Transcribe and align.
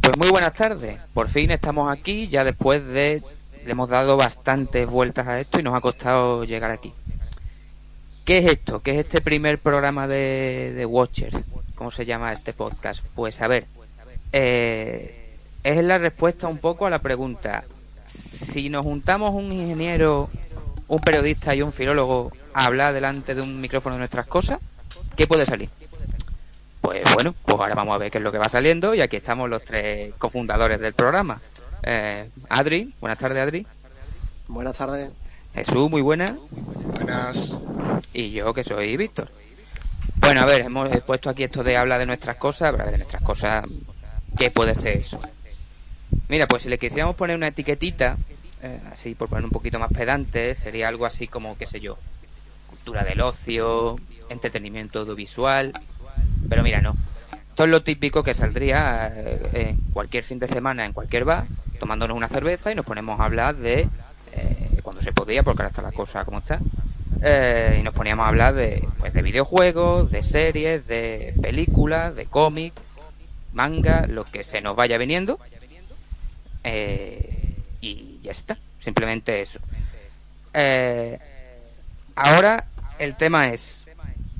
Pues 0.00 0.18
muy 0.18 0.30
buenas 0.30 0.54
tardes. 0.54 0.98
Por 1.12 1.28
fin 1.28 1.50
estamos 1.50 1.92
aquí, 1.92 2.28
ya 2.28 2.44
después 2.44 2.84
de 2.86 3.22
le 3.66 3.72
hemos 3.72 3.88
dado 3.88 4.16
bastantes 4.16 4.86
vueltas 4.86 5.26
a 5.26 5.40
esto 5.40 5.58
y 5.58 5.62
nos 5.64 5.74
ha 5.74 5.80
costado 5.80 6.44
llegar 6.44 6.70
aquí. 6.70 6.94
¿Qué 8.24 8.38
es 8.38 8.52
esto? 8.52 8.80
¿Qué 8.80 8.92
es 8.92 8.98
este 8.98 9.20
primer 9.20 9.58
programa 9.58 10.06
de, 10.06 10.86
Watchers? 10.88 11.44
¿Cómo 11.74 11.90
se 11.90 12.06
llama 12.06 12.32
este 12.32 12.52
podcast? 12.52 13.04
Pues 13.14 13.42
a 13.42 13.48
ver, 13.48 13.66
eh, 14.32 15.36
es 15.64 15.84
la 15.84 15.98
respuesta 15.98 16.46
un 16.48 16.58
poco 16.58 16.86
a 16.86 16.90
la 16.90 17.00
pregunta. 17.00 17.64
Si 18.06 18.68
nos 18.70 18.84
juntamos 18.84 19.34
un 19.34 19.52
ingeniero, 19.52 20.30
un 20.88 21.00
periodista 21.00 21.54
y 21.54 21.62
un 21.62 21.72
filólogo 21.72 22.32
a 22.54 22.64
hablar 22.64 22.94
delante 22.94 23.34
de 23.34 23.42
un 23.42 23.60
micrófono 23.60 23.96
de 23.96 24.00
nuestras 24.00 24.26
cosas, 24.26 24.58
¿qué 25.16 25.26
puede 25.26 25.44
salir? 25.44 25.68
Pues 26.80 27.02
bueno, 27.14 27.34
pues 27.44 27.58
ahora 27.58 27.74
vamos 27.74 27.94
a 27.94 27.98
ver 27.98 28.10
qué 28.10 28.18
es 28.18 28.24
lo 28.24 28.30
que 28.30 28.38
va 28.38 28.48
saliendo 28.48 28.94
y 28.94 29.00
aquí 29.00 29.16
estamos 29.16 29.50
los 29.50 29.64
tres 29.64 30.14
cofundadores 30.18 30.80
del 30.80 30.94
programa. 30.94 31.40
Eh, 31.82 32.30
Adri, 32.48 32.94
buenas 33.00 33.18
tardes 33.18 33.42
Adri. 33.42 33.66
Buenas 34.48 34.78
tardes. 34.78 35.12
Jesús, 35.54 35.90
muy 35.90 36.02
buena. 36.02 36.36
Buenas. 36.50 37.56
Y 38.12 38.30
yo 38.30 38.54
que 38.54 38.62
soy 38.62 38.96
Víctor. 38.96 39.28
Bueno, 40.16 40.42
a 40.42 40.46
ver, 40.46 40.60
hemos 40.62 40.88
puesto 41.02 41.30
aquí 41.30 41.44
esto 41.44 41.64
de 41.64 41.76
hablar 41.76 41.98
de 41.98 42.06
nuestras 42.06 42.36
cosas, 42.36 42.72
pero 42.72 42.90
de 42.90 42.98
nuestras 42.98 43.22
cosas, 43.22 43.64
¿qué 44.38 44.50
puede 44.50 44.74
ser 44.74 44.98
eso? 44.98 45.20
Mira, 46.28 46.46
pues 46.46 46.62
si 46.62 46.68
le 46.68 46.78
quisiéramos 46.78 47.14
poner 47.16 47.36
una 47.36 47.48
etiquetita, 47.48 48.18
eh, 48.62 48.80
así 48.92 49.14
por 49.14 49.28
poner 49.28 49.44
un 49.44 49.50
poquito 49.50 49.78
más 49.78 49.90
pedante, 49.90 50.54
sería 50.54 50.88
algo 50.88 51.06
así 51.06 51.28
como, 51.28 51.56
qué 51.56 51.66
sé 51.66 51.80
yo, 51.80 51.98
cultura 52.66 53.04
del 53.04 53.20
ocio, 53.20 53.96
entretenimiento 54.28 55.00
audiovisual, 55.00 55.72
pero 56.48 56.62
mira, 56.62 56.80
no. 56.80 56.96
Esto 57.48 57.64
es 57.64 57.70
lo 57.70 57.82
típico 57.82 58.22
que 58.22 58.34
saldría 58.34 59.10
eh, 59.14 59.38
en 59.54 59.76
cualquier 59.92 60.24
fin 60.24 60.38
de 60.38 60.48
semana, 60.48 60.84
en 60.84 60.92
cualquier 60.92 61.24
bar, 61.24 61.44
tomándonos 61.80 62.16
una 62.16 62.28
cerveza 62.28 62.72
y 62.72 62.74
nos 62.74 62.84
ponemos 62.84 63.18
a 63.20 63.24
hablar 63.24 63.56
de, 63.56 63.88
eh, 64.32 64.80
cuando 64.82 65.00
se 65.00 65.12
podía, 65.12 65.42
porque 65.42 65.62
ahora 65.62 65.70
está 65.70 65.82
la 65.82 65.92
cosa 65.92 66.24
como 66.24 66.38
está, 66.38 66.60
eh, 67.22 67.78
y 67.80 67.82
nos 67.82 67.94
poníamos 67.94 68.24
a 68.24 68.28
hablar 68.28 68.54
de, 68.54 68.86
pues, 68.98 69.14
de 69.14 69.22
videojuegos, 69.22 70.10
de 70.10 70.22
series, 70.22 70.86
de 70.86 71.34
películas, 71.40 72.14
de 72.14 72.26
cómics, 72.26 72.76
manga, 73.52 74.06
lo 74.06 74.24
que 74.24 74.44
se 74.44 74.60
nos 74.60 74.76
vaya 74.76 74.98
viniendo. 74.98 75.38
Eh, 76.68 77.54
y 77.80 78.18
ya 78.22 78.32
está, 78.32 78.58
simplemente 78.78 79.40
eso. 79.40 79.60
Eh, 80.52 81.16
ahora 82.16 82.66
el 82.98 83.16
tema 83.16 83.48
es, 83.52 83.88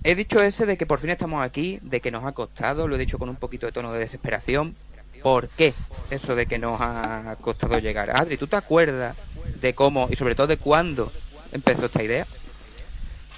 he 0.03 0.17
dicho 0.17 0.43
ese 0.43 0.67
de 0.67 0.77
que 0.77 0.87
por 0.87 0.99
fin 0.99 1.11
estamos 1.11 1.45
aquí, 1.45 1.79
de 1.83 2.01
que 2.01 2.11
nos 2.11 2.25
ha 2.25 2.33
costado, 2.33 2.89
lo 2.89 2.97
he 2.97 2.99
dicho 2.99 3.19
con 3.19 3.29
un 3.29 3.37
poquito 3.37 3.67
de 3.67 3.73
tono 3.73 3.93
de 3.93 4.01
desesperación. 4.01 4.75
¿Por 5.23 5.49
qué 5.49 5.73
eso 6.11 6.35
de 6.35 6.47
que 6.47 6.59
nos 6.59 6.81
ha 6.81 7.37
costado 7.41 7.79
llegar? 7.79 8.11
Adri, 8.11 8.37
¿tú 8.37 8.49
te 8.49 8.57
acuerdas 8.57 9.17
de 9.61 9.75
cómo 9.75 10.09
y 10.11 10.17
sobre 10.17 10.35
todo 10.35 10.49
de 10.49 10.59
cuándo 10.59 11.13
empezó 11.53 11.87
esta 11.87 12.03
idea? 12.03 12.27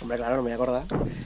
Hombre, 0.01 0.17
claro, 0.17 0.37
no 0.37 0.43
me 0.43 0.51
voy 0.51 0.53
a 0.53 0.55
acordar. 0.55 0.85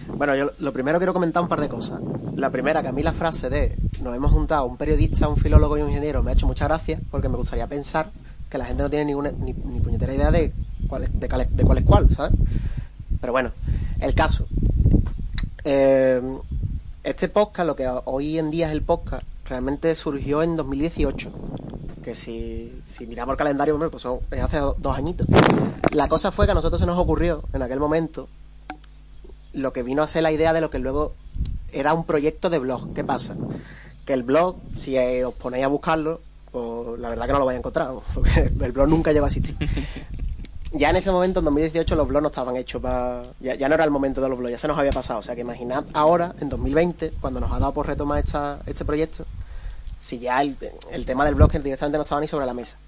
Bueno, 0.08 0.34
yo 0.34 0.50
lo 0.58 0.72
primero 0.72 0.98
quiero 0.98 1.12
comentar 1.12 1.42
un 1.42 1.48
par 1.48 1.60
de 1.60 1.68
cosas. 1.68 2.00
La 2.36 2.50
primera, 2.50 2.80
que 2.80 2.88
a 2.88 2.92
mí 2.92 3.02
la 3.02 3.12
frase 3.12 3.50
de 3.50 3.76
nos 4.00 4.16
hemos 4.16 4.32
juntado 4.32 4.64
un 4.64 4.76
periodista, 4.76 5.28
un 5.28 5.36
filólogo 5.36 5.76
y 5.76 5.82
un 5.82 5.88
ingeniero 5.88 6.22
me 6.22 6.30
ha 6.30 6.34
hecho 6.34 6.46
mucha 6.46 6.66
gracia 6.66 6.98
porque 7.10 7.28
me 7.28 7.36
gustaría 7.36 7.66
pensar 7.66 8.10
que 8.48 8.58
la 8.58 8.64
gente 8.64 8.82
no 8.82 8.90
tiene 8.90 9.04
ninguna 9.04 9.30
ni, 9.30 9.52
ni 9.52 9.80
puñetera 9.80 10.14
idea 10.14 10.30
de 10.30 10.52
cuál, 10.88 11.04
es, 11.04 11.20
de, 11.20 11.28
cuál 11.28 11.40
es, 11.42 11.56
de 11.56 11.64
cuál 11.64 11.78
es 11.78 11.84
cuál, 11.84 12.10
¿sabes? 12.14 12.32
Pero 13.20 13.32
bueno, 13.32 13.52
el 14.00 14.14
caso. 14.14 14.46
Eh, 15.64 16.20
este 17.04 17.28
podcast, 17.28 17.66
lo 17.66 17.76
que 17.76 17.88
hoy 18.04 18.38
en 18.38 18.50
día 18.50 18.66
es 18.68 18.72
el 18.72 18.82
podcast, 18.82 19.24
realmente 19.44 19.94
surgió 19.94 20.42
en 20.42 20.56
2018. 20.56 21.30
Que 22.02 22.14
si, 22.14 22.82
si 22.88 23.06
miramos 23.06 23.34
el 23.34 23.38
calendario, 23.38 23.74
hombre, 23.74 23.90
pues 23.90 24.02
son, 24.02 24.20
es 24.30 24.42
hace 24.42 24.58
dos 24.58 24.96
añitos. 24.96 25.26
La 25.92 26.08
cosa 26.08 26.32
fue 26.32 26.46
que 26.46 26.52
a 26.52 26.54
nosotros 26.54 26.80
se 26.80 26.86
nos 26.86 26.98
ocurrió 26.98 27.44
en 27.52 27.62
aquel 27.62 27.78
momento 27.78 28.28
lo 29.52 29.72
que 29.72 29.82
vino 29.82 30.02
a 30.02 30.08
ser 30.08 30.22
la 30.22 30.32
idea 30.32 30.52
de 30.52 30.60
lo 30.60 30.70
que 30.70 30.78
luego 30.78 31.14
era 31.72 31.94
un 31.94 32.04
proyecto 32.04 32.50
de 32.50 32.58
blog. 32.58 32.92
¿Qué 32.94 33.04
pasa? 33.04 33.36
Que 34.04 34.12
el 34.12 34.22
blog, 34.22 34.56
si 34.76 34.96
os 34.98 35.34
ponéis 35.34 35.64
a 35.64 35.68
buscarlo, 35.68 36.20
pues 36.50 36.98
la 36.98 37.08
verdad 37.08 37.26
que 37.26 37.32
no 37.32 37.38
lo 37.38 37.46
vais 37.46 37.56
a 37.56 37.58
encontrar, 37.58 37.90
porque 38.14 38.50
el 38.60 38.72
blog 38.72 38.88
nunca 38.88 39.12
llegó 39.12 39.24
a 39.26 39.28
existir. 39.28 39.56
Ya 40.74 40.88
en 40.88 40.96
ese 40.96 41.10
momento, 41.10 41.40
en 41.40 41.44
2018, 41.44 41.94
los 41.96 42.08
blogs 42.08 42.22
no 42.22 42.28
estaban 42.28 42.56
hechos 42.56 42.80
para... 42.80 43.24
Ya, 43.40 43.54
ya, 43.56 43.68
no 43.68 43.74
era 43.74 43.84
el 43.84 43.90
momento 43.90 44.22
de 44.22 44.30
los 44.30 44.38
blogs, 44.38 44.52
ya 44.52 44.58
se 44.58 44.68
nos 44.68 44.78
había 44.78 44.90
pasado. 44.90 45.18
O 45.18 45.22
sea, 45.22 45.34
que 45.34 45.42
imaginad 45.42 45.84
ahora, 45.92 46.34
en 46.40 46.48
2020, 46.48 47.12
cuando 47.20 47.40
nos 47.40 47.52
ha 47.52 47.58
dado 47.58 47.74
por 47.74 47.86
retomar 47.86 48.24
esta, 48.24 48.60
este 48.64 48.86
proyecto, 48.86 49.26
si 49.98 50.18
ya 50.18 50.40
el, 50.40 50.56
el 50.90 51.04
tema 51.04 51.26
del 51.26 51.34
blog 51.34 51.52
directamente 51.52 51.98
no 51.98 52.04
estaba 52.04 52.22
ni 52.22 52.26
sobre 52.26 52.46
la 52.46 52.54
mesa. 52.54 52.78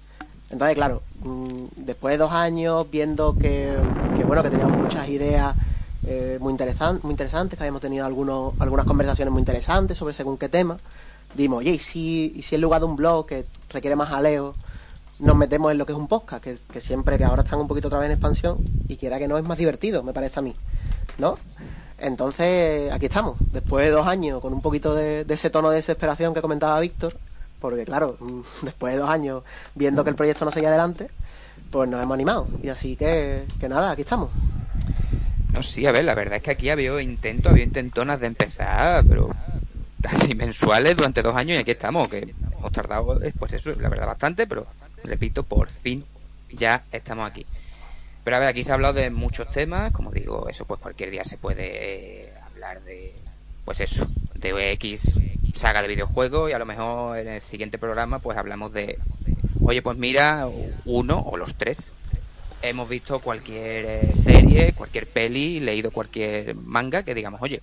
Entonces, 0.49 0.75
claro, 0.75 1.03
mmm, 1.21 1.65
después 1.75 2.13
de 2.13 2.17
dos 2.17 2.31
años, 2.31 2.87
viendo 2.89 3.35
que, 3.37 3.77
que 4.17 4.23
bueno, 4.23 4.41
que 4.41 4.49
teníamos 4.49 4.77
muchas 4.79 5.07
ideas 5.07 5.55
eh, 6.07 6.37
muy, 6.39 6.51
interesan 6.51 6.99
muy 7.03 7.11
interesantes, 7.11 7.57
que 7.57 7.63
habíamos 7.63 7.81
tenido 7.81 8.05
algunos, 8.05 8.53
algunas 8.59 8.85
conversaciones 8.85 9.31
muy 9.31 9.41
interesantes 9.41 9.97
sobre 9.97 10.13
según 10.13 10.37
qué 10.37 10.49
tema. 10.49 10.77
Dimos, 11.35 11.59
oye, 11.59 11.71
¿y 11.71 11.79
si, 11.79 12.33
y 12.35 12.41
si 12.41 12.55
en 12.55 12.61
lugar 12.61 12.81
de 12.81 12.85
un 12.85 12.95
blog 12.95 13.25
que 13.25 13.45
requiere 13.69 13.95
más 13.95 14.09
jaleo, 14.09 14.55
nos 15.19 15.35
metemos 15.35 15.71
en 15.71 15.77
lo 15.77 15.85
que 15.85 15.93
es 15.93 15.97
un 15.97 16.07
podcast, 16.07 16.43
que, 16.43 16.57
que, 16.71 16.81
siempre, 16.81 17.17
que 17.17 17.23
ahora 17.23 17.43
están 17.43 17.59
un 17.59 17.67
poquito 17.67 17.87
otra 17.87 17.99
vez 17.99 18.07
en 18.07 18.11
expansión, 18.13 18.57
y 18.87 18.97
quiera 18.97 19.19
que 19.19 19.27
no 19.27 19.37
es 19.37 19.43
más 19.43 19.57
divertido, 19.57 20.03
me 20.03 20.13
parece 20.13 20.39
a 20.39 20.41
mí, 20.41 20.55
¿no? 21.17 21.37
Entonces, 21.97 22.91
aquí 22.91 23.05
estamos, 23.05 23.37
después 23.51 23.85
de 23.85 23.91
dos 23.91 24.05
años, 24.05 24.41
con 24.41 24.53
un 24.53 24.61
poquito 24.61 24.93
de, 24.95 25.23
de 25.23 25.33
ese 25.33 25.49
tono 25.49 25.69
de 25.69 25.77
desesperación 25.77 26.33
que 26.33 26.41
comentaba 26.41 26.79
Víctor, 26.79 27.17
porque 27.59 27.85
claro, 27.85 28.17
después 28.61 28.93
de 28.93 28.99
dos 28.99 29.09
años, 29.09 29.43
viendo 29.73 30.03
que 30.03 30.09
el 30.09 30.15
proyecto 30.15 30.45
no 30.45 30.51
seguía 30.51 30.69
adelante, 30.69 31.09
pues 31.71 31.89
nos 31.89 32.01
hemos 32.01 32.13
animado, 32.13 32.47
y 32.61 32.69
así 32.69 32.95
que, 32.95 33.45
que 33.59 33.69
nada, 33.69 33.91
aquí 33.91 34.01
estamos. 34.01 34.29
No, 35.55 35.63
sí, 35.63 35.85
a 35.85 35.91
ver, 35.91 36.03
la 36.03 36.15
verdad 36.15 36.35
es 36.35 36.41
que 36.41 36.51
aquí 36.51 36.69
había 36.69 37.01
intento, 37.01 37.49
había 37.49 37.63
intentonas 37.63 38.19
de 38.19 38.27
empezar, 38.27 39.05
pero 39.07 39.33
casi 40.01 40.35
mensuales 40.35 40.97
durante 40.97 41.21
dos 41.21 41.33
años 41.33 41.57
y 41.57 41.61
aquí 41.61 41.71
estamos, 41.71 42.09
que 42.09 42.35
hemos 42.57 42.71
tardado, 42.73 43.17
pues 43.39 43.53
eso, 43.53 43.71
la 43.71 43.87
verdad, 43.87 44.07
bastante, 44.07 44.47
pero 44.47 44.67
repito, 45.03 45.43
por 45.43 45.69
fin 45.69 46.03
ya 46.49 46.83
estamos 46.91 47.29
aquí. 47.29 47.45
Pero 48.25 48.35
a 48.35 48.39
ver, 48.39 48.49
aquí 48.49 48.65
se 48.65 48.71
ha 48.71 48.73
hablado 48.73 48.95
de 48.95 49.09
muchos 49.09 49.49
temas, 49.49 49.93
como 49.93 50.11
digo, 50.11 50.49
eso 50.49 50.65
pues 50.65 50.81
cualquier 50.81 51.09
día 51.11 51.23
se 51.23 51.37
puede 51.37 52.25
eh, 52.25 52.33
hablar 52.51 52.83
de, 52.83 53.15
pues 53.63 53.79
eso, 53.79 54.07
de 54.33 54.71
X 54.73 55.19
saga 55.53 55.81
de 55.81 55.87
videojuegos 55.87 56.49
y 56.49 56.53
a 56.53 56.59
lo 56.59 56.65
mejor 56.65 57.17
en 57.17 57.29
el 57.29 57.41
siguiente 57.41 57.77
programa 57.77 58.19
pues 58.19 58.37
hablamos 58.37 58.73
de, 58.73 58.99
oye, 59.61 59.81
pues 59.81 59.97
mira, 59.97 60.49
uno 60.83 61.19
o 61.19 61.37
los 61.37 61.55
tres. 61.55 61.91
Hemos 62.69 62.89
visto 62.89 63.19
cualquier 63.19 63.85
eh, 63.85 64.11
serie, 64.15 64.73
cualquier 64.73 65.07
peli, 65.07 65.59
leído 65.59 65.91
cualquier 65.91 66.55
manga 66.55 67.03
que 67.03 67.13
digamos, 67.13 67.41
oye, 67.41 67.61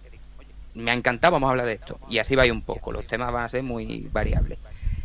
me 0.74 0.90
ha 0.90 0.94
encantado, 0.94 1.32
vamos 1.32 1.48
a 1.48 1.50
hablar 1.50 1.66
de 1.66 1.72
esto. 1.72 1.98
Y 2.08 2.18
así 2.18 2.36
va 2.36 2.44
a 2.44 2.46
ir 2.46 2.52
un 2.52 2.62
poco, 2.62 2.92
los 2.92 3.06
temas 3.06 3.32
van 3.32 3.44
a 3.44 3.48
ser 3.48 3.62
muy 3.62 4.08
variables. 4.12 4.58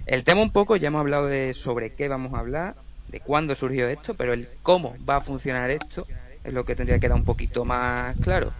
El 0.05 0.23
tema 0.23 0.41
un 0.41 0.51
poco, 0.51 0.75
ya 0.75 0.87
hemos 0.87 1.01
hablado 1.01 1.27
de 1.27 1.53
sobre 1.53 1.93
qué 1.93 2.07
vamos 2.07 2.33
a 2.33 2.39
hablar, 2.39 2.75
de 3.07 3.19
cuándo 3.19 3.55
surgió 3.55 3.87
esto, 3.87 4.13
pero 4.13 4.33
el 4.33 4.47
cómo 4.61 4.95
va 5.07 5.17
a 5.17 5.21
funcionar 5.21 5.69
esto 5.69 6.07
es 6.43 6.53
lo 6.53 6.63
que 6.63 6.75
tendría 6.75 6.99
que 6.99 7.09
dar 7.09 7.17
un 7.17 7.25
poquito 7.25 7.65
más 7.65 8.15
claro. 8.17 8.53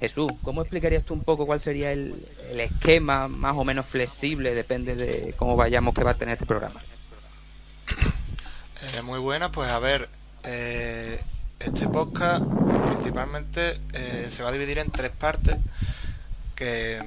Jesús, 0.00 0.32
¿cómo 0.42 0.62
explicarías 0.62 1.04
tú 1.04 1.12
un 1.12 1.22
poco 1.22 1.46
cuál 1.46 1.60
sería 1.60 1.92
el, 1.92 2.26
esquema 2.58 3.28
más 3.28 3.54
o 3.56 3.64
menos 3.64 3.84
flexible, 3.84 4.54
depende 4.54 4.96
de 4.96 5.34
cómo 5.36 5.56
vayamos 5.56 5.92
que 5.92 6.02
va 6.02 6.12
a 6.12 6.16
tener 6.16 6.32
este 6.32 6.46
programa? 6.46 6.82
Eh, 8.94 9.02
muy 9.02 9.18
buena, 9.18 9.52
pues 9.52 9.70
a 9.70 9.78
ver, 9.78 10.08
eh, 10.42 11.20
este 11.58 11.88
podcast 11.88 12.42
principalmente 12.86 13.80
eh, 13.92 14.28
se 14.30 14.42
va 14.42 14.48
a 14.48 14.52
dividir 14.52 14.78
en 14.78 14.90
tres 14.90 15.10
partes, 15.10 15.56
que 16.54 17.00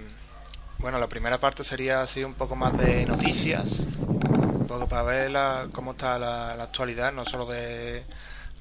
bueno, 0.77 0.99
la 0.99 1.07
primera 1.07 1.39
parte 1.39 1.63
sería 1.63 2.01
así 2.01 2.23
un 2.23 2.33
poco 2.33 2.55
más 2.55 2.77
de 2.77 3.05
noticias, 3.05 3.79
un 3.79 4.67
poco 4.67 4.87
para 4.87 5.03
ver 5.03 5.31
la, 5.31 5.67
cómo 5.71 5.91
está 5.91 6.19
la, 6.19 6.51
actualidad, 6.61 7.13
no 7.13 7.25
solo 7.25 7.45
de, 7.45 8.03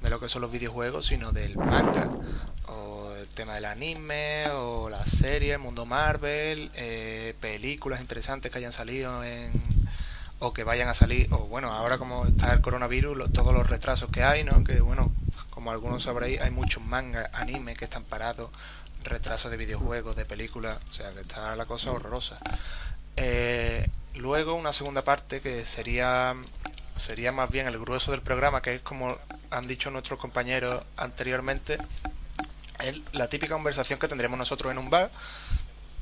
de 0.01 0.09
lo 0.09 0.19
que 0.19 0.29
son 0.29 0.41
los 0.41 0.51
videojuegos, 0.51 1.05
sino 1.05 1.31
del 1.31 1.57
manga, 1.57 2.07
o 2.67 3.11
el 3.19 3.27
tema 3.27 3.55
del 3.55 3.65
anime, 3.65 4.49
o 4.51 4.89
la 4.89 5.05
serie, 5.05 5.53
el 5.53 5.59
mundo 5.59 5.85
Marvel, 5.85 6.71
eh, 6.75 7.35
películas 7.39 8.01
interesantes 8.01 8.51
que 8.51 8.57
hayan 8.57 8.71
salido 8.71 9.23
en 9.23 9.51
o 10.39 10.53
que 10.53 10.63
vayan 10.63 10.89
a 10.89 10.93
salir, 10.93 11.33
o 11.33 11.39
bueno, 11.39 11.71
ahora 11.71 11.97
como 11.97 12.25
está 12.25 12.53
el 12.53 12.61
coronavirus, 12.61 13.17
lo, 13.17 13.29
todos 13.29 13.53
los 13.53 13.69
retrasos 13.69 14.09
que 14.09 14.23
hay, 14.23 14.43
¿no? 14.43 14.63
Que 14.63 14.81
bueno, 14.81 15.11
como 15.49 15.71
algunos 15.71 16.03
sabréis, 16.03 16.41
hay 16.41 16.51
muchos 16.51 16.83
mangas, 16.83 17.29
anime 17.33 17.75
que 17.75 17.85
están 17.85 18.03
parados, 18.03 18.49
retrasos 19.03 19.51
de 19.51 19.57
videojuegos, 19.57 20.15
de 20.15 20.25
películas, 20.25 20.79
o 20.89 20.93
sea 20.93 21.11
que 21.13 21.21
está 21.21 21.55
la 21.55 21.65
cosa 21.65 21.91
horrorosa. 21.91 22.39
Eh, 23.15 23.89
luego 24.15 24.55
una 24.55 24.73
segunda 24.73 25.03
parte 25.03 25.39
que 25.41 25.65
sería 25.65 26.35
sería 26.97 27.31
más 27.31 27.49
bien 27.49 27.67
el 27.67 27.79
grueso 27.79 28.11
del 28.11 28.21
programa, 28.21 28.61
que 28.61 28.75
es 28.75 28.81
como 28.81 29.17
han 29.49 29.67
dicho 29.67 29.89
nuestros 29.91 30.19
compañeros 30.19 30.83
anteriormente, 30.97 31.77
es 32.79 33.01
la 33.13 33.27
típica 33.27 33.53
conversación 33.53 33.99
que 33.99 34.07
tendremos 34.07 34.37
nosotros 34.37 34.71
en 34.71 34.77
un 34.77 34.89
bar, 34.89 35.11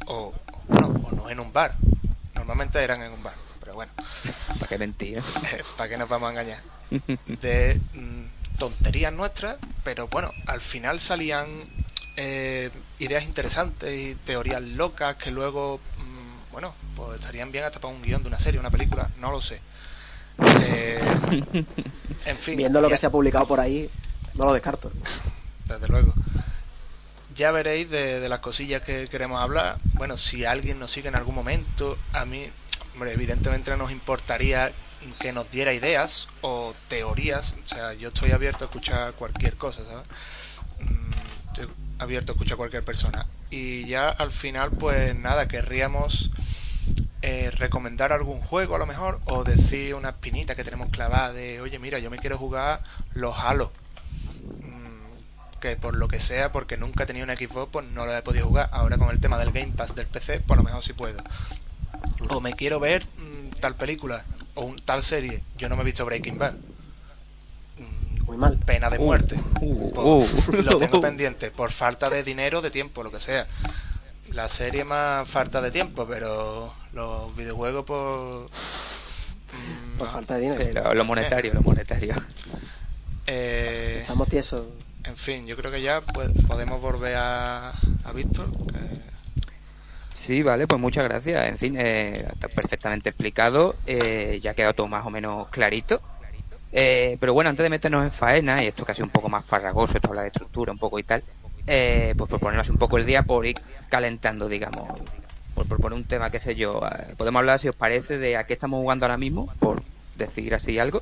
o, 0.05 0.33
bueno, 0.67 0.87
o 1.03 1.11
no 1.11 1.29
en 1.29 1.39
un 1.39 1.53
bar. 1.53 1.75
Normalmente 2.35 2.83
eran 2.83 3.01
en 3.01 3.11
un 3.11 3.23
bar, 3.23 3.33
pero 3.71 3.75
bueno. 3.75 3.91
¿Para 4.59 4.67
qué 4.67 4.77
mentir? 4.77 5.21
¿Para 5.77 5.89
qué 5.89 5.97
nos 5.97 6.09
vamos 6.09 6.27
a 6.27 6.31
engañar? 6.31 6.59
De 7.41 7.79
mm, 7.93 8.57
tonterías 8.57 9.13
nuestras, 9.13 9.57
pero 9.83 10.07
bueno, 10.07 10.31
al 10.45 10.59
final 10.61 10.99
salían 10.99 11.63
eh, 12.17 12.69
ideas 12.99 13.23
interesantes 13.23 13.97
y 13.97 14.15
teorías 14.15 14.61
locas 14.61 15.15
que 15.15 15.31
luego, 15.31 15.79
mm, 15.97 16.51
bueno, 16.51 16.75
pues 16.95 17.19
estarían 17.19 17.51
bien 17.51 17.63
hasta 17.63 17.79
para 17.79 17.93
un 17.93 18.01
guion 18.01 18.23
de 18.23 18.27
una 18.27 18.39
serie, 18.39 18.59
una 18.59 18.69
película, 18.69 19.09
no 19.19 19.31
lo 19.31 19.41
sé. 19.41 19.61
Eh, 20.63 20.99
en 22.25 22.37
fin. 22.37 22.57
Viendo 22.57 22.81
lo 22.81 22.89
que 22.89 22.97
se 22.97 23.05
ha 23.05 23.09
publicado 23.09 23.47
por 23.47 23.59
ahí, 23.59 23.89
no 24.33 24.45
lo 24.45 24.53
descarto. 24.53 24.91
desde 25.65 25.87
luego. 25.87 26.13
Ya 27.33 27.51
veréis 27.51 27.89
de, 27.89 28.19
de 28.19 28.27
las 28.27 28.39
cosillas 28.39 28.81
que 28.81 29.07
queremos 29.07 29.39
hablar. 29.39 29.77
Bueno, 29.93 30.17
si 30.17 30.43
alguien 30.43 30.77
nos 30.77 30.91
sigue 30.91 31.07
en 31.07 31.15
algún 31.15 31.35
momento, 31.35 31.97
a 32.11 32.25
mí, 32.25 32.49
hombre, 32.93 33.13
evidentemente 33.13 33.75
nos 33.77 33.91
importaría 33.91 34.71
que 35.19 35.31
nos 35.33 35.49
diera 35.49 35.73
ideas 35.73 36.27
o 36.41 36.73
teorías. 36.87 37.53
O 37.65 37.69
sea, 37.69 37.93
yo 37.93 38.09
estoy 38.09 38.31
abierto 38.31 38.65
a 38.65 38.67
escuchar 38.67 39.13
cualquier 39.13 39.55
cosa, 39.55 39.83
¿sabes? 39.85 40.07
Mm, 40.79 41.11
Estoy 41.47 41.67
abierto 41.99 42.31
a 42.31 42.35
escuchar 42.35 42.57
cualquier 42.57 42.83
persona. 42.83 43.25
Y 43.49 43.85
ya 43.85 44.09
al 44.09 44.31
final, 44.31 44.71
pues 44.71 45.15
nada, 45.15 45.47
querríamos 45.47 46.31
eh, 47.21 47.51
recomendar 47.51 48.13
algún 48.13 48.39
juego 48.41 48.75
a 48.75 48.79
lo 48.79 48.85
mejor 48.85 49.19
o 49.25 49.43
decir 49.43 49.95
una 49.95 50.09
espinita 50.09 50.55
que 50.55 50.63
tenemos 50.63 50.89
clavada 50.89 51.33
de, 51.33 51.59
oye, 51.61 51.77
mira, 51.79 51.99
yo 51.99 52.09
me 52.09 52.17
quiero 52.17 52.37
jugar 52.37 52.83
los 53.13 53.37
Halo 53.37 53.71
Mm, 54.43 55.59
que 55.59 55.75
por 55.75 55.95
lo 55.95 56.07
que 56.07 56.19
sea, 56.19 56.51
porque 56.51 56.77
nunca 56.77 57.03
he 57.03 57.07
tenido 57.07 57.25
un 57.25 57.35
Xbox, 57.35 57.69
pues 57.71 57.85
no 57.87 58.05
lo 58.05 58.15
he 58.15 58.21
podido 58.21 58.47
jugar. 58.47 58.69
Ahora 58.71 58.97
con 58.97 59.09
el 59.09 59.19
tema 59.19 59.37
del 59.37 59.51
Game 59.51 59.73
Pass 59.75 59.95
del 59.95 60.07
PC, 60.07 60.39
por 60.41 60.57
lo 60.57 60.63
mejor 60.63 60.83
sí 60.83 60.93
puedo. 60.93 61.21
O 62.29 62.39
me 62.39 62.53
quiero 62.53 62.79
ver 62.79 63.05
mm, 63.17 63.59
tal 63.59 63.75
película 63.75 64.23
o 64.55 64.65
un, 64.65 64.79
tal 64.81 65.03
serie. 65.03 65.43
Yo 65.57 65.69
no 65.69 65.75
me 65.75 65.81
he 65.81 65.85
visto 65.85 66.05
Breaking 66.05 66.37
Bad. 66.37 66.53
Mm, 67.77 68.25
Muy 68.25 68.37
mal. 68.37 68.57
Pena 68.59 68.89
de 68.89 68.97
Uh, 68.97 69.03
muerte. 69.05 69.35
uh, 69.61 69.91
Pues, 69.93 70.47
uh. 70.49 70.61
lo 70.63 70.77
tengo 70.77 71.01
pendiente, 71.01 71.51
por 71.51 71.71
falta 71.71 72.09
de 72.09 72.23
dinero, 72.23 72.61
de 72.61 72.71
tiempo, 72.71 73.03
lo 73.03 73.11
que 73.11 73.19
sea. 73.19 73.47
La 74.31 74.47
serie 74.47 74.83
más 74.85 75.27
falta 75.27 75.59
de 75.61 75.71
tiempo, 75.71 76.05
pero 76.07 76.73
los 76.93 77.35
videojuegos 77.35 77.85
por... 77.85 78.45
mm, 78.45 79.97
Por 79.97 80.07
no. 80.07 80.13
falta 80.13 80.35
de 80.35 80.41
dinero. 80.41 80.61
Sí, 80.65 80.71
lo, 80.73 80.93
lo 80.93 81.05
monetario, 81.05 81.53
lo 81.53 81.61
monetario. 81.61 82.15
Eh, 83.27 83.99
Estamos 84.01 84.27
tiesos. 84.29 84.65
En 85.03 85.17
fin, 85.17 85.45
yo 85.47 85.55
creo 85.57 85.71
que 85.71 85.81
ya 85.81 86.01
pues, 86.01 86.29
podemos 86.47 86.79
volver 86.81 87.15
a, 87.17 87.71
a 88.03 88.11
Víctor. 88.13 88.49
que- 88.71 89.10
Sí, 90.13 90.43
vale, 90.43 90.67
pues 90.67 90.79
muchas 90.79 91.05
gracias. 91.05 91.47
En 91.47 91.57
fin, 91.57 91.75
eh, 91.77 92.27
perfectamente 92.53 93.09
explicado. 93.09 93.75
Eh, 93.85 94.39
ya 94.41 94.51
ha 94.51 94.53
quedado 94.53 94.73
todo 94.73 94.87
más 94.87 95.05
o 95.05 95.09
menos 95.09 95.47
clarito. 95.49 96.01
Eh, 96.71 97.17
pero 97.19 97.33
bueno, 97.33 97.49
antes 97.49 97.63
de 97.63 97.69
meternos 97.69 98.03
en 98.03 98.11
faena, 98.11 98.63
y 98.63 98.67
esto 98.67 98.85
casi 98.85 99.01
un 99.03 99.11
poco 99.11 99.29
más 99.29 99.45
farragoso, 99.45 99.95
esto 99.97 100.09
habla 100.09 100.23
de 100.23 100.29
estructura 100.29 100.71
un 100.73 100.79
poco 100.79 100.99
y 100.99 101.03
tal, 101.03 101.23
eh, 101.67 102.13
pues 102.17 102.29
por 102.29 102.39
ponernos 102.41 102.69
un 102.69 102.77
poco 102.77 102.97
el 102.97 103.05
día, 103.05 103.23
por 103.23 103.45
ir 103.45 103.57
calentando, 103.89 104.49
digamos, 104.49 105.01
por 105.53 105.67
proponer 105.67 105.97
un 105.97 106.05
tema, 106.05 106.29
qué 106.31 106.39
sé 106.39 106.55
yo. 106.55 106.81
eh, 106.85 107.15
podemos 107.17 107.39
hablar, 107.41 107.59
si 107.59 107.69
os 107.69 107.75
parece, 107.75 108.17
de 108.17 108.37
a 108.37 108.45
qué 108.45 108.53
estamos 108.53 108.79
jugando 108.79 109.05
ahora 109.05 109.17
mismo, 109.17 109.49
por 109.59 109.83
decir 110.15 110.53
así 110.55 110.79
algo. 110.79 111.01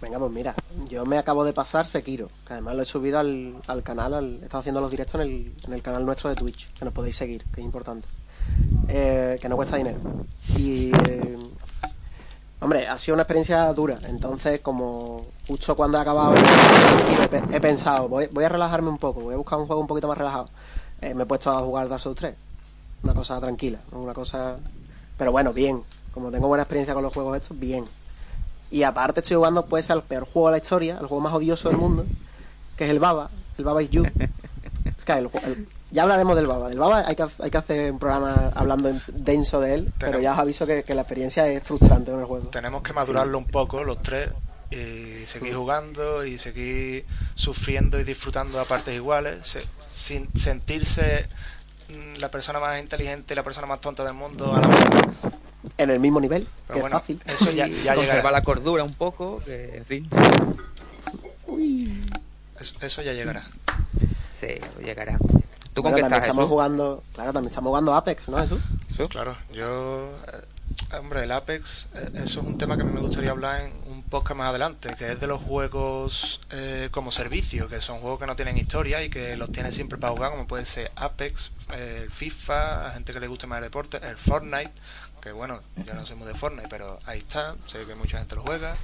Venga, 0.00 0.18
pues 0.18 0.32
mira, 0.32 0.54
yo 0.88 1.04
me 1.04 1.18
acabo 1.18 1.44
de 1.44 1.52
pasar 1.52 1.86
Sekiro, 1.86 2.30
que 2.46 2.54
además 2.54 2.74
lo 2.74 2.82
he 2.82 2.86
subido 2.86 3.18
al, 3.18 3.60
al 3.66 3.82
canal, 3.82 4.14
al, 4.14 4.38
he 4.40 4.44
estado 4.44 4.60
haciendo 4.60 4.80
los 4.80 4.90
directos 4.90 5.16
en 5.16 5.20
el, 5.20 5.54
en 5.66 5.72
el 5.74 5.82
canal 5.82 6.06
nuestro 6.06 6.30
de 6.30 6.36
Twitch, 6.36 6.72
que 6.72 6.84
nos 6.84 6.94
podéis 6.94 7.16
seguir, 7.16 7.44
que 7.52 7.60
es 7.60 7.64
importante. 7.64 8.08
Eh, 8.88 9.38
que 9.40 9.48
no 9.48 9.56
cuesta 9.56 9.76
dinero. 9.76 9.98
Y, 10.56 10.90
eh, 11.08 11.38
hombre, 12.60 12.88
ha 12.88 12.96
sido 12.96 13.14
una 13.14 13.22
experiencia 13.22 13.72
dura, 13.74 13.98
entonces 14.08 14.60
como 14.60 15.26
justo 15.46 15.76
cuando 15.76 15.98
he 15.98 16.00
acabado 16.00 16.34
he, 16.34 17.56
he 17.56 17.60
pensado, 17.60 18.08
voy, 18.08 18.28
voy 18.32 18.44
a 18.44 18.48
relajarme 18.48 18.88
un 18.88 18.98
poco, 18.98 19.20
voy 19.20 19.34
a 19.34 19.36
buscar 19.36 19.58
un 19.58 19.66
juego 19.66 19.82
un 19.82 19.86
poquito 19.86 20.08
más 20.08 20.16
relajado. 20.16 20.46
Eh, 21.02 21.14
me 21.14 21.22
he 21.22 21.26
puesto 21.26 21.50
a 21.50 21.60
jugar 21.60 21.88
Dark 21.88 22.00
Souls 22.00 22.18
3, 22.18 22.34
una 23.02 23.14
cosa 23.14 23.38
tranquila, 23.38 23.80
una 23.92 24.14
cosa... 24.14 24.56
Pero 25.16 25.32
bueno, 25.32 25.52
bien, 25.52 25.82
como 26.12 26.30
tengo 26.30 26.48
buena 26.48 26.62
experiencia 26.62 26.94
con 26.94 27.02
los 27.02 27.12
juegos 27.12 27.36
estos, 27.36 27.58
bien. 27.58 27.84
Y 28.70 28.82
aparte 28.84 29.20
estoy 29.20 29.36
jugando 29.36 29.66
pues 29.66 29.90
al 29.90 30.02
peor 30.04 30.24
juego 30.30 30.48
de 30.48 30.52
la 30.52 30.58
historia, 30.58 30.92
el 31.00 31.06
juego 31.06 31.20
más 31.20 31.32
odioso 31.34 31.68
del 31.68 31.78
mundo, 31.78 32.06
que 32.76 32.84
es 32.84 32.90
el 32.90 32.98
Baba, 33.00 33.30
el 33.58 33.64
Baba 33.64 33.82
is 33.82 33.90
You. 33.90 34.04
Es 34.84 35.04
que 35.04 35.12
el 35.12 35.28
ju- 35.30 35.42
el- 35.44 35.68
ya 35.90 36.02
hablaremos 36.04 36.36
del 36.36 36.46
Baba. 36.46 36.68
Del 36.68 36.78
Baba 36.78 37.02
hay 37.06 37.16
que, 37.16 37.22
ha- 37.24 37.28
hay 37.42 37.50
que 37.50 37.58
hacer 37.58 37.90
un 37.92 37.98
programa 37.98 38.52
hablando 38.54 38.88
en- 38.88 39.02
denso 39.08 39.60
de 39.60 39.74
él, 39.74 39.92
pero 39.98 40.20
ya 40.20 40.32
os 40.32 40.38
aviso 40.38 40.66
que, 40.66 40.84
que 40.84 40.94
la 40.94 41.02
experiencia 41.02 41.46
es 41.48 41.62
frustrante 41.64 42.10
con 42.12 42.20
el 42.20 42.26
juego. 42.26 42.46
tenemos 42.48 42.82
que 42.82 42.92
madurarlo 42.92 43.38
un 43.38 43.46
poco 43.46 43.82
los 43.82 44.00
tres 44.02 44.30
y 44.70 45.18
seguir 45.18 45.54
jugando 45.56 46.24
y 46.24 46.38
seguir 46.38 47.04
sufriendo 47.34 47.98
y 47.98 48.04
disfrutando 48.04 48.60
a 48.60 48.64
partes 48.64 48.94
iguales, 48.94 49.38
se- 49.48 49.64
sin 49.92 50.28
sentirse 50.38 51.26
mm, 51.88 52.18
la 52.20 52.30
persona 52.30 52.60
más 52.60 52.78
inteligente 52.80 53.34
y 53.34 53.36
la 53.36 53.42
persona 53.42 53.66
más 53.66 53.80
tonta 53.80 54.04
del 54.04 54.14
mundo 54.14 54.54
a 54.54 54.60
la 54.60 54.68
vez. 54.68 54.78
En 55.76 55.90
el 55.90 56.00
mismo 56.00 56.20
nivel, 56.20 56.46
Pero 56.66 56.74
que 56.76 56.80
bueno, 56.80 56.96
es 56.96 57.02
fácil. 57.02 57.22
eso 57.26 57.50
ya, 57.52 57.66
ya 57.66 57.94
llegará. 57.94 58.30
la 58.30 58.42
cordura 58.42 58.82
un 58.84 58.94
poco, 58.94 59.42
que, 59.44 59.76
en 59.76 59.84
fin, 59.84 60.08
Eso, 62.58 62.74
eso 62.80 63.02
ya 63.02 63.12
llegará. 63.12 63.48
se 64.22 64.60
llegará. 64.82 65.18
¿Tú 65.72 65.82
Bueno, 65.82 65.82
con 65.82 65.94
qué 65.94 66.00
estás, 66.02 66.18
estamos 66.20 66.42
Jesús? 66.42 66.48
jugando, 66.50 67.02
claro, 67.14 67.32
también 67.32 67.50
estamos 67.50 67.68
jugando 67.68 67.94
Apex, 67.94 68.28
¿no, 68.28 68.38
Jesús? 68.38 68.60
Jesús? 68.88 69.08
Claro, 69.08 69.36
yo. 69.52 70.08
Eh, 70.92 70.96
hombre, 70.96 71.24
el 71.24 71.30
Apex, 71.32 71.88
eh, 71.94 72.10
eso 72.14 72.40
es 72.40 72.46
un 72.46 72.58
tema 72.58 72.76
que 72.76 72.82
a 72.82 72.86
mí 72.86 72.92
me 72.92 73.00
gustaría 73.00 73.30
hablar 73.30 73.62
en 73.62 73.72
un 73.86 74.02
podcast 74.02 74.36
más 74.38 74.48
adelante, 74.50 74.94
que 74.98 75.12
es 75.12 75.20
de 75.20 75.26
los 75.26 75.40
juegos 75.42 76.40
eh, 76.50 76.88
como 76.90 77.12
servicio, 77.12 77.68
que 77.68 77.80
son 77.80 77.98
juegos 77.98 78.18
que 78.20 78.26
no 78.26 78.36
tienen 78.36 78.56
historia 78.58 79.02
y 79.02 79.10
que 79.10 79.36
los 79.36 79.50
tienes 79.52 79.74
siempre 79.74 79.98
para 79.98 80.12
jugar, 80.12 80.30
como 80.32 80.46
puede 80.46 80.66
ser 80.66 80.90
Apex, 80.96 81.50
eh, 81.72 82.02
el 82.04 82.10
FIFA, 82.10 82.88
a 82.88 82.90
gente 82.92 83.12
que 83.12 83.20
le 83.20 83.26
guste 83.26 83.46
más 83.46 83.58
el 83.58 83.64
deporte, 83.64 83.98
el 84.02 84.16
Fortnite, 84.16 84.72
que 85.20 85.32
bueno, 85.32 85.60
yo 85.84 85.92
no 85.94 86.06
soy 86.06 86.16
muy 86.16 86.26
de 86.26 86.34
Fortnite, 86.34 86.68
pero 86.68 86.98
ahí 87.06 87.18
está, 87.18 87.54
sé 87.66 87.84
que 87.84 87.94
mucha 87.94 88.18
gente 88.18 88.34
lo 88.36 88.42
juega. 88.42 88.74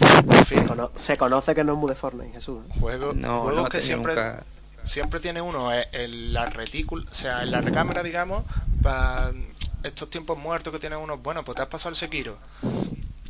En 0.00 0.46
fin, 0.46 0.66
Cono- 0.66 0.92
se 0.94 1.16
conoce 1.16 1.54
que 1.54 1.64
no 1.64 1.72
es 1.72 1.78
muy 1.78 1.88
de 1.88 1.94
Fortnite, 1.96 2.32
Jesús. 2.32 2.62
¿eh? 2.68 2.74
juego, 2.80 3.12
No, 3.14 3.42
juegos 3.42 3.62
no 3.64 3.68
que 3.70 3.80
siempre 3.80 4.14
nunca... 4.14 4.44
siempre 4.84 5.20
tiene 5.20 5.40
uno 5.40 5.72
eh, 5.72 5.88
en 5.92 6.32
la 6.34 6.46
retícula, 6.46 7.06
o 7.10 7.14
sea, 7.14 7.42
en 7.42 7.50
la 7.50 7.60
recámara, 7.62 8.02
digamos, 8.02 8.44
para 8.82 9.32
estos 9.88 10.10
tiempos 10.10 10.38
muertos 10.38 10.72
que 10.72 10.78
tiene 10.78 10.96
uno, 10.96 11.18
bueno, 11.18 11.44
pues 11.44 11.56
te 11.56 11.62
has 11.62 11.68
pasado 11.68 11.90
el 11.90 11.96
Sekiro. 11.96 12.38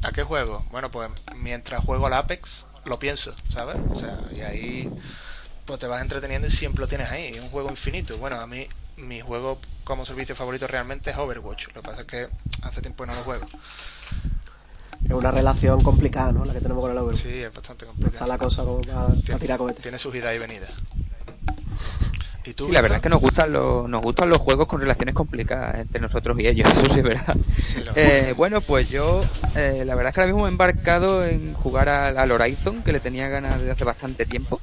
¿A 0.03 0.13
qué 0.13 0.23
juego? 0.23 0.65
Bueno, 0.71 0.91
pues 0.91 1.11
mientras 1.37 1.85
juego 1.85 2.07
al 2.07 2.13
Apex, 2.15 2.65
lo 2.85 2.99
pienso, 2.99 3.35
¿sabes? 3.51 3.77
O 3.91 3.95
sea, 3.95 4.19
y 4.35 4.41
ahí 4.41 4.91
pues 5.65 5.81
te 5.81 5.87
vas 5.87 6.01
entreteniendo 6.01 6.47
y 6.47 6.51
siempre 6.51 6.81
lo 6.83 6.89
tienes 6.89 7.11
ahí, 7.11 7.27
es 7.35 7.43
un 7.43 7.51
juego 7.51 7.71
infinito. 7.71 8.17
Bueno, 8.19 8.41
a 8.41 8.47
mí 8.47 8.69
mi 8.97 9.21
juego 9.21 9.59
como 9.85 10.07
servicio 10.07 10.35
favorito 10.37 10.67
realmente 10.67 11.11
es 11.11 11.17
Overwatch, 11.17 11.69
lo 11.69 11.83
que 11.83 11.83
pasa 11.83 12.01
es 12.03 12.07
que 12.07 12.29
hace 12.63 12.81
tiempo 12.81 13.05
que 13.05 13.11
no 13.11 13.17
lo 13.17 13.23
juego. 13.25 13.47
Es 15.05 15.13
una 15.13 15.31
relación 15.31 15.83
complicada, 15.83 16.33
¿no? 16.33 16.45
La 16.45 16.53
que 16.53 16.61
tenemos 16.61 16.83
con 16.83 16.91
el 16.91 16.99
Overwatch. 16.99 17.23
Sí, 17.23 17.43
es 17.43 17.53
bastante 17.53 17.85
Está 17.85 17.93
complicado. 17.93 18.27
la 18.27 18.39
cosa 18.39 18.65
como 18.65 18.81
para, 18.81 19.07
para 19.27 19.39
tirar 19.39 19.59
cohetes. 19.59 19.83
Tiene 19.83 19.99
sus 19.99 20.15
idas 20.15 20.35
y 20.35 20.39
venidas. 20.39 20.71
¿Y 22.47 22.55
tú, 22.55 22.67
Sí, 22.67 22.73
la 22.73 22.81
verdad 22.81 22.97
es 22.97 23.03
que 23.03 23.09
nos 23.09 23.21
gustan 23.21 23.53
los, 23.53 23.89
nos 23.89 24.01
gustan 24.01 24.29
los 24.29 24.39
juegos 24.39 24.67
con 24.69 24.81
relaciones 24.81 25.15
complicadas 25.15 25.79
entre 25.81 26.01
nosotros 26.01 26.39
y 26.39 26.47
ellos, 26.47 26.71
eso 26.73 26.87
sí 26.95 27.01
es 27.01 27.05
verdad. 27.05 27.37
Sí, 27.57 27.81
lo- 27.85 27.93
Eh, 27.97 28.35
bueno, 28.37 28.61
pues 28.61 28.89
yo, 28.89 29.21
eh, 29.57 29.83
la 29.85 29.95
verdad 29.97 30.11
es 30.11 30.15
que 30.15 30.21
ahora 30.21 30.33
mismo 30.33 30.43
me 30.45 30.49
he 30.49 30.53
embarcado 30.53 31.25
en 31.27 31.55
jugar 31.55 31.89
al, 31.89 32.17
al 32.17 32.31
Horizon, 32.31 32.83
que 32.85 32.93
le 32.93 33.01
tenía 33.01 33.29
ganas 33.29 33.59
desde 33.59 33.73
hace 33.73 33.85
bastante 33.85 34.25
tiempo. 34.27 34.61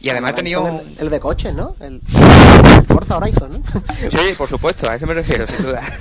Y 0.00 0.10
además 0.10 0.32
he 0.32 0.34
tenido... 0.34 0.66
El, 0.80 0.94
el 0.98 1.10
de 1.10 1.20
coches, 1.20 1.54
¿no? 1.54 1.76
El 1.80 2.00
Forza 2.88 3.16
Horizon, 3.18 3.52
¿no? 3.52 3.62
Sí, 4.10 4.34
por 4.38 4.48
supuesto, 4.48 4.88
a 4.90 4.94
eso 4.96 5.06
me 5.06 5.14
refiero, 5.14 5.46
sin 5.46 5.62
duda. 5.62 5.82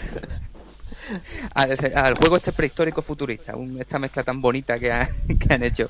Al, 1.55 1.75
al 1.95 2.15
juego 2.15 2.37
este 2.37 2.53
prehistórico 2.53 3.01
futurista, 3.01 3.55
un- 3.55 3.77
esta 3.81 3.99
mezcla 3.99 4.23
tan 4.23 4.39
bonita 4.41 4.79
que, 4.79 4.91
ha- 4.93 5.09
que 5.39 5.53
han 5.53 5.61
hecho. 5.63 5.89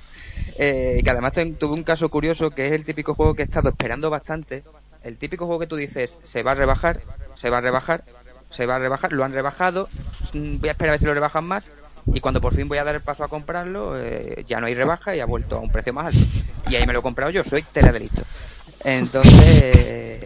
Eh, 0.58 1.00
que 1.04 1.10
además 1.12 1.34
ten- 1.34 1.56
tuve 1.58 1.74
un 1.76 1.84
caso 1.84 2.10
curioso 2.10 2.50
que 2.50 2.66
es 2.68 2.72
el 2.72 2.86
típico 2.86 3.14
juego 3.14 3.36
que 3.36 3.44
he 3.44 3.46
estado 3.46 3.70
esperando 3.70 4.10
bastante. 4.10 4.64
El 5.04 5.18
típico 5.18 5.46
juego 5.46 5.60
que 5.60 5.68
tú 5.68 5.76
dices, 5.76 6.20
se 6.24 6.44
va 6.44 6.52
a 6.52 6.56
rebajar, 6.56 7.02
se 7.36 7.50
va 7.50 7.58
a 7.58 7.62
rebajar, 7.62 8.04
se 8.50 8.66
va 8.66 8.76
a 8.76 8.80
rebajar, 8.80 9.14
lo 9.14 9.24
han 9.24 9.34
rebajado, 9.34 9.90
mm, 10.34 10.58
voy 10.58 10.70
a 10.70 10.72
esperar 10.74 10.90
a 10.90 10.92
ver 10.94 11.00
si 11.00 11.06
lo 11.06 11.14
rebajan 11.14 11.46
más. 11.46 11.72
Y 12.14 12.20
cuando 12.20 12.42
por 12.42 12.54
fin 12.54 12.68
voy 12.68 12.80
a 12.80 12.84
dar 12.84 12.96
el 12.96 13.02
paso 13.02 13.24
a 13.24 13.28
comprarlo, 13.28 13.96
eh, 13.98 14.44
ya 14.48 14.60
no 14.60 14.68
hay 14.68 14.74
rebaja 14.74 15.16
y 15.16 15.20
ha 15.20 15.26
vuelto 15.26 15.58
a 15.58 15.60
un 15.60 15.72
precio 15.72 15.94
más 15.94 16.08
alto. 16.08 16.20
Y 16.68 16.76
ahí 16.76 16.86
me 16.86 16.94
lo 16.94 17.00
he 17.00 17.04
comprado 17.04 17.32
yo, 17.32 17.44
soy 17.44 17.62
tela 17.64 17.92
de 17.92 18.00
listo. 18.00 18.24
Entonces, 18.84 20.22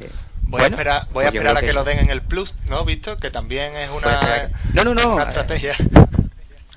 Voy 0.48 0.62
bueno, 0.62 0.78
a 0.78 0.80
esperar, 0.80 1.08
voy 1.12 1.26
a, 1.26 1.32
pues 1.32 1.36
esperar 1.36 1.58
a 1.58 1.62
que... 1.62 1.74
lo 1.74 1.84
den 1.84 2.00
en 2.00 2.10
el 2.12 2.22
Plus, 2.22 2.54
¿no, 2.70 2.86
Visto? 2.86 3.18
Que 3.18 3.32
también 3.32 3.76
es 3.76 3.90
una, 3.90 4.52
No, 4.74 4.84
no, 4.84 4.94
no, 4.94 5.16
una 5.16 5.24
eh, 5.24 5.28
estrategia. 5.28 5.76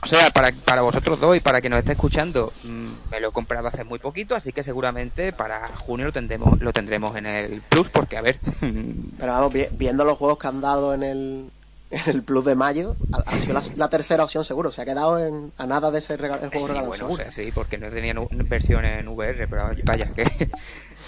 o 0.02 0.07
sea, 0.07 0.31
para, 0.31 0.50
para 0.64 0.81
vosotros 0.83 1.21
dos 1.21 1.37
y 1.37 1.40
para 1.40 1.61
quien 1.61 1.73
nos 1.73 1.78
esté 1.78 1.93
escuchando, 1.93 2.52
mm, 2.64 2.88
me 3.11 3.21
lo 3.21 3.29
he 3.29 3.33
comprado 3.33 3.69
hace 3.69 3.85
muy 3.85 3.99
poquito, 3.99 4.35
así 4.35 4.53
que 4.53 4.62
seguramente 4.62 5.33
para 5.33 5.69
junio 5.77 6.07
lo 6.07 6.12
tendremos, 6.12 6.61
lo 6.61 6.73
tendremos 6.73 7.17
en 7.17 7.27
el 7.27 7.62
Plus, 7.62 7.88
porque 7.88 8.17
a 8.17 8.23
ver. 8.23 8.38
Pero 9.19 9.33
vamos, 9.33 9.53
viendo 9.73 10.05
los 10.05 10.19
juegos 10.19 10.38
que 10.38 10.47
han 10.47 10.61
dado 10.61 10.95
en 10.95 11.03
el, 11.03 11.50
en 11.91 12.00
el 12.07 12.23
Plus 12.23 12.45
de 12.45 12.55
mayo, 12.55 12.97
ha, 13.12 13.38
sido 13.38 13.59
la, 13.77 13.88
tercera 13.88 14.25
opción 14.25 14.45
seguro, 14.45 14.71
se 14.71 14.83
ha 14.83 14.85
quedado 14.85 15.19
en, 15.19 15.53
a 15.57 15.67
nada 15.67 15.91
de 15.91 16.00
ser 16.00 16.23
el 16.23 16.50
juego 16.50 16.69
regalado 16.69 16.95
seguro. 16.95 17.25
sí, 17.31 17.50
porque 17.55 17.79
no 17.79 17.91
tenían 17.91 18.27
versión 18.31 18.85
en 18.85 19.09
VR, 19.09 19.49
pero 19.49 19.71
vaya, 19.85 20.12
que 20.15 20.27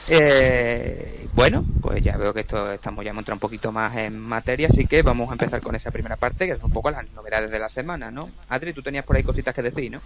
eh, 0.09 1.29
bueno, 1.35 1.65
pues 1.83 2.03
ya 2.03 2.17
veo 2.17 2.33
que 2.33 2.41
esto 2.41 2.73
estamos 2.73 3.05
ya 3.05 3.11
entrando 3.11 3.35
un 3.35 3.41
poquito 3.41 3.73
más 3.73 3.97
en 3.97 4.19
materia, 4.19 4.69
así 4.69 4.87
que 4.87 5.03
vamos 5.03 5.29
a 5.29 5.33
empezar 5.33 5.61
con 5.61 5.75
esa 5.75 5.91
primera 5.91 6.17
parte, 6.17 6.47
que 6.47 6.53
es 6.53 6.63
un 6.63 6.73
poco 6.73 6.91
las 6.91 7.09
novedades 7.13 7.51
de 7.51 7.59
la 7.59 7.69
semana, 7.69 8.11
¿no? 8.11 8.31
Adri, 8.49 8.73
tú 8.73 8.83
tenías 8.83 9.05
por 9.05 9.17
ahí 9.17 9.23
cositas 9.23 9.55
que 9.55 9.63
decir, 9.63 9.91
¿no? 9.91 10.01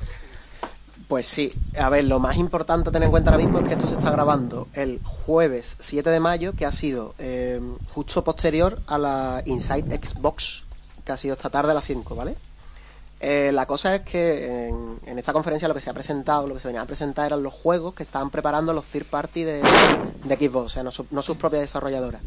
Pues 1.09 1.27
sí, 1.27 1.53
a 1.79 1.91
ver, 1.91 2.05
lo 2.05 2.19
más 2.19 2.37
importante 2.37 2.89
a 2.89 2.93
tener 2.93 3.07
en 3.07 3.11
cuenta 3.11 3.31
ahora 3.31 3.43
mismo 3.43 3.59
es 3.59 3.67
que 3.67 3.75
esto 3.75 3.87
se 3.87 3.97
está 3.97 4.11
grabando 4.11 4.69
el 4.73 5.01
jueves 5.05 5.77
7 5.79 6.09
de 6.09 6.21
mayo, 6.21 6.55
que 6.55 6.65
ha 6.65 6.73
sido 6.73 7.15
eh, 7.19 7.61
justo 7.93 8.25
posterior 8.25 8.81
a 8.87 8.97
la 8.97 9.43
Inside 9.45 10.01
Xbox, 10.03 10.65
que 11.05 11.13
ha 11.13 11.17
sido 11.17 11.35
esta 11.35 11.51
tarde 11.51 11.73
a 11.73 11.75
las 11.75 11.85
5, 11.85 12.15
¿vale? 12.15 12.37
Eh, 13.27 13.53
la 13.53 13.65
cosa 13.65 13.95
es 13.95 14.03
que 14.03 14.69
en, 14.69 15.19
esta 15.19 15.33
conferencia 15.33 15.67
lo 15.67 15.73
que 15.73 15.81
se 15.81 15.89
ha 15.89 15.95
presentado, 15.95 16.47
lo 16.47 16.55
que 16.55 16.61
se 16.61 16.69
venía 16.69 16.83
a 16.83 16.87
presentar 16.87 17.27
eran 17.27 17.43
los 17.43 17.55
juegos 17.55 17.95
que 17.95 18.03
estaban 18.03 18.29
preparando 18.29 18.73
los 18.73 18.85
third 18.85 19.07
party 19.07 19.45
de, 19.45 19.63
Xbox, 20.29 20.67
o 20.67 20.69
sea, 20.69 20.83
no, 20.83 21.23
sus 21.23 21.37
propias 21.37 21.63
desarrolladoras. 21.63 22.21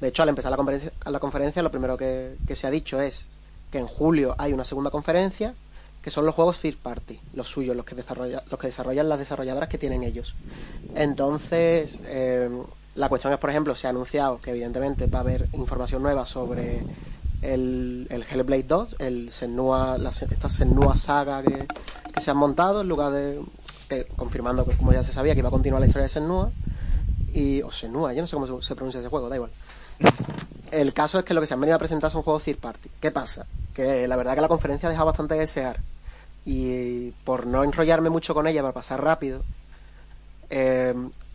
De 0.00 0.08
hecho, 0.08 0.22
al 0.22 0.28
empezar 0.28 0.50
la 0.50 0.56
conferencia, 0.56 0.92
la 1.04 1.18
conferencia 1.18 1.62
lo 1.62 1.70
primero 1.70 1.96
que, 1.96 2.36
se 2.54 2.66
ha 2.66 2.70
dicho 2.70 3.00
es 3.00 3.28
que 3.72 3.78
en 3.78 3.88
julio 3.88 4.36
hay 4.38 4.52
una 4.52 4.62
segunda 4.62 4.90
conferencia 4.90 5.54
que 6.06 6.10
son 6.12 6.24
los 6.24 6.36
juegos 6.36 6.60
third 6.60 6.76
party, 6.76 7.18
los 7.32 7.48
suyos, 7.48 7.74
los 7.74 7.84
que, 7.84 7.96
que 7.96 8.66
desarrollan 8.68 9.08
las 9.08 9.18
desarrolladoras 9.18 9.68
que 9.68 9.76
tienen 9.76 10.04
ellos. 10.04 10.36
Entonces, 10.94 12.00
eh, 12.04 12.48
la 12.94 13.08
cuestión 13.08 13.32
es, 13.32 13.40
por 13.40 13.50
ejemplo, 13.50 13.74
se 13.74 13.88
ha 13.88 13.90
anunciado 13.90 14.38
que 14.38 14.50
evidentemente 14.50 15.08
va 15.08 15.18
a 15.18 15.22
haber 15.22 15.48
información 15.54 16.04
nueva 16.04 16.24
sobre 16.24 16.84
el, 17.42 18.06
el 18.08 18.22
Hellblade 18.22 18.62
2, 18.62 18.96
el 19.00 19.32
Senua, 19.32 19.98
esta 20.30 20.48
Senua 20.48 20.94
saga 20.94 21.42
que, 21.42 21.66
se 22.20 22.30
han 22.30 22.36
montado 22.36 22.82
en 22.82 22.88
lugar 22.88 23.10
de 23.10 23.40
que, 23.88 24.06
confirmando 24.06 24.64
que 24.64 24.76
como 24.76 24.92
ya 24.92 25.02
se 25.02 25.10
sabía 25.10 25.32
que 25.32 25.40
iba 25.40 25.48
a 25.48 25.50
continuar 25.50 25.80
la 25.80 25.88
historia 25.88 26.04
de 26.04 26.10
Senua 26.10 26.52
y 27.34 27.62
o 27.62 27.72
Senua, 27.72 28.12
yo 28.12 28.20
no 28.20 28.28
sé 28.28 28.36
cómo 28.36 28.62
se, 28.62 28.76
pronuncia 28.76 29.00
ese 29.00 29.08
juego, 29.08 29.28
da 29.28 29.34
igual. 29.34 29.50
El 30.70 30.94
caso 30.94 31.18
es 31.18 31.24
que 31.24 31.34
lo 31.34 31.40
que 31.40 31.48
se 31.48 31.54
han 31.54 31.60
venido 31.60 31.74
a 31.74 31.80
presentar 31.80 32.12
son 32.12 32.22
juegos 32.22 32.44
third 32.44 32.58
party. 32.58 32.90
¿Qué 33.00 33.10
pasa? 33.10 33.44
Que 33.74 34.06
la 34.06 34.14
verdad 34.14 34.36
que 34.36 34.40
la 34.40 34.46
conferencia 34.46 34.88
ha 34.88 34.90
dejado 34.90 35.06
bastante 35.06 35.34
de 35.34 35.40
desear 35.40 35.80
y 36.46 37.10
por 37.24 37.46
no 37.46 37.64
enrollarme 37.64 38.08
mucho 38.08 38.32
con 38.32 38.46
ella 38.46 38.62
para 38.62 38.72
pasar 38.72 39.02
rápido, 39.02 39.42
eh, 40.48 40.94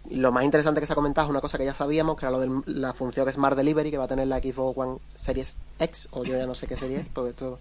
lo 0.10 0.32
más 0.32 0.46
interesante 0.46 0.80
que 0.80 0.88
se 0.88 0.94
ha 0.94 0.96
comentado 0.96 1.28
es 1.28 1.32
una 1.32 1.42
cosa 1.42 1.58
que 1.58 1.66
ya 1.66 1.74
sabíamos, 1.74 2.18
que 2.18 2.26
era 2.26 2.32
lo 2.32 2.40
de 2.40 2.50
la 2.66 2.94
función 2.94 3.32
Smart 3.32 3.56
Delivery 3.56 3.92
que 3.92 3.98
va 3.98 4.06
a 4.06 4.08
tener 4.08 4.28
la 4.28 4.40
Xbox 4.40 4.78
One 4.78 5.00
Series 5.16 5.58
X, 5.80 6.08
o 6.12 6.24
yo 6.24 6.38
ya 6.38 6.48
no 6.48 6.56
sé 6.56 6.66
qué 6.66 6.78
serie 6.78 7.02
es, 7.02 7.08
porque 7.10 7.32
esto 7.32 7.60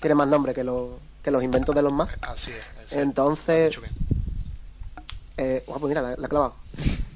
tiene 0.00 0.14
más 0.14 0.26
nombre 0.26 0.54
que, 0.54 0.64
lo, 0.64 0.98
que 1.22 1.30
los 1.30 1.42
inventos 1.42 1.74
de 1.74 1.82
los 1.82 1.92
más. 1.92 2.18
Así 2.22 2.50
es. 2.50 2.92
Entonces, 2.92 3.76
eh, 5.36 5.62
pues 5.66 5.82
mira, 5.82 6.00
la, 6.00 6.16
la 6.16 6.28
clavado. 6.28 6.54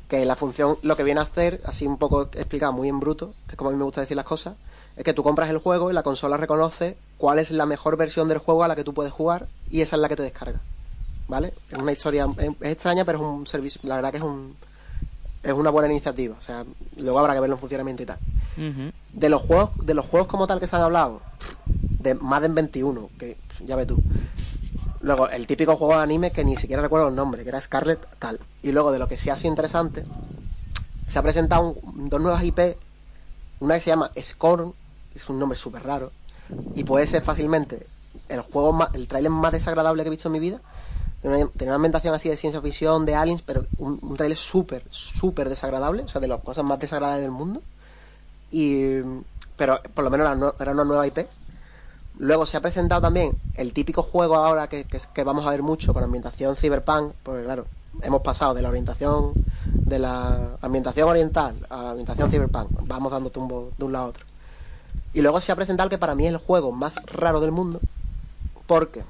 Que 0.08 0.24
la 0.26 0.36
función 0.36 0.76
lo 0.82 0.94
que 0.94 1.04
viene 1.04 1.20
a 1.20 1.22
hacer, 1.22 1.62
así 1.64 1.86
un 1.86 1.96
poco 1.96 2.22
explicado, 2.22 2.72
muy 2.72 2.88
en 2.88 3.00
bruto, 3.00 3.32
que 3.46 3.52
es 3.52 3.56
como 3.56 3.70
a 3.70 3.72
mí 3.72 3.78
me 3.78 3.84
gusta 3.84 4.02
decir 4.02 4.16
las 4.16 4.26
cosas, 4.26 4.56
es 4.96 5.04
que 5.04 5.14
tú 5.14 5.22
compras 5.22 5.48
el 5.48 5.58
juego 5.58 5.90
y 5.90 5.94
la 5.94 6.02
consola 6.02 6.36
reconoce 6.36 6.98
cuál 7.20 7.38
es 7.38 7.50
la 7.50 7.66
mejor 7.66 7.98
versión 7.98 8.28
del 8.28 8.38
juego 8.38 8.64
a 8.64 8.68
la 8.68 8.74
que 8.74 8.82
tú 8.82 8.94
puedes 8.94 9.12
jugar 9.12 9.46
y 9.70 9.82
esa 9.82 9.96
es 9.96 10.02
la 10.02 10.08
que 10.08 10.16
te 10.16 10.22
descarga. 10.22 10.60
¿Vale? 11.28 11.52
Es 11.70 11.78
una 11.78 11.92
historia, 11.92 12.26
es 12.38 12.72
extraña, 12.72 13.04
pero 13.04 13.18
es 13.18 13.24
un 13.24 13.46
servicio, 13.46 13.80
la 13.84 13.96
verdad 13.96 14.10
que 14.10 14.16
es 14.16 14.22
un, 14.22 14.56
es 15.42 15.52
una 15.52 15.68
buena 15.68 15.88
iniciativa. 15.88 16.34
O 16.36 16.40
sea, 16.40 16.64
luego 16.96 17.18
habrá 17.18 17.34
que 17.34 17.40
verlo 17.40 17.56
en 17.56 17.60
funcionamiento 17.60 18.02
y 18.02 18.06
tal. 18.06 18.18
De 19.12 19.28
los 19.28 19.42
juegos, 19.42 19.70
de 19.84 19.94
los 19.94 20.06
juegos 20.06 20.28
como 20.28 20.46
tal 20.46 20.60
que 20.60 20.66
se 20.66 20.76
han 20.76 20.82
hablado, 20.82 21.20
de 22.00 22.14
Madden 22.14 22.54
21, 22.54 23.10
que 23.18 23.36
ya 23.64 23.76
ves 23.76 23.86
tú. 23.86 24.02
Luego, 25.02 25.28
el 25.28 25.46
típico 25.46 25.76
juego 25.76 25.96
de 25.96 26.02
anime 26.02 26.32
que 26.32 26.42
ni 26.42 26.56
siquiera 26.56 26.80
recuerdo 26.80 27.08
el 27.08 27.14
nombre, 27.14 27.42
que 27.42 27.50
era 27.50 27.60
Scarlet 27.60 28.00
tal. 28.18 28.40
Y 28.62 28.72
luego, 28.72 28.92
de 28.92 28.98
lo 28.98 29.08
que 29.08 29.18
sí 29.18 29.28
ha 29.28 29.36
sido 29.36 29.50
interesante, 29.50 30.04
se 31.06 31.18
ha 31.18 31.22
presentado 31.22 31.76
dos 31.84 32.20
nuevas 32.20 32.42
IP. 32.42 32.76
Una 33.60 33.74
que 33.74 33.80
se 33.80 33.90
llama 33.90 34.10
Scorn, 34.18 34.72
es 35.14 35.28
un 35.28 35.38
nombre 35.38 35.56
súper 35.56 35.82
raro, 35.82 36.12
y 36.74 36.84
puede 36.84 37.06
ser 37.06 37.22
fácilmente 37.22 37.86
el 38.28 38.40
juego 38.42 38.86
el 38.94 39.08
trailer 39.08 39.30
más 39.30 39.52
desagradable 39.52 40.02
que 40.02 40.08
he 40.08 40.10
visto 40.10 40.28
en 40.28 40.32
mi 40.32 40.40
vida 40.40 40.60
tenía 41.22 41.48
una, 41.66 41.74
ambientación 41.74 42.14
así 42.14 42.28
de 42.28 42.36
ciencia 42.36 42.60
ficción, 42.60 43.04
de 43.04 43.14
aliens, 43.14 43.42
pero 43.42 43.64
un, 43.78 43.98
un 44.02 44.16
trailer 44.16 44.38
súper, 44.38 44.84
súper 44.90 45.48
desagradable, 45.48 46.02
o 46.02 46.08
sea, 46.08 46.20
de 46.20 46.28
las 46.28 46.40
cosas 46.40 46.64
más 46.64 46.78
desagradables 46.78 47.22
del 47.22 47.30
mundo. 47.30 47.62
Y, 48.50 49.00
pero 49.56 49.80
por 49.94 50.04
lo 50.04 50.10
menos 50.10 50.54
era, 50.58 50.72
una 50.72 50.84
nueva 50.84 51.06
IP. 51.06 51.18
Luego 52.18 52.46
se 52.46 52.56
ha 52.56 52.60
presentado 52.60 53.00
también 53.00 53.38
el 53.54 53.72
típico 53.72 54.02
juego 54.02 54.36
ahora 54.36 54.68
que, 54.68 54.84
que, 54.84 55.24
vamos 55.24 55.46
a 55.46 55.50
ver 55.50 55.62
mucho 55.62 55.94
con 55.94 56.02
ambientación 56.02 56.56
cyberpunk, 56.56 57.12
porque 57.22 57.44
claro, 57.44 57.66
hemos 58.02 58.22
pasado 58.22 58.54
de 58.54 58.62
la 58.62 58.68
orientación 58.68 59.32
de 59.64 59.98
la 59.98 60.56
ambientación 60.60 61.08
oriental 61.08 61.54
a 61.70 61.82
la 61.82 61.90
ambientación 61.90 62.30
cyberpunk, 62.30 62.68
vamos 62.86 63.12
dando 63.12 63.30
tumbo 63.30 63.72
de 63.76 63.84
un 63.84 63.92
lado 63.92 64.06
a 64.06 64.08
otro. 64.08 64.24
Y 65.12 65.22
luego 65.22 65.40
se 65.40 65.52
ha 65.52 65.56
presentado 65.56 65.90
que 65.90 65.98
para 65.98 66.14
mí 66.14 66.26
es 66.26 66.32
el 66.32 66.38
juego 66.38 66.72
más 66.72 66.96
raro 67.06 67.40
del 67.40 67.50
mundo, 67.50 67.80
porque 68.66 69.04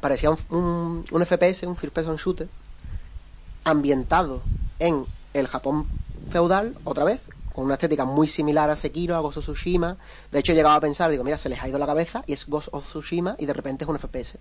parecía 0.00 0.30
un, 0.30 1.04
un, 1.10 1.26
FPS, 1.26 1.66
un 1.66 1.76
first 1.76 1.94
person 1.94 2.16
shooter, 2.16 2.48
ambientado 3.64 4.42
en 4.78 5.06
el 5.32 5.46
Japón 5.48 5.88
feudal, 6.30 6.76
otra 6.84 7.04
vez, 7.04 7.20
con 7.54 7.64
una 7.64 7.74
estética 7.74 8.04
muy 8.04 8.26
similar 8.26 8.68
a 8.68 8.76
Sekiro, 8.76 9.16
a 9.16 9.20
Ghost 9.20 9.38
of 9.38 9.44
Tsushima. 9.44 9.96
De 10.30 10.40
hecho, 10.40 10.52
he 10.52 10.54
llegado 10.54 10.74
a 10.74 10.80
pensar, 10.80 11.10
digo, 11.10 11.24
mira, 11.24 11.38
se 11.38 11.48
les 11.48 11.62
ha 11.62 11.68
ido 11.68 11.78
la 11.78 11.86
cabeza 11.86 12.22
y 12.26 12.34
es 12.34 12.46
Ghost 12.46 12.68
of 12.72 12.84
Tsushima 12.84 13.36
y 13.38 13.46
de 13.46 13.54
repente 13.54 13.84
es 13.84 13.88
un 13.88 13.98
FPS. 13.98 14.38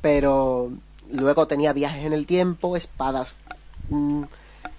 Pero 0.00 0.72
luego 1.12 1.46
tenía 1.46 1.72
viajes 1.72 2.04
en 2.04 2.12
el 2.12 2.26
tiempo, 2.26 2.76
espadas 2.76 3.38
mm, 3.90 4.24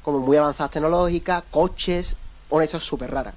como 0.04 0.20
muy 0.20 0.36
avanzadas 0.36 0.72
tecnológicas, 0.72 1.44
coches, 1.50 2.18
una 2.50 2.66
cosa 2.66 2.80
súper 2.80 3.12
rara. 3.12 3.34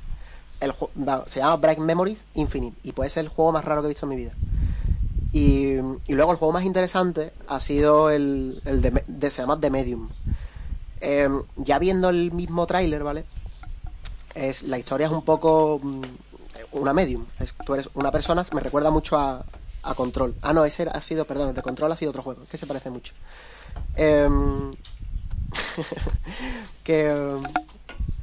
Se 1.26 1.40
llama 1.40 1.56
Bright 1.56 1.78
Memories 1.78 2.26
Infinite 2.34 2.76
y 2.82 2.92
puede 2.92 3.10
ser 3.10 3.24
el 3.24 3.28
juego 3.28 3.52
más 3.52 3.64
raro 3.64 3.82
que 3.82 3.86
he 3.86 3.88
visto 3.88 4.06
en 4.06 4.10
mi 4.10 4.16
vida. 4.16 4.32
Y, 5.32 5.76
luego 6.08 6.32
el 6.32 6.38
juego 6.38 6.52
más 6.52 6.64
interesante 6.64 7.32
ha 7.46 7.60
sido 7.60 8.10
el, 8.10 8.62
el 8.64 8.80
de, 8.80 9.30
se 9.30 9.42
llama 9.42 9.60
The 9.60 9.70
Medium. 9.70 10.08
Em, 11.00 11.42
ya 11.56 11.78
viendo 11.78 12.08
el 12.08 12.32
mismo 12.32 12.66
tráiler, 12.66 13.02
¿vale? 13.02 13.24
Es, 14.34 14.62
la 14.62 14.78
historia 14.78 15.06
es 15.06 15.12
un 15.12 15.22
poco 15.22 15.78
mm, 15.82 16.02
una 16.72 16.92
medium. 16.92 17.26
tú 17.64 17.74
eres 17.74 17.88
una 17.94 18.10
persona, 18.10 18.44
me 18.54 18.60
recuerda 18.60 18.90
mucho 18.90 19.18
a, 19.18 19.44
a 19.82 19.94
Control. 19.94 20.34
Ah, 20.42 20.52
no, 20.52 20.64
ese 20.64 20.88
ha 20.90 21.00
sido, 21.00 21.26
perdón, 21.26 21.50
el 21.50 21.54
de 21.54 21.62
Control 21.62 21.92
ha 21.92 21.96
sido 21.96 22.10
otro 22.10 22.22
juego, 22.22 22.44
que 22.50 22.56
se 22.56 22.66
parece 22.66 22.90
mucho. 22.90 23.14
Em, 23.94 24.72
que 26.84 27.04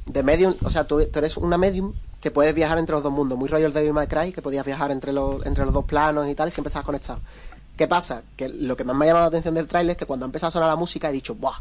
de 0.06 0.20
em, 0.20 0.26
medium, 0.26 0.54
o 0.62 0.70
sea, 0.70 0.84
tú, 0.86 1.00
eres 1.00 1.36
una 1.36 1.58
medium 1.58 1.94
que 2.24 2.30
puedes 2.30 2.54
viajar 2.54 2.78
entre 2.78 2.94
los 2.94 3.02
dos 3.02 3.12
mundos, 3.12 3.38
muy 3.38 3.50
rollo 3.50 3.66
el 3.66 3.74
Devil 3.74 3.92
May 3.92 4.06
Cry, 4.06 4.32
que 4.32 4.40
podías 4.40 4.64
viajar 4.64 4.90
entre 4.90 5.12
los, 5.12 5.44
entre 5.44 5.62
los 5.66 5.74
dos 5.74 5.84
planos 5.84 6.26
y 6.26 6.34
tal, 6.34 6.48
y 6.48 6.50
siempre 6.50 6.70
estabas 6.70 6.86
conectado. 6.86 7.20
¿Qué 7.76 7.86
pasa? 7.86 8.22
Que 8.34 8.48
lo 8.48 8.78
que 8.78 8.84
más 8.84 8.96
me 8.96 9.04
ha 9.04 9.08
llamado 9.08 9.24
la 9.24 9.28
atención 9.28 9.52
del 9.52 9.68
tráiler 9.68 9.90
es 9.90 9.98
que 9.98 10.06
cuando 10.06 10.24
ha 10.24 10.28
empezado 10.28 10.48
a 10.48 10.52
sonar 10.52 10.70
la 10.70 10.76
música 10.76 11.10
he 11.10 11.12
dicho, 11.12 11.34
¡buah! 11.34 11.58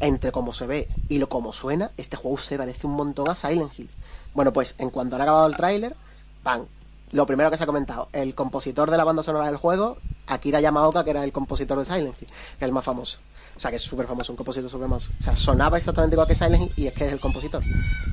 Entre 0.00 0.32
cómo 0.32 0.52
se 0.52 0.66
ve 0.66 0.88
y 1.08 1.18
lo 1.18 1.28
cómo 1.28 1.52
suena, 1.52 1.92
este 1.96 2.16
juego 2.16 2.38
se 2.38 2.58
parece 2.58 2.88
un 2.88 2.94
montón 2.94 3.28
a 3.28 3.36
Silent 3.36 3.78
Hill. 3.78 3.88
Bueno, 4.34 4.52
pues 4.52 4.74
en 4.78 4.90
cuanto 4.90 5.14
ha 5.14 5.22
acabado 5.22 5.46
el 5.46 5.54
tráiler, 5.54 5.94
¡pam! 6.42 6.66
Lo 7.12 7.24
primero 7.24 7.48
que 7.48 7.56
se 7.56 7.62
ha 7.62 7.66
comentado, 7.66 8.08
el 8.12 8.34
compositor 8.34 8.90
de 8.90 8.96
la 8.96 9.04
banda 9.04 9.22
sonora 9.22 9.46
del 9.46 9.58
juego, 9.58 9.98
Akira 10.26 10.60
Yamaoka, 10.60 11.04
que 11.04 11.10
era 11.10 11.22
el 11.22 11.30
compositor 11.30 11.78
de 11.78 11.84
Silent 11.84 12.20
Hill, 12.20 12.26
que 12.26 12.34
es 12.56 12.62
el 12.62 12.72
más 12.72 12.84
famoso. 12.84 13.20
O 13.56 13.60
sea, 13.60 13.70
que 13.70 13.76
es 13.76 13.82
súper 13.82 14.06
famoso, 14.06 14.32
un 14.32 14.36
compositor 14.36 14.70
súper 14.70 14.88
famoso. 14.88 15.10
O 15.18 15.22
sea, 15.22 15.34
sonaba 15.34 15.76
exactamente 15.76 16.14
igual 16.14 16.28
que 16.28 16.34
Silent 16.34 16.62
Hill 16.62 16.72
y 16.76 16.86
es 16.86 16.92
que 16.92 17.06
es 17.06 17.12
el 17.12 17.20
compositor. 17.20 17.62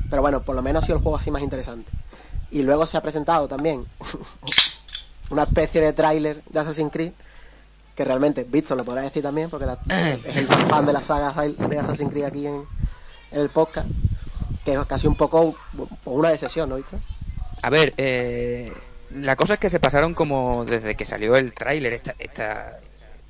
Pero 0.09 0.21
bueno, 0.21 0.43
por 0.43 0.55
lo 0.55 0.61
menos 0.61 0.83
ha 0.83 0.85
sido 0.85 0.97
el 0.97 1.03
juego 1.03 1.17
así 1.17 1.31
más 1.31 1.41
interesante. 1.41 1.91
Y 2.51 2.63
luego 2.63 2.85
se 2.85 2.97
ha 2.97 3.01
presentado 3.01 3.47
también 3.47 3.85
una 5.29 5.43
especie 5.43 5.81
de 5.81 5.93
tráiler 5.93 6.43
de 6.49 6.59
Assassin's 6.59 6.91
Creed 6.91 7.11
que 7.95 8.05
realmente 8.05 8.43
visto 8.43 8.75
lo 8.75 8.85
podrá 8.85 9.01
decir 9.01 9.23
también 9.23 9.49
porque 9.49 9.65
es 10.23 10.37
el 10.37 10.45
fan 10.45 10.85
de 10.85 10.93
la 10.93 11.01
saga 11.01 11.33
de 11.33 11.79
Assassin's 11.79 12.11
Creed 12.11 12.25
aquí 12.25 12.45
en, 12.45 12.63
el 13.31 13.49
podcast 13.49 13.87
que 14.63 14.73
es 14.73 14.85
casi 14.85 15.07
un 15.07 15.15
poco 15.15 15.55
una 16.05 16.29
decepción, 16.29 16.69
¿no, 16.69 16.75
visto? 16.75 16.99
A 17.61 17.69
ver, 17.69 17.93
eh, 17.97 18.71
la 19.11 19.35
cosa 19.35 19.53
es 19.53 19.59
que 19.59 19.69
se 19.69 19.79
pasaron 19.79 20.13
como 20.13 20.65
desde 20.65 20.95
que 20.95 21.05
salió 21.05 21.35
el 21.35 21.53
tráiler 21.53 21.93
esta, 21.93 22.15
esta, 22.19 22.79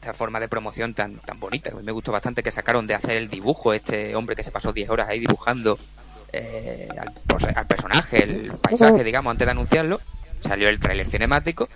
esta 0.07 0.17
forma 0.17 0.39
de 0.39 0.47
promoción 0.47 0.93
tan, 0.93 1.17
tan 1.17 1.37
bonita, 1.37 1.71
me 1.83 1.91
gustó 1.91 2.13
bastante 2.13 2.41
que 2.41 2.51
sacaron 2.51 2.87
de 2.87 2.93
hacer 2.93 3.17
el 3.17 3.27
dibujo, 3.27 3.73
este 3.73 4.15
hombre 4.15 4.37
que 4.37 4.43
se 4.43 4.51
pasó 4.51 4.71
10 4.71 4.89
horas 4.89 5.09
ahí 5.09 5.19
dibujando 5.19 5.77
eh, 6.31 6.87
al, 6.97 7.67
personaje, 7.67 8.23
el 8.23 8.53
paisaje, 8.53 9.03
digamos, 9.03 9.31
antes 9.31 9.45
de 9.45 9.51
anunciarlo, 9.51 9.99
salió 10.39 10.69
el 10.69 10.79
tráiler 10.79 11.07
cinemático 11.07 11.67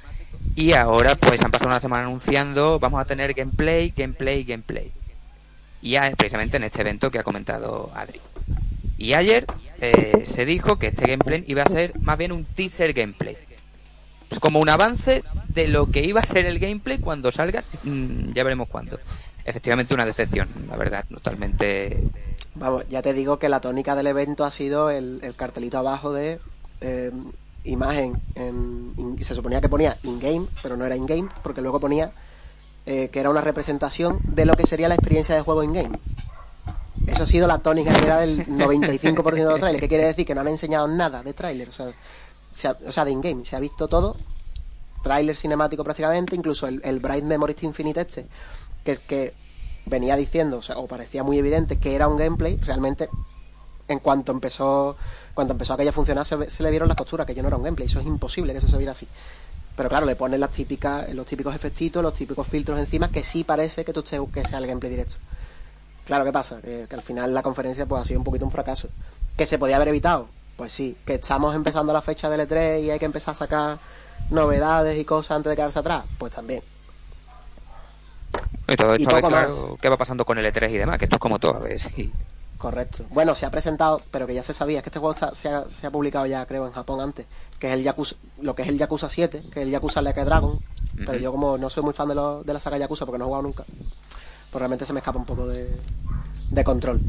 Y 0.56 0.74
ahora 0.74 1.16
pues 1.16 1.42
han 1.44 1.52
pasado 1.52 1.72
una 1.72 1.82
semana 1.82 2.04
anunciando, 2.04 2.80
vamos 2.80 3.02
a 3.02 3.06
tener 3.06 3.34
gameplay, 3.34 3.94
gameplay, 3.96 4.46
gameplay. 4.46 4.94
Y 5.82 5.96
es 5.96 6.16
precisamente 6.16 6.56
en 6.56 6.64
este 6.64 6.82
evento 6.82 7.12
que 7.12 7.20
ha 7.20 7.24
comentado 7.24 7.92
Adri. 7.96 8.22
Y 8.98 9.14
ayer 9.14 9.46
eh, 9.82 10.24
se 10.26 10.46
dijo 10.46 10.80
que 10.80 10.88
este 10.88 11.06
gameplay 11.08 11.44
iba 11.48 11.64
a 11.64 11.70
ser 11.70 12.00
más 12.00 12.18
bien 12.18 12.32
un 12.32 12.46
teaser 12.46 12.94
gameplay. 12.94 13.36
Pues 14.32 14.40
como 14.40 14.62
un 14.62 14.70
avance 14.70 15.26
de 15.50 15.68
lo 15.68 15.92
que 15.92 16.06
iba 16.06 16.22
a 16.22 16.26
ser 16.26 16.46
el 16.46 16.58
gameplay 16.58 17.00
cuando 17.00 17.34
salga, 17.34 17.60
ya 18.34 18.44
veremos 18.46 18.70
cuándo. 18.70 18.98
Efectivamente 19.44 19.94
una 19.94 20.06
decepción, 20.06 20.48
la 20.70 20.78
verdad, 20.78 21.04
totalmente... 21.10 22.02
Vamos, 22.56 22.86
ya 22.88 23.02
te 23.02 23.14
digo 23.14 23.40
que 23.40 23.50
la 23.50 23.60
tónica 23.60 23.94
del 23.94 24.08
evento 24.08 24.46
ha 24.46 24.52
sido 24.52 24.90
el, 24.90 25.20
cartelito 25.36 25.80
abajo 25.80 26.14
de 26.14 26.40
eh, 26.80 27.12
imagen. 27.66 28.22
En, 28.36 29.18
se 29.20 29.36
suponía 29.36 29.60
que 29.60 29.68
ponía 29.68 29.98
in-game, 30.04 30.48
pero 30.64 30.78
no 30.78 30.86
era 30.86 30.96
in-game, 30.96 31.28
porque 31.44 31.60
luego 31.60 31.82
ponía 31.82 32.14
eh, 32.86 33.10
que 33.10 33.20
era 33.20 33.30
una 33.30 33.42
representación 33.42 34.22
de 34.24 34.46
lo 34.46 34.56
que 34.56 34.66
sería 34.66 34.88
la 34.88 34.96
experiencia 34.96 35.36
de 35.36 35.42
juego 35.42 35.62
in-game. 35.62 36.00
Eso 37.06 37.24
ha 37.24 37.28
sido 37.28 37.48
la 37.48 37.58
tónica 37.58 37.94
general 37.94 38.38
del 38.38 38.48
95% 38.48 39.34
de 39.34 39.44
los 39.44 39.60
trailers, 39.60 39.82
que 39.82 39.90
quiere 39.90 40.06
decir 40.06 40.26
que 40.26 40.34
no 40.34 40.40
han 40.40 40.48
enseñado 40.48 40.88
nada 40.88 41.22
de 41.22 41.34
trailer, 41.34 41.68
o 41.68 41.74
sea, 41.74 41.92
o 42.86 42.91
sea 42.91 43.05
de 43.05 43.12
in-game, 43.12 43.46
se 43.46 43.55
ha 43.55 43.60
visto 43.60 43.88
todo, 43.88 44.15
trailer 45.03 45.36
cinemático 45.36 45.84
prácticamente, 45.84 46.36
incluso 46.36 46.67
el, 46.67 46.81
el 46.84 47.00
Bright 47.00 47.24
Memories 47.24 47.63
Infinite 47.63 48.01
este, 48.01 48.27
que 48.84 48.91
es 48.91 49.00
que 49.00 49.34
venía 49.86 50.15
diciendo, 50.15 50.62
o, 50.75 50.88
parecía 50.88 51.24
muy 51.24 51.38
evidente 51.38 51.77
que 51.77 51.96
era 51.96 52.08
un 52.08 52.17
gameplay, 52.17 52.58
realmente 52.58 53.10
en 53.88 54.00
cuanto 54.00 54.31
empezó 54.31 54.96
cuando 55.34 55.53
empezó 55.53 55.74
aquella 55.74 55.89
a 55.89 55.93
funcionar 55.93 56.25
se, 56.25 56.50
se, 56.50 56.63
le 56.63 56.70
vieron 56.70 56.88
las 56.88 56.98
costuras, 56.98 57.25
que 57.25 57.34
yo 57.34 57.41
no 57.41 57.48
era 57.48 57.58
un 57.58 57.63
gameplay, 57.63 57.88
eso 57.88 58.00
es 58.00 58.05
imposible 58.05 58.53
que 58.53 58.60
eso 58.60 58.67
se 58.67 58.77
viera 58.77 58.91
así. 58.91 59.08
Pero 59.75 59.89
claro, 59.89 60.05
le 60.05 60.15
ponen 60.15 60.39
las 60.39 60.51
típicas, 60.51 61.12
los 61.13 61.25
típicos 61.25 61.55
efectitos, 61.55 62.03
los 62.03 62.13
típicos 62.13 62.48
filtros 62.48 62.77
encima, 62.77 63.10
que 63.10 63.24
sí 63.24 63.43
parece 63.43 63.86
que, 63.86 63.93
tú 63.93 64.03
que 64.03 64.46
sea 64.46 64.60
el 64.60 64.67
gameplay 64.67 64.91
directo. 64.91 65.15
Claro, 66.05 66.25
¿qué 66.25 66.31
pasa? 66.31 66.62
Que, 66.62 66.88
al 66.91 67.01
final 67.01 67.34
la 67.34 67.41
conferencia 67.41 67.86
pues 67.86 68.01
ha 68.01 68.05
sido 68.05 68.20
un 68.20 68.24
poquito 68.24 68.46
un 68.46 68.51
fracaso. 68.51 68.89
¿Que 69.38 69.46
se 69.46 69.58
podía 69.58 69.77
haber 69.77 69.88
evitado? 69.89 70.27
Pues 70.62 70.74
sí. 70.74 70.96
¿Que 71.03 71.15
estamos 71.15 71.56
empezando 71.56 71.91
la 71.91 72.03
fecha 72.03 72.30
del 72.30 72.48
E3 72.48 72.84
y 72.84 72.91
hay 72.91 73.00
que 73.00 73.06
empezar 73.06 73.32
a 73.32 73.36
sacar 73.36 73.80
novedades 74.30 74.96
y 74.96 75.03
cosas 75.03 75.38
antes 75.38 75.50
de 75.50 75.56
quedarse 75.56 75.80
atrás? 75.80 76.03
Pues 76.20 76.34
también. 76.34 76.62
Y 78.68 78.75
todo 78.75 78.94
esto 78.94 79.10
claro 79.27 79.80
qué 79.82 79.89
va 79.89 79.98
pasando 79.98 80.24
con 80.24 80.38
el 80.38 80.46
E3 80.46 80.70
y 80.70 80.77
demás, 80.77 81.00
que 81.00 81.06
esto 81.06 81.15
es 81.15 81.20
como 81.20 81.39
todo, 81.39 81.56
a 81.56 81.60
ver 81.62 81.80
si... 81.80 82.13
Correcto. 82.60 83.06
Bueno, 83.10 83.34
se 83.34 83.48
ha 83.48 83.50
presentado, 83.50 84.03
pero 84.12 84.27
que 84.27 84.36
ya 84.36 84.44
se 84.44 84.53
sabía, 84.53 84.84
que 84.84 84.89
este 84.89 85.00
juego 85.00 85.15
se, 85.34 85.50
ha, 85.50 85.68
se, 85.68 85.88
ha, 85.88 85.89
publicado 85.89 86.27
ya, 86.27 86.46
creo, 86.46 86.68
en 86.68 86.74
Japón 86.74 87.01
antes, 87.01 87.25
que 87.58 87.65
es 87.65 87.74
el 87.74 87.82
Yakuza, 87.82 88.18
lo 88.39 88.53
que 88.53 88.62
es 88.62 88.68
el 88.68 88.77
Yakuza 88.77 89.10
7, 89.10 89.46
que 89.51 89.62
es 89.62 89.65
el 89.65 89.72
Yakuza 89.72 90.03
Like 90.03 90.24
Dragon, 90.24 90.60
pero 90.96 91.18
yo 91.18 91.32
como 91.32 91.58
no 91.58 91.72
soy 91.72 91.82
muy 91.82 91.94
fan 91.94 92.08
de, 92.08 92.13
lo, 92.13 92.44
de 92.44 92.53
la 92.53 92.60
saga 92.60 92.77
Yakuza 92.77 93.08
porque 93.08 93.18
no 93.18 93.25
he 93.25 93.30
jugado 93.30 93.41
nunca, 93.41 93.63
pues 94.51 94.60
realmente 94.60 94.86
se 94.86 94.94
me 94.94 95.00
escapa 95.00 95.18
un 95.18 95.25
poco 95.25 95.48
de, 95.48 95.75
de 96.51 96.63
control. 96.63 97.01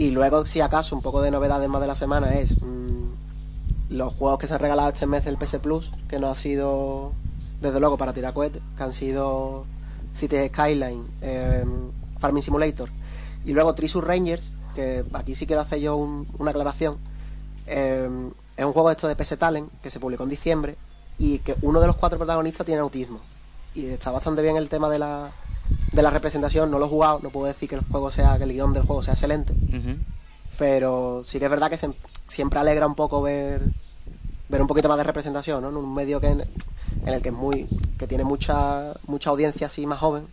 Y 0.00 0.12
luego, 0.12 0.46
si 0.46 0.62
acaso, 0.62 0.96
un 0.96 1.02
poco 1.02 1.20
de 1.20 1.30
novedades 1.30 1.68
más 1.68 1.82
de 1.82 1.86
la 1.86 1.94
semana 1.94 2.30
es 2.30 2.58
mmm, 2.58 3.10
los 3.90 4.14
juegos 4.14 4.38
que 4.38 4.46
se 4.46 4.54
han 4.54 4.60
regalado 4.60 4.88
este 4.88 5.04
mes 5.04 5.26
del 5.26 5.36
PS 5.36 5.58
Plus, 5.58 5.92
que 6.08 6.18
no 6.18 6.28
ha 6.28 6.34
sido, 6.34 7.12
desde 7.60 7.80
luego, 7.80 7.98
para 7.98 8.14
tirar 8.14 8.32
cohetes, 8.32 8.62
que 8.78 8.82
han 8.82 8.94
sido 8.94 9.66
City 10.14 10.48
Skyline, 10.48 11.06
eh, 11.20 11.66
Farming 12.18 12.42
Simulator, 12.42 12.88
y 13.44 13.52
luego 13.52 13.74
Trisus 13.74 14.02
Rangers, 14.02 14.54
que 14.74 15.04
aquí 15.12 15.34
sí 15.34 15.46
quiero 15.46 15.60
hacer 15.60 15.80
yo 15.80 15.98
una 15.98 16.50
aclaración. 16.50 16.96
Eh, 17.66 18.08
es 18.56 18.64
un 18.64 18.72
juego 18.72 18.90
esto 18.90 19.06
de 19.06 19.16
PS 19.16 19.36
Talent 19.36 19.70
que 19.82 19.90
se 19.90 20.00
publicó 20.00 20.22
en 20.22 20.30
diciembre 20.30 20.76
y 21.18 21.40
que 21.40 21.56
uno 21.60 21.78
de 21.78 21.88
los 21.88 21.96
cuatro 21.96 22.18
protagonistas 22.18 22.64
tiene 22.64 22.80
autismo. 22.80 23.20
Y 23.74 23.84
está 23.84 24.10
bastante 24.10 24.40
bien 24.40 24.56
el 24.56 24.70
tema 24.70 24.88
de 24.88 24.98
la, 24.98 25.30
de 25.92 26.02
la 26.02 26.10
representación. 26.10 26.70
No 26.70 26.78
lo 26.78 26.86
he 26.86 26.88
jugado, 26.88 27.20
no 27.22 27.30
puedo 27.30 27.46
decir 27.46 27.68
que 27.68 27.76
el 27.76 27.84
juego 27.84 28.10
sea, 28.10 28.36
que 28.38 28.44
el 28.44 28.52
guion 28.52 28.72
del 28.72 28.84
juego 28.84 29.02
sea 29.02 29.14
excelente. 29.14 29.54
Pero 30.58 31.22
sí 31.24 31.38
que 31.38 31.46
es 31.46 31.50
verdad 31.50 31.70
que 31.70 31.78
siempre 32.28 32.58
alegra 32.58 32.86
un 32.86 32.94
poco 32.94 33.22
ver 33.22 33.62
ver 34.48 34.60
un 34.60 34.66
poquito 34.66 34.88
más 34.88 34.98
de 34.98 35.04
representación, 35.04 35.62
¿no? 35.62 35.68
En 35.68 35.76
un 35.76 35.94
medio 35.94 36.20
que 36.20 36.26
en, 36.26 36.44
el 37.06 37.22
que 37.22 37.28
es 37.28 37.34
muy 37.34 37.68
que 37.98 38.06
tiene 38.06 38.24
mucha 38.24 38.94
mucha 39.06 39.30
audiencia 39.30 39.68
así 39.68 39.86
más 39.86 39.98
joven. 39.98 40.26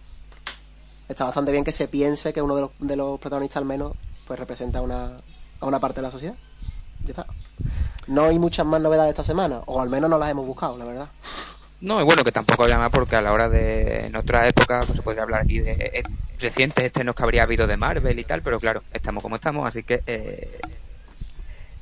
Está 1.08 1.24
bastante 1.24 1.52
bien 1.52 1.64
que 1.64 1.72
se 1.72 1.88
piense 1.88 2.34
que 2.34 2.42
uno 2.42 2.56
de 2.56 2.62
los, 2.62 2.72
de 2.80 2.96
los 2.96 3.20
protagonistas 3.20 3.62
al 3.62 3.66
menos 3.66 3.94
pues 4.26 4.38
representa 4.38 4.82
una, 4.82 5.18
a 5.60 5.66
una 5.66 5.80
parte 5.80 5.98
de 5.98 6.02
la 6.02 6.12
sociedad. 6.12 6.36
Ya 7.06 7.12
está. 7.12 7.26
No 8.08 8.26
hay 8.26 8.40
muchas 8.40 8.66
más 8.66 8.82
novedades 8.82 9.12
esta 9.12 9.24
semana, 9.24 9.62
o 9.66 9.82
al 9.82 9.90
menos 9.90 10.10
no 10.10 10.18
las 10.18 10.30
hemos 10.30 10.46
buscado, 10.46 10.78
la 10.78 10.86
verdad. 10.86 11.10
No, 11.80 12.02
y 12.02 12.04
bueno, 12.04 12.24
que 12.24 12.32
tampoco 12.32 12.64
había 12.64 12.80
más 12.80 12.90
porque 12.90 13.16
a 13.16 13.22
la 13.22 13.34
hora 13.34 13.50
de, 13.50 14.08
en 14.08 14.16
otra 14.16 14.48
época, 14.48 14.80
pues 14.86 14.98
se 14.98 15.04
podría 15.04 15.24
hablar 15.24 15.42
aquí 15.42 15.60
de 15.60 15.74
eh, 15.74 16.04
recientes 16.40 16.84
estrenos 16.84 17.16
que 17.16 17.24
habría 17.24 17.44
habido 17.44 17.68
de 17.68 17.78
Marvel 17.78 18.18
y 18.18 18.24
tal, 18.24 18.42
pero 18.42 18.60
claro, 18.60 18.84
estamos 18.92 19.22
como 19.22 19.36
estamos, 19.36 19.68
así 19.68 19.84
que 19.84 20.02
eh, 20.08 20.60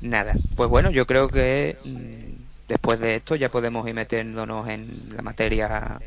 nada. 0.02 0.34
Pues 0.54 0.68
bueno, 0.68 0.90
yo 0.90 1.06
creo 1.06 1.28
que 1.28 1.78
mm, 1.82 2.68
después 2.68 3.00
de 3.00 3.16
esto 3.16 3.36
ya 3.36 3.48
podemos 3.48 3.88
ir 3.88 3.94
metiéndonos 3.94 4.68
en 4.68 5.14
la 5.16 5.22
materia 5.22 5.98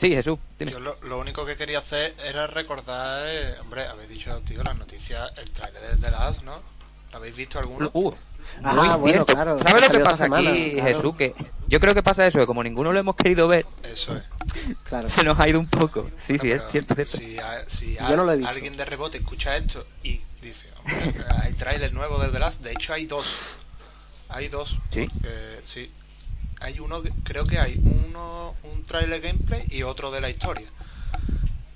Sí, 0.00 0.14
Jesús. 0.14 0.38
Yo 0.58 0.80
lo, 0.80 1.18
único 1.18 1.44
que 1.44 1.58
quería 1.58 1.80
hacer 1.80 2.14
era 2.24 2.46
recordar, 2.46 3.28
eh, 3.28 3.60
hombre, 3.60 3.86
habéis 3.86 4.08
dicho, 4.08 4.40
tío, 4.46 4.62
las 4.62 4.78
noticias, 4.78 5.30
el 5.36 5.50
trailer 5.50 5.82
de 5.90 5.96
The 5.98 6.10
Last, 6.10 6.42
¿no? 6.42 6.62
¿Lo 7.10 7.18
habéis 7.18 7.36
visto 7.36 7.58
alguno? 7.58 7.90
Uh, 7.92 8.10
ah, 8.62 8.96
bueno, 8.96 9.24
claro. 9.26 9.58
¿Sabes 9.58 9.88
lo 9.88 9.90
que 9.90 10.00
pasa 10.00 10.26
aquí, 10.26 10.80
Jesús? 10.80 11.14
Que 11.16 11.34
yo 11.68 11.80
creo 11.80 11.94
que 11.94 12.02
pasa 12.02 12.26
eso, 12.26 12.38
que 12.38 12.46
como 12.46 12.62
ninguno 12.62 12.92
lo 12.92 12.98
hemos 12.98 13.16
querido 13.16 13.48
ver, 13.48 13.66
eso 13.82 14.16
es. 14.16 14.24
Claro. 14.84 15.08
se 15.08 15.22
nos 15.22 15.38
ha 15.38 15.48
ido 15.48 15.60
un 15.60 15.68
poco. 15.68 16.10
Sí, 16.16 16.38
sí, 16.38 16.50
es 16.50 16.62
cierto, 16.70 16.94
cierto. 16.94 17.18
Si, 17.18 17.36
si 17.68 17.94
yo 17.94 18.16
no 18.16 18.24
lo 18.24 18.32
he 18.32 18.36
visto. 18.36 18.50
alguien 18.50 18.76
de 18.76 18.84
rebote 18.84 19.18
escucha 19.18 19.56
esto 19.56 19.86
y 20.02 20.20
dice, 20.42 20.66
hombre, 20.78 21.24
hay 21.42 21.52
trailer 21.54 21.92
nuevo 21.92 22.18
de 22.18 22.30
The 22.30 22.38
Last, 22.38 22.60
de 22.62 22.72
hecho 22.72 22.92
hay 22.92 23.06
dos. 23.06 23.60
Hay 24.28 24.48
dos. 24.48 24.76
Sí. 24.90 25.08
sí, 25.64 25.90
hay 26.60 26.78
uno, 26.78 27.02
creo 27.24 27.46
que 27.46 27.58
hay 27.58 27.80
uno, 27.82 28.54
un 28.62 28.84
trailer 28.84 29.20
gameplay 29.20 29.66
y 29.70 29.82
otro 29.82 30.10
de 30.10 30.20
la 30.20 30.30
historia. 30.30 30.68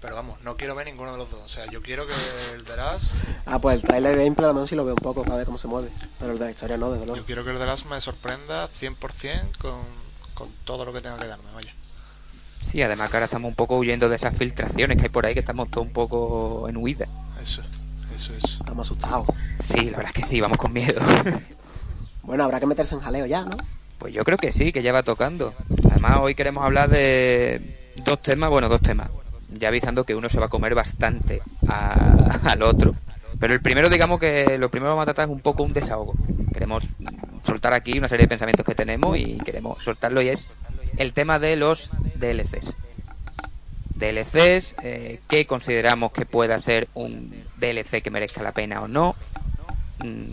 Pero 0.05 0.17
vamos, 0.17 0.38
no 0.43 0.55
quiero 0.59 0.75
ver 0.75 0.85
ninguno 0.85 1.12
de 1.12 1.17
los 1.17 1.31
dos. 1.31 1.40
O 1.40 1.49
sea, 1.49 1.64
yo 1.71 1.81
quiero 1.81 2.07
que 2.07 2.12
el 2.55 2.62
de 2.62 2.77
las... 2.77 3.23
Ah, 3.47 3.59
pues 3.59 3.77
el 3.77 3.83
trailer 3.85 4.19
gameplay 4.19 4.45
a 4.45 4.49
lo 4.49 4.53
mejor 4.53 4.69
sí 4.69 4.77
lo 4.77 4.85
veo 4.85 4.93
un 4.93 5.01
poco 5.01 5.23
para 5.23 5.37
ver 5.37 5.47
cómo 5.47 5.57
se 5.57 5.67
mueve. 5.67 5.88
Pero 6.19 6.33
el 6.33 6.38
de 6.38 6.45
la 6.45 6.51
historia 6.51 6.77
no, 6.77 6.93
desde 6.93 7.07
luego. 7.07 7.17
Yo 7.17 7.25
quiero 7.25 7.43
que 7.43 7.53
el 7.53 7.59
de 7.59 7.64
las 7.64 7.87
me 7.87 7.99
sorprenda 8.03 8.69
100% 8.69 9.57
con, 9.57 9.81
con 10.35 10.51
todo 10.64 10.85
lo 10.85 10.93
que 10.93 11.01
tenga 11.01 11.19
que 11.19 11.27
darme, 11.27 11.51
vaya. 11.55 11.75
Sí, 12.61 12.83
además 12.83 13.09
que 13.09 13.17
ahora 13.17 13.25
estamos 13.25 13.49
un 13.49 13.55
poco 13.55 13.79
huyendo 13.79 14.11
de 14.11 14.17
esas 14.17 14.37
filtraciones 14.37 14.99
que 14.99 15.05
hay 15.05 15.09
por 15.09 15.25
ahí, 15.25 15.33
que 15.33 15.40
estamos 15.40 15.71
todo 15.71 15.83
un 15.83 15.95
poco 15.95 16.69
en 16.69 16.77
huida. 16.77 17.09
Eso, 17.43 17.62
eso, 18.14 18.35
eso. 18.35 18.59
Estamos 18.61 18.87
asustados. 18.87 19.27
Sí, 19.59 19.88
la 19.88 19.97
verdad 19.97 20.12
es 20.14 20.23
que 20.23 20.23
sí, 20.23 20.38
vamos 20.38 20.59
con 20.59 20.71
miedo. 20.71 21.01
bueno, 22.23 22.45
habrá 22.45 22.61
que 22.61 22.67
meterse 22.67 22.95
en 22.95 23.01
jaleo 23.01 23.25
ya, 23.25 23.43
¿no? 23.47 23.57
Pues 23.99 24.12
yo 24.12 24.23
creo 24.23 24.37
que 24.37 24.53
sí, 24.53 24.71
que 24.71 24.83
ya 24.83 24.93
va 24.93 25.03
tocando. 25.03 25.55
Además, 25.90 26.19
hoy 26.21 26.35
queremos 26.35 26.62
hablar 26.62 26.90
de 26.90 27.95
dos 28.05 28.21
temas, 28.21 28.51
bueno, 28.51 28.69
dos 28.69 28.83
temas. 28.83 29.09
Ya 29.59 29.69
avisando 29.69 30.05
que 30.05 30.14
uno 30.14 30.29
se 30.29 30.40
va 30.40 30.47
a 30.47 30.49
comer 30.49 30.75
bastante 30.75 31.43
al 31.69 32.62
otro. 32.62 32.95
Pero 33.38 33.53
el 33.53 33.61
primero, 33.61 33.88
digamos 33.88 34.21
que 34.21 34.59
lo 34.59 34.71
primero 34.71 34.90
que 34.90 34.97
vamos 34.97 35.03
a 35.03 35.12
tratar 35.12 35.27
es 35.27 35.31
un 35.31 35.40
poco 35.40 35.62
un 35.64 35.73
desahogo. 35.73 36.14
Queremos 36.53 36.85
soltar 37.43 37.73
aquí 37.73 37.99
una 37.99 38.09
serie 38.09 38.25
de 38.25 38.29
pensamientos 38.29 38.64
que 38.64 38.75
tenemos 38.75 39.19
y 39.19 39.38
queremos 39.38 39.83
soltarlo 39.83 40.23
y 40.23 40.29
es 40.29 40.57
el 40.97 41.12
tema 41.12 41.38
de 41.38 41.57
los 41.57 41.90
DLCs. 42.17 42.77
DLCs, 43.95 44.77
eh, 44.83 45.21
¿qué 45.29 45.47
consideramos 45.47 46.12
que 46.12 46.27
pueda 46.27 46.59
ser 46.59 46.88
un 46.95 47.45
DLC 47.57 48.03
que 48.03 48.11
merezca 48.11 48.43
la 48.43 48.53
pena 48.53 48.83
o 48.83 48.88
no? 48.88 49.14
Mm, 49.99 50.33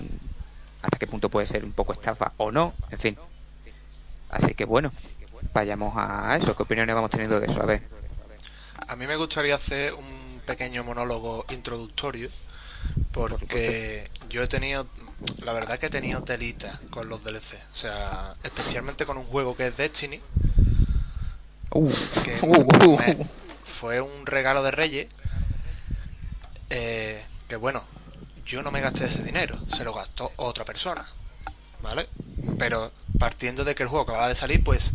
hasta 0.82 0.98
qué 0.98 1.08
punto 1.08 1.30
puede 1.30 1.48
ser 1.48 1.64
un 1.64 1.72
poco 1.72 1.94
estafa 1.94 2.34
o 2.38 2.52
no, 2.52 2.74
en 2.90 3.00
fin. 3.00 3.18
Así 4.30 4.54
que 4.54 4.66
bueno, 4.66 4.92
vayamos 5.54 5.94
a 5.96 6.38
eso. 6.38 6.56
¿Qué 6.56 6.64
opiniones 6.64 6.96
vamos 6.96 7.12
teniendo 7.12 7.40
de 7.40 7.48
eso? 7.48 7.62
A 7.62 7.66
ver. 7.66 8.01
A 8.92 8.98
mí 8.98 9.08
me 9.08 9.16
gustaría 9.16 9.56
hacer 9.56 9.94
un 9.94 10.42
pequeño 10.46 10.84
monólogo 10.84 11.46
introductorio 11.50 12.30
porque 13.14 14.12
yo 14.28 14.44
he 14.44 14.50
tenido, 14.50 14.86
la 15.42 15.54
verdad 15.54 15.80
que 15.80 15.86
he 15.86 15.90
tenido 15.90 16.22
telita 16.24 16.82
con 16.90 17.08
los 17.08 17.24
DLC, 17.24 17.54
o 17.72 17.76
sea, 17.76 18.36
especialmente 18.44 19.06
con 19.06 19.18
un 19.18 19.24
juego 19.24 19.56
que 19.56 19.68
es 19.68 19.78
Destiny, 19.78 20.20
uh, 21.70 21.90
que 22.26 22.38
uh, 22.42 22.90
uh. 22.90 23.28
fue 23.80 24.02
un 24.02 24.26
regalo 24.26 24.62
de 24.62 24.72
Reyes, 24.72 25.08
eh, 26.70 27.24
que 27.48 27.56
bueno, 27.56 27.86
yo 28.46 28.62
no 28.62 28.72
me 28.72 28.82
gasté 28.82 29.06
ese 29.06 29.24
dinero, 29.24 29.58
se 29.74 29.86
lo 29.86 29.94
gastó 29.94 30.34
otra 30.36 30.66
persona, 30.66 31.08
¿vale? 31.82 32.10
Pero 32.60 32.92
partiendo 33.18 33.64
de 33.64 33.74
que 33.74 33.84
el 33.84 33.90
juego 33.90 34.04
acaba 34.04 34.28
de 34.28 34.36
salir, 34.36 34.62
pues 34.62 34.92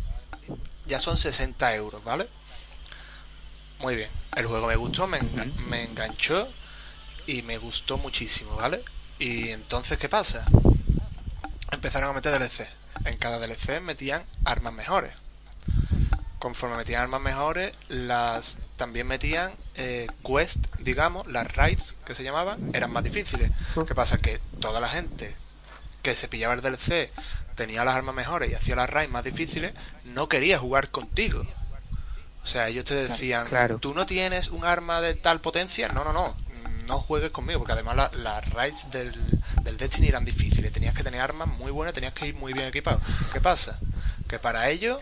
ya 0.85 1.01
son 1.01 1.17
60 1.17 1.75
euros, 1.77 2.05
¿vale? 2.05 2.29
Muy 3.79 3.95
bien, 3.97 4.11
el 4.37 4.47
juego 4.47 4.67
me 4.67 4.77
gustó, 4.77 5.07
me, 5.07 5.21
me 5.69 5.85
enganchó 5.85 6.49
y 7.27 7.43
me 7.43 7.59
gustó 7.59 7.99
muchísimo, 7.99 8.57
¿vale? 8.57 8.83
Y 9.19 9.49
entonces, 9.51 9.99
¿qué 9.99 10.09
pasa? 10.09 10.45
Empezaron 11.71 12.11
a 12.11 12.13
meter 12.13 12.39
DLC. 12.39 12.67
En 13.05 13.17
cada 13.19 13.39
DLC 13.39 13.81
metían 13.81 14.25
armas 14.45 14.73
mejores. 14.73 15.13
conforme 16.39 16.77
metían 16.77 17.03
armas 17.03 17.21
mejores, 17.21 17.73
las 17.89 18.59
también 18.77 19.07
metían 19.07 19.53
eh, 19.75 20.07
quest, 20.25 20.65
digamos, 20.79 21.27
las 21.27 21.55
raids 21.57 21.97
que 22.05 22.15
se 22.15 22.23
llamaban, 22.23 22.71
eran 22.75 22.93
más 22.93 23.03
difíciles. 23.05 23.51
¿Qué 23.87 23.95
pasa? 23.95 24.19
Que 24.19 24.41
toda 24.61 24.81
la 24.81 24.89
gente 24.89 25.35
que 26.03 26.15
se 26.15 26.29
pillaba 26.29 26.55
el 26.55 26.61
DLC 26.61 27.11
tenía 27.57 27.85
las 27.85 27.97
armas 27.97 28.15
mejores 28.15 28.51
y 28.51 28.55
hacía 28.55 28.77
las 28.77 28.89
raids 28.89 29.11
más 29.11 29.25
difíciles, 29.25 29.75
no 30.05 30.29
quería 30.29 30.59
jugar 30.59 30.91
contigo. 30.91 31.45
O 32.47 32.49
sea, 32.49 32.69
ellos 32.69 32.85
te 32.85 32.95
decían, 32.95 33.45
tú 33.81 33.93
no 33.93 34.07
tienes 34.07 34.51
un 34.51 34.65
arma 34.65 35.01
de 35.01 35.17
tal 35.17 35.41
potencia, 35.41 35.89
no, 35.89 36.05
no, 36.05 36.13
no, 36.13 36.37
no 36.87 37.01
juegues 37.01 37.33
conmigo, 37.33 37.59
porque 37.59 37.73
además 37.73 38.15
las 38.15 38.51
raids 38.51 38.89
del, 38.93 39.13
del 39.65 39.77
Destiny 39.77 40.07
eran 40.07 40.25
difíciles, 40.25 40.73
tenías 40.73 40.95
que 40.95 41.03
tener 41.03 41.21
armas 41.21 41.49
muy 41.49 41.73
buenas, 41.73 41.93
tenías 41.93 42.13
que 42.13 42.29
ir 42.29 42.37
muy 42.37 42.53
bien 42.53 42.69
equipado. 42.69 43.01
¿Qué 43.33 43.41
pasa? 43.41 43.81
Que 44.29 44.39
para 44.39 44.71
ello, 44.71 45.01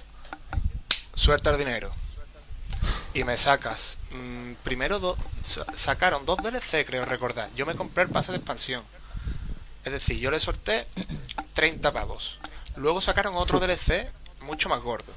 suelta 1.15 1.51
el 1.51 1.59
dinero. 1.59 1.93
Y 3.13 3.25
me 3.25 3.37
sacas. 3.37 3.99
Mm, 4.11 4.55
primero 4.63 5.19
sacaron 5.75 6.25
dos 6.25 6.39
DLC, 6.39 6.87
creo 6.87 7.05
recordar. 7.05 7.51
Yo 7.55 7.67
me 7.67 7.75
compré 7.75 8.05
el 8.05 8.09
pase 8.09 8.33
de 8.33 8.39
expansión. 8.39 8.85
Es 9.85 9.93
decir, 9.93 10.19
yo 10.19 10.31
le 10.31 10.41
solté 10.41 10.87
30 11.53 11.93
pavos. 11.93 12.39
Luego 12.77 13.03
sacaron 13.03 13.35
otro 13.35 13.61
DLC 13.61 14.11
mucho 14.41 14.71
más 14.71 14.81
gordo. 14.81 15.13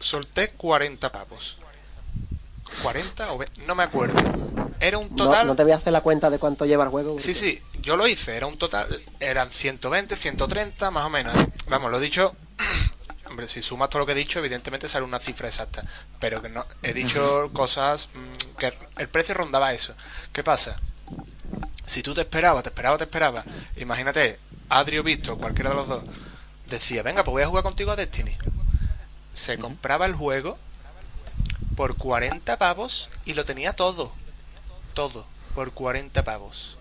Solté 0.00 0.50
40 0.50 1.10
pavos. 1.12 1.58
40 2.82 3.32
o 3.32 3.40
no 3.66 3.74
me 3.74 3.82
acuerdo. 3.82 4.14
Era 4.80 4.98
un 4.98 5.14
total. 5.14 5.46
No, 5.46 5.54
te 5.54 5.62
voy 5.62 5.72
a 5.72 5.76
hacer 5.76 5.92
la 5.92 6.00
cuenta 6.00 6.30
de 6.30 6.38
cuánto 6.38 6.64
lleva 6.64 6.84
el 6.84 6.90
juego. 6.90 7.18
Sí, 7.18 7.34
sí, 7.34 7.60
yo 7.80 7.96
lo 7.96 8.06
hice. 8.06 8.36
Era 8.36 8.46
un 8.46 8.58
total. 8.58 9.02
Eran 9.20 9.50
120, 9.50 10.16
130, 10.16 10.90
más 10.90 11.06
o 11.06 11.10
menos. 11.10 11.34
¿eh? 11.36 11.46
Vamos, 11.68 11.90
lo 11.90 11.98
he 11.98 12.00
dicho. 12.00 12.34
Hombre, 13.28 13.48
si 13.48 13.62
sumas 13.62 13.88
todo 13.88 14.00
lo 14.00 14.06
que 14.06 14.12
he 14.12 14.16
dicho, 14.16 14.38
evidentemente 14.38 14.88
sale 14.88 15.04
una 15.04 15.20
cifra 15.20 15.48
exacta. 15.48 15.84
Pero 16.18 16.42
que 16.42 16.48
no. 16.48 16.66
He 16.82 16.92
dicho 16.92 17.50
cosas. 17.52 18.08
Mm, 18.14 18.58
que 18.58 18.74
el 18.96 19.08
precio 19.08 19.34
rondaba 19.34 19.72
eso. 19.72 19.94
¿Qué 20.32 20.42
pasa? 20.42 20.80
Si 21.86 22.02
tú 22.02 22.14
te 22.14 22.22
esperabas, 22.22 22.62
te 22.62 22.70
esperabas, 22.70 22.98
te 22.98 23.04
esperabas. 23.04 23.44
Imagínate, 23.76 24.38
Adrio 24.68 25.02
Visto, 25.02 25.36
cualquiera 25.36 25.70
de 25.70 25.76
los 25.76 25.88
dos, 25.88 26.04
decía: 26.68 27.02
Venga, 27.02 27.22
pues 27.22 27.32
voy 27.32 27.42
a 27.42 27.46
jugar 27.46 27.62
contigo 27.62 27.92
a 27.92 27.96
Destiny. 27.96 28.36
Se 29.34 29.58
compraba 29.58 30.06
el 30.06 30.14
juego 30.14 30.58
por 31.76 31.96
40 31.96 32.56
pavos 32.58 33.08
y 33.24 33.34
lo 33.34 33.44
tenía 33.44 33.74
todo. 33.74 34.12
Todo. 34.94 35.26
Por 35.54 35.72
40 35.72 36.22
pavos. 36.24 36.78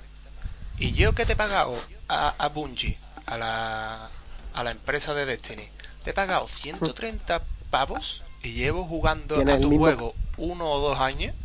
Y 0.78 0.94
yo 0.94 1.14
que 1.14 1.26
te 1.26 1.34
he 1.34 1.36
pagado 1.36 1.76
a, 2.08 2.34
a 2.38 2.48
Bungie, 2.50 2.98
a 3.26 3.38
la, 3.38 4.10
a 4.54 4.64
la 4.64 4.72
empresa 4.72 5.14
de 5.14 5.26
Destiny, 5.26 5.68
te 6.04 6.10
he 6.10 6.14
pagado 6.14 6.48
130 6.48 7.42
pavos 7.70 8.24
y 8.44 8.54
llevo 8.54 8.86
jugando 8.86 9.36
a 9.40 9.60
tu 9.60 9.78
juego 9.78 10.16
uno 10.38 10.70
o 10.70 10.80
dos 10.80 11.00
años. 11.00 11.36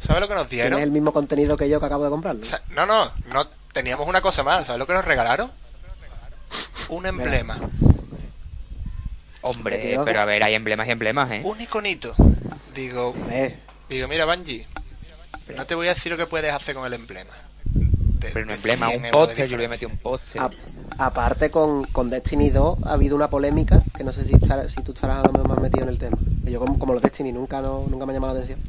¿Sabes 0.00 0.20
lo 0.20 0.28
que 0.28 0.34
nos 0.34 0.48
dieron? 0.48 0.70
Tienes 0.70 0.84
el 0.84 0.90
mismo 0.90 1.12
contenido 1.12 1.56
que 1.56 1.68
yo 1.68 1.80
que 1.80 1.86
acabo 1.86 2.04
de 2.04 2.10
comprar. 2.10 2.36
no, 2.70 2.86
no, 2.86 3.12
no, 3.32 3.46
teníamos 3.72 4.06
una 4.06 4.20
cosa 4.20 4.42
más. 4.42 4.66
¿Sabes 4.66 4.78
lo 4.78 4.86
que 4.86 4.94
nos 4.94 5.04
regalaron? 5.04 5.50
Un 6.88 7.06
emblema. 7.06 7.58
Hombre, 9.42 9.98
pero 10.04 10.20
a 10.20 10.24
ver, 10.24 10.42
hay 10.44 10.54
emblemas 10.54 10.86
y 10.88 10.92
emblemas, 10.92 11.30
¿eh? 11.30 11.42
Un 11.44 11.60
iconito. 11.60 12.14
Digo, 12.74 13.14
digo, 13.88 14.08
mira, 14.08 14.24
Bungie, 14.24 14.66
no 15.56 15.66
te 15.66 15.74
voy 15.74 15.88
a 15.88 15.94
decir 15.94 16.10
lo 16.12 16.18
que 16.18 16.26
puedes 16.26 16.52
hacer 16.52 16.74
con 16.74 16.86
el 16.86 16.94
emblema. 16.94 17.32
pero 18.20 18.44
un 18.44 18.50
emblema, 18.50 18.88
un 18.88 19.10
póster, 19.10 19.48
yo 19.48 19.56
le 19.56 19.64
he 19.64 19.68
metido 19.68 19.90
un 19.90 19.98
póster. 19.98 20.40
aparte, 20.96 21.50
con, 21.50 21.84
con, 21.84 22.08
Destiny 22.08 22.50
2 22.50 22.78
ha 22.84 22.92
habido 22.92 23.16
una 23.16 23.28
polémica 23.28 23.82
que 23.96 24.04
no 24.04 24.12
sé 24.12 24.24
si, 24.24 24.34
si 24.68 24.82
tú 24.82 24.92
estarás 24.92 25.18
a 25.18 25.26
lo 25.26 25.32
mejor 25.32 25.48
más 25.48 25.60
metido 25.60 25.82
en 25.82 25.88
el 25.88 25.98
tema. 25.98 26.16
Yo, 26.44 26.60
como, 26.60 26.92
los 26.94 27.02
Destiny, 27.02 27.32
nunca, 27.32 27.60
no, 27.60 27.84
nunca 27.88 28.06
me 28.06 28.12
ha 28.12 28.14
llamado 28.14 28.34
la 28.34 28.40
atención. 28.40 28.60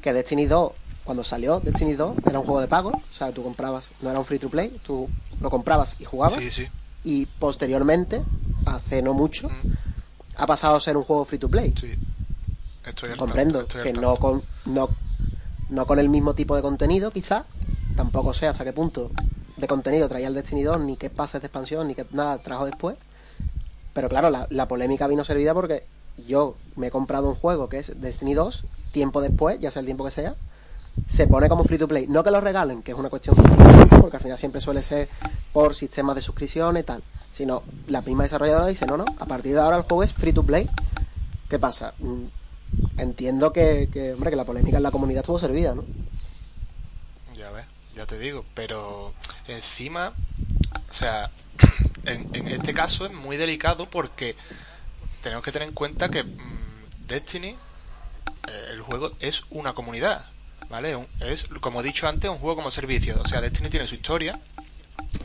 Que 0.00 0.12
Destiny 0.12 0.46
2, 0.46 0.72
cuando 1.04 1.24
salió 1.24 1.60
Destiny 1.60 1.92
2, 1.94 2.16
era 2.26 2.38
un 2.38 2.46
juego 2.46 2.60
de 2.60 2.68
pago. 2.68 2.88
O 2.90 3.14
sea, 3.14 3.32
tú 3.32 3.42
comprabas, 3.42 3.90
no 4.00 4.10
era 4.10 4.18
un 4.18 4.24
free 4.24 4.38
to 4.38 4.48
play, 4.48 4.80
tú 4.84 5.08
lo 5.40 5.50
comprabas 5.50 5.96
y 5.98 6.04
jugabas. 6.04 6.42
Sí, 6.42 6.50
sí. 6.50 6.68
Y 7.04 7.26
posteriormente, 7.26 8.22
hace 8.64 9.02
no 9.02 9.12
mucho, 9.14 9.48
mm. 9.48 9.86
Ha 10.36 10.46
pasado 10.46 10.76
a 10.76 10.80
ser 10.80 10.96
un 10.96 11.04
juego 11.04 11.24
free 11.24 11.38
to 11.38 11.48
play. 11.48 11.74
Sí. 11.78 11.92
Comprendo 13.18 13.66
que 13.66 13.92
no 13.92 14.16
con, 14.16 14.42
no, 14.64 14.88
no 15.70 15.86
con 15.86 15.98
el 15.98 16.08
mismo 16.08 16.34
tipo 16.34 16.54
de 16.54 16.62
contenido, 16.62 17.10
quizá. 17.10 17.44
Tampoco 17.96 18.32
sé 18.32 18.46
hasta 18.46 18.64
qué 18.64 18.72
punto 18.72 19.10
de 19.56 19.66
contenido 19.66 20.08
traía 20.08 20.28
el 20.28 20.34
Destiny 20.34 20.62
2, 20.62 20.80
ni 20.82 20.96
qué 20.96 21.10
pases 21.10 21.40
de 21.40 21.46
expansión, 21.46 21.88
ni 21.88 21.94
qué 21.94 22.06
nada 22.12 22.38
trajo 22.38 22.66
después. 22.66 22.96
Pero 23.92 24.08
claro, 24.08 24.30
la, 24.30 24.46
la 24.50 24.68
polémica 24.68 25.08
vino 25.08 25.24
servida 25.24 25.54
porque 25.54 25.86
yo 26.26 26.56
me 26.76 26.88
he 26.88 26.90
comprado 26.90 27.28
un 27.28 27.34
juego 27.34 27.68
que 27.68 27.78
es 27.78 28.00
Destiny 28.00 28.34
2, 28.34 28.64
tiempo 28.92 29.20
después, 29.20 29.58
ya 29.58 29.70
sea 29.70 29.80
el 29.80 29.86
tiempo 29.86 30.04
que 30.04 30.10
sea, 30.10 30.36
se 31.06 31.26
pone 31.26 31.48
como 31.48 31.64
free 31.64 31.78
to 31.78 31.88
play. 31.88 32.06
No 32.06 32.22
que 32.22 32.30
lo 32.30 32.40
regalen, 32.40 32.82
que 32.82 32.92
es 32.92 32.98
una 32.98 33.10
cuestión 33.10 33.36
porque 34.00 34.16
al 34.16 34.22
final 34.22 34.38
siempre 34.38 34.60
suele 34.60 34.82
ser 34.82 35.08
por 35.52 35.74
sistemas 35.74 36.16
de 36.16 36.22
suscripción 36.22 36.76
y 36.76 36.82
tal. 36.82 37.02
Sino 37.36 37.64
la 37.88 38.00
misma 38.00 38.22
desarrolladora 38.22 38.64
dice, 38.64 38.86
no, 38.86 38.96
no, 38.96 39.04
a 39.18 39.26
partir 39.26 39.52
de 39.52 39.60
ahora 39.60 39.76
el 39.76 39.82
juego 39.82 40.02
es 40.02 40.10
free 40.10 40.32
to 40.32 40.42
play. 40.42 40.70
¿Qué 41.50 41.58
pasa? 41.58 41.92
Mm, 41.98 42.24
entiendo 42.96 43.52
que, 43.52 43.90
que, 43.92 44.14
hombre, 44.14 44.30
que 44.30 44.36
la 44.36 44.46
polémica 44.46 44.78
en 44.78 44.82
la 44.82 44.90
comunidad 44.90 45.20
estuvo 45.20 45.38
servida, 45.38 45.74
¿no? 45.74 45.84
Ya 47.36 47.50
ves, 47.50 47.66
ya 47.94 48.06
te 48.06 48.18
digo, 48.18 48.46
pero 48.54 49.12
encima, 49.48 50.14
o 50.88 50.92
sea, 50.94 51.30
en, 52.04 52.48
este 52.48 52.72
caso 52.72 53.04
es 53.04 53.12
muy 53.12 53.36
delicado 53.36 53.84
porque 53.84 54.34
tenemos 55.22 55.44
que 55.44 55.52
tener 55.52 55.68
en 55.68 55.74
cuenta 55.74 56.08
que 56.08 56.22
mm, 56.22 57.06
Destiny, 57.06 57.48
eh, 57.48 58.68
el 58.70 58.80
juego 58.80 59.12
es 59.20 59.44
una 59.50 59.74
comunidad, 59.74 60.24
¿vale? 60.70 61.06
es, 61.20 61.44
como 61.60 61.82
he 61.82 61.84
dicho 61.84 62.08
antes, 62.08 62.30
un 62.30 62.38
juego 62.38 62.56
como 62.56 62.70
servicio. 62.70 63.20
O 63.22 63.28
sea, 63.28 63.42
Destiny 63.42 63.68
tiene 63.68 63.86
su 63.86 63.96
historia, 63.96 64.40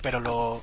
pero 0.02 0.19
lo, 0.19 0.60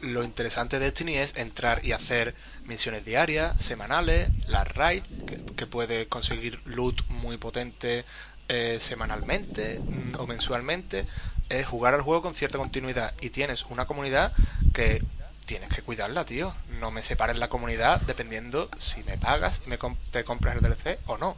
lo 0.00 0.22
interesante 0.22 0.78
de 0.78 0.86
Destiny 0.86 1.16
es 1.16 1.36
entrar 1.36 1.84
y 1.84 1.92
hacer 1.92 2.34
misiones 2.64 3.04
diarias, 3.04 3.62
semanales, 3.62 4.28
las 4.46 4.66
raids, 4.68 5.08
que, 5.56 5.66
puedes 5.66 6.06
conseguir 6.08 6.60
loot 6.64 7.06
muy 7.08 7.36
potente 7.36 8.04
eh, 8.48 8.78
semanalmente 8.80 9.80
mm, 9.80 10.14
o 10.18 10.26
mensualmente, 10.26 11.06
es 11.48 11.66
jugar 11.66 11.94
al 11.94 12.02
juego 12.02 12.22
con 12.22 12.34
cierta 12.34 12.58
continuidad 12.58 13.14
y 13.20 13.30
tienes 13.30 13.64
una 13.66 13.86
comunidad 13.86 14.32
que 14.72 15.02
tienes 15.46 15.70
que 15.70 15.82
cuidarla, 15.82 16.24
tío. 16.24 16.54
No 16.80 16.90
me 16.90 17.02
separes 17.02 17.36
la 17.36 17.48
comunidad 17.48 18.00
dependiendo 18.02 18.68
si 18.78 19.02
me 19.04 19.16
pagas 19.18 19.60
y 19.66 19.70
me 19.70 19.78
te 20.10 20.24
compras 20.24 20.56
el 20.56 20.62
DLC 20.62 20.98
o 21.06 21.16
no. 21.18 21.36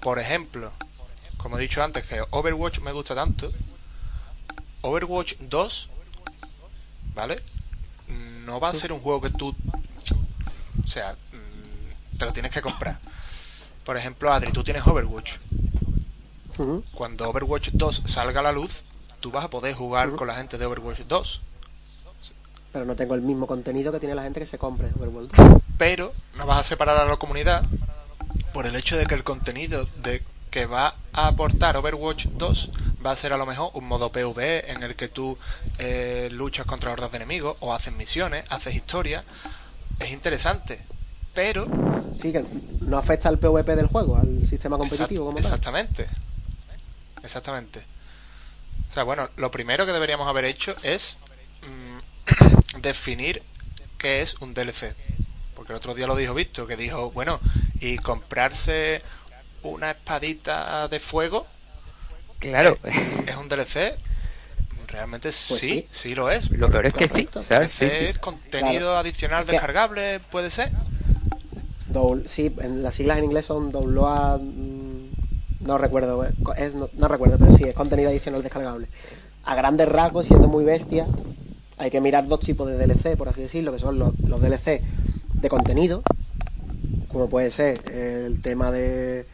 Por 0.00 0.18
ejemplo, 0.18 0.72
como 1.36 1.58
he 1.58 1.62
dicho 1.62 1.82
antes 1.82 2.06
que 2.06 2.22
Overwatch 2.30 2.80
me 2.80 2.92
gusta 2.92 3.14
tanto, 3.14 3.52
Overwatch 4.80 5.34
2, 5.40 5.90
¿vale? 7.14 7.42
No 8.46 8.60
va 8.60 8.70
a 8.70 8.74
ser 8.74 8.92
un 8.92 9.00
juego 9.00 9.20
que 9.20 9.30
tú. 9.30 9.54
O 10.82 10.86
sea, 10.86 11.16
mm, 11.32 12.16
te 12.18 12.24
lo 12.24 12.32
tienes 12.32 12.52
que 12.52 12.62
comprar. 12.62 12.98
Por 13.84 13.96
ejemplo, 13.96 14.32
Adri, 14.32 14.52
tú 14.52 14.64
tienes 14.64 14.86
Overwatch. 14.86 15.34
Cuando 16.94 17.28
Overwatch 17.28 17.70
2 17.72 18.04
salga 18.06 18.40
a 18.40 18.44
la 18.44 18.52
luz, 18.52 18.82
tú 19.20 19.30
vas 19.30 19.44
a 19.44 19.50
poder 19.50 19.74
jugar 19.74 20.16
con 20.16 20.26
la 20.28 20.36
gente 20.36 20.56
de 20.56 20.64
Overwatch 20.64 21.00
2. 21.00 21.40
Pero 22.72 22.84
no 22.84 22.96
tengo 22.96 23.14
el 23.14 23.20
mismo 23.20 23.46
contenido 23.46 23.92
que 23.92 24.00
tiene 24.00 24.14
la 24.14 24.22
gente 24.22 24.40
que 24.40 24.46
se 24.46 24.58
compre 24.58 24.90
Overwatch 24.98 25.32
2. 25.36 25.62
Pero 25.76 26.12
no 26.36 26.46
vas 26.46 26.60
a 26.60 26.64
separar 26.64 26.96
a 26.96 27.04
la 27.04 27.16
comunidad 27.16 27.64
por 28.54 28.66
el 28.66 28.74
hecho 28.76 28.96
de 28.96 29.06
que 29.06 29.14
el 29.14 29.24
contenido 29.24 29.86
de 30.02 30.22
que 30.56 30.64
va 30.64 30.94
a 31.12 31.26
aportar 31.26 31.76
Overwatch 31.76 32.28
2 32.28 32.70
va 33.04 33.10
a 33.10 33.16
ser 33.16 33.34
a 33.34 33.36
lo 33.36 33.44
mejor 33.44 33.72
un 33.74 33.86
modo 33.86 34.10
PvE 34.10 34.72
en 34.72 34.82
el 34.82 34.96
que 34.96 35.08
tú 35.08 35.36
eh, 35.76 36.30
luchas 36.32 36.64
contra 36.64 36.92
hordas 36.92 37.10
de 37.10 37.18
enemigos 37.18 37.58
o 37.60 37.74
haces 37.74 37.92
misiones, 37.92 38.42
haces 38.48 38.74
historia. 38.74 39.22
Es 39.98 40.10
interesante, 40.10 40.80
pero... 41.34 41.66
Sí, 42.18 42.32
que 42.32 42.42
no 42.80 42.96
afecta 42.96 43.28
al 43.28 43.38
PvP 43.38 43.76
del 43.76 43.88
juego, 43.88 44.16
al 44.16 44.46
sistema 44.46 44.78
competitivo. 44.78 45.26
como 45.26 45.38
exactamente. 45.38 46.06
Exactamente. 47.22 47.84
O 48.88 48.94
sea, 48.94 49.02
bueno, 49.02 49.28
lo 49.36 49.50
primero 49.50 49.84
que 49.84 49.92
deberíamos 49.92 50.26
haber 50.26 50.46
hecho 50.46 50.74
es 50.82 51.18
mm, 51.68 52.80
definir 52.80 53.42
qué 53.98 54.22
es 54.22 54.36
un 54.40 54.54
DLC. 54.54 54.94
Porque 55.54 55.74
el 55.74 55.76
otro 55.76 55.94
día 55.94 56.06
lo 56.06 56.16
dijo 56.16 56.32
Visto, 56.32 56.66
que 56.66 56.78
dijo, 56.78 57.10
bueno, 57.10 57.40
y 57.78 57.98
comprarse 57.98 59.02
una 59.62 59.92
espadita 59.92 60.88
de 60.88 61.00
fuego. 61.00 61.46
Claro. 62.38 62.78
Es, 62.84 63.36
un 63.36 63.48
DLC. 63.48 63.96
Realmente 64.88 65.30
pues 65.48 65.60
sí, 65.60 65.86
sí, 65.90 66.14
lo 66.14 66.30
es. 66.30 66.50
Lo 66.50 66.70
peor 66.70 66.86
es 66.86 66.94
que 66.94 67.08
sí, 67.08 67.28
¿sabes? 67.34 67.82
contenido 68.20 68.96
adicional 68.96 69.44
descargable, 69.44 70.20
puede 70.30 70.50
ser. 70.50 70.70
sí, 72.26 72.54
en 72.58 72.82
las 72.82 72.94
siglas 72.94 73.18
en 73.18 73.24
inglés 73.24 73.46
son 73.46 73.72
download. 73.72 74.40
Mm, 74.40 74.86
no 75.60 75.78
recuerdo, 75.78 76.24
es, 76.56 76.76
no, 76.76 77.08
recuerdo, 77.08 77.36
pero 77.38 77.52
sí, 77.52 77.64
es 77.64 77.74
contenido 77.74 78.10
adicional 78.10 78.42
descargable. 78.42 78.86
A 79.44 79.54
grandes 79.56 79.88
rasgos, 79.88 80.26
siendo 80.26 80.46
muy 80.46 80.64
bestia, 80.64 81.06
hay 81.78 81.90
que 81.90 82.00
mirar 82.00 82.26
dos 82.28 82.40
tipos 82.40 82.68
de 82.68 82.78
DLC, 82.78 83.16
por 83.16 83.28
así 83.28 83.42
decirlo, 83.42 83.72
que 83.72 83.80
son 83.80 83.98
los, 83.98 84.18
los 84.20 84.40
DLC 84.40 84.82
de 85.34 85.48
contenido, 85.48 86.02
como 87.08 87.28
puede 87.28 87.50
ser 87.50 87.80
el 87.92 88.40
tema 88.40 88.70
de 88.70 89.26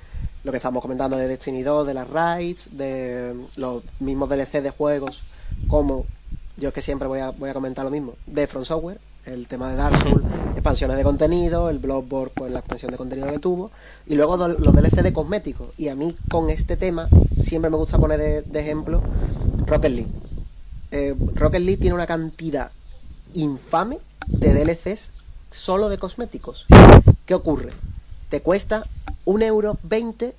lo 0.44 0.50
que 0.50 0.56
estamos 0.56 0.82
comentando 0.82 1.16
de 1.16 1.28
Destiny 1.28 1.62
2, 1.62 1.86
de 1.86 1.94
las 1.94 2.08
raids, 2.08 2.76
de 2.76 3.34
los 3.56 3.82
mismos 4.00 4.28
DLC 4.28 4.62
de 4.62 4.70
juegos, 4.70 5.22
como 5.68 6.06
yo 6.56 6.68
es 6.68 6.74
que 6.74 6.82
siempre 6.82 7.08
voy 7.08 7.20
a, 7.20 7.30
voy 7.30 7.50
a 7.50 7.54
comentar 7.54 7.84
lo 7.84 7.90
mismo, 7.90 8.14
de 8.26 8.46
From 8.46 8.64
Software, 8.64 8.98
el 9.24 9.46
tema 9.46 9.70
de 9.70 9.76
Dark 9.76 9.96
Souls, 10.02 10.24
expansiones 10.52 10.96
de 10.96 11.04
contenido, 11.04 11.70
el 11.70 11.78
Bloodborne, 11.78 12.32
pues 12.34 12.50
la 12.50 12.58
expansión 12.58 12.90
de 12.90 12.96
contenido 12.96 13.30
que 13.30 13.38
tuvo, 13.38 13.70
y 14.06 14.16
luego 14.16 14.36
los 14.36 14.74
DLC 14.74 15.02
de 15.02 15.12
cosméticos. 15.12 15.68
Y 15.78 15.88
a 15.88 15.94
mí 15.94 16.16
con 16.28 16.50
este 16.50 16.76
tema 16.76 17.08
siempre 17.40 17.70
me 17.70 17.76
gusta 17.76 17.98
poner 17.98 18.44
de, 18.44 18.60
ejemplo 18.60 19.02
Rocket 19.66 19.92
League. 19.92 20.10
Eh, 20.90 21.14
Rocket 21.34 21.62
League 21.62 21.80
tiene 21.80 21.94
una 21.94 22.06
cantidad 22.06 22.72
infame 23.34 23.98
de 24.26 24.52
DLCs 24.52 25.12
solo 25.50 25.88
de 25.88 25.98
cosméticos. 25.98 26.66
¿Qué 27.24 27.34
ocurre? 27.34 27.70
Te 28.32 28.40
cuesta 28.40 28.86
un 29.26 29.42
euro 29.42 29.76
veinte 29.82 30.34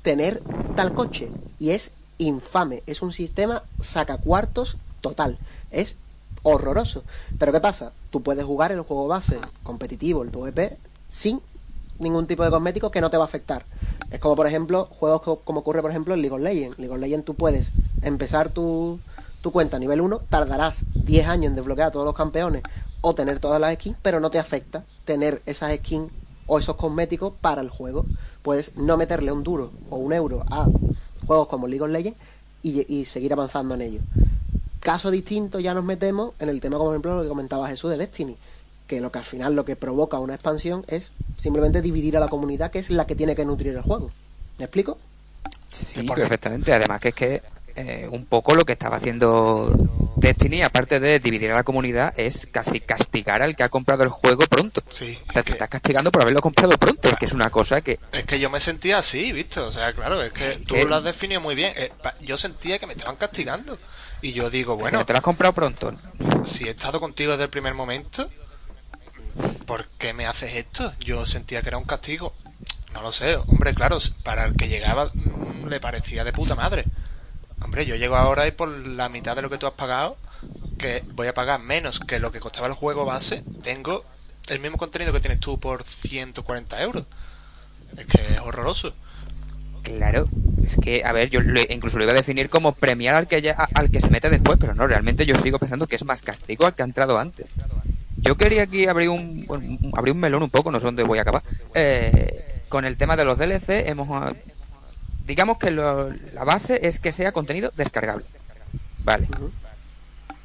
tener 0.00 0.42
tal 0.74 0.94
coche 0.94 1.30
y 1.58 1.72
es 1.72 1.90
infame. 2.16 2.82
Es 2.86 3.02
un 3.02 3.12
sistema 3.12 3.62
sacacuartos 3.78 4.78
total. 5.02 5.36
Es 5.70 5.96
horroroso. 6.44 7.04
Pero 7.38 7.52
¿qué 7.52 7.60
pasa? 7.60 7.92
Tú 8.08 8.22
puedes 8.22 8.46
jugar 8.46 8.72
el 8.72 8.80
juego 8.80 9.06
base 9.06 9.38
competitivo, 9.64 10.22
el 10.22 10.30
PvP, 10.30 10.78
sin 11.10 11.42
ningún 11.98 12.26
tipo 12.26 12.42
de 12.42 12.48
cosmético 12.48 12.90
que 12.90 13.02
no 13.02 13.10
te 13.10 13.18
va 13.18 13.24
a 13.24 13.26
afectar. 13.26 13.66
Es 14.10 14.18
como, 14.18 14.34
por 14.34 14.46
ejemplo, 14.46 14.88
juegos 14.98 15.40
como 15.44 15.60
ocurre, 15.60 15.82
por 15.82 15.90
ejemplo, 15.90 16.14
en 16.14 16.22
League 16.22 16.34
of 16.34 16.40
Legends. 16.40 16.78
League 16.78 16.94
of 16.94 16.98
Legends 16.98 17.26
tú 17.26 17.34
puedes 17.34 17.70
empezar 18.00 18.48
tu, 18.48 18.98
tu 19.42 19.52
cuenta 19.52 19.76
a 19.76 19.80
nivel 19.80 20.00
1, 20.00 20.22
tardarás 20.30 20.78
10 20.94 21.28
años 21.28 21.50
en 21.50 21.56
desbloquear 21.56 21.88
a 21.88 21.90
todos 21.90 22.06
los 22.06 22.14
campeones 22.14 22.62
o 23.02 23.14
tener 23.14 23.40
todas 23.40 23.60
las 23.60 23.74
skins, 23.74 23.98
pero 24.00 24.20
no 24.20 24.30
te 24.30 24.38
afecta 24.38 24.86
tener 25.04 25.42
esas 25.44 25.76
skins 25.76 26.10
o 26.46 26.58
esos 26.58 26.76
cosméticos 26.76 27.32
para 27.40 27.62
el 27.62 27.70
juego. 27.70 28.04
Puedes 28.42 28.76
no 28.76 28.96
meterle 28.96 29.32
un 29.32 29.42
duro 29.42 29.72
o 29.90 29.96
un 29.96 30.12
euro 30.12 30.44
a 30.50 30.66
juegos 31.26 31.48
como 31.48 31.66
League 31.66 31.82
of 31.82 31.90
Legends 31.90 32.18
y, 32.62 32.92
y 32.92 33.04
seguir 33.04 33.32
avanzando 33.32 33.74
en 33.74 33.82
ellos 33.82 34.02
caso 34.86 35.10
distinto 35.10 35.58
ya 35.58 35.74
nos 35.74 35.82
metemos 35.82 36.34
en 36.38 36.48
el 36.48 36.60
tema, 36.60 36.76
como 36.76 36.90
por 36.90 36.94
ejemplo, 36.94 37.16
lo 37.16 37.22
que 37.24 37.28
comentaba 37.28 37.66
Jesús 37.66 37.90
de 37.90 37.96
Destiny, 37.96 38.36
que 38.86 39.00
lo 39.00 39.10
que 39.10 39.18
al 39.18 39.24
final 39.24 39.56
lo 39.56 39.64
que 39.64 39.74
provoca 39.74 40.20
una 40.20 40.34
expansión 40.34 40.84
es 40.86 41.10
simplemente 41.38 41.82
dividir 41.82 42.16
a 42.16 42.20
la 42.20 42.28
comunidad, 42.28 42.70
que 42.70 42.78
es 42.78 42.90
la 42.90 43.04
que 43.04 43.16
tiene 43.16 43.34
que 43.34 43.44
nutrir 43.44 43.74
el 43.74 43.82
juego. 43.82 44.12
¿Me 44.58 44.64
explico? 44.66 44.98
Sí, 45.72 46.04
perfectamente. 46.04 46.72
Además 46.72 47.00
que 47.00 47.08
es 47.08 47.14
que 47.16 47.42
eh, 47.74 48.08
un 48.08 48.26
poco 48.26 48.54
lo 48.54 48.64
que 48.64 48.74
estaba 48.74 48.98
haciendo 48.98 49.76
Destiny, 50.16 50.62
aparte 50.62 50.98
de 50.98 51.20
dividir 51.20 51.50
a 51.50 51.54
la 51.54 51.62
comunidad, 51.62 52.14
es 52.16 52.48
casi 52.50 52.80
castigar 52.80 53.42
al 53.42 53.54
que 53.54 53.62
ha 53.62 53.68
comprado 53.68 54.02
el 54.02 54.08
juego 54.08 54.46
pronto. 54.46 54.82
Sí. 54.88 55.18
te 55.32 55.40
estás 55.40 55.68
castigando 55.68 56.10
por 56.10 56.22
haberlo 56.22 56.40
comprado 56.40 56.76
pronto, 56.78 57.14
que 57.16 57.26
es 57.26 57.32
una 57.32 57.50
cosa 57.50 57.82
que... 57.82 58.00
Es 58.12 58.24
que 58.24 58.40
yo 58.40 58.48
me 58.48 58.60
sentía 58.60 58.98
así, 58.98 59.32
¿visto? 59.32 59.66
O 59.66 59.72
sea, 59.72 59.92
claro, 59.92 60.22
es 60.22 60.32
que 60.32 60.60
tú 60.66 60.76
lo 60.88 60.96
has 60.96 61.04
definido 61.04 61.40
muy 61.40 61.54
bien. 61.54 61.72
Eh, 61.76 61.92
yo 62.22 62.38
sentía 62.38 62.78
que 62.78 62.86
me 62.86 62.94
estaban 62.94 63.16
castigando. 63.16 63.78
Y 64.22 64.32
yo 64.32 64.48
digo, 64.48 64.76
bueno. 64.76 65.04
¿Te 65.04 65.12
lo 65.12 65.18
has 65.18 65.22
comprado 65.22 65.52
pronto? 65.52 65.94
Si 66.46 66.64
he 66.64 66.70
estado 66.70 66.98
contigo 66.98 67.32
desde 67.32 67.44
el 67.44 67.50
primer 67.50 67.74
momento, 67.74 68.30
¿por 69.66 69.86
qué 69.98 70.12
me 70.12 70.26
haces 70.26 70.54
esto? 70.54 70.94
Yo 71.00 71.26
sentía 71.26 71.60
que 71.60 71.68
era 71.68 71.78
un 71.78 71.84
castigo. 71.84 72.32
No 72.94 73.02
lo 73.02 73.12
sé, 73.12 73.36
hombre, 73.36 73.74
claro, 73.74 73.98
para 74.22 74.46
el 74.46 74.56
que 74.56 74.68
llegaba 74.68 75.10
mm, 75.12 75.66
le 75.68 75.80
parecía 75.80 76.24
de 76.24 76.32
puta 76.32 76.54
madre. 76.54 76.86
Hombre, 77.60 77.86
yo 77.86 77.96
llego 77.96 78.16
ahora 78.16 78.46
y 78.46 78.52
por 78.52 78.68
la 78.68 79.08
mitad 79.08 79.34
de 79.34 79.42
lo 79.42 79.50
que 79.50 79.58
tú 79.58 79.66
has 79.66 79.72
pagado, 79.72 80.16
que 80.78 81.02
voy 81.14 81.26
a 81.26 81.34
pagar 81.34 81.60
menos 81.60 82.00
que 82.00 82.18
lo 82.18 82.30
que 82.30 82.40
costaba 82.40 82.66
el 82.66 82.74
juego 82.74 83.04
base, 83.04 83.42
tengo 83.62 84.04
el 84.48 84.60
mismo 84.60 84.76
contenido 84.76 85.12
que 85.12 85.20
tienes 85.20 85.40
tú 85.40 85.58
por 85.58 85.84
140 85.84 86.82
euros. 86.82 87.04
Es 87.96 88.06
que 88.06 88.20
es 88.20 88.40
horroroso. 88.40 88.94
Claro, 89.82 90.28
es 90.62 90.76
que, 90.82 91.04
a 91.04 91.12
ver, 91.12 91.30
yo 91.30 91.40
incluso 91.68 91.98
lo 91.98 92.04
iba 92.04 92.12
a 92.12 92.16
definir 92.16 92.50
como 92.50 92.72
premiar 92.72 93.14
al 93.14 93.28
que, 93.28 93.54
al 93.74 93.90
que 93.90 94.00
se 94.00 94.10
mete 94.10 94.28
después, 94.28 94.58
pero 94.60 94.74
no, 94.74 94.86
realmente 94.86 95.26
yo 95.26 95.36
sigo 95.36 95.58
pensando 95.58 95.86
que 95.86 95.94
es 95.94 96.04
más 96.04 96.22
castigo 96.22 96.66
al 96.66 96.74
que 96.74 96.82
ha 96.82 96.84
entrado 96.84 97.18
antes. 97.18 97.46
Yo 98.16 98.36
quería 98.36 98.64
aquí 98.64 98.86
abrir 98.86 99.10
un, 99.10 99.46
abrir 99.96 100.12
un 100.12 100.20
melón 100.20 100.42
un 100.42 100.50
poco, 100.50 100.72
no 100.72 100.80
sé 100.80 100.86
dónde 100.86 101.04
voy 101.04 101.18
a 101.18 101.22
acabar. 101.22 101.42
Eh, 101.74 102.64
con 102.68 102.84
el 102.84 102.96
tema 102.96 103.16
de 103.16 103.24
los 103.24 103.38
DLC, 103.38 103.88
hemos. 103.88 104.34
Digamos 105.26 105.58
que 105.58 105.70
la 105.70 106.44
base 106.44 106.86
es 106.86 107.00
que 107.00 107.12
sea 107.12 107.32
contenido 107.32 107.72
descargable. 107.76 108.24
Vale. 109.04 109.28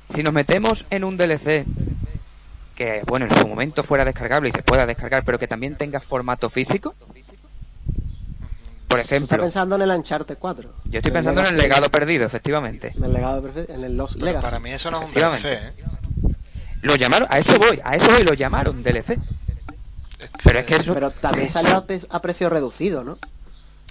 Si 0.10 0.24
nos 0.24 0.34
metemos 0.34 0.86
en 0.90 1.04
un 1.04 1.18
DLC 1.18 1.66
que, 2.76 3.04
bueno, 3.06 3.28
en 3.28 3.36
su 3.36 3.48
momento 3.48 3.84
fuera 3.84 4.06
descargable 4.06 4.50
y 4.50 4.52
se 4.52 4.64
pueda 4.64 4.86
descargar, 4.86 5.24
pero 5.24 5.38
que 5.38 5.48
también 5.48 5.76
tenga 5.76 6.00
formato 6.00 6.50
físico, 6.50 6.96
por 8.88 9.00
ejemplo. 9.00 9.36
Estás 9.36 9.40
pensando 9.40 9.76
en 9.76 9.84
el 9.84 9.92
Uncharted 9.92 10.38
4. 10.38 10.74
Yo 10.86 10.98
estoy 10.98 11.12
pensando 11.12 11.42
en 11.42 11.48
el 11.48 11.58
legado 11.58 11.90
perdido, 11.90 12.26
efectivamente. 12.26 12.94
En 12.96 13.04
el 13.04 13.14
legado 13.14 13.42
perdido, 13.42 13.74
en 13.74 13.84
el 13.84 13.96
Lost 13.96 14.16
Legacy. 14.16 14.44
Para 14.44 14.60
mí 14.60 14.72
eso 14.72 14.92
no 14.92 15.02
es 15.02 15.08
un 15.08 15.14
DLC. 15.14 15.46
¿eh? 15.46 15.74
Lo 16.82 16.96
llamaron, 16.96 17.28
a 17.32 17.38
eso 17.38 17.58
voy, 17.60 17.80
a 17.84 17.96
eso 17.96 18.12
voy, 18.12 18.24
lo 18.24 18.34
llamaron 18.34 18.82
DLC. 18.84 19.18
Pero 20.44 20.60
es 20.60 20.66
que 20.66 20.76
eso. 20.76 20.94
Pero 20.94 21.12
también 21.12 21.50
salió 21.50 21.86
a 22.10 22.22
precio 22.22 22.50
reducido, 22.50 23.04
¿no? 23.04 23.18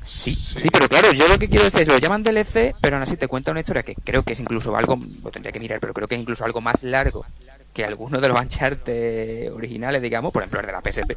Sí, 0.07 0.35
sí, 0.35 0.69
pero 0.73 0.89
claro, 0.89 1.13
yo 1.13 1.29
lo 1.29 1.39
que 1.39 1.49
quiero 1.49 1.65
decir 1.65 1.83
es, 1.83 1.89
lo 1.89 1.99
llaman 1.99 2.23
DLC, 2.23 2.75
pero 2.81 2.97
aún 2.97 3.03
así 3.03 3.17
te 3.17 3.29
cuenta 3.29 3.51
una 3.51 3.61
historia 3.61 3.83
que 3.83 3.95
creo 3.95 4.23
que 4.23 4.33
es 4.33 4.41
incluso 4.41 4.77
algo, 4.77 4.99
lo 5.23 5.31
tendría 5.31 5.53
que 5.53 5.61
mirar, 5.61 5.81
pero 5.81 5.95
creo 5.95 6.09
que 6.09 6.17
es 6.17 6.21
incluso 6.21 6.45
algo 6.45 6.61
más 6.61 6.83
largo 6.83 7.25
que 7.73 7.85
algunos 7.85 8.21
de 8.21 8.29
los 8.29 8.41
Uncharted 8.41 9.53
originales, 9.53 10.03
digamos, 10.03 10.33
por 10.33 10.43
ejemplo 10.43 10.61
el 10.61 10.67
de 10.67 10.73
la 10.73 10.81
PSP. 10.81 11.17